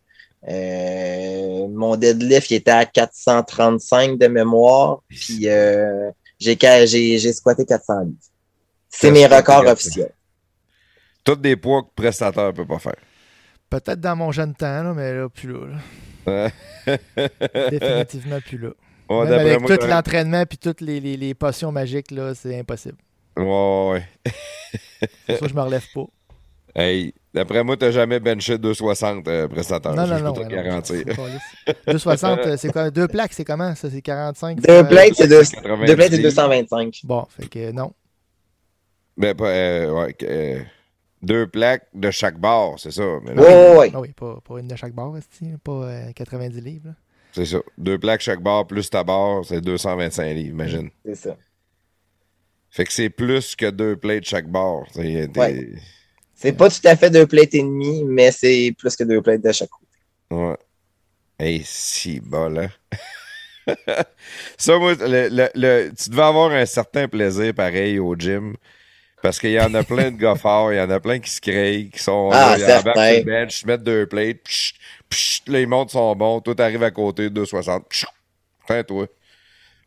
[0.49, 7.33] Euh, mon deadlift il était à 435 de mémoire, puis euh, j'ai ca- j'ai j'ai
[7.33, 8.17] squatté 400 livres.
[8.89, 9.71] C'est mes records 400.
[9.71, 10.13] officiels.
[11.23, 12.95] Tous des poids que le prestataire peut pas faire.
[13.69, 15.67] Peut-être dans mon jeune temps, là, mais là, plus là.
[16.25, 16.49] là.
[17.69, 18.69] Définitivement plus là.
[19.09, 22.33] Ouais, Même d'après avec moi, tout l'entraînement puis toutes les, les, les potions magiques, là,
[22.35, 22.97] c'est impossible.
[23.37, 23.91] Ouais, ouais,
[24.25, 24.31] ouais.
[25.27, 26.05] C'est ça, je me relève pas.
[26.75, 29.93] Hey, d'après moi, t'as jamais benché 260 euh, prestataire.
[29.93, 30.47] Non, je non, peux non.
[30.49, 30.95] te non, garantir.
[31.07, 31.75] c'est pas lisse.
[31.87, 32.89] 260, euh, c'est quoi?
[32.89, 33.75] Deux plaques, c'est comment?
[33.75, 34.59] Ça, c'est 45?
[34.59, 36.29] Deux fois- plates, c'est deux, 90 deux plates, c'est livres.
[36.29, 37.01] 225.
[37.03, 37.93] Bon, fait que non.
[39.17, 40.59] Mais pas, euh, ouais, euh,
[41.21, 43.03] deux plaques de chaque bord, c'est ça.
[43.23, 43.91] Mais là, Ouais, ouais, ouais.
[43.93, 45.13] Ah oui, pas, pas une de chaque barre,
[45.63, 46.87] pas euh, 90 livres.
[46.87, 46.93] là?
[47.33, 47.59] C'est ça.
[47.77, 50.89] Deux plaques chaque bord plus ta barre, c'est 225 livres, imagine.
[51.05, 51.37] C'est ça.
[52.71, 54.87] Fait que c'est plus que deux plates chaque bord.
[54.91, 55.69] C'est des- Ouais.
[56.43, 59.41] C'est pas tout à fait deux plates et demi, mais c'est plus que deux plates
[59.41, 59.87] de chaque côté.
[60.31, 60.57] Ouais.
[61.39, 62.71] Hey, si bol, hein?
[64.57, 68.55] ça, moi, le, le- le- tu devais avoir un certain plaisir pareil au gym.
[69.21, 71.31] Parce qu'il y en a plein de gars forts, il y en a plein qui
[71.31, 72.69] se créent, qui sont Ah, là, ils sur
[73.15, 74.73] le bench, se mettent deux plates, psh,
[75.09, 77.89] psh, là, ils montent son bon, tout arrive à côté, 260.
[77.89, 78.05] Psh,
[78.61, 79.07] Putain, toi.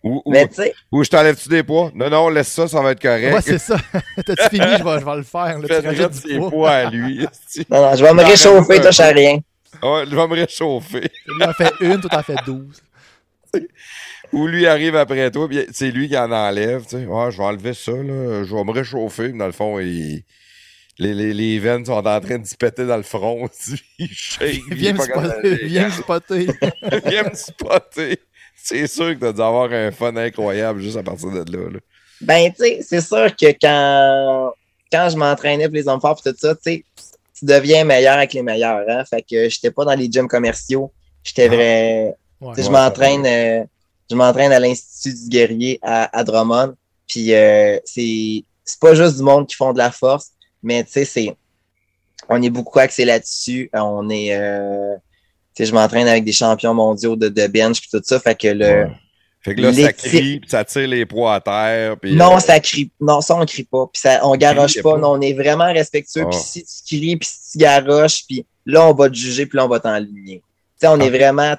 [0.09, 1.91] Ou, ou, Mais tu sais, ou je t'enlève-tu des poids?
[1.95, 3.35] Non, non, laisse ça, ça va être correct.
[3.35, 3.77] Ouais, c'est ça.
[4.27, 4.67] T'as-tu fini?
[4.79, 5.59] Je vais, je vais le faire.
[5.59, 5.63] Là.
[5.63, 6.51] Tu Fais rajoutes mettre du ses poids.
[6.51, 7.19] poids à lui.
[7.71, 9.39] non, non, je vais me réchauffer, touche à rien.
[9.83, 11.11] Ouais, je vais me réchauffer.
[11.27, 12.81] Lui en fait une, toi t'en fais douze.
[14.33, 16.83] Ou lui arrive après toi, puis c'est lui qui en enlève.
[16.85, 17.07] Tu sais.
[17.07, 18.45] Ouais, je vais enlever ça, là.
[18.45, 19.29] Je vais me réchauffer.
[19.31, 20.23] Dans le fond, il-
[20.99, 23.49] les, les, les veines sont en train de se péter dans le front.
[23.99, 24.63] il shake.
[24.71, 25.55] il est Viens me spotter.
[25.67, 26.47] Viens me spotter.
[27.07, 28.19] Viens me spotter.
[28.69, 31.71] C'est sûr que t'as dû avoir un fun incroyable juste à partir de là.
[31.71, 31.79] là.
[32.21, 34.53] Ben, tu sais, c'est sûr que quand,
[34.91, 36.85] quand je m'entraînais pour les hommes forts et tout ça, tu sais,
[37.39, 38.85] tu deviens meilleur avec les meilleurs.
[38.89, 39.05] Hein?
[39.05, 40.91] Fait que j'étais pas dans les gyms commerciaux.
[41.23, 42.15] J'étais vrai.
[42.41, 42.55] Ouais.
[42.55, 43.65] Tu sais, je Ouais, m'entraîne euh,
[44.11, 46.75] je m'entraîne à l'Institut du guerrier à, à Drummond.
[47.07, 50.91] Puis euh, c'est c'est pas juste du monde qui font de la force, mais tu
[50.91, 51.37] sais, c'est
[52.29, 53.71] on est beaucoup axé là-dessus.
[53.75, 54.97] On est euh,
[55.65, 58.21] je m'entraîne avec des champions mondiaux de, de bench puis tout ça.
[58.21, 58.91] Fait que le Ouais.
[59.43, 61.97] Fait que là, ça crie, puis ça tire les poids à terre.
[62.01, 62.91] Puis, Non, euh, ça crie.
[63.01, 63.87] Non, ça, on crie pas.
[63.93, 64.95] Puis ça, on garoche pas.
[64.95, 64.99] pas.
[64.99, 66.25] Non, on est vraiment respectueux.
[66.27, 66.31] Ah.
[66.31, 69.57] Puis si tu cries, puis si tu garoches, puis là, on va te juger, puis
[69.57, 70.39] là, on va t'enligner.
[70.39, 70.43] Tu
[70.81, 71.11] sais, on est Ah.
[71.11, 71.55] vraiment,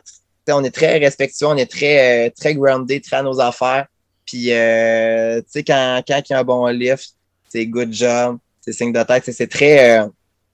[0.50, 3.86] on est très respectueux, on est très, euh, très grounded, très à nos affaires.
[4.26, 7.12] Puis, euh, tu sais, quand, quand il y a un bon lift,
[7.48, 10.08] c'est good job, c'est signe de tête, c'est- c'est très, euh,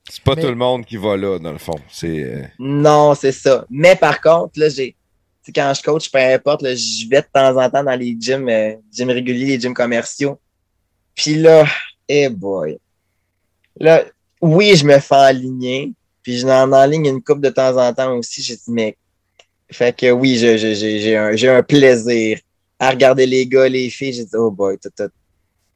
[0.09, 1.79] C'est pas Mais- tout le monde qui va là, dans le fond.
[1.89, 2.23] C'est.
[2.23, 3.65] euh, non, c'est ça.
[3.69, 4.95] Mais par contre, là, j'ai,
[5.55, 8.75] quand je coach, peu importe, je vais de temps en temps dans les gyms, euh,
[8.91, 10.37] gyms réguliers, les gyms commerciaux.
[11.15, 11.65] Puis là,
[12.07, 12.77] eh boy.
[13.79, 14.03] Là,
[14.41, 15.93] oui, je me fais aligner.
[16.21, 18.41] Puis je en enligne une coupe de temps en temps aussi.
[18.41, 18.97] J'ai dit, mais.
[19.71, 22.39] Fait que oui, je- je- j'ai j'ai un, j'ai un plaisir
[22.77, 24.13] à regarder les gars, les filles.
[24.13, 25.07] J'ai dit, oh boy, t'as- t'as-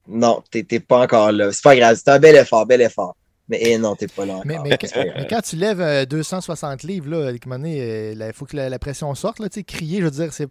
[0.07, 1.51] non, t'es t'es pas encore là.
[1.51, 3.15] C'est pas grave, c'est un bel effort, bel effort.
[3.49, 4.45] Mais eh non, t'es pas là encore.
[4.45, 9.13] Mais, mais, quand tu lèves euh, 260 livres, là, il faut que la, la pression
[9.15, 9.39] sorte.
[9.39, 10.47] Là, crier, je veux dire, c'est.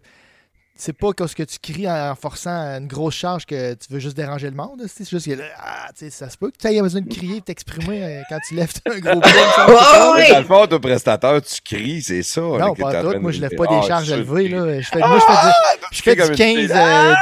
[0.79, 4.15] C'est pas parce que tu cries en, forçant une grosse charge que tu veux juste
[4.15, 4.83] déranger le monde.
[4.85, 8.03] C'est juste que là, ah, ça se peut que tu aies besoin de crier t'exprimer
[8.03, 10.31] euh, quand tu lèves un gros Ouais, c'est ouais.
[10.33, 12.41] Dans le fond, toi, prestateur, tu cries, c'est ça.
[12.41, 14.49] Non, pas train Moi, je lève pas Ah, des charges tu élevées.
[14.49, 14.79] Là.
[14.79, 17.15] Je fais, moi, je fais du, je fais comme du une 15, euh,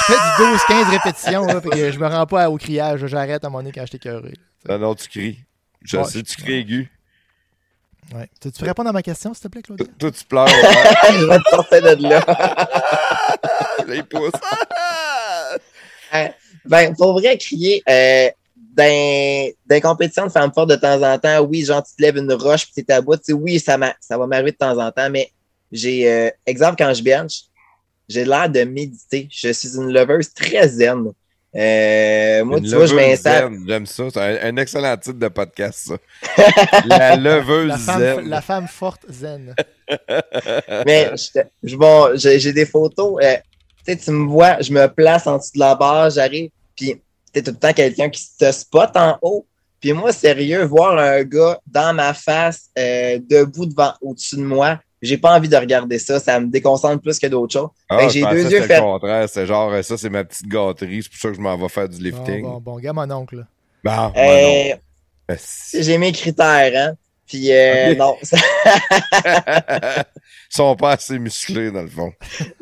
[0.00, 1.46] je fais du 12-15 répétitions.
[1.46, 3.06] Là, fait que je me rends pas au criage.
[3.06, 4.34] J'arrête à moment donné quand je t'écœuré.
[4.68, 5.38] Non, non, tu cries.
[5.82, 6.90] Je Ouais, sais, je- tu cries aigu.
[8.14, 8.28] Ouais.
[8.40, 9.82] Tu, tu peux répondre à ma question, s'il te plaît, Claude?
[9.98, 10.46] Toi, tu pleures.
[11.10, 13.38] je vais te sortir de là.
[13.88, 14.32] Les pouces.
[16.64, 18.28] Ben, pour vrai, crier, euh,
[18.76, 22.02] dans, dans les compétitions de femmes fortes de temps en temps, oui, genre, tu te
[22.02, 24.52] lèves une roche puis t'es à bout, tu sais, oui, ça, m'a- ça va m'arriver
[24.52, 25.32] de temps en temps, mais
[25.72, 27.42] j'ai, euh, exemple, quand je bench,
[28.08, 29.28] j'ai l'air de méditer.
[29.30, 31.12] Je suis une loveuse très zen.
[31.54, 33.52] Euh, moi, Une tu vois, je m'installe.
[33.52, 34.04] zen, J'aime ça.
[34.12, 36.42] C'est un, un excellent titre de podcast, ça.
[36.86, 38.28] La leveuse La femme, zen.
[38.28, 39.54] la femme forte zen.
[40.86, 41.10] Mais
[41.62, 43.16] je, bon, j'ai j'ai des photos.
[43.22, 43.36] euh,
[43.84, 47.00] tu sais, tu me vois, je me place en dessous de la barre, j'arrive, puis
[47.32, 49.46] t'es tout le temps quelqu'un qui te spot en haut.
[49.80, 54.78] Puis moi, sérieux, voir un gars dans ma face, euh, debout devant, au-dessus de moi,
[55.02, 56.18] j'ai pas envie de regarder ça.
[56.20, 57.68] Ça me déconcentre plus que d'autres choses.
[57.90, 58.80] Ah, j'ai deux yeux faits.
[58.80, 59.28] contraire.
[59.28, 61.02] C'est genre, euh, ça, c'est ma petite gâterie.
[61.02, 62.42] C'est pour ça que je m'en vais faire du lifting.
[62.42, 63.44] bon, bon, gars, mon oncle.
[63.84, 64.74] Bon, Euh,
[65.74, 66.94] j'ai mes critères, hein.
[67.26, 68.36] Puis euh, non, ça-
[70.52, 72.12] Ils sont pas assez musclés, dans le fond.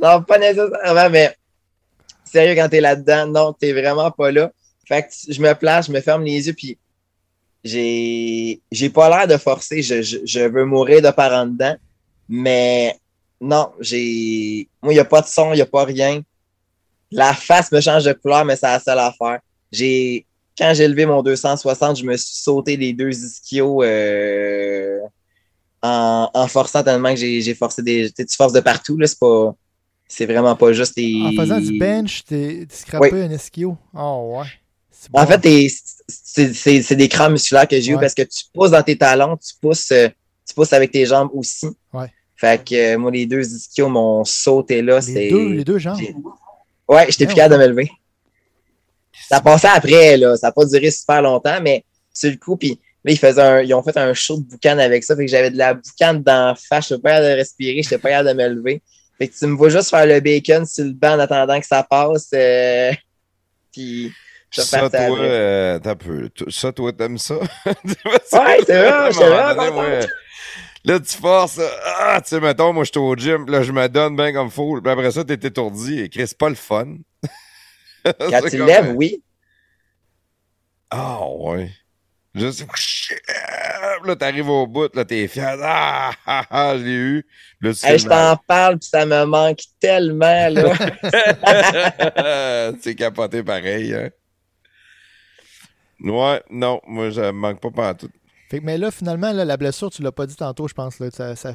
[0.00, 1.34] non, pas nécessairement, mais
[2.24, 4.52] sérieux, quand t'es là-dedans, non, t'es vraiment pas là.
[4.86, 6.78] Fait que je me place, je me ferme les yeux, puis
[7.64, 9.82] j'ai j'ai pas l'air de forcer.
[9.82, 11.76] Je, je, je veux mourir de par en dedans,
[12.31, 12.97] mais
[13.41, 14.68] non, j'ai.
[14.83, 16.23] Moi, il n'y a pas de son, il n'y a pas rien.
[17.10, 19.41] La face me change de couleur, mais c'est la seule affaire.
[19.73, 20.25] J'ai.
[20.57, 24.99] Quand j'ai levé mon 260, je me suis sauté les deux ischios euh,
[25.83, 28.10] en, en forçant tellement que j'ai forcé des.
[28.12, 29.55] Tu forces de partout, là, c'est pas.
[30.07, 30.99] C'est vraiment pas juste.
[30.99, 33.76] En faisant du bench, t'es scrappé un ischio.
[33.94, 34.47] Oh, ouais.
[35.15, 35.68] En fait,
[36.09, 38.00] c'est des crampes musculaires que j'ai eu Ouais.
[38.00, 40.09] parce que tu pousses dans tes talons, tu pousses, euh,
[40.47, 41.68] tu pousses avec tes jambes aussi.
[41.92, 42.12] Ouais.
[42.40, 45.00] Fait que euh, moi, les deux ischios m'ont sauté là.
[45.02, 45.98] c'est les, deux, les deux jambes.
[46.88, 47.90] Ouais, j'étais plus Ouais, capable de me lever.
[49.28, 50.36] Ça passait après, là.
[50.36, 53.60] Ça n'a pas duré super longtemps, mais sur le coup, puis là, ils, faisaient un-
[53.60, 55.14] ils ont fait un show de boucan avec ça.
[55.14, 56.88] Fait que j'avais de la boucane dans la face.
[56.88, 57.82] Je pas capable de respirer.
[57.82, 58.82] J'étais pas capable de me lever.
[59.18, 61.66] Fait que tu me vois juste faire le bacon sur le banc en attendant que
[61.66, 62.28] ça passe.
[62.34, 62.90] euh,
[63.72, 64.10] Puis
[64.50, 66.28] je Ça, toi, euh, t'as peu.
[66.30, 67.34] T- Ça, toi, t'aimes ça?
[67.66, 70.08] Ouais, c'est vrai, À un
[70.84, 71.60] Là, tu forces.
[71.99, 73.47] Ah, tu sais, mettons, moi, je suis au gym.
[73.47, 74.81] Là, je me donne bien comme fou.
[74.83, 76.00] Puis après ça, t'es étourdi.
[76.00, 76.97] Et Chris, c'est pas le fun.
[78.05, 79.23] Quand tu lèves, oui.
[80.91, 81.70] Ah, ouais.
[82.34, 82.65] Juste,
[84.05, 85.59] là, t'arrives au bout, là, t'es fier.
[85.62, 87.26] Ah, ah, ah, je l'ai eu.
[87.60, 90.73] Là, tu Hey, je t'en parle, puis ça me manque tellement, là.
[92.81, 94.10] c'est capoté pareil, hein.
[96.02, 98.12] Ouais, non, moi, je me manque pas pantoute.
[98.50, 100.98] Fait mais là, finalement, la blessure, tu l'as pas dit tantôt, je pense.
[100.98, 101.54] Là, ça,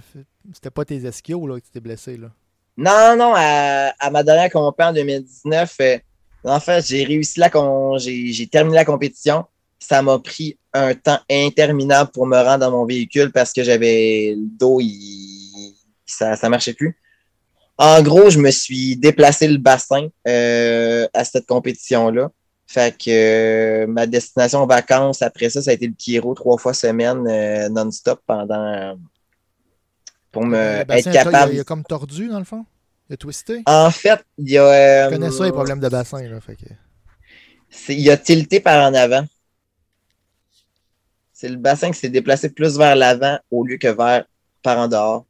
[0.53, 2.15] C'était pas tes ischios là, que tu t'es blessé.
[2.15, 2.31] Là.
[2.77, 5.97] Non, non, à, à ma dernière en 2019, euh,
[6.45, 7.49] en fait, j'ai réussi la
[7.97, 9.43] j'ai terminé la compétition.
[9.77, 14.33] Ça m'a pris un temps interminable pour me rendre dans mon véhicule parce que j'avais
[14.37, 15.73] le dos, il,
[16.05, 16.97] ça, ça marchait plus.
[17.77, 22.31] En gros, je me suis déplacé le bassin euh, à cette compétition-là.
[22.67, 26.73] Fait que euh, ma destination vacances après ça, ça a été le Kiro trois fois
[26.73, 28.93] semaine euh, non-stop pendant euh,
[30.31, 31.53] pour me Le être ça, il, a, capable.
[31.53, 32.65] il a comme tordu, dans le fond?
[33.09, 33.61] Il a twisté?
[33.67, 34.65] En fait, il y a.
[34.65, 36.21] euh, Je connais ça, les problèmes de bassin.
[36.27, 37.93] Là, fait que...
[37.93, 39.25] il a tilté par en avant.
[41.31, 44.25] C'est le bassin qui s'est déplacé plus vers l'avant au lieu que vers
[44.63, 45.25] par en dehors.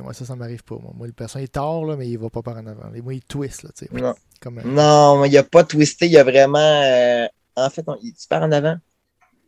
[0.00, 0.76] Moi, ça, ça m'arrive pas.
[0.76, 2.92] Moi, Moi, le bassin, il tord, là, mais il va pas par en avant.
[2.94, 3.62] Et moi, il twist.
[3.64, 3.90] Là, tu sais.
[3.92, 4.14] Non.
[4.40, 6.58] Comme, euh, Non, il a pas twisté, il a vraiment.
[6.58, 8.76] euh, En fait, non, il est en avant?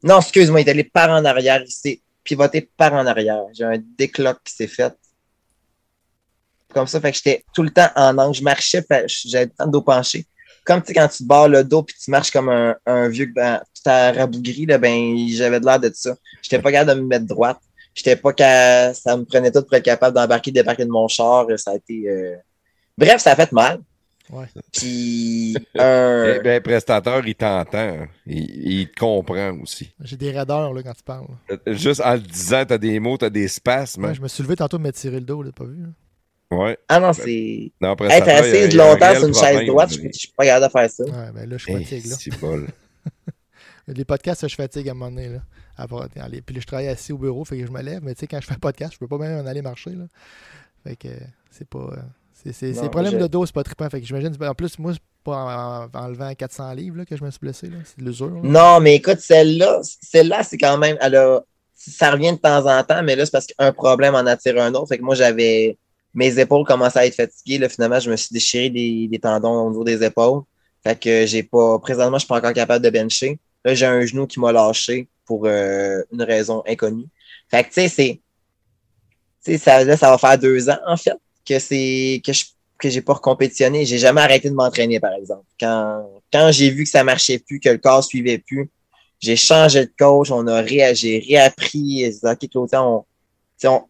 [0.03, 1.63] Non, excuse-moi, il est allé par en arrière.
[1.65, 3.43] Il s'est pivoté par en arrière.
[3.53, 4.95] J'ai un décloc qui s'est fait.
[6.73, 8.35] Comme ça, fait que j'étais tout le temps en angle.
[8.37, 8.85] Je marchais,
[9.25, 10.27] j'avais le temps de dos penché.
[10.65, 13.09] Comme tu sais, quand tu te barres le dos puis tu marches comme un, un
[13.09, 16.17] vieux ben, tout à rabougri, là, ben, j'avais de l'air de ça.
[16.43, 17.59] J'étais pas capable de me mettre droite.
[17.95, 21.47] J'étais pas capable, ça me prenait tout pour être capable d'embarquer, débarquer de mon char.
[21.57, 22.09] Ça a été.
[22.09, 22.35] euh,
[22.99, 23.81] Bref, ça a fait mal.
[24.31, 24.47] Ouais.
[24.73, 26.35] Puis un.
[26.37, 28.07] Eh ben, prestateur, il t'entend.
[28.27, 29.93] Il, il te comprend aussi.
[30.01, 31.27] J'ai des raideurs là, quand tu parles.
[31.51, 31.57] là.
[31.69, 34.05] Euh, Juste en le disant, t'as des mots, t'as des spasmes.
[34.07, 35.83] Ouais, je me suis levé tantôt de me tirer le dos, là, t'as pas vu?
[35.83, 35.89] là?
[36.57, 36.79] Ouais.
[36.89, 37.73] Ah non, c'est.
[37.81, 39.67] Non, Être prestateur, il y a- assis il y a un longtemps sur une chaise
[39.67, 41.05] droite, je suis pas capable de faire ça.
[41.05, 42.07] Ouais, ben là, je Hey, fatigue.
[42.07, 42.17] Là.
[42.19, 42.67] c'est bol.
[43.89, 45.29] Les podcasts, je fatigue à un moment donné.
[45.29, 45.39] Là.
[45.77, 48.01] Après, aller- Puis là, je travaille assis au bureau, fait que je me lève.
[48.03, 49.91] Mais tu sais, quand je fais un podcast, je peux pas même en aller marcher.
[49.91, 50.05] Là.
[50.85, 51.09] Fait que
[51.51, 51.79] c'est pas.
[51.79, 51.97] euh,
[52.33, 53.89] C'est c'est problème de dos, c'est pas trippant.
[53.89, 54.33] Fait que j'imagine.
[54.43, 57.41] En plus, moi, c'est pas en, en enlevant 400 livres là, que je me suis
[57.41, 57.71] blessé.
[57.85, 58.31] C'est de l'usure.
[58.43, 60.97] Non, mais écoute, celle-là, celle-là, c'est quand même.
[61.01, 61.41] Elle a,
[61.75, 64.73] ça revient de temps en temps, mais là, c'est parce qu'un problème en attire un
[64.75, 64.89] autre.
[64.89, 65.79] Fait que moi, j'avais.
[66.17, 67.59] Mes épaules commençaient à être fatiguées.
[67.59, 70.43] Là, finalement, je me suis déchiré des, des tendons au niveau des épaules.
[70.85, 71.79] Fait que j'ai pas.
[71.81, 73.39] Présentement, je suis pas encore capable de bencher.
[73.65, 77.07] Là, j'ai un genou qui m'a lâché pour euh, une raison inconnue.
[77.51, 78.21] Fait que, tu sais, c'est.
[79.45, 82.23] Tu sais, ça, là, ça va faire deux ans, en fait, que c'est.
[82.25, 82.45] que je
[82.79, 83.85] que j'ai pas recompétitionné.
[83.87, 85.45] J'ai jamais arrêté de m'entraîner, par exemple.
[85.59, 88.71] Quand, quand j'ai vu que ça marchait plus, que le corps suivait plus,
[89.21, 92.13] j'ai changé de coach, on a ré, j'ai réappris.
[92.23, 93.05] OK, Claudia, on,
[93.65, 93.85] on,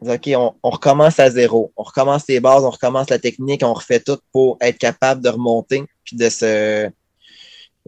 [0.00, 1.72] on, on recommence à zéro.
[1.76, 5.30] On recommence les bases, on recommence la technique, on refait tout pour être capable de
[5.30, 6.88] remonter, puis de se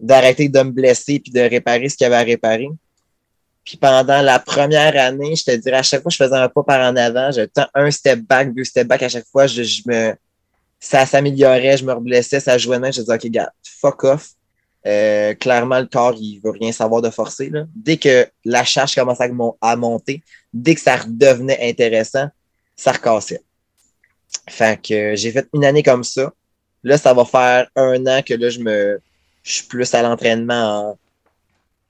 [0.01, 2.69] d'arrêter de me blesser, puis de réparer ce qu'il y avait à réparer.
[3.63, 6.63] Puis pendant la première année, je te dirais, à chaque fois je faisais un pas
[6.63, 9.63] par en avant, j'ai tant un step back, deux step back, à chaque fois, je,
[9.63, 10.13] je me
[10.79, 14.31] ça s'améliorait, je me reblessais, ça jouait même, je disais, OK, gars, fuck off.
[14.87, 17.51] Euh, clairement, le corps, il veut rien savoir de forcer.
[17.51, 17.65] Là.
[17.75, 22.27] Dès que la charge commençait à, mon- à monter, dès que ça redevenait intéressant,
[22.75, 23.41] ça recassait.
[24.49, 26.33] Fait que j'ai fait une année comme ça.
[26.83, 28.99] Là, ça va faire un an que là, je me
[29.43, 30.97] je suis plus à l'entraînement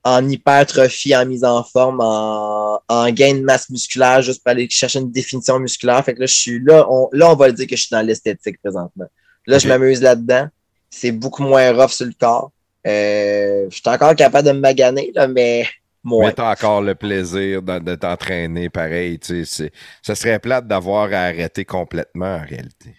[0.04, 4.50] en, en hypertrophie, en mise en forme, en, en gain de masse musculaire, juste pour
[4.50, 6.04] aller chercher une définition musculaire.
[6.04, 7.90] Fait que là, je suis là, on, là, on va le dire que je suis
[7.92, 9.06] dans l'esthétique présentement.
[9.46, 10.48] Là, je m'amuse là-dedans.
[10.90, 12.50] C'est beaucoup moins rough sur le corps.
[12.86, 15.66] Euh, je suis encore capable de me maganer, là, mais
[16.02, 16.26] moins.
[16.26, 19.18] Mais t'as encore le plaisir de, de t'entraîner pareil.
[19.18, 19.72] Tu sais,
[20.02, 22.96] ça serait plate d'avoir à arrêter complètement en réalité.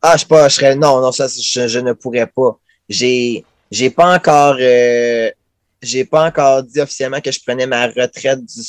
[0.00, 0.76] Ah, je sais pas, je serais.
[0.76, 2.58] Non, non, ça, je, je ne pourrais pas.
[2.88, 4.56] J'ai, j'ai pas encore.
[4.60, 5.30] euh,
[5.82, 8.62] j'ai pas encore dit officiellement que je prenais ma retraite du,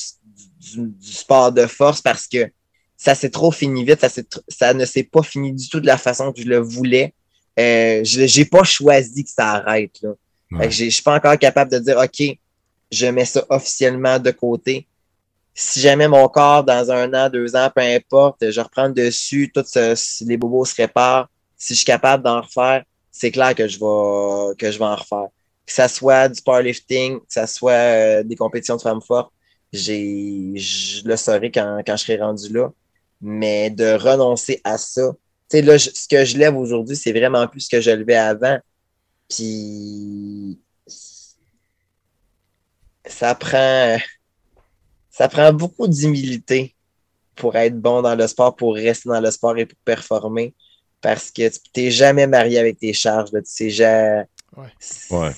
[0.59, 2.51] du, du sport de force parce que
[2.97, 4.05] ça s'est trop fini vite.
[4.05, 7.13] Ça, ça ne s'est pas fini du tout de la façon que je le voulais.
[7.57, 9.97] Euh, je j'ai pas choisi que ça arrête.
[10.01, 10.09] Là.
[10.51, 10.69] Ouais.
[10.69, 12.37] je suis pas encore capable de dire OK,
[12.91, 14.85] je mets ça officiellement de côté.
[15.53, 19.77] Si jamais mon corps, dans un an, deux ans, peu importe, je reprends dessus, tous
[20.21, 21.29] les bobos se réparent.
[21.57, 22.83] Si je suis capable d'en refaire,
[23.17, 25.29] c'est clair que je vais que je vais en refaire.
[25.65, 29.31] Que ça soit du powerlifting, que ça soit euh, des compétitions de femmes fortes,
[29.71, 32.71] j'ai je le saurai quand, quand je serai rendu là.
[33.21, 35.13] Mais de renoncer à ça,
[35.49, 38.15] tu sais, là, ce que je lève aujourd'hui, c'est vraiment plus ce que je levais
[38.15, 38.59] avant.
[39.29, 40.59] Puis
[43.05, 43.97] ça prend
[45.09, 46.75] ça prend beaucoup d'humilité
[47.35, 50.53] pour être bon dans le sport, pour rester dans le sport et pour performer.
[51.05, 53.31] Parce que tu n'es jamais marié avec tes charges.
[53.31, 53.39] Là.
[53.41, 54.25] Tu sais, ja-
[54.57, 55.31] Ouais.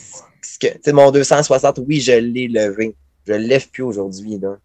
[0.61, 2.95] Tu sais, mon 260, oui, je l'ai levé.
[3.27, 4.55] Je le lève plus aujourd'hui, là.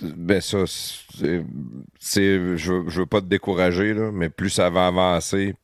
[0.00, 1.44] Ben ça, c'est,
[2.00, 5.54] je, veux- je veux pas te décourager, là, mais plus ça va avancer,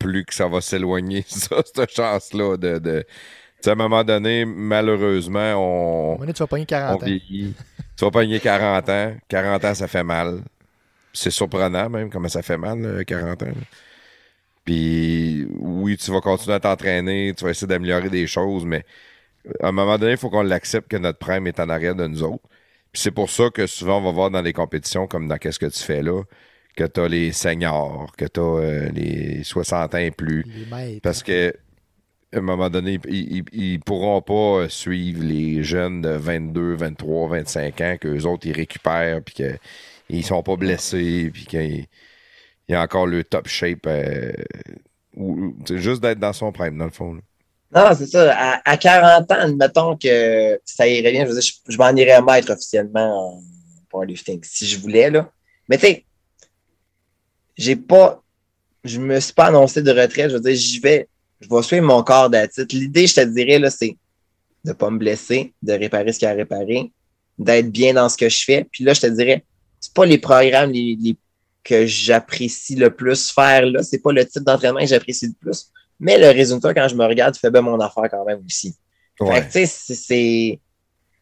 [0.00, 3.04] plus que ça va s'éloigner, ça, cette chance-là de...
[3.64, 7.02] à un moment donné, malheureusement, À un on, moment donné, tu vas pogner on 40
[7.04, 7.06] ans.
[7.06, 9.16] Tu vas pogner 40 ans.
[9.28, 10.42] 40 ans, ça fait mal.
[11.14, 13.46] C'est surprenant même comment ça fait mal, là, 40 ans.
[13.46, 13.52] là.
[14.64, 18.84] Puis oui, tu vas continuer à t'entraîner, tu vas essayer d'améliorer des choses, mais
[19.60, 22.06] à un moment donné, il faut qu'on l'accepte que notre prime est en arrière de
[22.06, 22.44] nous autres.
[22.92, 25.58] Puis c'est pour ça que souvent, on va voir dans les compétitions, comme dans Qu'est-ce
[25.58, 26.22] que tu fais là,
[26.76, 30.44] que tu as les seniors, que tu as les 60 ans et plus.
[30.44, 31.00] Les maîtres.
[31.02, 31.54] Parce que
[32.32, 37.80] à un moment donné, ils, ils pourront pas suivre les jeunes de 22, 23, 25
[37.80, 39.44] ans, qu'eux autres, ils récupèrent, puis
[40.08, 41.86] qu'ils sont pas blessés, puis qu'ils
[42.68, 43.86] ils ont encore le top shape.
[43.86, 44.32] euh,
[45.16, 47.18] ou- juste d'être dans son prime, dans le fond.
[47.74, 48.32] Non, c'est ça.
[48.36, 51.24] À, à 40 ans, admettons que ça irait bien.
[51.24, 53.42] Je veux dire, je, m'en irais maître officiellement en
[53.90, 55.30] powerlifting si je voulais, là.
[55.68, 56.04] Mais tu sais,
[57.56, 58.22] j'ai pas.
[58.84, 60.30] Je me suis pas annoncé de retraite.
[60.30, 61.08] Je veux dire, j'y vais.
[61.40, 62.72] Je vais suivre mon corps d'attitude.
[62.80, 63.96] L'idée, je te dirais, là, c'est
[64.64, 66.90] de pas me blesser, de réparer ce qu'il y a à réparer,
[67.38, 68.64] d'être bien dans ce que je fais.
[68.70, 69.44] Puis là, je te dirais,
[69.84, 71.16] c'est pas les programmes les, les-
[71.62, 73.82] que j'apprécie le plus faire là.
[73.82, 75.70] C'est pas le type d'entraînement que j'apprécie le plus.
[76.00, 78.74] Mais le résultat, quand je me regarde, fait bien mon affaire quand même aussi.
[79.18, 79.40] Fait Ouais.
[79.40, 80.60] que, tu sais, c'est-.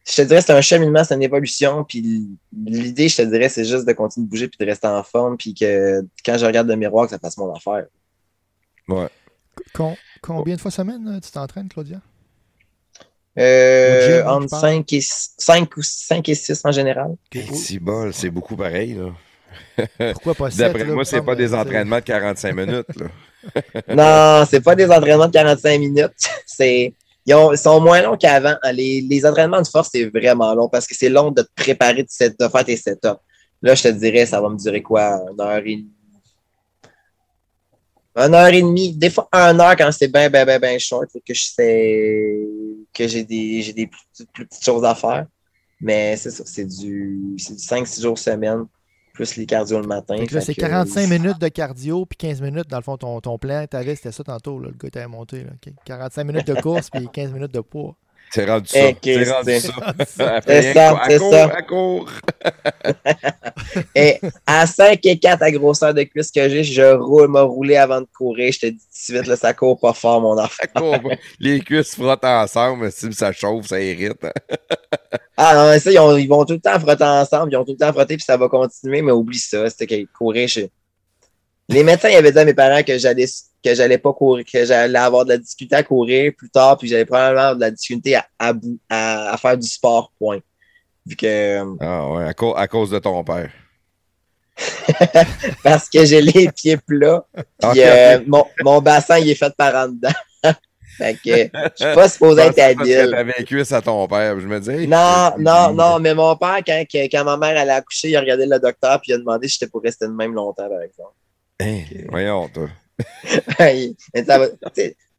[0.05, 1.85] Je te dirais, c'est un cheminement, c'est une évolution.
[1.85, 2.27] Puis
[2.65, 5.37] l'idée, je te dirais, c'est juste de continuer de bouger puis de rester en forme.
[5.37, 7.85] Puis que quand je regarde le miroir, que ça fasse mon affaire.
[8.89, 9.07] Ouais.
[9.73, 12.01] Com- combien de fois semaine euh, tu t'entraînes, Claudia?
[13.37, 14.61] Euh, gym, entre parle.
[14.61, 17.15] 5 et, 5 ou 5 et 6 en général.
[17.53, 18.93] Si bol, c'est beaucoup pareil.
[18.95, 20.13] Là.
[20.13, 20.59] Pourquoi pas 7?
[20.59, 22.85] D'après moi, c'est pas des entraînements de 45 minutes.
[22.95, 23.07] Là.
[23.89, 26.11] Non, c'est pas des entraînements de 45 minutes.
[26.45, 26.93] C'est.
[27.25, 28.55] Ils, ont- ils sont moins longs qu'avant.
[28.71, 32.03] Les, les entraînements de force, c'est vraiment long parce que c'est long de te préparer,
[32.03, 33.19] de, set- de faire tes setups.
[33.61, 35.19] Là, je te dirais, ça va me durer quoi?
[35.31, 35.89] Une heure et demie?
[38.15, 38.93] Une heure et demie.
[38.95, 41.09] Des fois, une heure quand c'est bien, bien, bien, bien short.
[41.11, 42.47] Fait que je sais
[42.93, 45.25] que j'ai des, plus, petites- plus petites choses à faire.
[45.81, 48.65] Mais c'est ça, c'est du, c'est du 5-6 jours semaine,
[49.13, 50.15] plus les cardio le matin.
[50.31, 53.37] Là, c'est que- 45 minutes de cardio, puis 15 minutes, dans le fond, ton, ton
[53.37, 55.43] plan, t'avais, c'était ça tantôt, là, le gars t'avait monté.
[55.43, 55.73] Là, ok.
[55.85, 57.95] 45 minutes de course, puis 15 minutes de poids.
[58.33, 58.79] C'est rendu ça.
[58.79, 60.41] Eh, c'est rendu ça.
[60.47, 61.43] C'est ça, c'est court, ça.
[61.45, 62.09] à court.
[63.95, 67.75] Et à 5 et 4 à grosseur de cuisse que j'ai, je roule, m'a roulé
[67.75, 68.51] avant de courir.
[68.51, 70.63] Je te dis tout de suite, là, ça court pas fort, mon enfant.
[71.39, 74.25] Les cuisses frottent ensemble, si ça chauffe, ça irrite.
[75.37, 77.63] Ah non, mais ça, ils, ont- ils vont tout le temps frotter ensemble, ils ont
[77.65, 79.69] tout le temps frotté, puis ça va continuer, mais oublie ça.
[79.69, 80.61] C'était que courir, je...
[81.73, 83.25] Les médecins ils avaient dit à mes parents que j'allais
[83.63, 86.87] que j'allais pas courir, que j'allais avoir de la difficulté à courir plus tard, puis
[86.87, 90.39] j'allais probablement avoir de la difficulté à, à, bou- à- à faire du sport, point.
[91.05, 93.49] Vu que Ah ouais, à, cau- à cause de ton père.
[95.63, 97.25] parce que j'ai les pieds plats,
[97.59, 100.09] puis euh, mon, mon bassin il est fait par en dedans.
[100.97, 103.09] fait que je suis pas supposé être habile.
[103.11, 104.39] t'avais les cuisses à ton père.
[104.39, 108.09] Je me dis, Non, non, non, mais mon père, quand, quand ma mère allait accoucher,
[108.09, 110.33] il a regardé le docteur puis il a demandé si j'étais pour rester de même
[110.33, 111.13] longtemps, par exemple.
[111.59, 112.69] Hey, voyons, toi.
[114.25, 114.47] Ça va-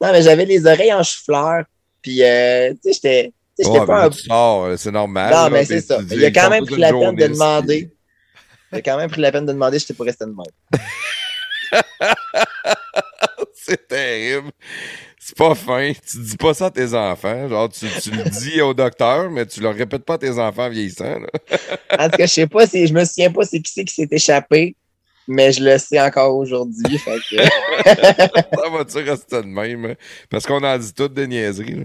[0.01, 1.65] non, mais j'avais les oreilles en chou-fleur,
[2.03, 4.77] puis euh, tu sais, j'étais Ouais, pas un...
[4.77, 5.33] c'est normal.
[5.33, 6.01] Non, là, mais c'est ça.
[6.11, 7.91] Il a quand même pris la peine de demander.
[8.73, 10.83] Il a quand même pris la peine de demander si j'étais pour rester de même.
[13.55, 14.51] c'est terrible.
[15.19, 15.93] C'est pas fin.
[16.07, 17.49] Tu dis pas ça à tes enfants.
[17.49, 20.69] Genre, tu, tu le dis au docteur, mais tu le répètes pas à tes enfants
[20.69, 21.15] vieillissants.
[21.99, 23.95] En tout cas, je sais pas si, je me souviens pas c'est qui c'est qui
[23.95, 24.77] s'est échappé,
[25.29, 26.99] mais je le sais encore aujourd'hui.
[27.31, 27.37] que-
[27.85, 29.85] ça va-tu rester de même?
[29.87, 29.95] hein?
[30.31, 31.75] Parce qu'on en dit toutes des niaiseries.
[31.75, 31.85] là.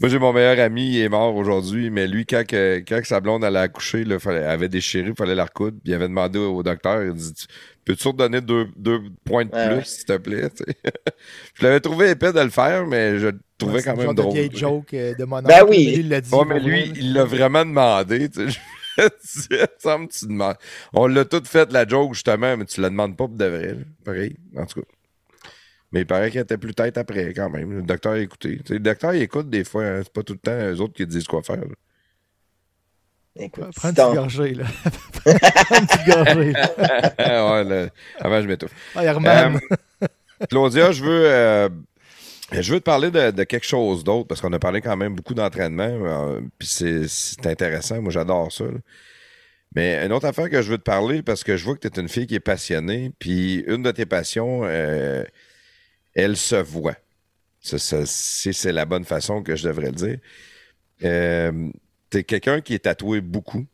[0.00, 3.06] Moi, j'ai mon meilleur ami, il est mort aujourd'hui, mais lui, quand, que- quand que
[3.06, 6.08] sa blonde allait accoucher, là, fallait, avait déchiré, il fallait la recoudre, puis il avait
[6.08, 7.46] demandé au, au docteur, il dit, Tu-
[7.84, 9.84] peux-tu redonner deux, deux points de plus, Ouais, ouais.
[9.84, 10.48] s'il te plaît?
[11.54, 14.14] je l'avais trouvé épais de le faire, mais je le trouvais Ouais, quand c'est même
[14.16, 14.32] drôle.
[14.32, 15.84] de vieille joke euh, de mon Ben oui.
[15.86, 16.34] mais lui, il l'a dit.
[16.34, 18.28] Ouais, mais lui, il l'a vraiment demandé.
[18.98, 20.56] Me tu demandes.
[20.92, 23.76] On l'a tout fait, la joke, justement, mais tu la demandes pas pour de vrai.
[24.04, 24.86] Pareil, en tout cas.
[25.92, 27.70] Mais il paraît qu'il était plus tête après, quand même.
[27.72, 28.60] Le docteur a écouté.
[28.70, 29.84] Le docteur, il écoute des fois.
[29.84, 30.00] hein.
[30.02, 31.56] C'est pas tout le temps eux autres qui disent quoi faire.
[31.56, 31.64] là.
[33.36, 34.64] Écoute, Prends une petite gorgée, là.
[35.24, 36.52] Prends une petite gorgée.
[37.18, 37.88] ouais, là,
[38.20, 38.72] avant, je m'étouffe.
[38.94, 39.02] Ah.
[39.02, 39.58] Euh,
[40.50, 41.68] Claudia, je veux, euh,
[42.60, 45.14] je veux te parler de, de quelque chose d'autre parce qu'on a parlé quand même
[45.14, 45.82] beaucoup d'entraînement.
[45.84, 48.00] euh, Puis c'est, intéressant.
[48.02, 48.64] Moi, j'adore ça.
[48.64, 48.78] là.
[49.74, 51.98] Mais une autre affaire que je veux te parler parce que je vois que tu
[51.98, 53.12] es une fille qui est passionnée.
[53.18, 55.24] Puis une de tes passions, euh,
[56.14, 56.96] elle se voit.
[57.60, 60.18] ça- ça- si c'est la bonne façon que je devrais le dire.
[61.04, 61.70] Euh,
[62.10, 63.64] T'es quelqu'un qui est tatoué beaucoup.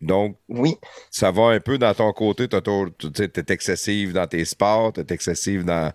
[0.00, 0.76] Donc, Oui,
[1.10, 2.48] ça va un peu dans ton côté.
[2.48, 5.92] Tu t'es excessive dans tes sports, t'es excessive dans,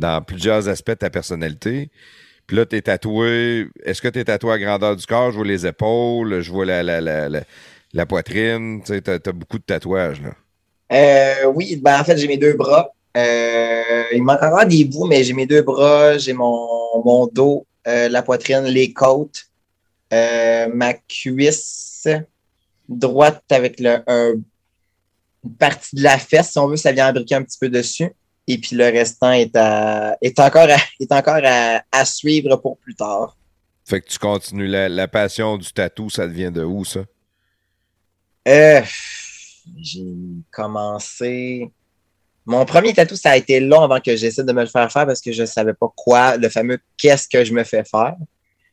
[0.00, 1.90] dans plusieurs aspects de ta personnalité.
[2.46, 3.68] Puis là, t'es tatoué.
[3.84, 5.30] Est-ce que t'es tatoué à grandeur du corps?
[5.30, 7.28] Je vois les épaules, je vois la, la, la,
[7.92, 8.82] la, poitrine.
[8.84, 10.34] Tu t'as beaucoup de tatouages, là.
[10.92, 12.90] Euh, oui, ben en fait, j'ai mes deux bras.
[13.16, 16.66] Euh, il manque encore des bouts, mais j'ai mes deux bras, j'ai mon,
[17.04, 19.44] mon dos, euh, la poitrine, les côtes,
[20.12, 22.08] euh, ma cuisse
[22.88, 24.34] droite avec le, un-
[25.44, 28.10] une partie de la fesse, si on veut, ça vient imbriquer un petit peu dessus.
[28.52, 32.78] Et puis le restant est, à, est encore, à, est encore à, à suivre pour
[32.78, 33.36] plus tard.
[33.84, 34.66] Fait que tu continues.
[34.66, 37.00] La, la passion du tatou, ça devient de où, ça?
[38.48, 38.82] Euh,
[39.80, 40.16] j'ai
[40.50, 41.70] commencé.
[42.44, 45.06] Mon premier tatou, ça a été long avant que j'essaie de me le faire faire
[45.06, 48.16] parce que je savais pas quoi, le fameux qu'est-ce que je me fais faire.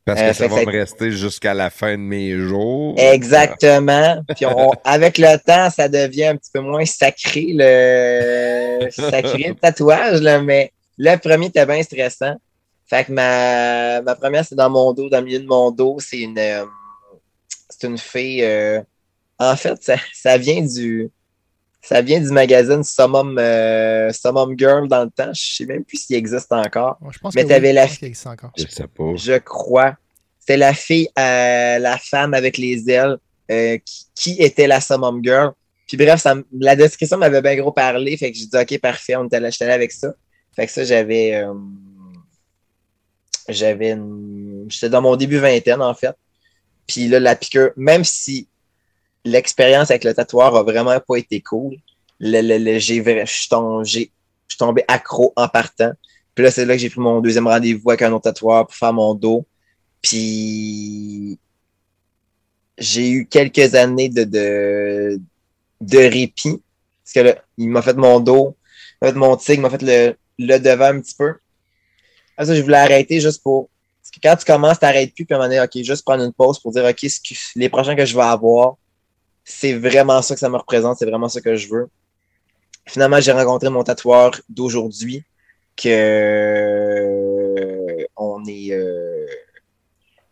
[0.07, 2.95] Parce Euh, que ça va me rester jusqu'à la fin de mes jours.
[2.97, 4.23] Exactement.
[4.35, 9.53] Puis on- avec le temps, ça devient un petit peu moins sacré le sacré le
[9.55, 12.35] tatouage, là, mais le premier était bien stressant.
[12.89, 15.97] Fait que ma, ma première, c'est dans mon dos, dans le milieu de mon dos.
[15.99, 16.65] C'est une euh,
[17.69, 18.43] c'est une fille.
[18.43, 18.81] euh,
[19.39, 21.09] en fait, ça, ça vient du
[21.87, 25.31] ça vient du magazine Summum, euh, Summum Girl dans le temps.
[25.33, 26.97] Je sais même plus s'il existe encore.
[27.01, 28.51] Ouais, je pense Mais que t'avais oui, la- encore.
[28.57, 29.15] Je sais pas.
[29.15, 29.95] Je crois.
[30.39, 33.17] C'était la fille, euh, la femme avec les ailes,
[33.51, 35.51] euh, qui, qui était la Summum Girl.
[35.87, 38.17] Puis bref, ça, la description m'avait bien gros parlé.
[38.17, 40.13] Fait que j'ai dit, OK, parfait, on était allé, j'étais allé avec ça.
[40.55, 41.35] Fait que ça, j'avais.
[41.35, 41.53] euh,
[43.49, 46.13] j'avais une- J'étais dans mon début vingtaine, en fait.
[46.87, 48.47] Puis là, la piqûre, même si
[49.27, 51.75] l'expérience avec le tatoueur a vraiment pas été cool,
[52.19, 55.91] le, le, le- j'ai je suis tombé accro en partant.
[56.33, 58.75] Puis là, c'est là que j'ai pris mon deuxième rendez-vous avec un autre tatoueur pour
[58.75, 59.45] faire mon dos.
[60.01, 61.37] Puis
[62.77, 65.19] j'ai eu quelques années de, de,
[65.81, 66.61] de répit.
[67.03, 68.55] Parce que là, il m'a fait mon dos,
[69.01, 71.35] il m'a fait mon tigre, il m'a fait le, le devant un petit peu.
[72.35, 73.69] Après ça, je voulais arrêter juste pour.
[74.01, 76.05] Parce que quand tu commences, tu n'arrêtes plus, puis à un moment donné, OK, juste
[76.05, 77.05] prendre une pause pour dire OK,
[77.55, 78.77] les prochains que je vais avoir,
[79.49, 81.87] c'est vraiment ça que ça me représente, c'est vraiment ça que je veux.
[82.85, 85.23] Finalement, j'ai rencontré mon tatoueur d'aujourd'hui,
[85.77, 88.73] que on est.
[88.73, 89.25] euh,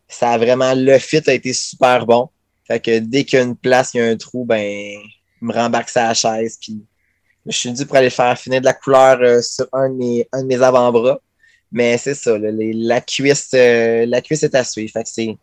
[0.07, 0.73] ça a vraiment.
[0.75, 2.29] Le fit a été super bon.
[2.67, 4.99] Fait que dès qu'il y a une place, il y a un trou, ben, il
[5.41, 6.83] me rembarque sa chaise, puis
[7.45, 10.27] je suis dû pour aller faire finir de la couleur euh, sur un de mes,
[10.33, 11.19] un de mes avant-bras.
[11.71, 14.91] Mais c'est ça, là, les- la cuisse, euh, la cuisse est à suivre.
[14.91, 15.37] Fait que c'est.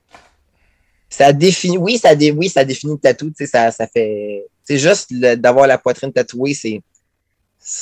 [1.12, 1.76] Ça définit.
[1.78, 3.28] Oui, ça, dé, oui, ça définit le tatou.
[3.28, 4.46] Tu sais, ça, ça fait.
[4.64, 6.80] C'est juste d'avoir la poitrine tatouée, c'est.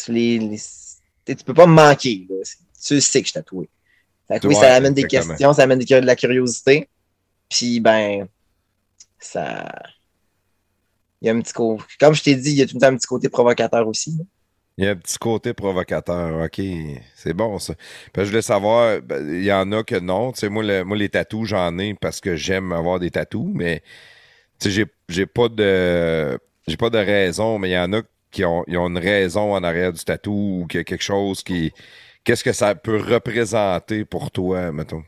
[0.08, 0.60] Les, les-
[1.36, 2.26] tu peux pas me manquer.
[2.28, 2.36] Là.
[2.84, 3.68] Tu sais que je suis tatoué.
[4.26, 5.32] Fait que oui, Ouais, ça amène des exactement.
[5.34, 6.88] questions, ça amène de la curiosité.
[7.48, 8.26] Puis, ben,
[9.18, 9.70] ça.
[11.22, 11.84] Il y a un petit côté.
[12.00, 14.10] Comme je t'ai dit, il y a tout le temps un petit côté provocateur aussi.
[14.18, 14.24] là.
[14.78, 16.44] Il y a un petit côté provocateur.
[16.44, 16.60] OK,
[17.14, 17.74] c'est bon ça.
[18.16, 20.32] Je voulais savoir, ben, il y en a que non.
[20.32, 23.82] Tu moi, moi, les tatous, j'en ai parce que j'aime avoir des tatous, mais
[24.58, 28.64] tu j'ai, pas de j'ai pas de raison, mais il y en a qui ont
[28.66, 31.72] une raison en arrière du tatou ou qu'il y a quelque chose qui.
[32.24, 35.02] Qu'est-ce que ça peut représenter pour toi, mettons?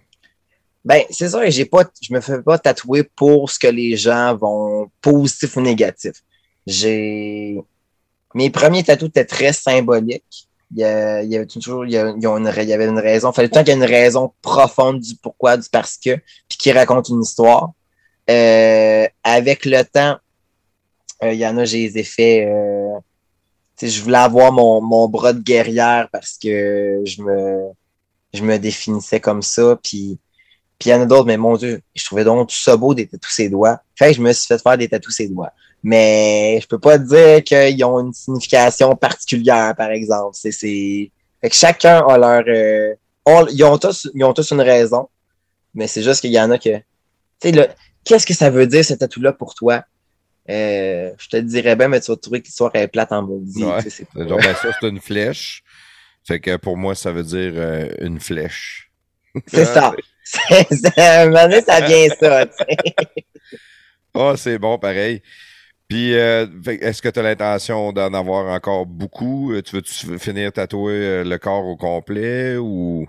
[0.85, 4.35] Ben, c'est ça, j'ai pas, je me fais pas tatouer pour ce que les gens
[4.37, 6.13] vont positif ou négatif.
[6.67, 7.63] J'ai,
[8.35, 10.49] mes premiers tatous étaient très symboliques.
[10.75, 13.31] Il y, avait toujours, il y, une avait une raison.
[13.31, 15.99] Il fallait tout le temps qu'il y ait une raison profonde du pourquoi, du parce
[15.99, 16.17] que,
[16.49, 17.73] puis qui raconte une histoire.
[18.31, 20.17] Euh, avec le temps,
[21.23, 22.99] euh, il y en a, j'ai les effets, euh,
[23.83, 27.69] je voulais avoir mon, mon bras de guerrière parce que je me,
[28.33, 30.19] je me définissais comme ça, puis
[30.83, 32.93] puis il y en a d'autres, mais mon Dieu, je trouvais donc tout ça beau
[32.93, 33.79] des tatous ses doigts.
[33.95, 35.53] Fait que je me suis fait faire des tatous ses doigts.
[35.83, 40.31] Mais je peux pas dire qu'ils ont une signification particulière, par exemple.
[40.35, 41.11] C'est, c'est...
[41.41, 42.45] Fait que chacun a leur.
[42.47, 42.95] euh,
[43.51, 45.09] ils, ont tous, ils ont tous une raison.
[45.75, 46.77] Mais c'est juste qu'il y en a que.
[47.41, 47.71] Tu sais,
[48.05, 49.85] qu'est-ce que ça veut dire ce tatou-là pour toi?
[50.49, 53.65] Euh, je te dirais bien, mais tu vas trouver que l'histoire est plate en maudit.
[53.65, 53.79] Ouais.
[53.89, 55.63] C'est pas- Genre, ben, ça, c'est une flèche.
[56.25, 58.91] Fait que pour moi, ça veut dire euh, une flèche.
[59.49, 59.93] C'est ça.
[60.25, 62.47] C'est, c'est, à un moment donné, ça vient ça.
[64.15, 65.23] Ah, c'est bon, pareil.
[65.93, 66.47] Puis, euh,
[66.81, 69.53] est-ce que tu as l'intention d'en avoir encore beaucoup?
[69.53, 73.07] Euh, Tu veux-tu finir tatouer euh, le corps au complet ou?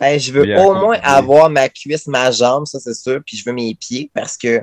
[0.00, 3.44] Ben, je veux au moins avoir ma cuisse, ma jambe, ça c'est sûr, puis je
[3.44, 4.62] veux mes pieds parce que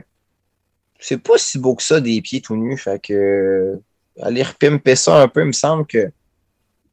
[0.98, 3.80] c'est pas si beau que ça des pieds tout nus, fait que
[4.20, 6.12] aller repimper ça un peu, il me semble que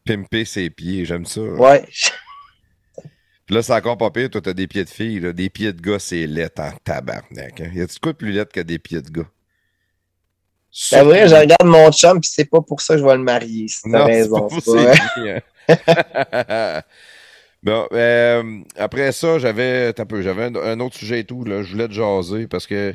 [0.05, 1.41] Pimper ses pieds, j'aime ça.
[1.41, 1.87] ouais,
[3.47, 4.29] Puis là, c'est encore pas pire.
[4.29, 5.21] Toi, t'as des pieds de fille.
[5.21, 5.33] Là.
[5.33, 7.61] Des pieds de gars, c'est laid en tabarnak.
[7.61, 7.71] Hein.
[7.75, 9.29] Y a-tu quoi de plus laid que des pieds de gars?
[10.73, 13.23] C'est vrai, je regarde mon chum, puis c'est pas pour ça que je vais le
[13.23, 13.67] marier.
[13.69, 14.49] C'est raison.
[14.49, 14.93] pas
[15.69, 16.83] hein.
[17.63, 21.45] bon, euh, après ça, j'avais peu, j'avais un, un autre sujet et tout.
[21.45, 21.63] Là.
[21.63, 22.95] Je voulais te jaser parce que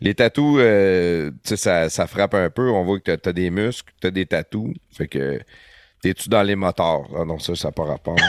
[0.00, 2.70] les tatous, euh, ça, ça frappe un peu.
[2.70, 4.74] On voit que t'as, t'as des muscles, t'as des tatous.
[4.96, 5.40] Fait que
[6.02, 7.08] t'es-tu dans les moteurs?
[7.16, 8.16] Ah non, ça, ça n'a pas rapport.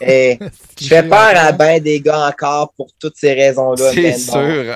[0.00, 0.38] Eh,
[0.80, 3.92] je fais peur à ben des gars encore pour toutes ces raisons-là.
[3.92, 4.74] c'est sûr.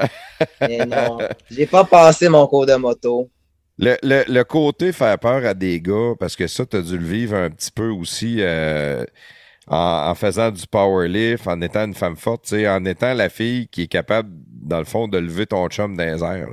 [0.62, 1.28] Mais non.
[1.50, 3.30] J'ai pas passé mon cours de moto.
[3.78, 6.98] Le, le, le côté faire peur à des gars, parce que ça, tu as dû
[6.98, 9.04] le vivre un petit peu aussi euh,
[9.68, 13.82] en, en faisant du powerlift, en étant une femme forte, en étant la fille qui
[13.82, 16.48] est capable, dans le fond, de lever ton chum dans les airs.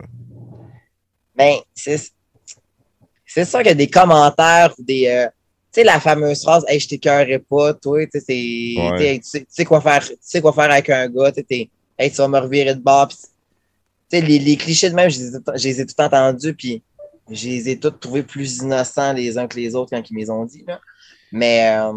[1.35, 1.59] Ben,
[3.25, 5.07] c'est sûr qu'il y a des commentaires ou des.
[5.07, 5.27] euh,
[5.73, 9.19] tu sais, la fameuse phrase Hey, je t'écœurerai pas, toi, tu sais, Ouais.
[9.55, 12.27] tu quoi faire, tu sais quoi faire avec un gars, tu sais, hey, tu vas
[12.27, 13.09] me revirer de bord.
[14.21, 15.19] Les, les clichés de même, je
[15.63, 16.83] les ai, tout entendus, puis
[17.29, 20.31] je les ai tous trouvés plus innocents les uns que les autres quand ils me
[20.31, 20.63] ont dit.
[20.67, 20.79] Là.
[21.31, 21.93] Mais euh,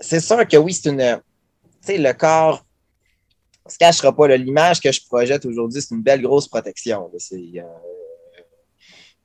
[0.00, 1.20] c'est sûr que oui, c'est une.
[1.80, 2.64] Tu sais, le corps
[3.68, 4.36] on se cachera pas.
[4.36, 7.10] L'image que je projette aujourd'hui, c'est une belle grosse protection.
[7.12, 7.62] euh,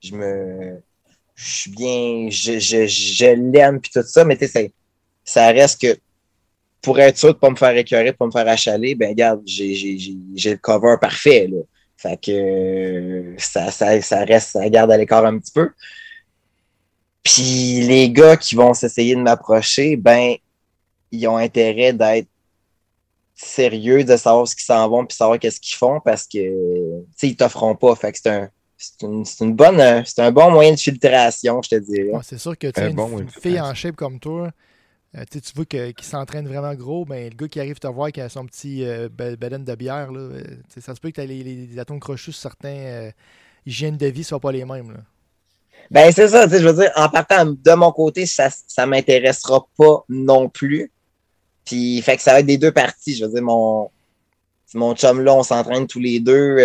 [0.02, 0.82] je me.
[1.36, 2.28] Je suis bien.
[2.30, 4.74] Je, je, je l'aime, puis tout ça, mais tu sais,
[5.24, 5.98] ça reste que
[6.82, 9.42] pour être sûr de pas me faire écœurer, de pas me faire achaler, ben, regarde,
[9.46, 9.98] j'ai
[10.46, 11.60] le cover parfait, là.
[12.04, 15.70] Fait que ça, ça, ça reste, ça garde à l'écart un petit peu.
[17.24, 20.36] Puis les gars qui vont s'essayer de m'approcher, ben,
[21.12, 22.28] ils ont intérêt d'être
[23.34, 27.06] sérieux, de savoir ce qu'ils s'en vont, puis savoir qu'est-ce qu'ils font, parce que, tu
[27.16, 27.96] sais, ils t'offront pas.
[27.96, 31.62] Fait que c'est un, c'est une, c'est une bonne, c'est un bon moyen de filtration,
[31.62, 32.10] je te dirais.
[32.10, 34.52] Ouais, c'est sûr que tu une, bon, une fille en shape comme toi,
[35.16, 38.20] euh, tu vois qu'il s'entraîne vraiment gros, ben, le gars qui arrive te voir qui
[38.20, 40.44] a son petit euh, de bière, là, euh,
[40.80, 43.12] ça se peut que tu les, les, les atomes crochus sur certains euh,
[43.66, 44.92] hygiènes de vie ne soient pas les mêmes.
[44.92, 45.00] Là.
[45.92, 50.04] Ben, c'est ça, je veux dire, en partant de mon côté, ça, ça m'intéressera pas
[50.10, 50.92] non plus.
[51.66, 53.16] Puis, fait que ça va être des deux parties.
[53.16, 53.92] Je veux dire, mon,
[54.74, 56.58] mon chum là, on s'entraîne tous les deux,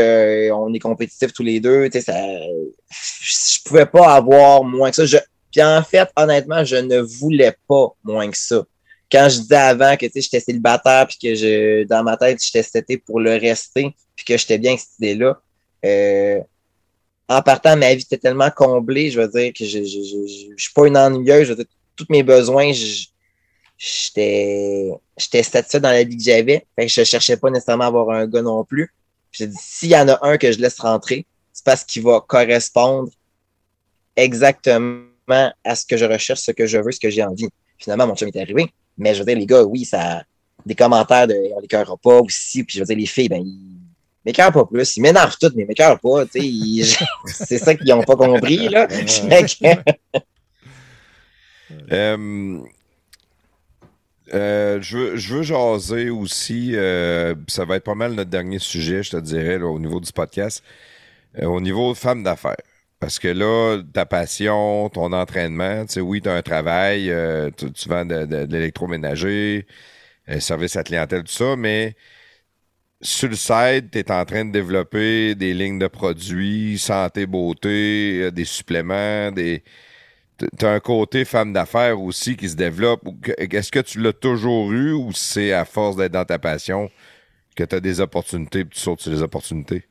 [0.52, 5.18] on est compétitifs tous les deux, je pouvais pas avoir moins que ça.
[5.50, 8.64] Puis en fait, honnêtement, je ne voulais pas moins que ça.
[9.10, 12.98] Quand je disais avant que, j'étais célibataire puis que je, dans ma tête, j'étais seté
[12.98, 15.40] pour le rester puis que j'étais bien avec cette idée-là,
[15.84, 16.40] euh,
[17.28, 20.54] en partant, ma vie était tellement comblée, je veux dire que je, je, je, je,
[20.56, 21.66] je suis pas une ennuyeuse, je veux dire,
[21.98, 22.72] tous mes besoins,
[23.76, 24.92] j'étais
[25.42, 26.66] satisfait dans la vie que j'avais.
[26.76, 28.94] Fait que je cherchais pas nécessairement à avoir un gars non plus.
[29.32, 32.20] J'ai dit, s'il y en a un que je laisse rentrer, c'est parce qu'il va
[32.26, 33.10] correspondre
[34.16, 35.02] exactement
[35.64, 37.48] à ce que je recherche, ce que je veux, ce que j'ai envie.
[37.78, 38.72] Finalement, mon chum est arrivé.
[38.96, 40.22] Mais je veux dire, les gars, oui, ça
[40.66, 42.64] des commentaires de on les cœurera pas aussi.
[42.64, 43.78] Puis je veux dire, les filles, ben, ils
[44.24, 44.96] m'écœurent pas plus.
[44.96, 46.24] Ils m'énervent toutes, mais ils m'écœurent pas.
[46.34, 46.84] Ils-
[47.24, 48.86] C'est ça qu'ils ont pas compris, là.
[51.92, 52.60] Euh,
[54.32, 58.58] euh, je, veux, je veux jaser aussi, euh, ça va être pas mal notre dernier
[58.58, 60.62] sujet, je te dirais, là, au niveau du podcast,
[61.40, 62.56] au niveau femme d'affaires.
[63.00, 67.50] Parce que là, ta passion, ton entraînement, tu sais, oui, tu as un travail, euh,
[67.56, 69.66] tu, tu vends de, de- de l'électroménager,
[70.30, 71.96] euh, service à clientèle, tout ça, mais
[73.00, 78.22] sur le site, tu es en train de développer des lignes de produits, santé, beauté,
[78.24, 79.62] euh, des suppléments, des,
[80.58, 83.02] tu as un côté femme d'affaires aussi qui se développe.
[83.38, 86.90] Est-ce que tu l'as toujours eu ou c'est à force d'être dans ta passion
[87.56, 89.84] que tu as des opportunités et tu sautes sur les opportunités?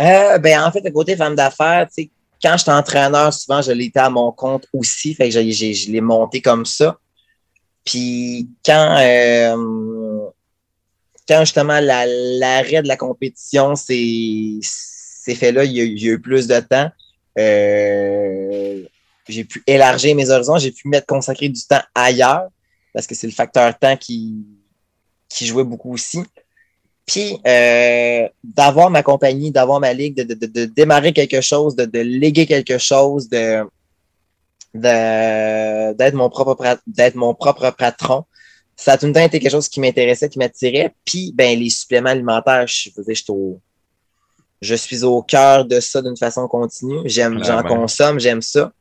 [0.00, 2.10] Euh, ben, en fait, le côté femme d'affaires, tu sais,
[2.44, 5.16] quand j'étais entraîneur, souvent, je l'étais à mon compte aussi.
[5.18, 6.98] Je l'ai monté comme ça.
[7.86, 10.28] Puis quand, euh,
[11.26, 14.60] quand justement la- l'arrêt de la compétition s'est
[15.34, 16.90] fait là, il y, a, il y a eu plus de temps.
[17.38, 18.84] Euh,
[19.26, 22.48] j'ai pu élargir mes horizons, j'ai pu mettre consacrer du temps ailleurs
[22.92, 24.36] parce que c'est le facteur temps qui,
[25.30, 26.22] qui jouait beaucoup aussi.
[27.06, 31.76] Puis euh, d'avoir ma compagnie, d'avoir ma ligue, de, de, de, de démarrer quelque chose,
[31.76, 33.62] de, de léguer quelque chose, de
[34.74, 38.24] de- d'être mon propre d'être mon propre patron.
[38.76, 40.94] Ça a tout le temps été quelque chose qui m'intéressait, qui m'attirait.
[41.04, 43.60] Puis ben les suppléments alimentaires, je faisais, je suis au
[44.62, 47.00] je suis au cœur de ça d'une façon continue.
[47.04, 48.72] J'aime, j'en consomme, j'aime ça.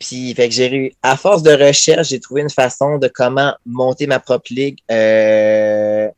[0.00, 3.54] Puis, fait que j'ai eu, à force de recherche, j'ai trouvé une façon de comment
[3.66, 6.08] monter ma propre ligue, euh,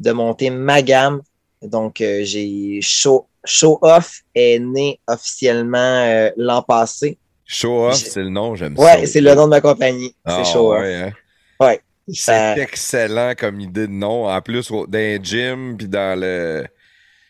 [0.00, 1.20] de monter ma gamme.
[1.62, 7.18] Donc, euh, j'ai Show, Show Off est né officiellement euh, l'an passé.
[7.44, 8.82] Show off, c'est le nom, j'aime ça.
[8.82, 10.14] Ouais, c'est le nom de ma compagnie.
[10.24, 10.80] Ah, c'est Show Off.
[10.80, 11.76] ouais, hein?
[12.12, 14.28] Ça- C'est excellent comme idée de nom.
[14.28, 16.64] En plus, dans un gym, puis dans le.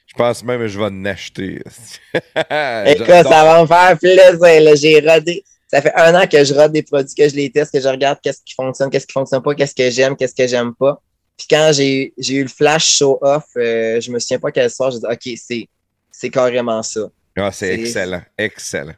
[0.07, 1.60] Je pense même que je vais en acheter.
[2.15, 4.76] Écoute, ça va me faire plaisir.
[4.76, 5.44] J'ai rodé.
[5.68, 7.86] Ça fait un an que je rode des produits, que je les teste, que je
[7.89, 11.00] regarde qu'est-ce qui fonctionne, qu'est-ce qui fonctionne pas, qu'est-ce que j'aime, qu'est-ce que j'aime pas.
[11.40, 14.98] Puis quand j'ai eu le flash show-off, euh, je me souviens pas quel soir, j'ai
[14.98, 15.66] dit OK,
[16.12, 17.08] c'est carrément ça.
[17.38, 18.20] Ah, c'est excellent.
[18.36, 18.94] Excellent.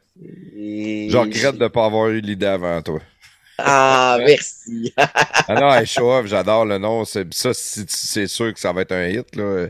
[0.53, 2.99] Et- Je regrette de ne pas avoir eu l'idée avant toi.
[3.57, 4.93] Ah, merci.
[5.47, 7.05] Ah non, hey, show off, j'adore le nom.
[7.05, 9.35] C'est- Ça, c'est sûr que ça va être un hit.
[9.37, 9.67] Là.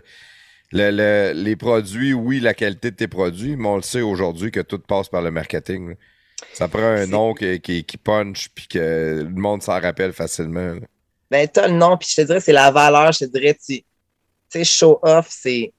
[0.71, 4.49] Le- le- les produits, oui, la qualité de tes produits, mais on le sait aujourd'hui
[4.49, 5.89] que tout passe par le marketing.
[5.89, 5.95] là.
[6.53, 10.73] Ça prend un nom qui, qui, qui punch puis que le monde s'en rappelle facilement.
[10.73, 10.79] là.
[11.33, 13.77] Ben, t'as le nom, puis je te dirais, c'est la valeur, je te dirais, tu
[13.79, 13.85] tu
[14.59, 15.73] sais, show-off, c'est,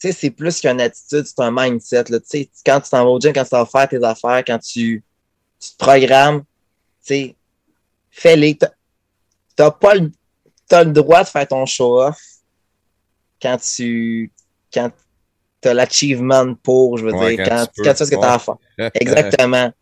[0.00, 3.04] tu sais, c'est plus qu'une attitude, c'est un mindset, là, tu sais, quand tu t'en
[3.04, 5.04] vas au gym, quand tu vas faire tes affaires, quand tu,
[5.60, 6.46] tu te programmes, tu
[7.14, 7.36] sais,
[8.10, 8.56] fais-les.
[8.58, 8.72] T'as-
[9.56, 10.12] T'as pas le,
[10.68, 12.18] t'as le droit de faire ton show-off
[13.40, 14.32] quand tu,
[14.72, 14.90] quand
[15.60, 18.16] t'as l'achievement pour, je veux Ouais, dire, quand quand, tu quand tu sais ce que
[18.16, 18.44] t'as à ouais.
[18.44, 18.56] faire.
[18.94, 19.72] Exactement.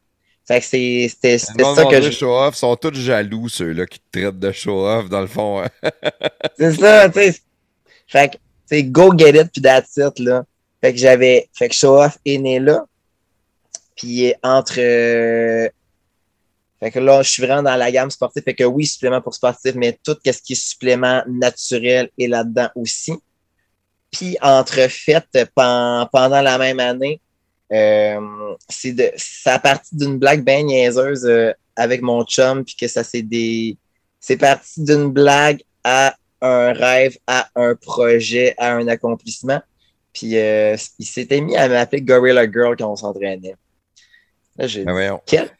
[0.46, 4.18] Fait que c'est, c'était, ça que je, show off sont tous jaloux, ceux-là qui te
[4.20, 5.62] traitent de show off, dans le fond.
[5.62, 5.70] hein.
[6.58, 7.38] C'est ça, tu sais.
[8.06, 10.44] Fait que, tu sais, go get it, puis that's it, là.
[10.82, 12.84] Fait que j'avais, fait que Show Off est né là.
[13.96, 15.66] Puis entre, euh,
[16.78, 18.42] fait que là, je suis vraiment dans la gamme sportive.
[18.42, 22.68] Fait que oui, supplément pour sportif, mais tout ce qui est supplément naturel est là-dedans
[22.74, 23.14] aussi.
[24.10, 25.24] Puis entre fait,
[25.54, 27.18] pen- pendant la même année,
[27.70, 32.88] c'est de, ça a parti d'une blague bien niaiseuse euh, avec mon chum, puis que
[32.88, 33.76] ça c'est des,
[34.20, 39.62] c'est parti d'une blague à un rêve, à un projet, à un accomplissement.
[40.12, 43.56] Puis euh, il s'était mis à m'appeler Gorilla Girl quand on s'entraînait.
[44.56, 45.50] Là, j'ai Ben quel,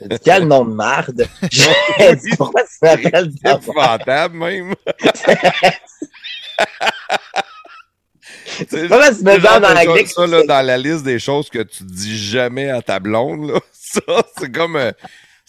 [0.00, 1.28] dit, quel nom de marde?
[1.52, 4.74] J'ai dit, pourquoi tu m'appelles C'est épouvantable, même.
[8.68, 10.06] C'est Pourquoi tu me dis en anglais?
[10.06, 13.60] Ça, là, dans la liste des choses que tu dis jamais à ta blonde, là,
[13.72, 14.00] ça,
[14.38, 14.76] c'est comme.
[14.76, 14.92] euh,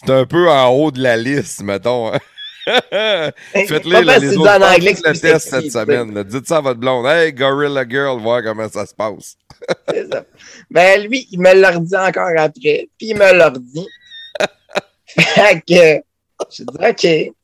[0.04, 2.12] c'est un peu en haut de la liste, mettons.
[2.12, 2.18] hein.
[3.52, 4.50] Faites-les, les dis autres.
[4.50, 6.14] en anglais le test cette semaine.
[6.14, 6.22] là.
[6.22, 7.06] Dites ça à votre blonde.
[7.06, 9.36] Hey, Gorilla Girl, voir comment ça se passe.
[9.88, 10.24] C'est ça.
[10.70, 13.86] Ben, lui, il me l'a redit encore après, puis il me l'a redit.
[15.08, 16.02] fait que,
[16.50, 17.34] j'ai dit, OK.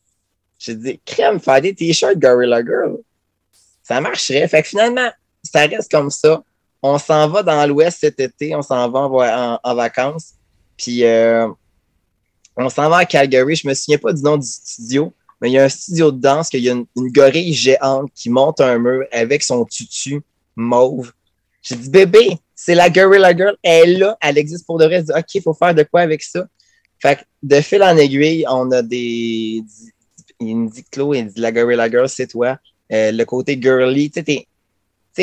[0.60, 2.98] J'ai dit, crème, faire des t-shirts Gorilla Girl.
[3.82, 4.46] Ça marcherait.
[4.48, 5.08] Fait que finalement,
[5.42, 6.42] ça reste comme ça.
[6.82, 10.34] On s'en va dans l'Ouest cet été, on s'en va en, vacances.
[10.76, 11.48] Puis, euh,
[12.56, 13.56] on s'en va à Calgary.
[13.56, 16.20] Je me souviens pas du nom du studio, mais il y a un studio de
[16.20, 20.22] danse qu'il y a une, gorille géante qui monte un mur avec son tutu
[20.54, 21.12] mauve.
[21.62, 23.56] J'ai dit, bébé, c'est la Gorilla Girl.
[23.62, 24.98] Elle est là, elle existe pour de vrai.
[24.98, 26.46] J'ai dit, OK, il faut faire de quoi avec ça?
[27.00, 29.62] Fait que de fil en aiguille, on a des.
[30.40, 32.58] Il me dit, Claude, il dit, la Gorilla Girl, c'est toi.
[32.92, 34.24] Euh, le côté girly, tu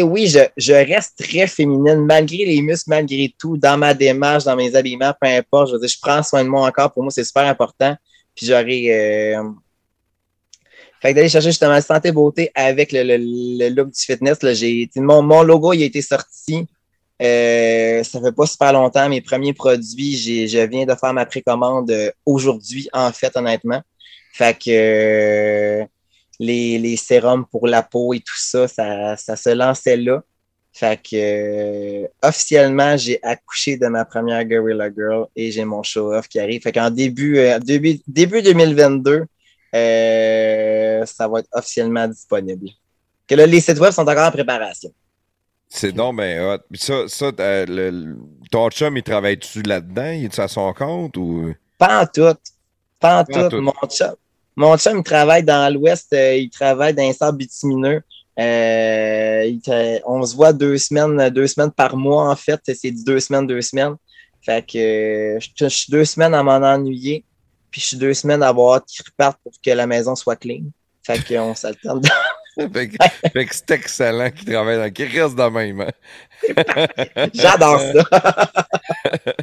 [0.03, 4.55] oui, je, je reste très féminine, malgré les muscles, malgré tout, dans ma démarche, dans
[4.55, 5.69] mes habillements, peu importe.
[5.69, 6.91] Je veux dire, je prends soin de moi encore.
[6.91, 7.95] Pour moi, c'est super important.
[8.35, 8.85] Puis j'aurais.
[8.89, 9.43] euh,
[11.01, 14.53] Fait d'aller chercher justement santé beauté avec le, le, le look du fitness, là,
[14.97, 16.65] Mon, mon logo, il a été sorti.
[17.21, 19.07] Euh, ça fait pas super longtemps.
[19.07, 20.17] Mes premiers produits,
[20.47, 23.81] je viens de faire ma précommande euh, aujourd'hui, en fait, honnêtement.
[24.33, 25.85] Fait que euh,
[26.39, 30.23] les, les sérums pour la peau et tout ça, ça, ça se lançait là.
[30.73, 31.15] Fait que
[32.03, 36.61] euh, officiellement, j'ai accouché de ma première Gorilla Girl et j'ai mon show-off qui arrive.
[36.61, 39.23] Fait qu'en début, euh, début, début 2022,
[39.73, 42.69] euh, ça va être officiellement disponible.
[43.27, 44.91] Que là, les sites web sont encore en préparation.
[45.67, 46.75] C'est donc ben hot.
[46.75, 48.15] Ça, ça le-
[48.51, 50.11] ton chum, il travaille-tu là-dedans?
[50.11, 51.53] Il est à son compte ou?
[51.77, 52.37] Pas en tout.
[52.99, 53.55] Pas en Pas en tout.
[53.57, 53.61] tout.
[53.61, 54.13] Mon chum,
[54.55, 58.01] mon chum, il travaille dans l'Ouest, euh, il travaille dans les sables bitumineux.
[58.37, 59.61] Euh, il
[60.05, 62.59] on se voit deux semaines, deux semaines par mois, en fait.
[62.73, 63.95] C'est deux semaines, deux semaines.
[64.41, 67.25] Fait que euh, je, je suis deux semaines à m'en ennuyer.
[67.71, 70.35] Puis je suis deux semaines à avoir hâte qu'il reparte pour que la maison soit
[70.35, 70.63] clean.
[71.03, 72.01] Fait qu'on s'alterne.
[72.73, 72.95] fait que,
[73.33, 74.91] fait que c'est excellent qu'il travaille dans.
[74.91, 75.81] Qu'il reste de même.
[75.81, 77.29] hein.
[77.33, 78.51] J'adore ça.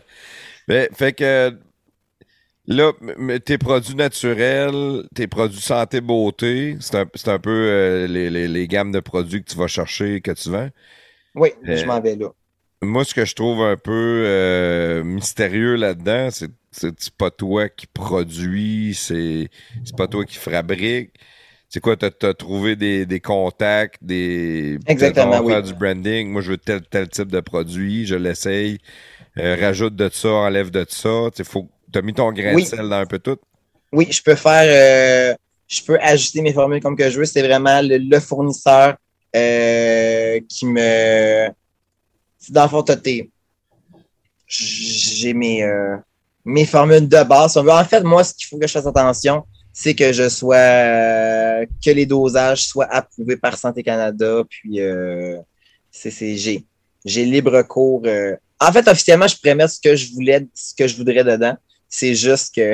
[0.68, 1.58] Mais, fait que
[2.66, 2.92] là,
[3.44, 8.68] tes produits naturels, tes produits santé beauté, c'est un, un peu euh, les, les- les
[8.68, 10.70] gammes de produits que tu vas chercher, que tu vends.
[11.34, 12.28] Oui, Euh, je m'en vais là.
[12.82, 13.92] Moi, ce que je trouve un peu
[14.26, 19.50] euh, mystérieux là-dedans, c'est c'est pas toi qui produis, c'est
[19.96, 21.12] pas toi qui fabrique.
[21.68, 24.78] C'est quoi, t'as as trouvé des, des contacts, des.
[24.86, 25.52] Exactement, oui.
[25.52, 26.30] faire du branding.
[26.30, 28.78] Moi, je veux tel, tel type de produit, je l'essaye.
[29.38, 31.30] Euh, rajoute de ça, enlève de ça.
[31.34, 32.62] Tu faut, t'as mis ton grain Oui.
[32.64, 33.36] de sel dans un peu tout?
[33.92, 34.64] Oui, je peux faire.
[34.66, 35.34] euh,
[35.68, 37.24] je peux ajuster mes formules comme que je veux.
[37.24, 38.96] C'est vraiment le, le fournisseur
[39.36, 41.48] euh, qui me.
[42.50, 42.84] Dans le fond,
[44.46, 45.96] j'ai mes, euh,
[46.44, 47.56] mes formules de base.
[47.56, 51.66] En fait, moi, ce qu'il faut que je fasse attention, c'est que je sois euh,
[51.84, 54.42] que les dosages soient approuvés par Santé Canada.
[54.48, 55.38] Puis euh,
[55.92, 56.64] j'ai,
[57.04, 58.02] j'ai libre cours.
[58.04, 58.36] euh.
[58.60, 61.56] En fait, officiellement, je pourrais mettre ce que je voulais, ce que je voudrais dedans.
[61.92, 62.72] C'est juste que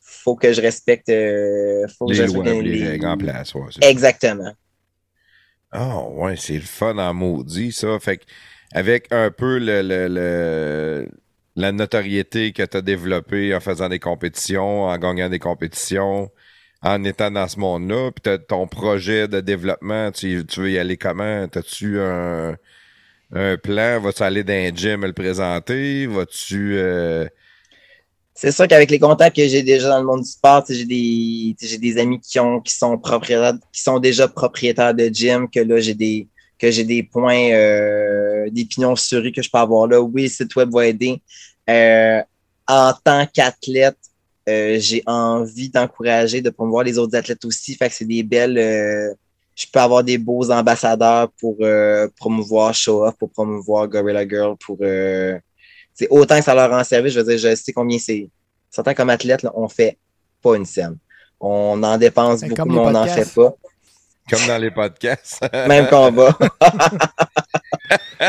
[0.00, 1.08] faut que je respecte.
[1.08, 3.54] euh, faut que je Les lois, les les- règles en place.
[3.54, 3.62] Ouais.
[3.82, 4.52] Exactement.
[5.70, 7.98] Ah, ouais, c'est le fun en maudit, ça.
[8.00, 8.24] Fait que,
[8.72, 11.08] avec un peu le, le- le-
[11.56, 16.30] la notoriété que tu as développée en faisant des compétitions, en gagnant des compétitions,
[16.82, 20.96] en étant dans ce monde-là, puis ton projet de développement, tu, tu veux y aller
[20.96, 21.46] comment?
[21.48, 22.56] T'as-tu un,
[23.32, 24.00] un plan?
[24.00, 26.06] Vas-tu aller dans un gym et le présenter?
[26.06, 26.78] Vas-tu...
[26.78, 27.28] euh,
[28.40, 31.56] C'est sûr qu'avec les contacts que j'ai déjà dans le monde du sport, j'ai des,
[31.60, 35.58] j'ai des amis qui ont qui sont propriétaires, qui sont déjà propriétaires de gym, que
[35.58, 39.88] là j'ai des que j'ai des points, euh, des pignons sur que je peux avoir
[39.88, 40.00] là.
[40.00, 41.20] Oui, le site web va aider.
[41.68, 42.20] Euh,
[42.68, 43.98] en tant qu'athlète,
[44.48, 47.74] euh, j'ai envie d'encourager, de promouvoir les autres athlètes aussi.
[47.74, 48.56] Fait que c'est des belles.
[48.56, 49.14] euh,
[49.56, 54.54] je peux avoir des beaux ambassadeurs pour euh, promouvoir Show Off, pour promouvoir Gorilla Girl,
[54.64, 54.78] pour
[55.98, 58.28] c'est autant que ça leur rend service, je veux dire, je sais combien c'est.
[58.70, 59.98] Certains comme athlète, là, on fait
[60.42, 60.96] pas une scène.
[61.40, 63.54] On en dépense Ben, beaucoup, mais on n'en fait pas.
[64.30, 65.40] comme dans les podcasts.
[65.68, 66.36] Même combat.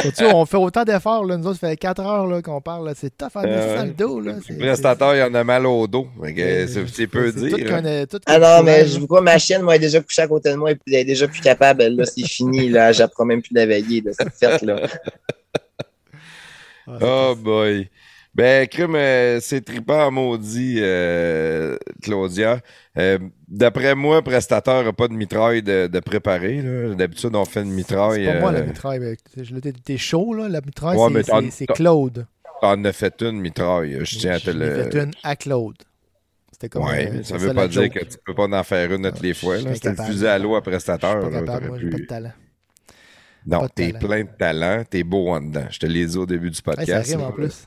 [0.02, 1.36] Sais-tu, on fait autant d'efforts, là.
[1.38, 2.86] Nous autres, ça fait 4 heures là, qu'on parle.
[2.88, 2.94] là.
[2.96, 4.22] C'est tough à Euh, le dos.
[4.22, 4.34] Là.
[4.46, 6.08] C'est- Le prestataire, il en a mal au dos.
[6.24, 7.58] C'est- c'est- c'est peu c'est dire.
[7.68, 8.06] tout hein.
[8.10, 10.52] tout Ah non, mais je crois, ma chienne, moi, elle est déjà couchée à côté
[10.52, 11.84] de moi et puis elle est déjà plus capable.
[11.84, 12.92] Là, c'est fini, là.
[12.94, 14.12] J'apprends même plus de la veiller, là.
[14.18, 14.82] C'est fait, là.
[17.02, 17.90] Ah, Oh boy.
[18.36, 22.62] Ben, crime, euh, c'est trippant maudit, euh, Claudia.
[22.98, 26.62] Euh, D'après moi, prestataire n'a pas de mitraille de, de préparer.
[26.96, 28.26] D'habitude, on fait une mitraille.
[28.26, 29.00] C'est pas moi, la euh, mitraille.
[29.00, 30.48] mais je l'ai- T'es chaud, là.
[30.48, 32.28] La mitraille, Ouais, c'est- Claude.
[32.62, 33.98] T'en as fait une mitraille.
[34.04, 34.84] Je tiens à te Je le.
[34.84, 35.78] fait une à Claude.
[36.52, 36.84] C'était comme.
[36.84, 37.94] Ouais, ça veut pas dire joke.
[37.94, 39.58] que tu peux pas en faire une toutes les fois.
[39.58, 41.98] je C'était le fusil à l'eau à Je suis pas capable, t'aurais moi, j'ai pas
[41.98, 42.32] de talent.
[43.50, 45.66] Non, de t'es plein de talent, t'es beau en dedans.
[45.70, 47.12] Je te l'ai dit au début du Hey, ça podcast.
[47.12, 47.66] rime en plus.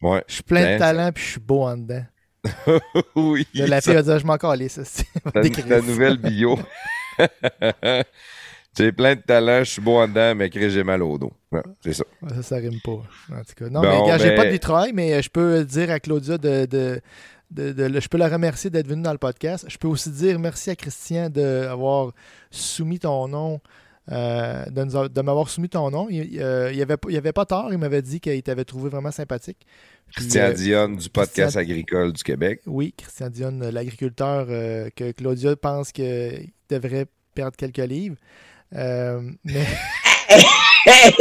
[0.00, 0.22] Ouais.
[0.28, 2.04] Je suis plein Ben, de talent puis je suis beau en dedans.
[3.16, 3.46] oui.
[3.54, 4.84] Là, la ça- fille va dire Je m'en calais, ça.
[4.84, 5.80] c'est- Ta, ça.
[5.82, 6.58] nouvelle bio.
[8.76, 11.32] J'ai plein de talent, je suis beau en dedans, mais que j'ai mal au dos.
[11.50, 12.04] Ouais, c'est ça.
[12.28, 12.92] Ça, ça rime pas.
[12.92, 13.68] En tout cas.
[13.68, 16.38] Non, Bon, mais gars, j'ai ben- pas de vitrail, mais je peux dire à Claudia
[16.38, 16.64] de.
[16.66, 17.00] de,
[17.50, 19.64] de- de- je peux la remercier d'être venue dans le podcast.
[19.68, 22.12] Je peux aussi dire merci à Christian d'avoir
[22.52, 23.60] soumis ton nom,
[24.10, 26.06] euh, de, nous de m'avoir soumis ton nom.
[26.10, 29.10] Il, euh, il, avait, il avait pas tort, il m'avait dit qu'il t'avait trouvé vraiment
[29.10, 29.58] sympathique.
[30.14, 32.60] Puis, Christian euh, Dionne du podcast Christian- agricole du Québec.
[32.66, 38.16] Oui, Christian Dion, euh, l'agriculteur euh, que Claudia pense qu'il devrait perdre quelques livres.
[38.74, 39.64] Euh, mais
[40.86, 41.12] Hey,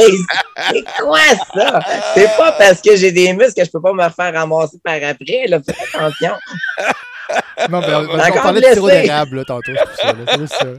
[0.71, 1.19] c'est quoi
[1.53, 1.79] ça?
[2.13, 4.95] C'est pas parce que j'ai des muscles que je peux pas me refaire ramasser par
[4.95, 5.57] après, là.
[5.93, 6.33] Attention.
[7.69, 9.71] non, mais on, on Encore parlait de sirop d'érable tantôt.
[9.95, 10.75] C'est ça, là.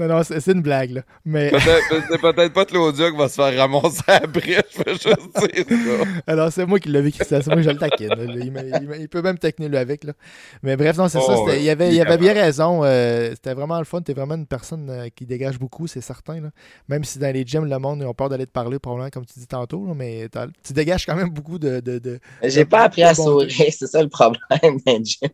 [0.00, 0.90] Non, non, c'est une blague.
[0.92, 1.02] Là.
[1.24, 5.06] Mais Peut-être- C'est peut-être pas Claudia qui va se faire ramasser après, je veux juste
[5.06, 5.64] dire
[5.98, 6.04] ça.
[6.26, 7.40] alors, c'est moi qui l'ai vu, Christian.
[7.42, 8.08] C'est moi qui je le taquine.
[8.08, 8.96] là.
[8.98, 10.04] Il, peut même taquiner lui avec.
[10.04, 10.14] Là.
[10.62, 11.42] Mais bref, non, c'est Oh, ça.
[11.42, 11.62] ouais.
[11.62, 12.80] Il avait, Il avait bien raison.
[12.82, 14.00] euh, c'était vraiment le fun.
[14.00, 16.40] T'es vraiment une personne euh, qui dégage beaucoup, c'est certain.
[16.40, 16.48] Là.
[16.88, 19.26] Même si dans les gyms, le monde ils ont peur d'aller te parler, probablement, comme
[19.26, 19.86] tu dis tantôt.
[19.86, 20.28] là, mais
[20.64, 21.80] tu dégages quand même beaucoup de.
[21.80, 24.40] de, de- J'ai pas appris à Bon, sourire, c'est ça le problème,
[24.86, 25.28] ben, Jim.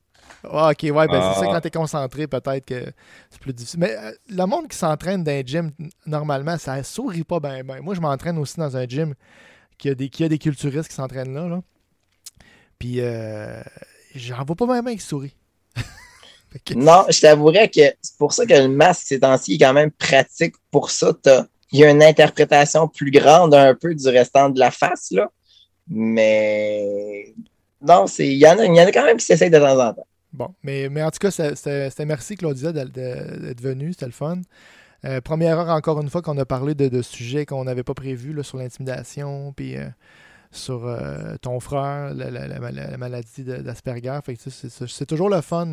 [0.51, 1.53] Ah, ok, ouais, ben c'est ça Ah.
[1.55, 2.85] quand t'es concentré, peut-être que
[3.31, 3.81] c'est plus difficile.
[3.81, 5.71] Mais euh, le monde qui s'entraîne dans un gym,
[6.07, 7.81] normalement, ça sourit pas ben ben.
[7.81, 9.15] Moi, je m'entraîne aussi dans un gym
[9.79, 11.61] qui a des, qui a des culturistes qui s'entraînent là, là.
[12.79, 13.63] Puis, euh,
[14.15, 15.35] j'en vois pas même qui sourit.
[16.75, 19.91] Non, je t'avouerais que c'est pour ça que le masque ces temps-ci est quand même
[19.91, 20.55] pratique.
[20.71, 21.13] Pour ça,
[21.73, 25.31] il y a une interprétation plus grande un peu du restant de la face, là.
[25.89, 27.35] Mais
[27.83, 29.79] non, c'est il y, en a- y en a quand même qui s'essayent de temps
[29.79, 30.07] en temps.
[30.37, 34.41] Bon, mais, mais en tout cas, c'était merci Claudia d'être venue, c'était le fun.
[35.07, 38.37] Euh, première heure, encore une fois, qu'on a parlé de, sujets qu'on n'avait pas prévus
[38.45, 39.89] sur l'intimidation, puis euh,
[40.51, 44.19] sur euh, ton frère, la, la- la- la- la maladie d'Asperger.
[44.87, 45.73] C'est toujours le fun.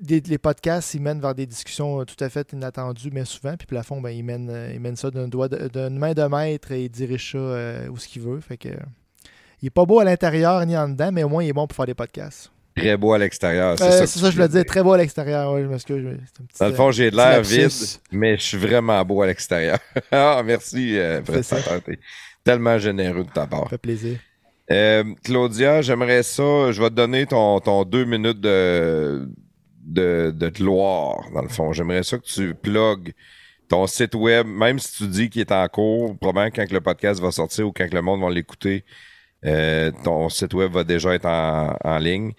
[0.00, 3.56] des- les podcasts, ils mènent vers des discussions tout à fait inattendues, mais souvent.
[3.58, 5.28] Puis Plafond, ben, il, mène, euh, il mène ça d'une
[5.98, 8.40] main de maître et il dirige ça où ce qu'il veut.
[8.40, 8.70] Fait que,
[9.60, 11.66] il est pas beau à l'intérieur ni en dedans, mais au moins il est bon
[11.66, 12.50] pour faire des podcasts.
[12.76, 13.76] Très beau à l'extérieur.
[13.78, 14.64] C'est Euh, ça, c'est je voulais dire.
[14.64, 15.52] Très beau à l'extérieur.
[15.52, 16.04] Oui, je m'excuse.
[16.58, 17.70] Dans le euh, fond, j'ai de l'air vide,
[18.12, 19.78] mais je suis vraiment beau à l'extérieur.
[20.12, 21.82] ah, merci, euh, prestataire.
[21.82, 21.98] T'es
[22.44, 23.64] tellement généreux de ta part.
[23.64, 24.18] Ça fait plaisir.
[24.70, 26.70] Euh, Claudia, j'aimerais ça.
[26.70, 29.28] Je vais te donner ton, ton deux minutes de,
[29.82, 31.72] de, de gloire, dans le fond.
[31.72, 33.12] J'aimerais ça que tu plugues
[33.68, 37.20] ton site web, même si tu dis qu'il est en cours, probablement quand le podcast
[37.20, 38.84] va sortir ou quand le monde va l'écouter,
[39.44, 42.32] euh, ton site web va déjà être en, en ligne.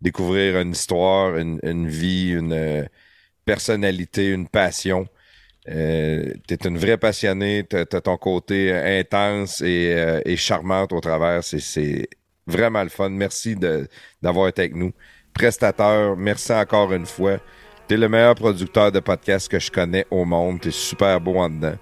[0.00, 2.84] découvrir une histoire, une, vie, une euh,
[3.44, 5.06] personnalité, une passion.
[5.68, 11.00] Euh, tu es une vraie passionnée, tu as, ton côté intense et, et charmante au
[11.00, 11.44] travers.
[11.44, 12.08] C'est-
[12.46, 13.10] vraiment le fun.
[13.10, 13.56] Merci
[14.20, 14.92] d'avoir été avec nous.
[15.34, 17.38] Prestateur, merci encore une fois.
[17.88, 20.60] Tu es le meilleur producteur de podcasts que je connais au monde.
[20.60, 21.76] Tu es super beau en dedans.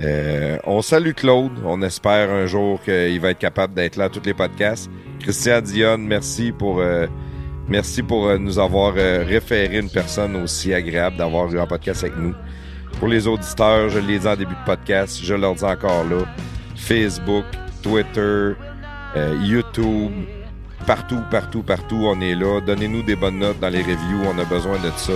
[0.00, 1.52] Euh, on salue Claude.
[1.64, 4.90] On espère un jour qu'il va être capable d'être là à tous les podcasts.
[5.20, 7.06] Christian Dionne, merci pour euh,
[7.66, 12.16] merci pour euh, nous avoir référé une personne aussi agréable d'avoir eu un podcast avec
[12.16, 12.34] nous.
[12.98, 16.24] Pour les auditeurs, je l'ai dit en début de podcast, je leur dis encore là.
[16.76, 17.44] Facebook,
[17.82, 18.52] Twitter,
[19.42, 20.12] YouTube,
[20.88, 22.62] partout, partout, partout, on est là.
[22.62, 25.12] Donnez-nous des bonnes notes dans les reviews, on a besoin de ça.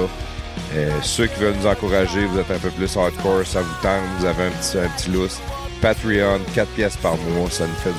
[0.75, 4.02] Euh, ceux qui veulent nous encourager, vous êtes un peu plus hardcore, ça vous tente,
[4.18, 5.41] vous avez un petit, un petit.
[5.81, 7.91] Patreon, 4 pièces par mois, ça nous fait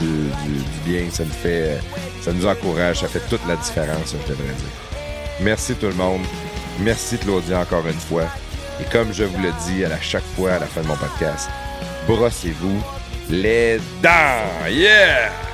[0.00, 1.78] du, bien, ça nous fait, euh,
[2.22, 4.98] ça nous encourage, ça fait toute la différence, je devrais dire.
[5.42, 6.22] Merci tout le monde.
[6.80, 8.24] Merci Claudia encore une fois.
[8.80, 11.50] Et comme je vous le dis à chaque fois à la fin de mon podcast,
[12.08, 12.82] brossez-vous
[13.28, 14.68] les dents.
[14.68, 15.47] Yeah!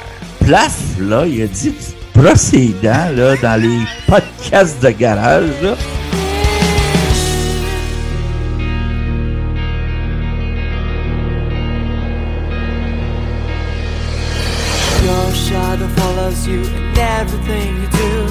[0.47, 1.75] Plaf, là, il a dit
[2.83, 5.75] dents, là, dans les podcasts de garage, là.
[15.03, 18.27] Your shadow follows you in everything you do,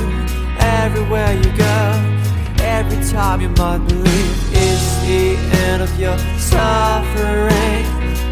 [0.60, 2.64] everywhere you go.
[2.64, 5.36] Every time you might believe it's the
[5.68, 7.86] end of your suffering,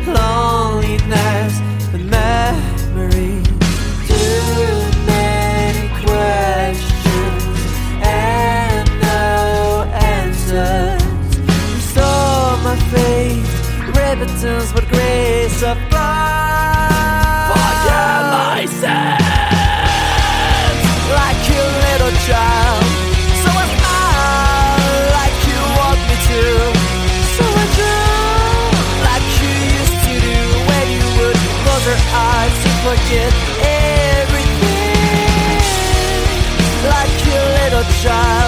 [0.05, 1.59] loneliness,
[1.93, 3.60] and memory.
[14.15, 17.51] repentance, but grace of God.
[17.51, 19.23] Forgive my sins,
[21.15, 22.83] like your little child.
[23.43, 26.43] So I smile like you want me to.
[27.35, 28.03] So I drew
[29.07, 33.31] like you used to do when you would close your eyes to forget
[34.19, 34.91] everything,
[36.90, 38.40] like your little child.